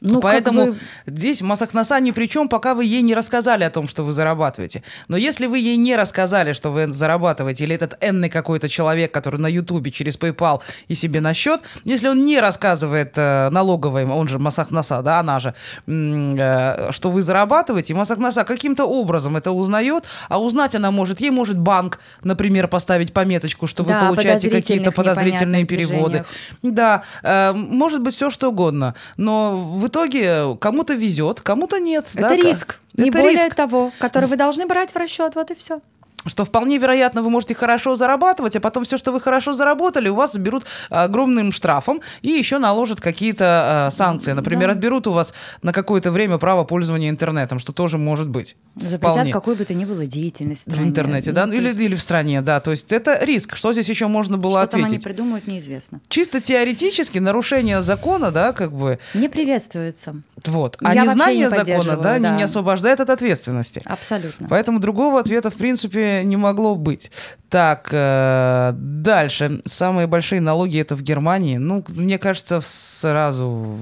Ну, 0.00 0.20
Поэтому 0.20 0.66
бы... 0.66 0.76
здесь 1.06 1.42
Масахнаса 1.42 2.00
ни 2.00 2.10
при 2.10 2.26
чем, 2.26 2.48
пока 2.48 2.74
вы 2.74 2.86
ей 2.86 3.02
не 3.02 3.14
рассказали 3.14 3.64
о 3.64 3.70
том, 3.70 3.86
что 3.86 4.02
вы 4.02 4.12
зарабатываете. 4.12 4.82
Но 5.08 5.16
если 5.18 5.46
вы 5.46 5.58
ей 5.58 5.76
не 5.76 5.94
рассказали, 5.94 6.54
что 6.54 6.70
вы 6.70 6.90
зарабатываете, 6.90 7.64
или 7.64 7.74
этот 7.74 7.98
энный 8.00 8.30
какой-то 8.30 8.68
человек, 8.68 9.12
который 9.12 9.38
на 9.38 9.46
Ютубе 9.46 9.90
через 9.90 10.18
PayPal 10.18 10.62
и 10.88 10.94
себе 10.94 11.20
на 11.20 11.34
счет, 11.34 11.60
если 11.84 12.08
он 12.08 12.24
не 12.24 12.40
рассказывает 12.40 13.12
э, 13.16 13.50
налоговым, 13.50 14.10
он 14.10 14.26
же 14.26 14.38
Масахнаса, 14.38 15.02
да, 15.02 15.20
она 15.20 15.38
же, 15.38 15.54
э, 15.86 16.90
что 16.92 17.10
вы 17.10 17.20
зарабатываете, 17.20 17.92
Масахнаса 17.92 18.44
каким-то 18.44 18.86
образом 18.86 19.36
это 19.36 19.52
узнает, 19.52 20.04
а 20.30 20.40
узнать 20.40 20.74
она 20.74 20.90
может, 20.90 21.20
ей 21.20 21.30
может 21.30 21.58
банк, 21.58 22.00
например, 22.24 22.68
поставить 22.68 23.12
пометочку, 23.12 23.66
что 23.66 23.84
да, 23.84 24.00
вы 24.00 24.06
получаете 24.06 24.48
какие-то 24.48 24.92
подозрительные 24.92 25.66
переводы. 25.66 26.24
Да, 26.62 27.02
э, 27.22 27.52
может 27.52 28.00
быть 28.00 28.14
все 28.14 28.30
что 28.30 28.48
угодно, 28.48 28.94
но 29.18 29.56
вы 29.56 29.89
итоге 29.90 30.56
кому-то 30.58 30.94
везет, 30.94 31.42
кому-то 31.42 31.78
нет. 31.78 32.06
Это 32.14 32.22
да? 32.22 32.36
риск. 32.36 32.80
Это 32.94 33.02
не 33.02 33.10
более 33.10 33.44
риск. 33.44 33.54
того, 33.54 33.92
который 33.98 34.28
вы 34.28 34.36
должны 34.36 34.66
брать 34.66 34.92
в 34.92 34.96
расчет. 34.96 35.34
Вот 35.34 35.50
и 35.50 35.54
все 35.54 35.80
что 36.26 36.44
вполне 36.44 36.78
вероятно 36.78 37.22
вы 37.22 37.30
можете 37.30 37.54
хорошо 37.54 37.94
зарабатывать, 37.94 38.56
а 38.56 38.60
потом 38.60 38.84
все, 38.84 38.98
что 38.98 39.12
вы 39.12 39.20
хорошо 39.20 39.52
заработали, 39.52 40.08
у 40.08 40.14
вас 40.14 40.32
заберут 40.32 40.64
огромным 40.88 41.52
штрафом 41.52 42.00
и 42.22 42.28
еще 42.28 42.58
наложат 42.58 43.00
какие-то 43.00 43.88
э, 43.88 43.96
санкции. 43.96 44.32
Например, 44.32 44.68
да. 44.68 44.72
отберут 44.72 45.06
у 45.06 45.12
вас 45.12 45.34
на 45.62 45.72
какое-то 45.72 46.10
время 46.10 46.38
право 46.38 46.64
пользования 46.64 47.10
интернетом, 47.10 47.58
что 47.58 47.72
тоже 47.72 47.98
может 47.98 48.28
быть. 48.28 48.56
Запретят 48.76 49.12
вполне. 49.12 49.32
какой 49.32 49.54
бы 49.56 49.64
то 49.64 49.74
ни 49.74 49.84
было 49.84 50.06
деятельность 50.06 50.66
в, 50.66 50.76
в 50.76 50.84
интернете, 50.84 51.32
да, 51.32 51.46
ну, 51.46 51.52
или, 51.52 51.68
есть... 51.68 51.80
или 51.80 51.94
в 51.94 52.00
стране, 52.00 52.42
да. 52.42 52.60
То 52.60 52.70
есть 52.70 52.92
это 52.92 53.18
риск. 53.24 53.56
Что 53.56 53.72
здесь 53.72 53.88
еще 53.88 54.06
можно 54.06 54.38
было 54.38 54.52
что 54.52 54.60
ответить? 54.62 54.86
Что 54.86 54.86
там 54.86 54.94
они 54.94 55.02
придумают, 55.02 55.46
неизвестно. 55.46 56.00
Чисто 56.08 56.40
теоретически 56.40 57.18
нарушение 57.18 57.82
закона, 57.82 58.30
да, 58.30 58.52
как 58.52 58.72
бы... 58.72 58.98
Не 59.14 59.28
приветствуется. 59.28 60.22
Вот. 60.46 60.76
А 60.82 60.94
Я 60.94 61.04
незнание 61.04 61.44
не 61.44 61.50
закона, 61.50 61.96
да, 61.96 62.18
да. 62.18 62.30
Не, 62.30 62.36
не 62.38 62.42
освобождает 62.44 63.00
от 63.00 63.10
ответственности. 63.10 63.82
Абсолютно. 63.84 64.48
Поэтому 64.48 64.78
другого 64.78 65.20
ответа, 65.20 65.50
в 65.50 65.54
принципе, 65.54 66.09
не 66.24 66.36
могло 66.36 66.74
быть. 66.74 67.10
Так, 67.48 67.88
э, 67.92 68.72
дальше. 68.74 69.60
Самые 69.64 70.06
большие 70.06 70.40
налоги 70.40 70.80
это 70.80 70.96
в 70.96 71.02
Германии. 71.02 71.56
Ну, 71.56 71.84
мне 71.88 72.18
кажется, 72.18 72.60
сразу... 72.60 73.76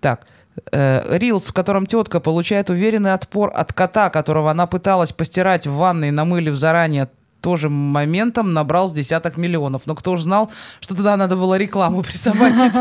Так. 0.00 0.26
Рилс, 0.72 1.46
в 1.46 1.52
котором 1.52 1.86
тетка 1.86 2.18
получает 2.18 2.68
уверенный 2.68 3.12
отпор 3.12 3.52
от 3.54 3.72
кота, 3.72 4.10
которого 4.10 4.50
она 4.50 4.66
пыталась 4.66 5.12
постирать 5.12 5.68
в 5.68 5.74
ванной, 5.74 6.10
намылив 6.10 6.56
заранее 6.56 7.08
тоже 7.40 7.68
моментом 7.68 8.52
набрал 8.52 8.88
с 8.88 8.92
десяток 8.92 9.36
миллионов. 9.36 9.82
Но 9.86 9.94
кто 9.94 10.16
же 10.16 10.22
знал, 10.24 10.50
что 10.80 10.94
туда 10.94 11.16
надо 11.16 11.36
было 11.36 11.56
рекламу 11.56 12.02
присобачить? 12.02 12.74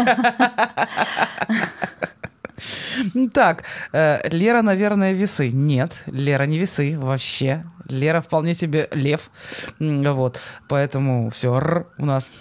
Так, 3.34 3.64
э, 3.94 4.28
Лера, 4.30 4.64
наверное, 4.64 5.14
весы. 5.14 5.52
Нет, 5.52 6.04
Лера 6.08 6.45
не 6.45 6.58
весы 6.58 6.98
вообще. 6.98 7.64
Лера 7.89 8.22
вполне 8.22 8.53
себе 8.53 8.88
лев. 8.91 9.31
Вот, 9.80 10.39
поэтому 10.68 11.30
все, 11.30 11.85
у 11.97 12.05
нас 12.05 12.31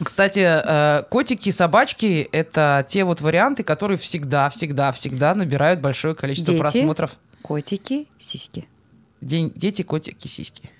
кстати, 0.00 0.38
э, 0.40 1.02
котики 1.10 1.50
собачки— 1.50 2.28
это 2.32 2.84
те 2.88 3.04
вот 3.04 3.20
варианты, 3.20 3.62
которые 3.62 3.98
всегда, 3.98 4.48
всегда, 4.48 4.90
всегда 4.90 5.34
набирают 5.34 5.80
большое 5.80 6.14
количество 6.14 6.52
Дети, 6.52 6.60
просмотров. 6.60 7.18
котики, 7.42 8.08
сиськи. 8.18 8.66
День, 9.20 9.52
дети, 9.54 9.82
котики, 9.82 10.28
сиськи. 10.28 10.70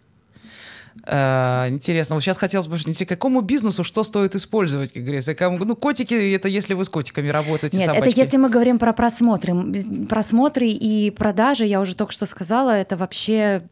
Э, 1.07 1.67
интересно, 1.69 2.15
вот 2.15 2.23
сейчас 2.23 2.39
хотелось 2.39 2.67
бы 2.69 2.79
спросить, 2.79 3.07
какому 3.07 3.43
бизнесу 3.43 3.85
что 3.85 4.03
стоит 4.03 4.35
использовать, 4.35 4.93
как 4.93 5.03
говорится? 5.03 5.35
Ну, 5.51 5.77
котики, 5.77 6.35
это 6.35 6.49
если 6.49 6.75
вы 6.75 6.85
с 6.85 6.89
котиками 6.89 7.29
работаете, 7.29 7.77
Нет, 7.77 7.87
собачки. 7.87 8.11
это 8.11 8.21
если 8.21 8.37
мы 8.39 8.49
говорим 8.49 8.79
про 8.79 8.93
просмотры. 8.93 9.55
Просмотры 10.09 10.69
и 10.69 11.11
продажи, 11.11 11.67
я 11.67 11.81
уже 11.81 11.95
только 11.95 12.13
что 12.13 12.27
сказала, 12.27 12.71
это 12.71 12.97
вообще 12.97 13.63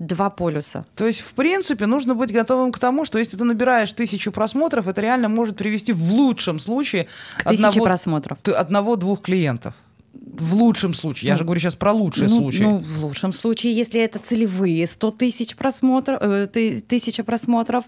два 0.00 0.30
полюса. 0.30 0.84
То 0.96 1.06
есть, 1.06 1.20
в 1.20 1.34
принципе, 1.34 1.86
нужно 1.86 2.14
быть 2.14 2.32
готовым 2.32 2.72
к 2.72 2.78
тому, 2.78 3.04
что 3.04 3.18
если 3.18 3.36
ты 3.36 3.44
набираешь 3.44 3.92
тысячу 3.92 4.32
просмотров, 4.32 4.88
это 4.88 5.00
реально 5.00 5.28
может 5.28 5.56
привести 5.56 5.92
в 5.92 6.12
лучшем 6.12 6.58
случае 6.58 7.06
к 7.36 7.46
одного, 7.46 7.84
просмотров. 7.84 8.38
одного-двух 8.48 9.20
клиентов. 9.20 9.74
В 10.12 10.54
лучшем 10.54 10.94
случае. 10.94 11.28
Я 11.28 11.34
ну, 11.34 11.38
же 11.38 11.44
говорю 11.44 11.60
сейчас 11.60 11.74
про 11.74 11.92
лучшие 11.92 12.28
ну, 12.28 12.36
случаи. 12.36 12.62
Ну, 12.62 12.78
в 12.78 13.04
лучшем 13.04 13.32
случае, 13.32 13.72
если 13.72 14.00
это 14.00 14.18
целевые 14.18 14.86
100 14.86 15.10
тысяч 15.12 15.54
просмотров, 15.54 16.20
э, 16.20 16.46
тысяча 16.46 17.22
просмотров, 17.22 17.84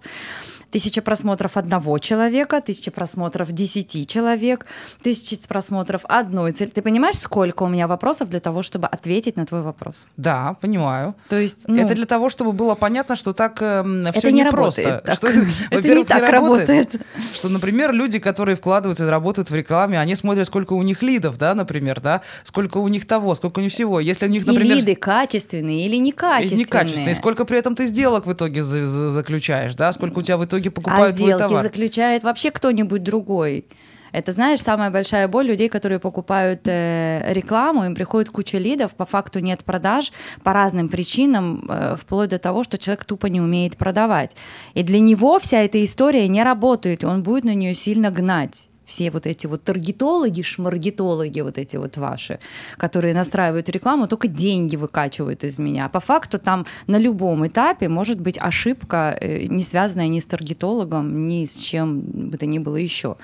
Тысяча 0.73 1.03
просмотров 1.03 1.59
одного 1.59 1.99
человека, 1.99 2.62
тысяча 2.62 2.90
просмотров 2.90 3.53
десяти 3.53 4.07
человек, 4.07 4.65
тысяча 5.03 5.36
просмотров 5.47 6.01
одной 6.09 6.53
цели. 6.53 6.70
Ты 6.70 6.81
понимаешь, 6.81 7.19
сколько 7.19 7.65
у 7.65 7.69
меня 7.69 7.86
вопросов 7.86 8.31
для 8.31 8.40
того, 8.40 8.62
чтобы 8.62 8.86
ответить 8.86 9.36
на 9.36 9.44
твой 9.44 9.61
вопрос? 9.61 10.07
Да, 10.16 10.57
понимаю. 10.62 11.15
То 11.28 11.36
есть, 11.36 11.69
ну, 11.69 11.77
это 11.77 11.94
для 11.94 12.07
того, 12.07 12.31
чтобы 12.31 12.53
было 12.53 12.74
понятно, 12.74 13.16
что 13.16 13.35
так 13.35 13.59
э, 13.61 13.82
все 14.12 14.19
это 14.20 14.31
не 14.32 14.43
непросто. 14.44 15.03
Что, 15.12 15.28
это 15.70 15.94
не 15.94 16.05
так 16.05 16.27
работает. 16.27 16.97
Что, 17.35 17.51
например, 17.51 17.93
люди, 17.93 18.19
которые 18.19 18.57
вкладываются 18.57 19.05
и 19.05 19.09
работают 19.09 19.51
в 19.51 19.55
рекламе, 19.55 20.01
они 20.01 20.15
смотрят, 20.15 20.47
сколько 20.47 20.73
у 20.73 20.82
них 20.82 21.03
лидов, 21.03 21.36
да, 21.36 21.55
например, 21.55 22.01
да, 22.01 22.23
сколько 22.44 22.78
у 22.78 22.89
них 22.89 23.07
того, 23.07 23.35
сколько 23.35 23.59
у 23.59 23.62
них 23.62 23.73
всего. 23.73 24.01
Если 24.01 24.24
у 24.24 24.31
них, 24.31 24.47
например... 24.47 24.78
И 24.78 24.81
лиды 24.81 24.94
качественные 24.94 25.85
или 25.85 25.97
некачественные. 25.97 26.65
Некачественные. 26.65 27.15
Сколько 27.15 27.44
при 27.44 27.59
этом 27.59 27.77
ты 27.77 27.85
сделок 27.85 28.27
в 28.27 28.32
итоге 28.32 28.62
за- 28.62 28.86
за- 28.86 29.11
заключаешь, 29.11 29.74
да, 29.74 29.93
сколько 29.93 30.20
у 30.20 30.23
тебя 30.23 30.39
в 30.39 30.44
итоге 30.47 30.61
А 30.68 30.72
покупают 30.72 31.16
твой 31.16 31.28
сделки 31.28 31.48
товар. 31.48 31.62
заключает 31.62 32.22
вообще 32.22 32.51
кто-нибудь 32.51 33.02
другой. 33.02 33.66
Это, 34.12 34.32
знаешь, 34.32 34.60
самая 34.60 34.90
большая 34.90 35.26
боль 35.26 35.47
людей, 35.47 35.70
которые 35.70 35.98
покупают 35.98 36.60
э, 36.66 37.32
рекламу, 37.32 37.84
им 37.84 37.94
приходит 37.94 38.28
куча 38.28 38.59
лидов, 38.59 38.94
по 38.94 39.06
факту 39.06 39.40
нет 39.40 39.64
продаж 39.64 40.12
по 40.43 40.52
разным 40.52 40.90
причинам, 40.90 41.66
э, 41.68 41.97
вплоть 41.98 42.28
до 42.28 42.39
того, 42.39 42.62
что 42.62 42.76
человек 42.76 43.06
тупо 43.06 43.26
не 43.26 43.40
умеет 43.40 43.78
продавать. 43.78 44.36
И 44.74 44.82
для 44.82 45.01
него 45.01 45.39
вся 45.39 45.62
эта 45.62 45.82
история 45.82 46.28
не 46.28 46.43
работает, 46.43 47.02
и 47.02 47.06
он 47.06 47.22
будет 47.22 47.44
на 47.44 47.55
нее 47.55 47.74
сильно 47.74 48.10
гнать 48.10 48.68
все 48.93 49.10
вот 49.10 49.27
эти 49.27 49.47
вот 49.47 49.64
таргетологи, 49.64 50.43
шмаргетологи 50.43 51.40
вот 51.40 51.56
эти 51.59 51.78
вот 51.78 51.97
ваши, 51.97 52.39
которые 52.77 53.14
настраивают 53.14 53.69
рекламу, 53.70 54.06
только 54.06 54.28
деньги 54.28 54.77
выкачивают 54.77 55.44
из 55.44 55.59
меня. 55.59 55.89
По 55.89 56.01
факту 56.01 56.39
там 56.39 56.66
на 56.86 56.98
любом 56.98 57.47
этапе 57.47 57.89
может 57.89 58.20
быть 58.20 58.39
ошибка, 58.39 59.16
э, 59.20 59.47
не 59.47 59.62
связанная 59.62 60.09
ни 60.09 60.20
с 60.20 60.27
таргетологом, 60.27 61.27
ни 61.27 61.47
с 61.47 61.56
чем 61.56 62.01
бы 62.01 62.36
то 62.36 62.47
ни 62.47 62.59
было 62.59 62.77
еще. 62.77 63.16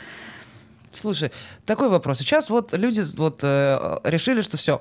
Слушай, 0.93 1.31
такой 1.67 1.89
вопрос. 1.91 2.19
Сейчас 2.19 2.51
вот 2.51 2.73
люди 2.73 3.03
вот 3.17 3.41
э, 3.43 3.99
решили, 4.05 4.41
что 4.41 4.57
все, 4.57 4.81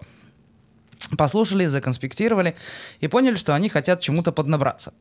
послушали, 1.17 1.65
законспектировали 1.67 2.55
и 2.99 3.07
поняли, 3.07 3.35
что 3.35 3.53
они 3.55 3.69
хотят 3.69 4.01
чему-то 4.01 4.31
поднабраться. 4.31 4.93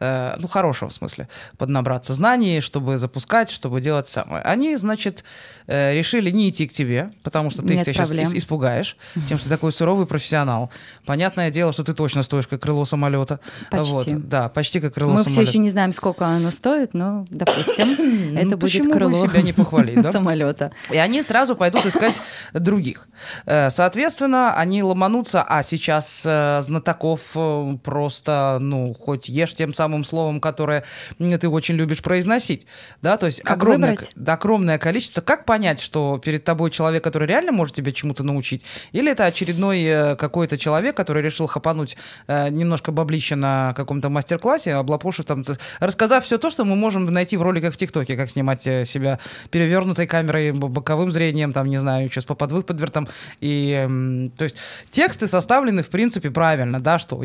Э, 0.00 0.34
ну, 0.38 0.48
хорошего 0.48 0.88
в 0.90 0.92
смысле. 0.92 1.28
Поднабраться 1.58 2.14
знаний, 2.14 2.60
чтобы 2.60 2.98
запускать, 2.98 3.50
чтобы 3.50 3.80
делать 3.80 4.08
самое. 4.08 4.42
Они, 4.42 4.74
значит, 4.76 5.24
э, 5.66 5.94
решили 5.94 6.30
не 6.30 6.48
идти 6.48 6.66
к 6.66 6.72
тебе, 6.72 7.10
потому 7.22 7.50
что 7.50 7.62
ты 7.62 7.74
Нет 7.76 7.86
их 7.86 7.94
сейчас 7.94 8.08
проблем. 8.08 8.36
испугаешь, 8.36 8.96
тем, 9.28 9.38
что 9.38 9.44
ты 9.44 9.50
такой 9.50 9.72
суровый 9.72 10.06
профессионал. 10.06 10.70
Понятное 11.06 11.50
дело, 11.50 11.72
что 11.72 11.84
ты 11.84 11.92
точно 11.94 12.22
стоишь 12.22 12.46
как 12.48 12.60
крыло 12.62 12.84
самолета. 12.84 13.38
Почти. 13.70 13.92
Вот. 14.14 14.28
Да, 14.28 14.48
почти 14.48 14.80
как 14.80 14.94
крыло 14.94 15.12
Мы 15.12 15.18
все 15.20 15.30
самолета. 15.30 15.50
еще 15.50 15.58
не 15.60 15.70
знаем, 15.70 15.92
сколько 15.92 16.26
оно 16.26 16.50
стоит, 16.50 16.94
но, 16.94 17.26
допустим, 17.30 17.88
это 18.36 18.50
Ну, 18.50 18.56
будет 18.56 18.90
крыло 18.92 19.26
себя 19.28 19.42
не 19.42 19.52
похвалить, 19.52 19.94
да? 20.02 20.10
самолета. 20.12 20.72
И 20.90 20.96
они 20.96 21.22
сразу 21.22 21.54
пойдут 21.54 21.86
искать 21.86 22.20
других. 22.52 23.06
Э, 23.46 23.70
Соответственно, 23.70 24.54
они 24.54 24.82
ломанутся, 24.82 25.42
а 25.54 25.62
сейчас 25.62 26.22
э, 26.24 26.62
знатоков 26.62 27.32
э, 27.34 27.76
просто, 27.84 28.56
ну, 28.58 28.94
хоть 28.94 29.28
ешь 29.28 29.52
тем 29.54 29.74
самым 29.74 30.02
словом, 30.02 30.40
которое 30.40 30.82
ты 31.18 31.46
очень 31.46 31.74
любишь 31.74 32.00
произносить. 32.00 32.66
Да, 33.02 33.18
то 33.18 33.26
есть 33.26 33.42
Как 33.42 33.58
огромное, 33.58 33.90
выбрать? 33.90 34.12
да, 34.16 34.32
огромное 34.32 34.78
количество. 34.78 35.20
Как 35.20 35.44
понять, 35.44 35.78
что 35.78 36.18
перед 36.24 36.44
тобой 36.44 36.70
человек, 36.70 37.04
который 37.04 37.28
реально 37.28 37.52
может 37.52 37.74
тебя 37.74 37.92
чему-то 37.92 38.24
научить? 38.24 38.64
Или 38.92 39.12
это 39.12 39.26
очередной 39.26 39.82
э, 39.82 40.16
какой-то 40.16 40.56
человек, 40.56 40.96
который 40.96 41.22
решил 41.22 41.46
хапануть 41.46 41.98
немножко 42.28 42.90
баблища 42.90 43.36
на 43.36 43.74
каком-то 43.74 44.08
мастер-классе, 44.08 44.74
облапошив 44.74 45.26
там, 45.26 45.44
рассказав 45.80 46.24
все 46.24 46.38
то, 46.38 46.50
что 46.50 46.64
мы 46.64 46.76
можем 46.76 47.04
найти 47.04 47.36
в 47.36 47.42
роликах 47.42 47.74
в 47.74 47.76
ТикТоке, 47.76 48.16
как 48.16 48.30
снимать 48.30 48.62
себя 48.62 49.18
перевернутой 49.50 50.06
камерой, 50.06 50.52
боковым 50.52 51.12
зрением, 51.12 51.52
там, 51.52 51.68
не 51.68 51.78
знаю, 51.78 52.10
что 52.10 52.22
с 52.22 52.24
поподвыподвертом. 52.24 53.08
И, 53.40 54.30
то 54.38 54.44
есть, 54.44 54.56
тексты 54.88 55.26
составлены, 55.32 55.82
в 55.82 55.88
принципе, 55.88 56.30
правильно, 56.30 56.78
да, 56.78 56.98
что 56.98 57.16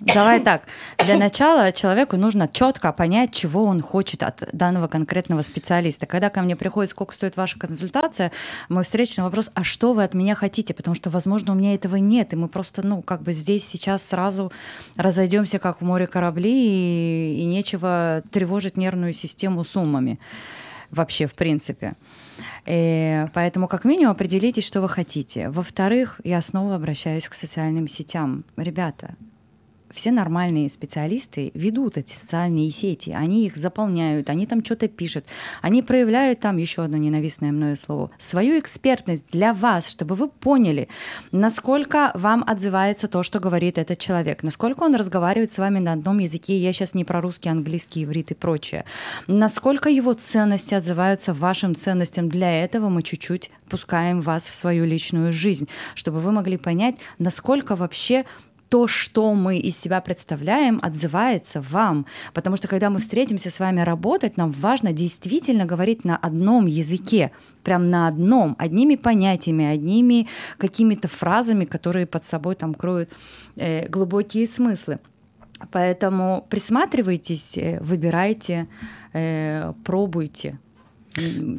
Давай 0.00 0.40
так. 0.44 0.62
Для 0.98 1.16
начала 1.16 1.70
человеку 1.70 2.16
нужно 2.16 2.48
четко 2.48 2.92
понять, 2.92 3.32
чего 3.32 3.62
он 3.64 3.80
хочет 3.80 4.22
от 4.22 4.48
данного 4.52 4.88
конкретного 4.88 5.42
специалиста. 5.42 6.06
Когда 6.06 6.30
ко 6.30 6.42
мне 6.42 6.56
приходит, 6.56 6.90
сколько 6.90 7.14
стоит 7.14 7.36
ваша 7.36 7.58
консультация, 7.58 8.32
мой 8.68 8.82
встречный 8.82 9.24
вопрос, 9.24 9.50
а 9.54 9.62
что 9.62 9.92
вы 9.92 10.02
от 10.02 10.14
меня 10.14 10.34
хотите? 10.34 10.74
Потому 10.74 10.94
что, 10.94 11.10
возможно, 11.10 11.52
у 11.52 11.56
меня 11.56 11.74
этого 11.74 11.96
нет, 11.96 12.32
и 12.32 12.36
мы 12.36 12.48
просто, 12.48 12.84
ну, 12.86 13.02
как 13.02 13.22
бы 13.22 13.32
здесь 13.32 13.64
сейчас 13.66 14.02
сразу 14.02 14.50
разойдемся, 14.96 15.58
как 15.58 15.80
в 15.80 15.84
море 15.84 16.06
корабли, 16.06 16.52
и, 16.52 17.42
и 17.42 17.44
нечего 17.44 18.22
тревожить 18.30 18.76
нервную 18.76 19.12
систему 19.12 19.64
суммами 19.64 20.18
вообще, 20.90 21.26
в 21.26 21.34
принципе. 21.34 21.94
Э, 22.66 23.28
Поэтому, 23.34 23.68
как 23.68 23.84
минимум, 23.84 24.12
определитесь, 24.12 24.66
что 24.66 24.80
вы 24.80 24.88
хотите. 24.88 25.50
Во-вторых, 25.50 26.20
я 26.24 26.40
снова 26.40 26.74
обращаюсь 26.74 27.28
к 27.28 27.34
социальным 27.34 27.88
сетям. 27.88 28.44
Ребята, 28.56 29.16
все 29.94 30.10
нормальные 30.10 30.68
специалисты 30.68 31.50
ведут 31.54 31.96
эти 31.96 32.12
социальные 32.12 32.70
сети, 32.70 33.10
они 33.10 33.46
их 33.46 33.56
заполняют, 33.56 34.28
они 34.28 34.46
там 34.46 34.64
что-то 34.64 34.88
пишут, 34.88 35.24
они 35.62 35.82
проявляют 35.82 36.40
там, 36.40 36.56
еще 36.56 36.82
одно 36.82 36.96
ненавистное 36.96 37.52
мною 37.52 37.76
слово, 37.76 38.10
свою 38.18 38.58
экспертность 38.58 39.24
для 39.30 39.54
вас, 39.54 39.88
чтобы 39.88 40.14
вы 40.16 40.28
поняли, 40.28 40.88
насколько 41.30 42.10
вам 42.14 42.44
отзывается 42.46 43.08
то, 43.08 43.22
что 43.22 43.40
говорит 43.40 43.78
этот 43.78 43.98
человек, 43.98 44.42
насколько 44.42 44.82
он 44.82 44.94
разговаривает 44.94 45.52
с 45.52 45.58
вами 45.58 45.78
на 45.78 45.92
одном 45.92 46.18
языке, 46.18 46.58
я 46.58 46.72
сейчас 46.72 46.94
не 46.94 47.04
про 47.04 47.20
русский, 47.20 47.48
английский, 47.48 48.04
иврит 48.04 48.32
и 48.32 48.34
прочее, 48.34 48.84
насколько 49.26 49.88
его 49.88 50.12
ценности 50.14 50.74
отзываются 50.74 51.32
вашим 51.32 51.74
ценностям. 51.74 52.28
Для 52.28 52.64
этого 52.64 52.88
мы 52.88 53.02
чуть-чуть 53.02 53.50
пускаем 53.68 54.20
вас 54.20 54.48
в 54.48 54.54
свою 54.54 54.84
личную 54.84 55.32
жизнь, 55.32 55.68
чтобы 55.94 56.20
вы 56.20 56.32
могли 56.32 56.56
понять, 56.56 56.96
насколько 57.18 57.76
вообще 57.76 58.24
то, 58.74 58.88
что 58.88 59.34
мы 59.34 59.58
из 59.58 59.78
себя 59.78 60.00
представляем, 60.00 60.80
отзывается 60.82 61.60
вам. 61.60 62.06
Потому 62.32 62.56
что 62.56 62.66
когда 62.66 62.90
мы 62.90 62.98
встретимся 62.98 63.48
с 63.48 63.60
вами 63.60 63.82
работать, 63.82 64.36
нам 64.36 64.50
важно 64.50 64.92
действительно 64.92 65.64
говорить 65.64 66.04
на 66.04 66.16
одном 66.16 66.66
языке, 66.66 67.30
прям 67.62 67.88
на 67.88 68.08
одном, 68.08 68.56
одними 68.58 68.96
понятиями, 68.96 69.64
одними 69.64 70.26
какими-то 70.58 71.06
фразами, 71.06 71.66
которые 71.66 72.06
под 72.06 72.24
собой 72.24 72.56
там 72.56 72.74
кроют 72.74 73.10
э, 73.54 73.86
глубокие 73.88 74.48
смыслы. 74.48 74.98
Поэтому 75.70 76.44
присматривайтесь, 76.50 77.56
э, 77.56 77.78
выбирайте, 77.80 78.66
э, 79.12 79.72
пробуйте. 79.84 80.58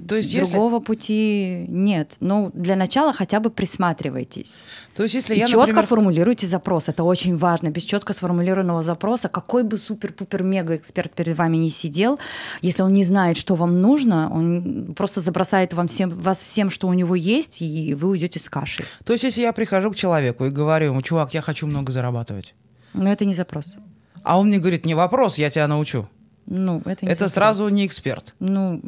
То 0.08 0.16
есть 0.18 0.34
если- 0.34 0.52
Другого 0.52 0.80
пути 0.82 1.66
нет. 1.70 2.18
Ну, 2.20 2.52
для 2.54 2.76
начала 2.76 3.14
хотя 3.14 3.40
бы 3.40 3.50
присматривайтесь. 3.50 4.64
То 4.96 5.04
есть, 5.04 5.16
если 5.16 5.36
И 5.36 5.40
я, 5.40 5.46
четко 5.46 5.60
например, 5.62 5.86
формулируйте 5.86 6.46
запрос. 6.48 6.90
Это 6.90 7.04
очень 7.04 7.36
важно. 7.36 7.70
Без 7.70 7.84
четко 7.84 8.14
сформулированного 8.14 8.84
запроса, 8.84 9.30
какой 9.30 9.64
бы 9.64 9.78
супер-пупер-мега-эксперт 9.78 11.12
перед 11.14 11.38
вами 11.38 11.58
не 11.58 11.70
сидел, 11.70 12.20
если 12.62 12.84
он 12.84 12.94
не 12.94 13.04
знает, 13.04 13.38
что 13.38 13.56
вам 13.56 13.82
нужно, 13.82 14.30
он 14.34 14.94
просто 14.96 15.22
забросает 15.22 15.74
вам 15.74 15.88
всем, 15.88 16.10
вас 16.10 16.44
всем, 16.44 16.70
что 16.70 16.88
у 16.88 16.94
него 16.94 17.16
есть, 17.16 17.62
и 17.62 17.94
вы 17.94 18.10
уйдете 18.10 18.40
с 18.40 18.50
кашей. 18.50 18.86
то 19.06 19.14
есть, 19.14 19.24
если 19.24 19.42
я 19.42 19.54
прихожу 19.54 19.92
к 19.92 19.96
человеку 19.96 20.46
и 20.46 20.50
говорю 20.50 20.88
ему, 20.88 21.02
чувак, 21.02 21.34
я 21.34 21.42
хочу 21.42 21.66
много 21.68 21.92
зарабатывать, 21.92 22.56
Но 22.94 23.12
это 23.12 23.26
не 23.26 23.34
запрос. 23.34 23.76
а 24.24 24.40
он 24.40 24.48
мне 24.48 24.60
говорит, 24.60 24.86
не 24.86 24.96
вопрос, 24.96 25.38
я 25.38 25.50
тебя 25.50 25.68
научу. 25.68 26.08
Ну, 26.46 26.82
это 26.86 27.06
не 27.06 27.12
Это 27.12 27.28
сразу 27.28 27.68
не 27.70 27.86
эксперт. 27.86 28.36
Ну, 28.40 28.82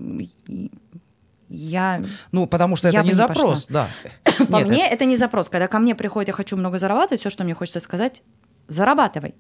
я... 1.50 2.04
Ну, 2.32 2.46
потому 2.48 2.76
что 2.76 2.90
это 2.90 3.02
не 3.02 3.10
не 3.10 3.14
запрос, 3.14 3.68
да. 3.68 3.88
По 4.50 4.58
Нет, 4.58 4.70
мне 4.70 4.90
это 4.90 5.06
не 5.06 5.18
запрос. 5.18 5.50
Когда 5.50 5.68
ко 5.68 5.80
мне 5.80 5.96
приходит, 5.96 6.28
я 6.28 6.34
хочу 6.34 6.58
много 6.58 6.78
зарабатывать, 6.78 7.22
все, 7.22 7.30
что 7.30 7.44
мне 7.44 7.54
хочется 7.54 7.80
сказать, 7.80 8.22
зарабатывай. 8.68 9.34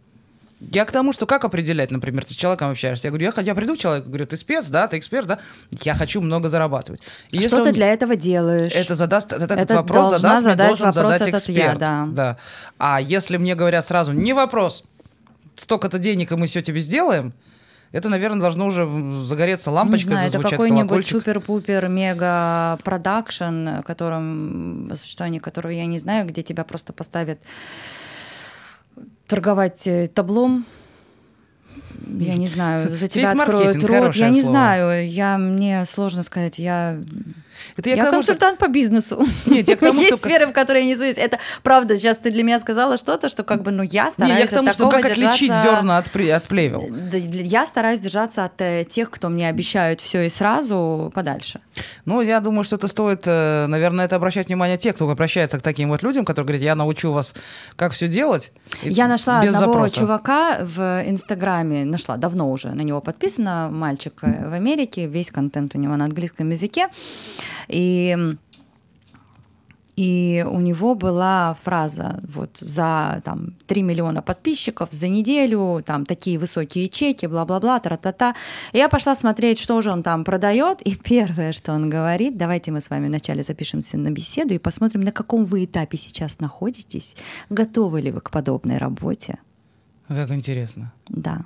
Я 0.59 0.85
к 0.85 0.91
тому, 0.91 1.13
что 1.13 1.27
как 1.27 1.45
определять, 1.45 1.91
например, 1.91 2.25
ты 2.25 2.33
с 2.33 2.35
человеком 2.35 2.71
общаешься. 2.71 3.07
Я 3.07 3.11
говорю, 3.11 3.31
я, 3.35 3.43
я 3.43 3.53
приду 3.53 3.75
к 3.75 3.77
человеку, 3.77 4.07
говорю, 4.07 4.25
ты 4.25 4.37
спец, 4.37 4.67
да, 4.69 4.87
ты 4.87 4.97
эксперт, 4.97 5.27
да, 5.27 5.37
я 5.83 5.93
хочу 5.93 6.19
много 6.19 6.49
зарабатывать. 6.49 7.01
И 7.29 7.39
что 7.41 7.57
ты 7.57 7.69
он 7.69 7.73
для 7.73 7.93
этого 7.93 8.15
делаешь? 8.15 8.71
Это 8.73 8.95
задаст, 8.95 9.33
этот 9.33 9.51
Это 9.51 9.75
вопрос 9.75 10.09
задаст, 10.09 10.41
мне 10.41 10.51
задать 10.51 10.67
должен 10.67 10.85
вопрос 10.87 11.11
задать 11.11 11.27
этот 11.27 11.49
я, 11.49 11.73
эксперт. 11.73 12.13
да. 12.13 12.37
А 12.79 12.99
если 12.99 13.37
мне 13.37 13.53
говорят 13.53 13.85
сразу, 13.85 14.13
не 14.13 14.33
вопрос, 14.33 14.83
столько-то 15.55 15.99
денег, 15.99 16.31
и 16.31 16.35
мы 16.35 16.47
все 16.47 16.61
тебе 16.61 16.79
сделаем, 16.79 17.33
это, 17.91 18.09
наверное, 18.09 18.41
должно 18.41 18.67
уже 18.67 18.87
загореться 19.23 19.71
лампочка, 19.71 20.09
не 20.09 20.15
знаю, 20.15 20.27
это 20.27 20.31
зазвучать 20.37 20.59
какой-нибудь 20.59 20.89
колокольчик. 20.89 21.17
супер-пупер 21.17 21.87
мега 21.87 22.77
продакшн, 22.83 23.79
которым, 23.85 24.91
о 24.91 24.95
существовании 24.95 25.39
которого 25.39 25.71
я 25.71 25.85
не 25.85 25.99
знаю, 25.99 26.27
где 26.27 26.41
тебя 26.41 26.63
просто 26.63 26.93
поставят 26.93 27.39
торговать 29.27 29.87
э, 29.87 30.07
таблом 30.07 30.65
я 32.07 32.35
не 32.35 32.47
знаю, 32.47 32.95
за 32.95 33.07
тебя 33.07 33.31
откроют 33.31 33.83
рот. 33.83 34.15
Я 34.15 34.29
не 34.29 34.41
знаю, 34.41 35.07
я, 35.07 35.37
мне 35.37 35.85
сложно 35.85 36.23
сказать, 36.23 36.59
я 36.59 36.99
это 37.75 37.89
я, 37.89 37.95
я 37.95 38.05
тому, 38.05 38.17
консультант 38.17 38.57
что... 38.57 38.65
по 38.65 38.71
бизнесу. 38.71 39.25
Нет, 39.45 39.67
я 39.67 39.75
к 39.75 39.79
тому, 39.87 39.99
Есть 39.99 40.17
что... 40.17 40.17
сферы, 40.17 40.47
в 40.47 40.51
которые 40.51 40.85
я 40.85 40.91
несусь. 40.93 41.17
Это 41.17 41.39
правда. 41.63 41.97
Сейчас 41.97 42.17
ты 42.17 42.31
для 42.31 42.43
меня 42.43 42.59
сказала 42.59 42.97
что-то, 42.97 43.29
что 43.29 43.43
как 43.43 43.63
бы, 43.63 43.71
ну, 43.71 43.83
я 43.83 44.09
стараюсь 44.09 44.35
Не, 44.35 44.41
я 44.41 44.47
к 44.47 44.49
тому, 44.49 44.69
от 44.69 44.77
такого 44.77 44.91
что 44.91 45.01
как 45.01 45.11
держаться... 45.11 45.35
отличить 45.35 45.53
зерна 45.63 45.97
от, 45.97 46.11
при... 46.11 46.29
от 46.29 46.43
плевел. 46.43 46.83
Я 47.13 47.65
стараюсь 47.65 47.99
держаться 47.99 48.45
от 48.45 48.61
э, 48.61 48.85
тех, 48.85 49.09
кто 49.09 49.29
мне 49.29 49.49
обещают 49.49 50.01
все 50.01 50.25
и 50.25 50.29
сразу 50.29 51.11
подальше. 51.13 51.59
Ну, 52.05 52.21
я 52.21 52.39
думаю, 52.39 52.63
что 52.63 52.75
это 52.75 52.87
стоит, 52.87 53.23
э, 53.25 53.65
наверное, 53.67 54.05
это 54.05 54.15
обращать 54.15 54.47
внимание 54.47 54.77
тех, 54.77 54.95
кто 54.95 55.09
обращается 55.09 55.59
к 55.59 55.61
таким 55.61 55.89
вот 55.89 56.03
людям, 56.03 56.25
которые 56.25 56.47
говорят, 56.47 56.63
я 56.63 56.75
научу 56.75 57.11
вас, 57.11 57.33
как 57.75 57.93
все 57.93 58.07
делать. 58.07 58.51
Я 58.83 59.07
нашла 59.07 59.39
одного 59.39 59.73
запроса. 59.73 59.95
чувака 59.99 60.59
в 60.61 61.03
Инстаграме, 61.05 61.85
нашла 61.85 62.17
давно 62.17 62.51
уже, 62.51 62.69
на 62.69 62.81
него 62.81 63.01
подписано, 63.01 63.69
мальчик 63.71 64.13
э, 64.21 64.49
в 64.49 64.53
Америке, 64.53 65.07
весь 65.07 65.31
контент 65.31 65.75
у 65.75 65.77
него 65.77 65.95
на 65.95 66.05
английском 66.05 66.49
языке. 66.49 66.89
И 67.67 68.37
и 69.97 70.45
у 70.47 70.59
него 70.59 70.93
была 70.93 71.57
фраза 71.63 72.21
вот 72.23 72.57
за 72.59 73.19
там 73.25 73.55
3 73.65 73.81
миллиона 73.81 74.21
подписчиков 74.21 74.89
за 74.91 75.07
неделю, 75.07 75.81
там 75.83 76.05
такие 76.05 76.37
высокие 76.37 76.87
чеки, 76.87 77.25
бла-бла-бла, 77.25 77.79
тра-та-та. 77.79 78.35
Я 78.73 78.89
пошла 78.89 79.15
смотреть, 79.15 79.57
что 79.57 79.81
же 79.81 79.89
он 79.91 80.03
там 80.03 80.23
продает, 80.23 80.83
и 80.83 80.95
первое, 80.95 81.51
что 81.51 81.73
он 81.73 81.89
говорит, 81.89 82.37
давайте 82.37 82.71
мы 82.71 82.79
с 82.79 82.91
вами 82.91 83.07
вначале 83.07 83.41
запишемся 83.41 83.97
на 83.97 84.11
беседу 84.11 84.53
и 84.53 84.59
посмотрим, 84.59 85.01
на 85.01 85.11
каком 85.11 85.45
вы 85.45 85.65
этапе 85.65 85.97
сейчас 85.97 86.39
находитесь, 86.39 87.15
готовы 87.49 88.01
ли 88.01 88.11
вы 88.11 88.21
к 88.21 88.29
подобной 88.29 88.77
работе. 88.77 89.39
Как 90.07 90.29
интересно. 90.29 90.93
Да. 91.09 91.43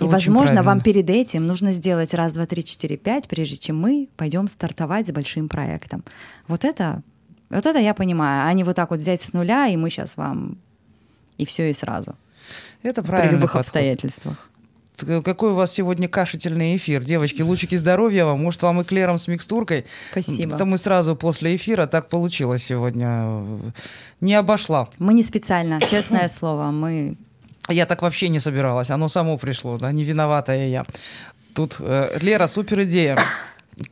Это 0.00 0.08
и, 0.08 0.12
возможно, 0.12 0.46
правильно. 0.46 0.62
вам 0.62 0.80
перед 0.80 1.10
этим 1.10 1.46
нужно 1.46 1.72
сделать 1.72 2.14
раз, 2.14 2.32
два, 2.32 2.46
три, 2.46 2.64
четыре, 2.64 2.96
пять, 2.96 3.28
прежде 3.28 3.56
чем 3.56 3.80
мы 3.80 4.08
пойдем 4.16 4.48
стартовать 4.48 5.08
с 5.08 5.12
большим 5.12 5.48
проектом. 5.48 6.04
Вот 6.48 6.64
это, 6.64 7.02
вот 7.50 7.66
это 7.66 7.78
я 7.78 7.94
понимаю, 7.94 8.48
а 8.48 8.52
не 8.52 8.64
вот 8.64 8.76
так 8.76 8.90
вот 8.90 9.00
взять 9.00 9.22
с 9.22 9.32
нуля, 9.32 9.66
и 9.68 9.76
мы 9.76 9.90
сейчас 9.90 10.16
вам 10.16 10.58
и 11.36 11.44
все 11.44 11.70
и 11.70 11.74
сразу. 11.74 12.14
Это 12.82 13.02
правильно. 13.02 13.28
При 13.28 13.34
любых 13.36 13.52
подход. 13.52 13.66
обстоятельствах. 13.66 14.50
Какой 15.24 15.52
у 15.52 15.54
вас 15.54 15.72
сегодня 15.72 16.08
кашительный 16.08 16.76
эфир. 16.76 17.02
Девочки, 17.02 17.40
лучики 17.40 17.74
здоровья 17.76 18.26
вам. 18.26 18.42
Может, 18.42 18.62
вам 18.62 18.82
и 18.82 18.84
клером 18.84 19.16
с 19.16 19.28
микстуркой. 19.28 19.86
Спасибо. 20.10 20.54
Это 20.54 20.66
мы 20.66 20.76
сразу 20.76 21.16
после 21.16 21.56
эфира. 21.56 21.86
Так 21.86 22.08
получилось 22.08 22.62
сегодня. 22.64 23.42
Не 24.20 24.34
обошла. 24.34 24.88
Мы 24.98 25.14
не 25.14 25.22
специально, 25.22 25.80
честное 25.80 26.28
слово. 26.28 26.70
Мы 26.70 27.16
я 27.68 27.86
так 27.86 28.02
вообще 28.02 28.28
не 28.28 28.40
собиралась, 28.40 28.90
оно 28.90 29.08
само 29.08 29.38
пришло, 29.38 29.78
да, 29.78 29.92
не 29.92 30.04
виноватая 30.04 30.68
я. 30.68 30.84
Тут 31.54 31.76
э, 31.80 32.18
Лера, 32.20 32.46
супер 32.46 32.82
идея. 32.82 33.18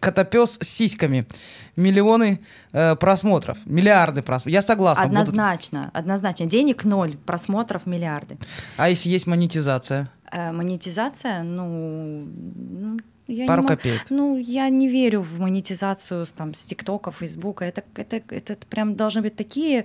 Котопес 0.01 0.59
с 0.61 0.69
сиськами. 0.69 1.27
Миллионы 1.77 2.40
э, 2.73 2.97
просмотров, 2.97 3.59
миллиарды 3.65 4.23
просмотров. 4.23 4.53
Я 4.53 4.62
согласна. 4.62 5.05
Однозначно, 5.05 5.81
будут... 5.81 5.97
однозначно. 5.97 6.47
Денег 6.47 6.85
ноль, 6.85 7.16
просмотров 7.16 7.86
миллиарды. 7.86 8.36
А 8.77 8.89
если 8.90 9.09
есть 9.09 9.27
монетизация? 9.27 10.11
Э, 10.31 10.53
монетизация, 10.53 11.43
ну, 11.43 12.27
ну 12.27 12.99
я 13.29 13.47
Пару 13.47 13.63
не 13.63 13.69
копеек. 13.69 14.07
Ну, 14.09 14.39
я 14.39 14.69
не 14.71 14.89
верю 14.89 15.21
в 15.21 15.39
монетизацию 15.39 16.27
там, 16.35 16.55
с 16.55 16.65
ТикТока, 16.65 17.13
Фейсбука. 17.13 17.67
Это, 17.67 17.85
это, 17.95 18.23
это 18.31 18.57
прям 18.71 18.95
должны 18.97 19.21
быть 19.21 19.37
такие 19.37 19.85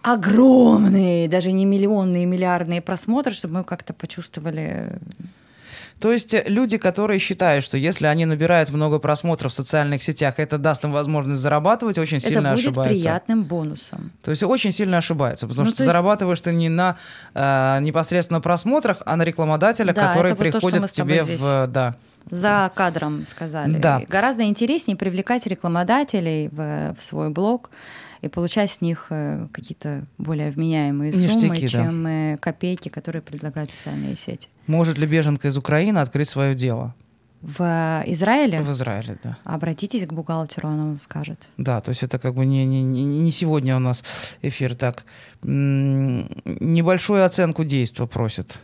огромные, 0.00 1.28
даже 1.28 1.52
не 1.52 1.66
миллионные, 1.66 2.24
миллиардные 2.24 2.80
просмотры, 2.80 3.34
чтобы 3.34 3.54
мы 3.54 3.64
как-то 3.64 3.92
почувствовали 3.92 4.98
то 6.00 6.12
есть 6.12 6.32
э, 6.32 6.44
люди, 6.46 6.78
которые 6.78 7.18
считают, 7.18 7.62
что 7.62 7.76
если 7.76 8.06
они 8.06 8.24
набирают 8.24 8.70
много 8.70 8.98
просмотров 8.98 9.52
в 9.52 9.54
социальных 9.54 10.02
сетях, 10.02 10.38
это 10.38 10.56
даст 10.56 10.82
им 10.84 10.92
возможность 10.92 11.40
зарабатывать, 11.42 11.98
очень 11.98 12.16
это 12.16 12.28
сильно 12.28 12.52
ошибаются. 12.52 12.70
Это 12.70 12.80
будет 12.80 12.88
приятным 12.88 13.44
бонусом. 13.44 14.10
То 14.22 14.30
есть 14.30 14.42
очень 14.42 14.72
сильно 14.72 14.96
ошибаются, 14.96 15.46
потому 15.46 15.66
ну, 15.66 15.74
что 15.74 15.82
есть... 15.82 15.92
зарабатываешь 15.92 16.40
ты 16.40 16.54
не 16.54 16.70
на 16.70 16.96
э, 17.34 17.78
непосредственно 17.82 18.40
просмотрах, 18.40 19.02
а 19.04 19.16
на 19.16 19.24
рекламодателя, 19.24 19.92
да, 19.92 20.08
который 20.08 20.34
приходит 20.34 20.88
к 20.88 20.92
тебе 20.92 21.22
в... 21.22 21.66
Да, 21.66 21.96
за 22.28 22.70
кадром 22.74 23.24
сказали. 23.26 23.78
Да. 23.78 24.02
Гораздо 24.08 24.44
интереснее 24.44 24.96
привлекать 24.96 25.46
рекламодателей 25.46 26.48
в, 26.48 26.94
в 26.98 27.02
свой 27.02 27.30
блог 27.30 27.70
и 28.22 28.28
получать 28.28 28.70
с 28.70 28.80
них 28.80 29.06
э, 29.10 29.46
какие-то 29.52 30.04
более 30.18 30.50
вменяемые 30.50 31.12
суммы, 31.12 31.26
Ништяки, 31.26 31.68
чем 31.68 32.04
да. 32.04 32.10
Э, 32.10 32.36
копейки, 32.36 32.88
которые 32.88 33.22
предлагают 33.22 33.70
социальные 33.70 34.16
сети. 34.16 34.48
Может 34.66 34.98
ли 34.98 35.06
беженка 35.06 35.48
из 35.48 35.56
Украины 35.56 35.98
открыть 35.98 36.28
свое 36.28 36.54
дело? 36.54 36.94
В 37.42 38.02
Израиле? 38.06 38.60
В 38.60 38.70
Израиле, 38.70 39.16
да. 39.24 39.38
Обратитесь 39.44 40.06
к 40.06 40.12
бухгалтеру, 40.12 40.68
он 40.68 40.78
вам 40.78 40.98
скажет. 40.98 41.40
Да, 41.56 41.80
то 41.80 41.88
есть 41.88 42.02
это 42.02 42.18
как 42.18 42.34
бы 42.34 42.44
не, 42.44 42.66
не, 42.66 42.82
не 42.82 43.30
сегодня 43.30 43.76
у 43.76 43.78
нас 43.78 44.04
эфир 44.42 44.74
так. 44.74 45.04
Небольшую 45.42 47.24
оценку 47.24 47.64
действия 47.64 48.06
просят. 48.06 48.60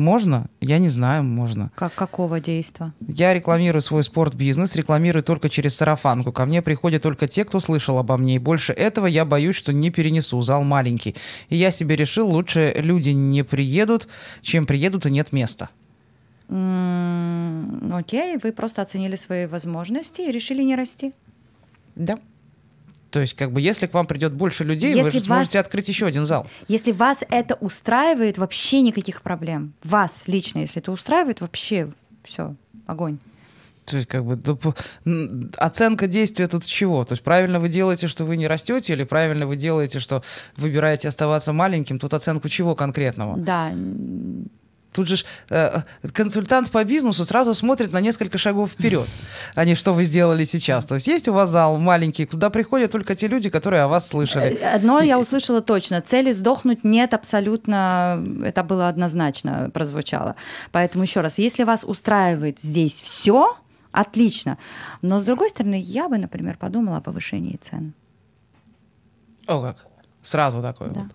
Можно? 0.00 0.46
Я 0.62 0.78
не 0.78 0.88
знаю, 0.88 1.24
можно. 1.24 1.70
Как 1.74 1.94
какого 1.94 2.40
действия? 2.40 2.94
Я 3.06 3.34
рекламирую 3.34 3.82
свой 3.82 4.02
спорт-бизнес, 4.02 4.74
рекламирую 4.74 5.22
только 5.22 5.50
через 5.50 5.76
сарафанку. 5.76 6.32
Ко 6.32 6.46
мне 6.46 6.62
приходят 6.62 7.02
только 7.02 7.28
те, 7.28 7.44
кто 7.44 7.60
слышал 7.60 7.98
обо 7.98 8.16
мне. 8.16 8.36
И 8.36 8.38
больше 8.38 8.72
этого 8.72 9.06
я 9.06 9.26
боюсь, 9.26 9.56
что 9.56 9.74
не 9.74 9.90
перенесу. 9.90 10.40
Зал 10.40 10.64
маленький. 10.64 11.16
И 11.50 11.56
я 11.56 11.70
себе 11.70 11.96
решил, 11.96 12.30
лучше 12.30 12.72
люди 12.78 13.10
не 13.10 13.44
приедут, 13.44 14.08
чем 14.40 14.64
приедут 14.64 15.04
и 15.04 15.10
нет 15.10 15.32
места. 15.32 15.68
Mm, 16.48 17.92
окей, 17.92 18.38
вы 18.42 18.52
просто 18.52 18.80
оценили 18.80 19.16
свои 19.16 19.44
возможности 19.44 20.22
и 20.22 20.30
решили 20.30 20.62
не 20.62 20.76
расти. 20.76 21.12
Да. 21.94 22.16
То 23.10 23.20
есть, 23.20 23.34
как 23.34 23.52
бы, 23.52 23.60
если 23.60 23.86
к 23.86 23.94
вам 23.94 24.06
придет 24.06 24.32
больше 24.32 24.64
людей, 24.64 24.94
если 24.94 25.02
вы 25.02 25.12
же 25.12 25.20
сможете 25.20 25.58
вас, 25.58 25.66
открыть 25.66 25.88
еще 25.88 26.06
один 26.06 26.24
зал. 26.24 26.46
Если 26.68 26.92
вас 26.92 27.18
это 27.28 27.56
устраивает, 27.56 28.38
вообще 28.38 28.80
никаких 28.80 29.22
проблем. 29.22 29.72
Вас 29.82 30.22
лично, 30.26 30.60
если 30.60 30.80
это 30.80 30.92
устраивает, 30.92 31.40
вообще 31.40 31.92
все, 32.24 32.54
огонь. 32.86 33.18
То 33.84 33.96
есть, 33.96 34.08
как 34.08 34.24
бы, 34.24 34.38
оценка 35.56 36.06
действия 36.06 36.46
тут 36.46 36.64
чего? 36.64 37.04
То 37.04 37.14
есть, 37.14 37.24
правильно 37.24 37.58
вы 37.58 37.68
делаете, 37.68 38.06
что 38.06 38.24
вы 38.24 38.36
не 38.36 38.46
растете, 38.46 38.92
или 38.92 39.02
правильно 39.02 39.46
вы 39.46 39.56
делаете, 39.56 39.98
что 39.98 40.22
выбираете 40.56 41.08
оставаться 41.08 41.52
маленьким? 41.52 41.98
Тут 41.98 42.14
оценку 42.14 42.48
чего 42.48 42.76
конкретного? 42.76 43.36
Да, 43.36 43.72
Тут 44.92 45.08
же 45.08 45.16
э, 45.50 45.82
консультант 46.12 46.70
по 46.70 46.82
бизнесу 46.84 47.24
сразу 47.24 47.54
смотрит 47.54 47.92
на 47.92 48.00
несколько 48.00 48.38
шагов 48.38 48.72
вперед, 48.72 49.06
а 49.54 49.64
не 49.64 49.74
что 49.74 49.92
вы 49.92 50.04
сделали 50.04 50.44
сейчас. 50.44 50.84
То 50.84 50.96
есть 50.96 51.06
есть 51.06 51.28
у 51.28 51.32
вас 51.32 51.50
зал 51.50 51.78
маленький, 51.78 52.26
куда 52.26 52.50
приходят 52.50 52.90
только 52.90 53.14
те 53.14 53.28
люди, 53.28 53.50
которые 53.50 53.82
о 53.82 53.88
вас 53.88 54.08
слышали. 54.08 54.58
Э, 54.60 54.74
одно 54.74 55.00
я 55.00 55.18
услышала 55.18 55.60
точно. 55.60 56.00
Цели 56.02 56.32
сдохнуть 56.32 56.82
нет 56.82 57.14
абсолютно, 57.14 58.24
это 58.44 58.64
было 58.64 58.88
однозначно 58.88 59.70
прозвучало. 59.72 60.34
Поэтому 60.72 61.04
еще 61.04 61.20
раз, 61.20 61.38
если 61.38 61.62
вас 61.64 61.84
устраивает 61.84 62.58
здесь 62.58 63.00
все, 63.00 63.56
отлично. 63.92 64.58
Но 65.02 65.20
с 65.20 65.24
другой 65.24 65.50
стороны, 65.50 65.80
я 65.80 66.08
бы, 66.08 66.18
например, 66.18 66.56
подумала 66.56 66.96
о 66.96 67.00
повышении 67.00 67.58
цен. 67.60 67.94
О 69.46 69.62
как? 69.62 69.86
Сразу 70.22 70.60
такое 70.60 70.90
да. 70.90 71.00
вот. 71.02 71.10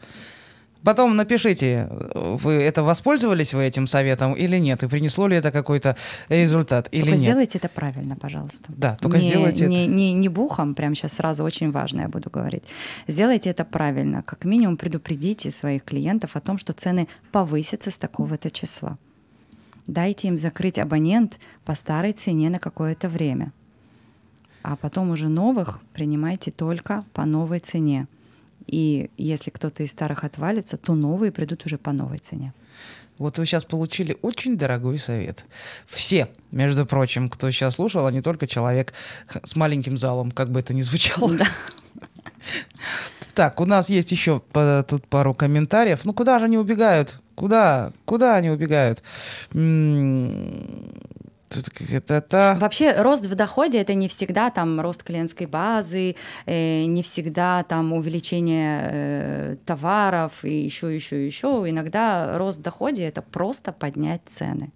Потом 0.86 1.16
напишите, 1.16 1.90
вы 2.14 2.54
это 2.54 2.84
воспользовались 2.84 3.56
вы 3.56 3.64
этим 3.64 3.88
советом 3.88 4.34
или 4.34 4.60
нет, 4.60 4.84
и 4.84 4.88
принесло 4.88 5.28
ли 5.28 5.36
это 5.36 5.52
какой-то 5.52 5.98
результат 6.30 6.90
или 6.92 7.02
только 7.02 7.12
нет. 7.14 7.22
сделайте 7.22 7.58
это 7.58 7.70
правильно, 7.70 8.16
пожалуйста. 8.16 8.66
Да, 8.68 8.96
только 9.02 9.18
не, 9.18 9.28
сделайте 9.28 9.66
не, 9.66 9.86
это. 9.86 9.94
Не, 9.94 10.14
не 10.14 10.30
бухом, 10.30 10.76
прямо 10.76 10.94
сейчас 10.94 11.14
сразу 11.14 11.44
очень 11.44 11.72
важно 11.72 12.02
я 12.02 12.08
буду 12.08 12.30
говорить. 12.30 12.64
Сделайте 13.08 13.50
это 13.50 13.66
правильно. 13.66 14.22
Как 14.22 14.46
минимум 14.46 14.78
предупредите 14.78 15.50
своих 15.50 15.84
клиентов 15.84 16.36
о 16.36 16.40
том, 16.40 16.60
что 16.60 16.72
цены 16.74 17.08
повысятся 17.32 17.90
с 17.90 17.98
такого-то 17.98 18.52
числа. 18.52 19.00
Дайте 19.88 20.28
им 20.28 20.38
закрыть 20.38 20.78
абонент 20.78 21.40
по 21.64 21.74
старой 21.74 22.14
цене 22.14 22.52
на 22.52 22.60
какое-то 22.60 23.10
время. 23.10 23.52
А 24.62 24.76
потом 24.76 25.10
уже 25.10 25.30
новых 25.30 25.80
принимайте 25.94 26.52
только 26.52 27.06
по 27.14 27.26
новой 27.26 27.60
цене. 27.60 28.08
И 28.68 29.10
если 29.18 29.50
кто-то 29.52 29.84
из 29.84 29.92
старых 29.92 30.24
отвалится, 30.24 30.78
то 30.78 30.96
новые 30.96 31.32
придут 31.32 31.66
уже 31.66 31.78
по 31.78 31.92
новой 31.92 32.18
цене. 32.18 32.54
Вот 33.18 33.38
вы 33.38 33.46
сейчас 33.46 33.64
получили 33.64 34.18
очень 34.22 34.58
дорогой 34.58 34.98
совет. 34.98 35.46
Все, 35.86 36.28
между 36.52 36.86
прочим, 36.86 37.30
кто 37.30 37.50
сейчас 37.50 37.76
слушал, 37.76 38.06
а 38.06 38.12
не 38.12 38.22
только 38.22 38.46
человек 38.46 38.94
с 39.44 39.56
маленьким 39.56 39.96
залом, 39.96 40.32
как 40.32 40.52
бы 40.52 40.60
это 40.60 40.74
ни 40.74 40.82
звучало. 40.82 41.38
Да. 41.38 41.48
Так, 43.34 43.60
у 43.60 43.66
нас 43.66 43.90
есть 43.90 44.12
еще 44.14 44.42
тут 44.88 45.08
пару 45.08 45.34
комментариев. 45.34 46.06
Ну 46.06 46.14
куда 46.14 46.40
же 46.40 46.46
они 46.46 46.58
убегают? 46.58 47.20
Куда? 47.36 47.92
Куда 48.06 48.36
они 48.38 48.50
убегают? 48.50 49.04
Вообще 52.60 53.02
рост 53.02 53.26
в 53.26 53.36
доходе 53.36 53.80
это 53.80 53.94
не 53.94 54.08
всегда 54.08 54.50
там 54.50 54.80
рост 54.82 55.04
клиентской 55.04 55.48
базы, 55.48 56.16
э, 56.46 56.86
не 56.86 57.02
всегда 57.02 57.64
там 57.64 57.94
увеличение 57.94 58.90
э, 58.92 59.56
товаров 59.66 60.44
и 60.44 60.64
еще, 60.66 60.94
еще, 60.94 61.26
еще. 61.26 61.64
Иногда 61.68 62.38
рост 62.38 62.60
в 62.60 62.62
доходе 62.62 63.04
это 63.04 63.22
просто 63.22 63.72
поднять 63.72 64.22
цены. 64.26 64.72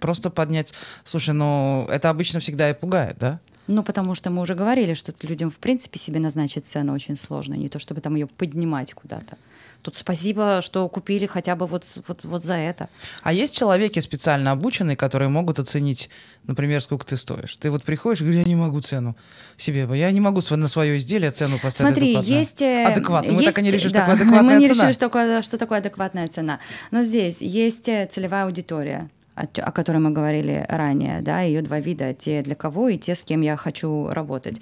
просто 0.00 0.30
поднять. 0.30 0.74
Слушай, 1.04 1.34
ну 1.34 1.86
это 1.90 2.10
обычно 2.10 2.40
всегда 2.40 2.70
и 2.70 2.74
пугает, 2.74 3.16
да? 3.18 3.40
Ну, 3.68 3.82
потому 3.82 4.14
что 4.14 4.30
мы 4.30 4.40
уже 4.40 4.54
говорили, 4.54 4.94
что 4.94 5.12
людям, 5.20 5.50
в 5.50 5.56
принципе, 5.56 5.98
себе 5.98 6.20
назначить 6.20 6.64
цену 6.64 6.94
очень 6.94 7.16
сложно, 7.16 7.54
не 7.54 7.68
то 7.68 7.78
чтобы 7.78 8.00
там 8.00 8.14
ее 8.14 8.26
поднимать 8.26 8.94
куда-то. 8.94 9.36
Тут 9.82 9.96
спасибо, 9.96 10.60
что 10.62 10.88
купили 10.88 11.26
хотя 11.26 11.54
бы 11.54 11.66
вот, 11.66 11.84
вот, 12.08 12.24
вот 12.24 12.44
за 12.44 12.54
это. 12.54 12.88
А 13.22 13.32
есть 13.32 13.56
человеки 13.56 14.00
специально 14.00 14.50
обученные, 14.50 14.96
которые 14.96 15.28
могут 15.28 15.58
оценить, 15.60 16.10
например, 16.46 16.80
сколько 16.82 17.06
ты 17.06 17.16
стоишь? 17.16 17.54
Ты 17.56 17.70
вот 17.70 17.84
приходишь 17.84 18.20
и 18.20 18.24
говоришь, 18.24 18.42
я 18.42 18.48
не 18.48 18.56
могу 18.56 18.80
цену 18.80 19.16
себе, 19.56 19.88
я 19.94 20.10
не 20.10 20.20
могу 20.20 20.40
на 20.50 20.68
свое 20.68 20.98
изделие 20.98 21.30
цену 21.30 21.58
поставить 21.62 21.94
Смотри, 21.94 22.08
адекватную. 22.10 22.38
есть... 22.40 22.62
э, 22.62 22.84
Адекватно. 22.84 23.32
Мы 23.32 23.42
есть, 23.42 23.54
так 23.54 23.58
и 23.58 23.62
не 23.62 23.70
решили, 23.70 23.92
да, 23.92 24.04
что 24.04 24.12
такое 24.12 24.14
адекватная 24.16 24.42
Мы 24.54 24.60
не 24.60 24.68
цена. 24.68 24.88
решили, 24.88 24.92
что 24.92 25.42
что 25.42 25.58
такое 25.58 25.78
адекватная 25.78 26.28
цена. 26.28 26.58
Но 26.90 27.02
здесь 27.02 27.40
есть 27.40 27.88
э, 27.88 28.08
целевая 28.12 28.44
аудитория 28.46 29.08
о, 29.36 29.46
которой 29.72 29.98
мы 29.98 30.10
говорили 30.10 30.66
ранее, 30.68 31.20
да, 31.20 31.42
ее 31.42 31.62
два 31.62 31.78
вида, 31.80 32.12
те 32.14 32.42
для 32.42 32.54
кого 32.54 32.88
и 32.88 32.98
те, 32.98 33.14
с 33.14 33.22
кем 33.22 33.40
я 33.42 33.56
хочу 33.56 34.08
работать. 34.10 34.56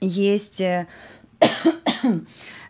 Есть 0.00 0.60
э, 0.60 0.86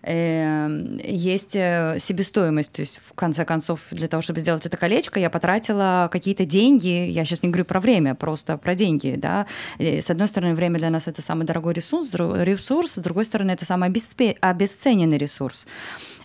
есть 0.03 1.57
э, 1.57 1.97
себестоимость, 1.99 2.73
то 2.73 2.81
есть 2.81 3.01
в 3.05 3.15
конце 3.15 3.45
концов 3.45 3.81
для 3.91 4.09
того, 4.09 4.23
чтобы 4.23 4.41
сделать 4.41 4.65
это 4.65 4.77
колечко, 4.77 5.19
я 5.19 5.31
потратила 5.31 6.09
какие-то 6.11 6.45
деньги, 6.45 7.09
я 7.11 7.25
сейчас 7.25 7.43
не 7.43 7.49
говорю 7.49 7.65
про 7.65 7.81
время, 7.81 8.15
просто 8.15 8.57
про 8.57 8.75
деньги, 8.75 9.15
да. 9.16 9.47
И, 9.79 10.01
с 10.01 10.11
одной 10.11 10.29
стороны, 10.29 10.55
время 10.55 10.79
для 10.79 10.91
нас 10.91 11.09
это 11.09 11.23
самый 11.23 11.47
дорогой 11.47 11.75
ресурс, 11.75 12.11
ресурс, 12.12 12.93
с 12.93 12.99
другой 12.99 13.25
стороны, 13.25 13.53
это 13.53 13.65
самый 13.65 13.89
обесцененный 14.41 15.19
ресурс. 15.19 15.66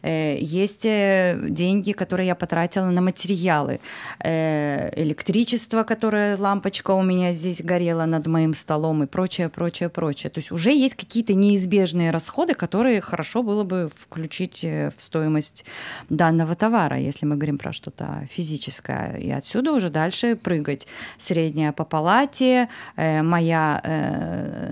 Э, 0.03 0.37
есть 0.39 0.85
э, 0.85 1.39
деньги, 1.49 1.93
которые 1.93 2.27
я 2.27 2.35
потратила 2.35 2.89
на 2.89 3.01
материалы, 3.01 3.79
э, 4.19 4.91
электричество, 5.01 5.83
которое 5.83 6.37
лампочка 6.37 6.91
у 6.91 7.01
меня 7.01 7.33
здесь 7.33 7.61
горела 7.61 8.05
над 8.05 8.27
моим 8.27 8.53
столом 8.53 9.03
и 9.03 9.07
прочее, 9.07 9.49
прочее, 9.49 9.89
прочее. 9.89 10.29
То 10.29 10.39
есть 10.39 10.51
уже 10.51 10.71
есть 10.71 10.95
какие-то 10.95 11.33
неизбежные 11.33 12.11
расходы, 12.11 12.53
которые 12.53 12.99
хорошо 13.01 13.43
было 13.43 13.63
бы 13.63 13.89
включить 13.95 14.63
в 14.63 14.93
стоимость 14.97 15.65
данного 16.09 16.55
товара, 16.55 16.97
если 16.97 17.25
мы 17.25 17.35
говорим 17.35 17.57
про 17.57 17.71
что-то 17.71 18.27
физическое. 18.29 19.15
И 19.15 19.31
отсюда 19.31 19.71
уже 19.71 19.89
дальше 19.89 20.35
прыгать. 20.35 20.87
Средняя 21.17 21.71
по 21.71 21.85
палате, 21.85 22.67
моя 22.97 23.81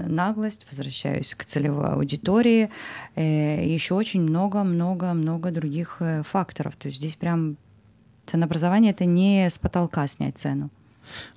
наглость, 0.08 0.66
возвращаюсь 0.70 1.36
к 1.36 1.46
целевой 1.46 1.94
аудитории, 1.94 2.70
еще 3.16 3.96
очень 3.96 4.22
много-много 4.22 5.14
много 5.22 5.52
других 5.52 5.98
э, 6.00 6.24
факторов. 6.24 6.76
То 6.76 6.88
есть 6.88 6.98
здесь 6.98 7.16
прям 7.16 7.58
ценообразование— 8.26 8.92
это 8.94 9.06
не 9.06 9.50
с 9.50 9.58
потолка 9.58 10.08
снять 10.08 10.38
цену. 10.38 10.70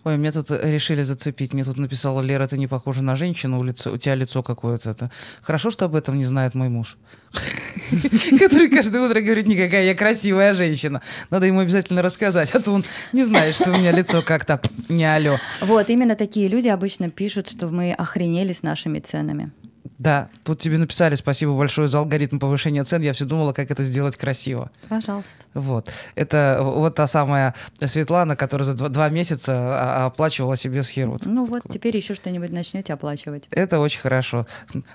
Ой, 0.04 0.16
мне 0.16 0.32
тут 0.32 0.50
решили 0.50 1.02
зацепить. 1.02 1.54
Мне 1.54 1.64
тут 1.64 1.78
написала 1.78 2.20
Лера, 2.20 2.46
ты 2.46 2.58
не 2.58 2.66
похожа 2.66 3.02
на 3.02 3.16
женщину, 3.16 3.58
у, 3.58 3.62
лицо, 3.62 3.92
у 3.92 3.98
тебя 3.98 4.14
лицо 4.14 4.42
какое-то. 4.42 4.90
Это. 4.90 5.10
Хорошо, 5.42 5.70
что 5.70 5.86
об 5.86 5.94
этом 5.94 6.18
не 6.18 6.24
знает 6.24 6.54
мой 6.54 6.68
муж. 6.68 6.96
Который 8.38 8.68
каждое 8.68 9.02
утро 9.02 9.20
говорит, 9.20 9.46
никакая 9.46 9.84
я 9.84 9.94
красивая 9.94 10.54
женщина. 10.54 11.02
Надо 11.30 11.46
ему 11.46 11.60
обязательно 11.60 12.02
рассказать, 12.02 12.50
а 12.54 12.60
то 12.60 12.72
он 12.72 12.84
не 13.12 13.24
знает, 13.24 13.54
что 13.54 13.72
у 13.72 13.76
меня 13.76 13.92
лицо 13.92 14.22
как-то 14.22 14.60
не 14.88 15.04
алё. 15.04 15.38
Вот, 15.60 15.90
именно 15.90 16.14
такие 16.14 16.48
люди 16.48 16.68
обычно 16.68 17.10
пишут, 17.10 17.48
что 17.48 17.68
мы 17.68 17.92
охренели 17.92 18.52
с 18.52 18.62
нашими 18.62 19.00
ценами. 19.00 19.50
Да, 20.04 20.28
тут 20.44 20.58
тебе 20.58 20.76
написали 20.76 21.14
спасибо 21.14 21.56
большое 21.56 21.88
за 21.88 21.96
алгоритм 21.96 22.38
повышения 22.38 22.84
цен. 22.84 23.00
Я 23.00 23.14
все 23.14 23.24
думала, 23.24 23.54
как 23.54 23.70
это 23.70 23.82
сделать 23.82 24.16
красиво. 24.16 24.70
Пожалуйста. 24.90 25.30
Вот. 25.54 25.88
Это 26.14 26.58
вот 26.60 26.94
та 26.94 27.06
самая 27.06 27.54
Светлана, 27.82 28.36
которая 28.36 28.66
за 28.66 28.74
два, 28.74 28.90
два 28.90 29.08
месяца 29.08 29.54
а, 29.54 30.06
оплачивала 30.06 30.56
себе 30.56 30.82
схеру. 30.82 31.18
Ну 31.24 31.44
вот, 31.44 31.62
теперь 31.70 31.96
еще 31.96 32.12
что-нибудь 32.12 32.50
начнете 32.50 32.92
оплачивать. 32.92 33.48
Это 33.50 33.78
очень 33.78 34.00
хорошо. 34.00 34.46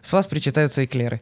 С 0.04 0.14
вас 0.14 0.28
причитаются 0.28 0.86
эклеры. 0.86 1.20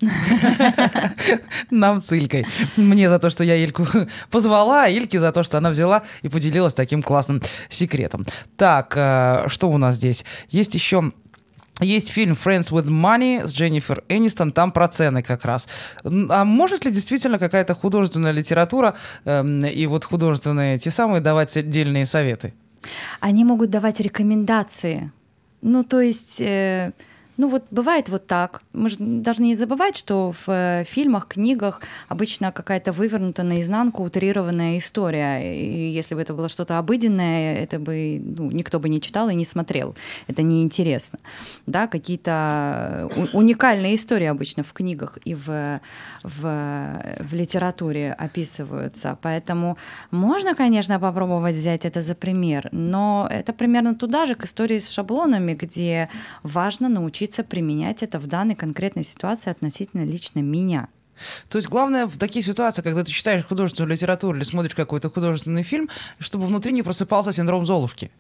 Нам 1.72 2.02
с 2.02 2.12
Илькой. 2.12 2.46
Мне 2.76 3.10
за 3.10 3.20
то, 3.20 3.30
что 3.30 3.46
я 3.46 3.56
Ильку 3.56 3.88
позвала, 4.30 4.84
а 4.84 4.90
Ильке 4.90 5.18
за 5.18 5.32
то, 5.32 5.44
что 5.44 5.58
она 5.58 5.70
взяла 5.70 6.04
и 6.24 6.28
поделилась 6.28 6.74
таким 6.74 7.02
классным 7.02 7.42
секретом. 7.70 8.26
Так, 8.58 8.92
э, 8.98 9.46
что 9.48 9.70
у 9.70 9.78
нас 9.78 9.96
здесь? 9.96 10.26
Есть 10.50 10.74
еще 10.74 11.14
есть 11.80 12.10
фильм 12.10 12.34
«Friends 12.34 12.72
with 12.72 12.88
Money» 12.88 13.46
с 13.46 13.54
Дженнифер 13.54 14.04
Энистон, 14.10 14.52
там 14.52 14.72
про 14.72 14.88
цены 14.88 15.22
как 15.24 15.46
раз. 15.46 15.68
А 16.04 16.46
может 16.46 16.86
ли 16.86 16.92
действительно 16.92 17.40
какая-то 17.40 17.76
художественная 17.76 18.32
литература 18.32 18.96
э, 19.26 19.44
и 19.70 19.86
вот 19.88 20.06
художественные 20.06 20.80
те 20.80 20.92
самые 20.92 21.22
давать 21.22 21.56
отдельные 21.58 22.06
советы? 22.06 22.54
Они 23.20 23.44
могут 23.44 23.70
давать 23.70 24.00
рекомендации. 24.00 25.12
Ну, 25.62 25.84
то 25.84 26.02
есть... 26.02 26.42
Э 26.42 26.94
ну 27.38 27.48
вот 27.48 27.66
бывает 27.72 28.10
вот 28.10 28.26
так. 28.26 28.62
Мы 28.74 28.90
же 28.90 28.98
должны 29.00 29.44
не 29.44 29.56
забывать, 29.56 29.96
что 29.96 30.32
в 30.32 30.50
э, 30.50 30.84
фильмах, 30.86 31.28
книгах 31.28 31.82
обычно 32.08 32.52
какая-то 32.52 32.92
вывернута 32.92 33.44
наизнанку 33.44 34.04
утрированная 34.04 34.80
история. 34.80 35.56
И 35.56 35.92
если 35.92 36.16
бы 36.16 36.22
это 36.22 36.34
было 36.34 36.50
что-то 36.50 36.80
обыденное, 36.80 37.56
это 37.56 37.78
бы 37.80 38.20
ну, 38.24 38.50
никто 38.52 38.80
бы 38.80 38.90
не 38.90 39.00
читал 39.00 39.30
и 39.30 39.36
не 39.36 39.46
смотрел. 39.46 39.96
Это 40.28 40.42
неинтересно. 40.42 41.20
Да, 41.68 41.88
какие-то 41.88 43.10
э, 43.16 43.28
уникальные 43.34 43.96
истории 43.96 44.26
обычно 44.26 44.64
в 44.64 44.74
книгах 44.74 45.20
и 45.24 45.36
в, 45.36 45.80
в, 46.24 46.42
в 47.20 47.34
литературе 47.34 48.14
описываются. 48.14 49.18
Поэтому 49.22 49.78
можно, 50.10 50.56
конечно, 50.56 51.00
попробовать 51.00 51.56
взять 51.56 51.86
это 51.86 52.02
за 52.02 52.16
пример, 52.16 52.70
но 52.72 53.28
это 53.30 53.54
примерно 53.54 53.94
туда 53.94 54.26
же 54.26 54.34
к 54.34 54.46
истории 54.46 54.80
с 54.80 54.90
шаблонами, 54.90 55.54
где 55.54 56.10
важно 56.44 56.90
научиться 56.90 57.27
научиться 57.28 57.44
применять 57.44 58.04
это 58.04 58.20
в 58.20 58.28
данной 58.28 58.56
конкретной 58.56 59.04
ситуации 59.04 59.52
относительно 59.52 60.06
лично 60.06 60.40
меня. 60.40 60.88
То 61.50 61.58
есть 61.58 61.68
главное 61.68 62.06
в 62.06 62.18
таких 62.18 62.46
ситуациях, 62.46 62.84
когда 62.84 63.04
ты 63.04 63.12
читаешь 63.12 63.44
художественную 63.44 63.92
литературу 63.92 64.38
или 64.38 64.44
смотришь 64.44 64.76
какой-то 64.76 65.10
художественный 65.10 65.64
фильм, 65.64 65.90
чтобы 66.20 66.46
внутри 66.46 66.72
не 66.72 66.84
просыпался 66.84 67.32
синдром 67.32 67.66
Золушки. 67.66 68.12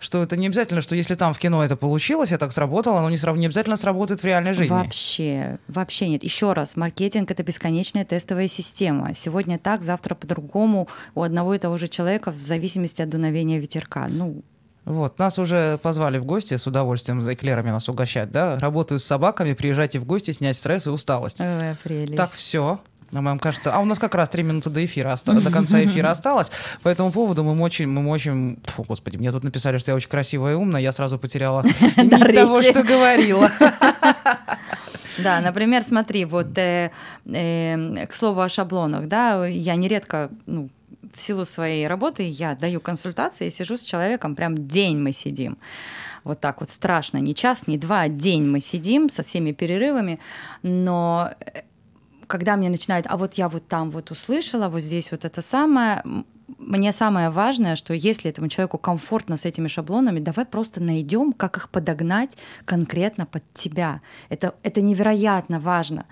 Что 0.00 0.22
это 0.22 0.36
не 0.36 0.48
обязательно, 0.48 0.80
что 0.80 0.96
если 0.96 1.14
там 1.14 1.32
в 1.32 1.38
кино 1.38 1.64
это 1.64 1.76
получилось, 1.76 2.30
это 2.30 2.38
так 2.38 2.52
сработало, 2.52 2.98
оно 2.98 3.10
не, 3.10 3.16
срав... 3.16 3.36
не 3.36 3.46
обязательно 3.46 3.76
сработает 3.76 4.22
в 4.22 4.24
реальной 4.24 4.52
жизни. 4.52 4.74
Вообще, 4.74 5.58
вообще 5.68 6.08
нет. 6.08 6.24
Еще 6.24 6.52
раз, 6.52 6.76
маркетинг— 6.76 7.30
это 7.32 7.44
бесконечная 7.44 8.04
тестовая 8.04 8.48
система. 8.48 9.14
Сегодня 9.14 9.58
так, 9.58 9.82
завтра 9.82 10.16
по-другому 10.16 10.88
у 11.14 11.22
одного 11.22 11.54
и 11.54 11.58
того 11.58 11.78
же 11.78 11.86
человека 11.86 12.32
в 12.32 12.44
зависимости 12.44 13.00
от 13.00 13.10
дуновения 13.10 13.60
ветерка. 13.60 14.08
Ну, 14.08 14.42
вот, 14.90 15.18
нас 15.18 15.38
уже 15.38 15.78
позвали 15.78 16.18
в 16.18 16.24
гости, 16.24 16.56
с 16.56 16.66
удовольствием 16.66 17.22
за 17.22 17.34
эклерами 17.34 17.70
нас 17.70 17.88
угощать, 17.88 18.30
да? 18.30 18.58
Работаю 18.58 18.98
с 18.98 19.04
собаками, 19.04 19.52
приезжайте 19.52 19.98
в 19.98 20.04
гости, 20.04 20.32
снять 20.32 20.56
стресс 20.56 20.86
и 20.86 20.90
усталость. 20.90 21.40
Ой, 21.40 21.76
прелесть. 21.82 22.16
Так, 22.16 22.30
все. 22.30 22.80
Нам 23.12 23.38
кажется, 23.40 23.74
а 23.74 23.80
у 23.80 23.84
нас 23.84 23.98
как 23.98 24.14
раз 24.14 24.30
три 24.30 24.42
минуты 24.42 24.70
до 24.70 24.84
эфира, 24.84 25.16
до 25.24 25.50
конца 25.50 25.82
эфира 25.82 26.10
осталось. 26.12 26.50
По 26.82 26.88
этому 26.88 27.10
поводу 27.10 27.42
мы 27.42 27.60
очень, 27.60 27.88
мы 27.88 28.08
очень, 28.08 28.58
фу, 28.64 28.84
господи, 28.86 29.16
мне 29.16 29.32
тут 29.32 29.42
написали, 29.42 29.78
что 29.78 29.90
я 29.90 29.96
очень 29.96 30.08
красивая 30.08 30.52
и 30.52 30.54
умная, 30.54 30.80
я 30.80 30.92
сразу 30.92 31.18
потеряла 31.18 31.62
того, 32.34 32.62
что 32.62 32.82
говорила. 32.82 33.50
Да, 35.18 35.40
например, 35.40 35.82
смотри, 35.82 36.24
вот 36.24 36.56
э, 36.56 36.92
э, 37.26 38.06
к 38.06 38.14
слову 38.14 38.40
о 38.40 38.48
шаблонах, 38.48 39.06
да, 39.06 39.44
я 39.44 39.76
нередко, 39.76 40.30
ну, 40.46 40.70
в 41.20 41.22
силу 41.22 41.44
своей 41.44 41.86
работы 41.86 42.28
я 42.28 42.54
даю 42.54 42.80
консультации 42.80 43.46
и 43.46 43.50
сижу 43.50 43.76
с 43.76 43.82
человеком, 43.82 44.34
прям 44.34 44.56
день 44.66 44.98
мы 44.98 45.12
сидим. 45.12 45.58
Вот 46.24 46.40
так 46.40 46.60
вот 46.60 46.70
страшно, 46.70 47.18
не 47.18 47.34
час, 47.34 47.66
не 47.66 47.78
два, 47.78 48.00
а 48.02 48.08
день 48.08 48.44
мы 48.44 48.60
сидим 48.60 49.08
со 49.08 49.22
всеми 49.22 49.52
перерывами, 49.52 50.18
но 50.62 51.30
э, 51.40 51.62
когда 52.26 52.56
мне 52.56 52.68
начинают, 52.68 53.06
а 53.08 53.16
вот 53.16 53.34
я 53.34 53.48
вот 53.48 53.66
там 53.66 53.90
вот 53.90 54.10
услышала, 54.10 54.68
вот 54.68 54.80
здесь 54.80 55.10
вот 55.10 55.24
это 55.24 55.42
самое, 55.42 56.02
мне 56.58 56.92
самое 56.92 57.30
важное, 57.30 57.76
что 57.76 57.94
если 57.94 58.30
этому 58.30 58.48
человеку 58.48 58.78
комфортно 58.78 59.36
с 59.36 59.44
этими 59.44 59.68
шаблонами, 59.68 60.20
давай 60.20 60.44
просто 60.44 60.80
найдем, 60.80 61.32
как 61.32 61.56
их 61.56 61.68
подогнать 61.70 62.36
конкретно 62.64 63.26
под 63.26 63.42
тебя. 63.52 64.00
Это, 64.28 64.54
это 64.62 64.80
невероятно 64.80 65.60
важно. 65.60 66.06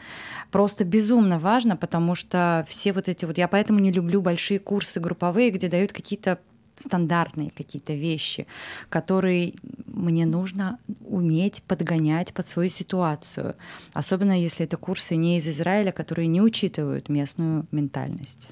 Просто 0.51 0.85
безумно 0.85 1.39
важно, 1.39 1.77
потому 1.77 2.15
что 2.15 2.65
все 2.69 2.93
вот 2.93 3.09
эти 3.09 3.25
вот... 3.25 3.39
Я 3.39 3.49
поэтому 3.49 3.79
не 3.79 3.93
люблю 3.93 4.21
большие 4.21 4.59
курсы 4.59 5.01
групповые, 5.01 5.51
где 5.51 5.69
дают 5.69 5.93
какие-то 5.93 6.39
стандартные 6.81 7.51
какие-то 7.51 7.93
вещи, 7.93 8.47
которые 8.89 9.55
мне 9.87 10.27
нужно 10.27 10.79
уметь 11.05 11.63
подгонять 11.65 12.33
под 12.33 12.47
свою 12.47 12.69
ситуацию. 12.69 13.57
Особенно 13.93 14.41
если 14.41 14.65
это 14.65 14.77
курсы 14.77 15.17
не 15.17 15.39
из 15.39 15.49
Израиля, 15.49 15.93
которые 15.93 16.29
не 16.29 16.41
учитывают 16.41 17.09
местную 17.09 17.67
ментальность. 17.71 18.51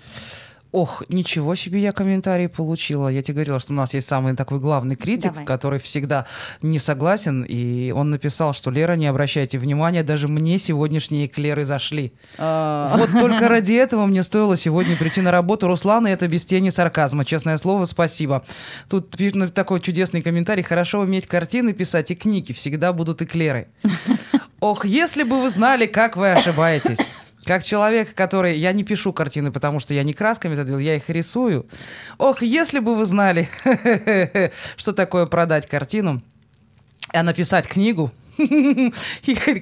Ох, 0.77 1.03
ничего 1.09 1.55
себе 1.55 1.81
я 1.81 1.93
комментарий 1.93 2.51
получила. 2.51 3.09
Я 3.09 3.23
тебе 3.23 3.37
говорила, 3.37 3.59
что 3.59 3.73
у 3.73 3.77
нас 3.77 3.95
есть 3.95 4.07
самый 4.07 4.37
такой 4.37 4.61
главный 4.61 4.95
критик, 4.95 5.31
Давай. 5.31 5.47
который 5.47 5.81
всегда 5.81 6.27
не 6.61 6.79
согласен. 6.79 7.47
И 7.49 7.93
он 7.93 8.11
написал, 8.11 8.53
что 8.53 8.71
Лера, 8.71 8.93
не 8.93 9.07
обращайте 9.07 9.57
внимания, 9.57 10.03
даже 10.03 10.29
мне 10.29 10.59
сегодняшние 10.59 11.29
эклеры 11.29 11.65
зашли. 11.65 12.13
Вот 12.37 13.11
только 13.19 13.49
ради 13.49 13.73
этого 13.73 14.05
мне 14.05 14.23
стоило 14.23 14.55
сегодня 14.55 14.99
прийти 14.99 15.23
на 15.23 15.31
работу. 15.31 15.67
Руслан, 15.67 16.09
и 16.09 16.11
это 16.11 16.29
без 16.29 16.45
тени 16.45 16.69
сарказма. 16.69 17.25
Честное 17.25 17.57
слово, 17.57 17.87
спасибо. 17.87 18.45
Тут 18.91 19.17
ну, 19.33 19.49
такой 19.49 19.81
чудесный 19.81 20.21
комментарий. 20.21 20.63
Хорошо 20.63 21.01
уметь 21.01 21.27
картины 21.27 21.73
писать 21.73 22.11
и 22.11 22.15
книги. 22.15 22.53
Всегда 22.53 22.93
будут 22.93 23.23
эклеры. 23.23 23.69
Ох, 24.61 24.85
если 24.85 25.23
бы 25.23 25.41
вы 25.41 25.49
знали, 25.49 25.87
как 25.87 26.19
вы 26.19 26.33
ошибаетесь. 26.33 26.99
Как 27.47 27.63
человек, 27.63 28.13
который... 28.15 28.59
Я 28.59 28.73
не 28.73 28.83
пишу 28.83 29.13
картины, 29.13 29.53
потому 29.53 29.79
что 29.79 29.95
я 29.95 30.03
не 30.03 30.13
красками 30.13 30.55
это 30.55 30.65
делаю, 30.65 30.83
я 30.83 30.97
их 30.97 31.09
рисую. 31.09 31.67
Ох, 32.19 32.43
если 32.43 32.81
бы 32.81 32.97
вы 32.97 33.05
знали, 33.05 33.49
что 34.77 34.93
такое 34.93 35.27
продать 35.27 35.69
картину, 35.69 36.23
а 37.13 37.23
написать 37.23 37.69
книгу, 37.69 38.11
и 38.37 38.93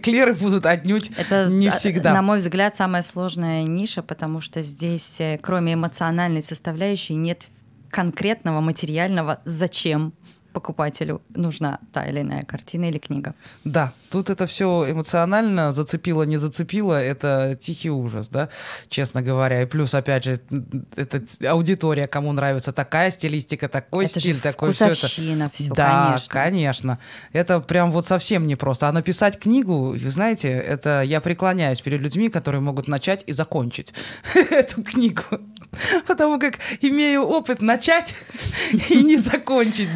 клеры 0.02 0.32
будут 0.32 0.64
отнюдь 0.64 1.10
Это, 1.16 1.46
не 1.46 1.68
а, 1.68 1.72
всегда. 1.72 2.14
на 2.14 2.22
мой 2.22 2.38
взгляд, 2.38 2.74
самая 2.74 3.02
сложная 3.02 3.62
ниша, 3.64 4.02
потому 4.02 4.40
что 4.40 4.62
здесь, 4.62 5.20
э, 5.20 5.38
кроме 5.40 5.74
эмоциональной 5.74 6.42
составляющей, 6.42 7.14
нет 7.14 7.46
конкретного 7.90 8.60
материального 8.60 9.40
«зачем» 9.44 10.14
покупателю 10.54 11.20
нужна 11.34 11.78
та 11.92 12.04
или 12.04 12.20
иная 12.20 12.44
картина 12.44 12.86
или 12.86 12.98
книга. 12.98 13.34
Да, 13.64 13.92
тут 14.10 14.30
это 14.30 14.46
все 14.46 14.90
эмоционально, 14.90 15.72
зацепило, 15.72 16.22
не 16.22 16.38
зацепило, 16.38 16.94
это 16.94 17.58
тихий 17.60 17.90
ужас, 17.90 18.28
да, 18.28 18.48
честно 18.88 19.20
говоря. 19.20 19.62
И 19.62 19.66
плюс, 19.66 19.94
опять 19.94 20.24
же, 20.24 20.40
это 20.96 21.22
аудитория, 21.50 22.06
кому 22.06 22.32
нравится 22.32 22.72
такая 22.72 23.10
стилистика, 23.10 23.68
такой 23.68 24.06
это 24.06 24.20
стиль, 24.20 24.36
же 24.36 24.42
такой 24.42 24.72
все 24.72 24.86
это. 24.86 24.94
все, 25.52 25.74
да, 25.74 26.06
конечно. 26.06 26.32
конечно. 26.32 26.98
Это 27.32 27.60
прям 27.60 27.90
вот 27.90 28.06
совсем 28.06 28.46
непросто. 28.46 28.88
А 28.88 28.92
написать 28.92 29.38
книгу, 29.38 29.90
вы 29.90 30.10
знаете, 30.10 30.48
это 30.48 31.02
я 31.02 31.20
преклоняюсь 31.20 31.80
перед 31.80 32.00
людьми, 32.00 32.28
которые 32.28 32.60
могут 32.60 32.88
начать 32.88 33.24
и 33.26 33.32
закончить 33.32 33.92
эту 34.34 34.82
книгу. 34.82 35.22
Потому 36.06 36.38
как 36.38 36.58
имею 36.80 37.22
опыт 37.22 37.62
начать 37.62 38.14
и 38.90 39.02
не 39.02 39.16
закончить. 39.16 39.88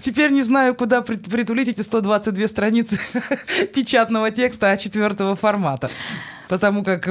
Теперь 0.00 0.30
не 0.30 0.42
знаю, 0.42 0.74
куда 0.74 1.00
прит- 1.02 1.30
притулить 1.30 1.68
эти 1.68 1.80
122 1.80 2.48
страницы 2.48 2.98
печатного 3.74 4.30
текста 4.30 4.72
А4 4.72 5.36
формата. 5.36 5.90
Потому 6.48 6.84
как... 6.84 7.08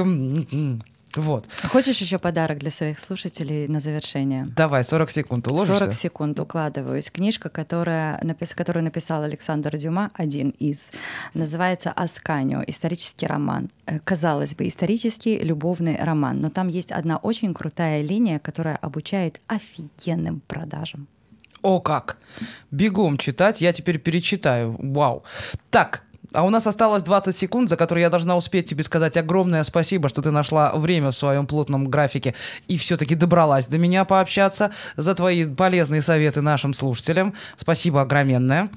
Вот. 1.16 1.46
Хочешь 1.68 1.98
еще 2.00 2.18
подарок 2.18 2.58
для 2.58 2.70
своих 2.70 2.98
слушателей 2.98 3.68
на 3.68 3.80
завершение? 3.80 4.46
Давай, 4.56 4.82
40 4.84 5.10
секунд. 5.10 5.46
Уложишься? 5.48 5.80
40 5.84 5.94
секунд 5.94 6.40
укладываюсь. 6.40 7.10
Книжка, 7.10 7.48
которая, 7.48 8.18
напис- 8.22 8.54
которую 8.54 8.84
написал 8.84 9.22
Александр 9.22 9.76
Дюма, 9.76 10.10
один 10.14 10.50
из, 10.50 10.90
называется 11.34 11.90
«Асканио. 11.92 12.62
Исторический 12.66 13.26
роман». 13.26 13.70
Э, 13.86 13.98
Казалось 14.04 14.54
бы, 14.54 14.66
исторический 14.66 15.38
любовный 15.38 15.96
роман, 15.96 16.40
но 16.40 16.50
там 16.50 16.68
есть 16.68 16.90
одна 16.92 17.16
очень 17.18 17.54
крутая 17.54 18.02
линия, 18.02 18.38
которая 18.38 18.76
обучает 18.76 19.40
офигенным 19.46 20.40
продажам. 20.46 21.06
О, 21.62 21.80
как! 21.80 22.18
Бегом 22.70 23.18
читать, 23.18 23.60
я 23.60 23.72
теперь 23.72 23.98
перечитаю. 23.98 24.76
Вау. 24.78 25.22
Так, 25.70 26.04
а 26.34 26.44
у 26.44 26.50
нас 26.50 26.66
осталось 26.66 27.02
20 27.02 27.36
секунд, 27.36 27.68
за 27.68 27.76
которые 27.76 28.02
я 28.02 28.10
должна 28.10 28.36
успеть 28.36 28.68
тебе 28.68 28.82
сказать 28.84 29.16
огромное 29.16 29.62
спасибо, 29.62 30.08
что 30.08 30.22
ты 30.22 30.30
нашла 30.30 30.72
время 30.74 31.10
в 31.10 31.16
своем 31.16 31.46
плотном 31.46 31.86
графике 31.88 32.34
и 32.68 32.76
все-таки 32.76 33.14
добралась 33.14 33.66
до 33.66 33.78
меня 33.78 34.04
пообщаться, 34.04 34.72
за 34.96 35.14
твои 35.14 35.44
полезные 35.44 36.02
советы 36.02 36.40
нашим 36.40 36.74
слушателям. 36.74 37.34
Спасибо 37.56 38.02
огроменное. 38.02 38.70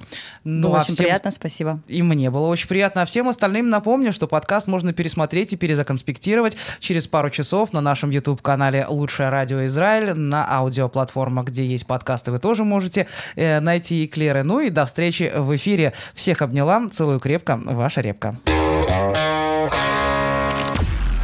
Ну, 0.44 0.70
Было 0.70 0.80
а 0.80 0.82
очень 0.82 0.94
всем- 0.94 1.06
приятно, 1.06 1.32
спасибо. 1.32 1.80
И 1.88 2.02
мне 2.02 2.30
было 2.30 2.48
очень 2.48 2.68
приятно. 2.68 3.02
А 3.02 3.06
всем 3.06 3.28
остальным 3.30 3.70
напомню, 3.70 4.14
что 4.14 4.28
подкаст 4.28 4.68
можно 4.68 4.94
пересмотреть 4.94 5.54
и 5.54 5.58
перезаконспектировать 5.58 6.58
через 6.80 7.08
пару 7.08 7.30
часов 7.30 7.74
на 7.74 7.82
нашем 7.82 8.10
YouTube-канале 8.10 8.86
«Лучшее 8.88 9.30
радио 9.30 9.66
Израиль», 9.66 10.14
на 10.14 10.46
аудиоплатформах, 10.50 11.46
где 11.48 11.66
есть 11.66 11.86
подкасты, 11.86 12.32
вы 12.32 12.40
тоже 12.40 12.64
можете 12.64 13.08
э, 13.36 13.60
найти 13.60 14.06
эклеры. 14.06 14.44
Ну 14.44 14.60
и 14.60 14.70
до 14.70 14.86
встречи 14.86 15.32
в 15.36 15.56
эфире. 15.56 15.94
Всех 16.14 16.42
обняла, 16.42 16.88
целую 16.92 17.20
крепко, 17.20 17.45
ваша 17.54 18.02
Репка. 18.02 18.36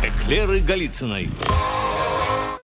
Эклеры 0.03 0.59
Голицыной. 0.61 1.29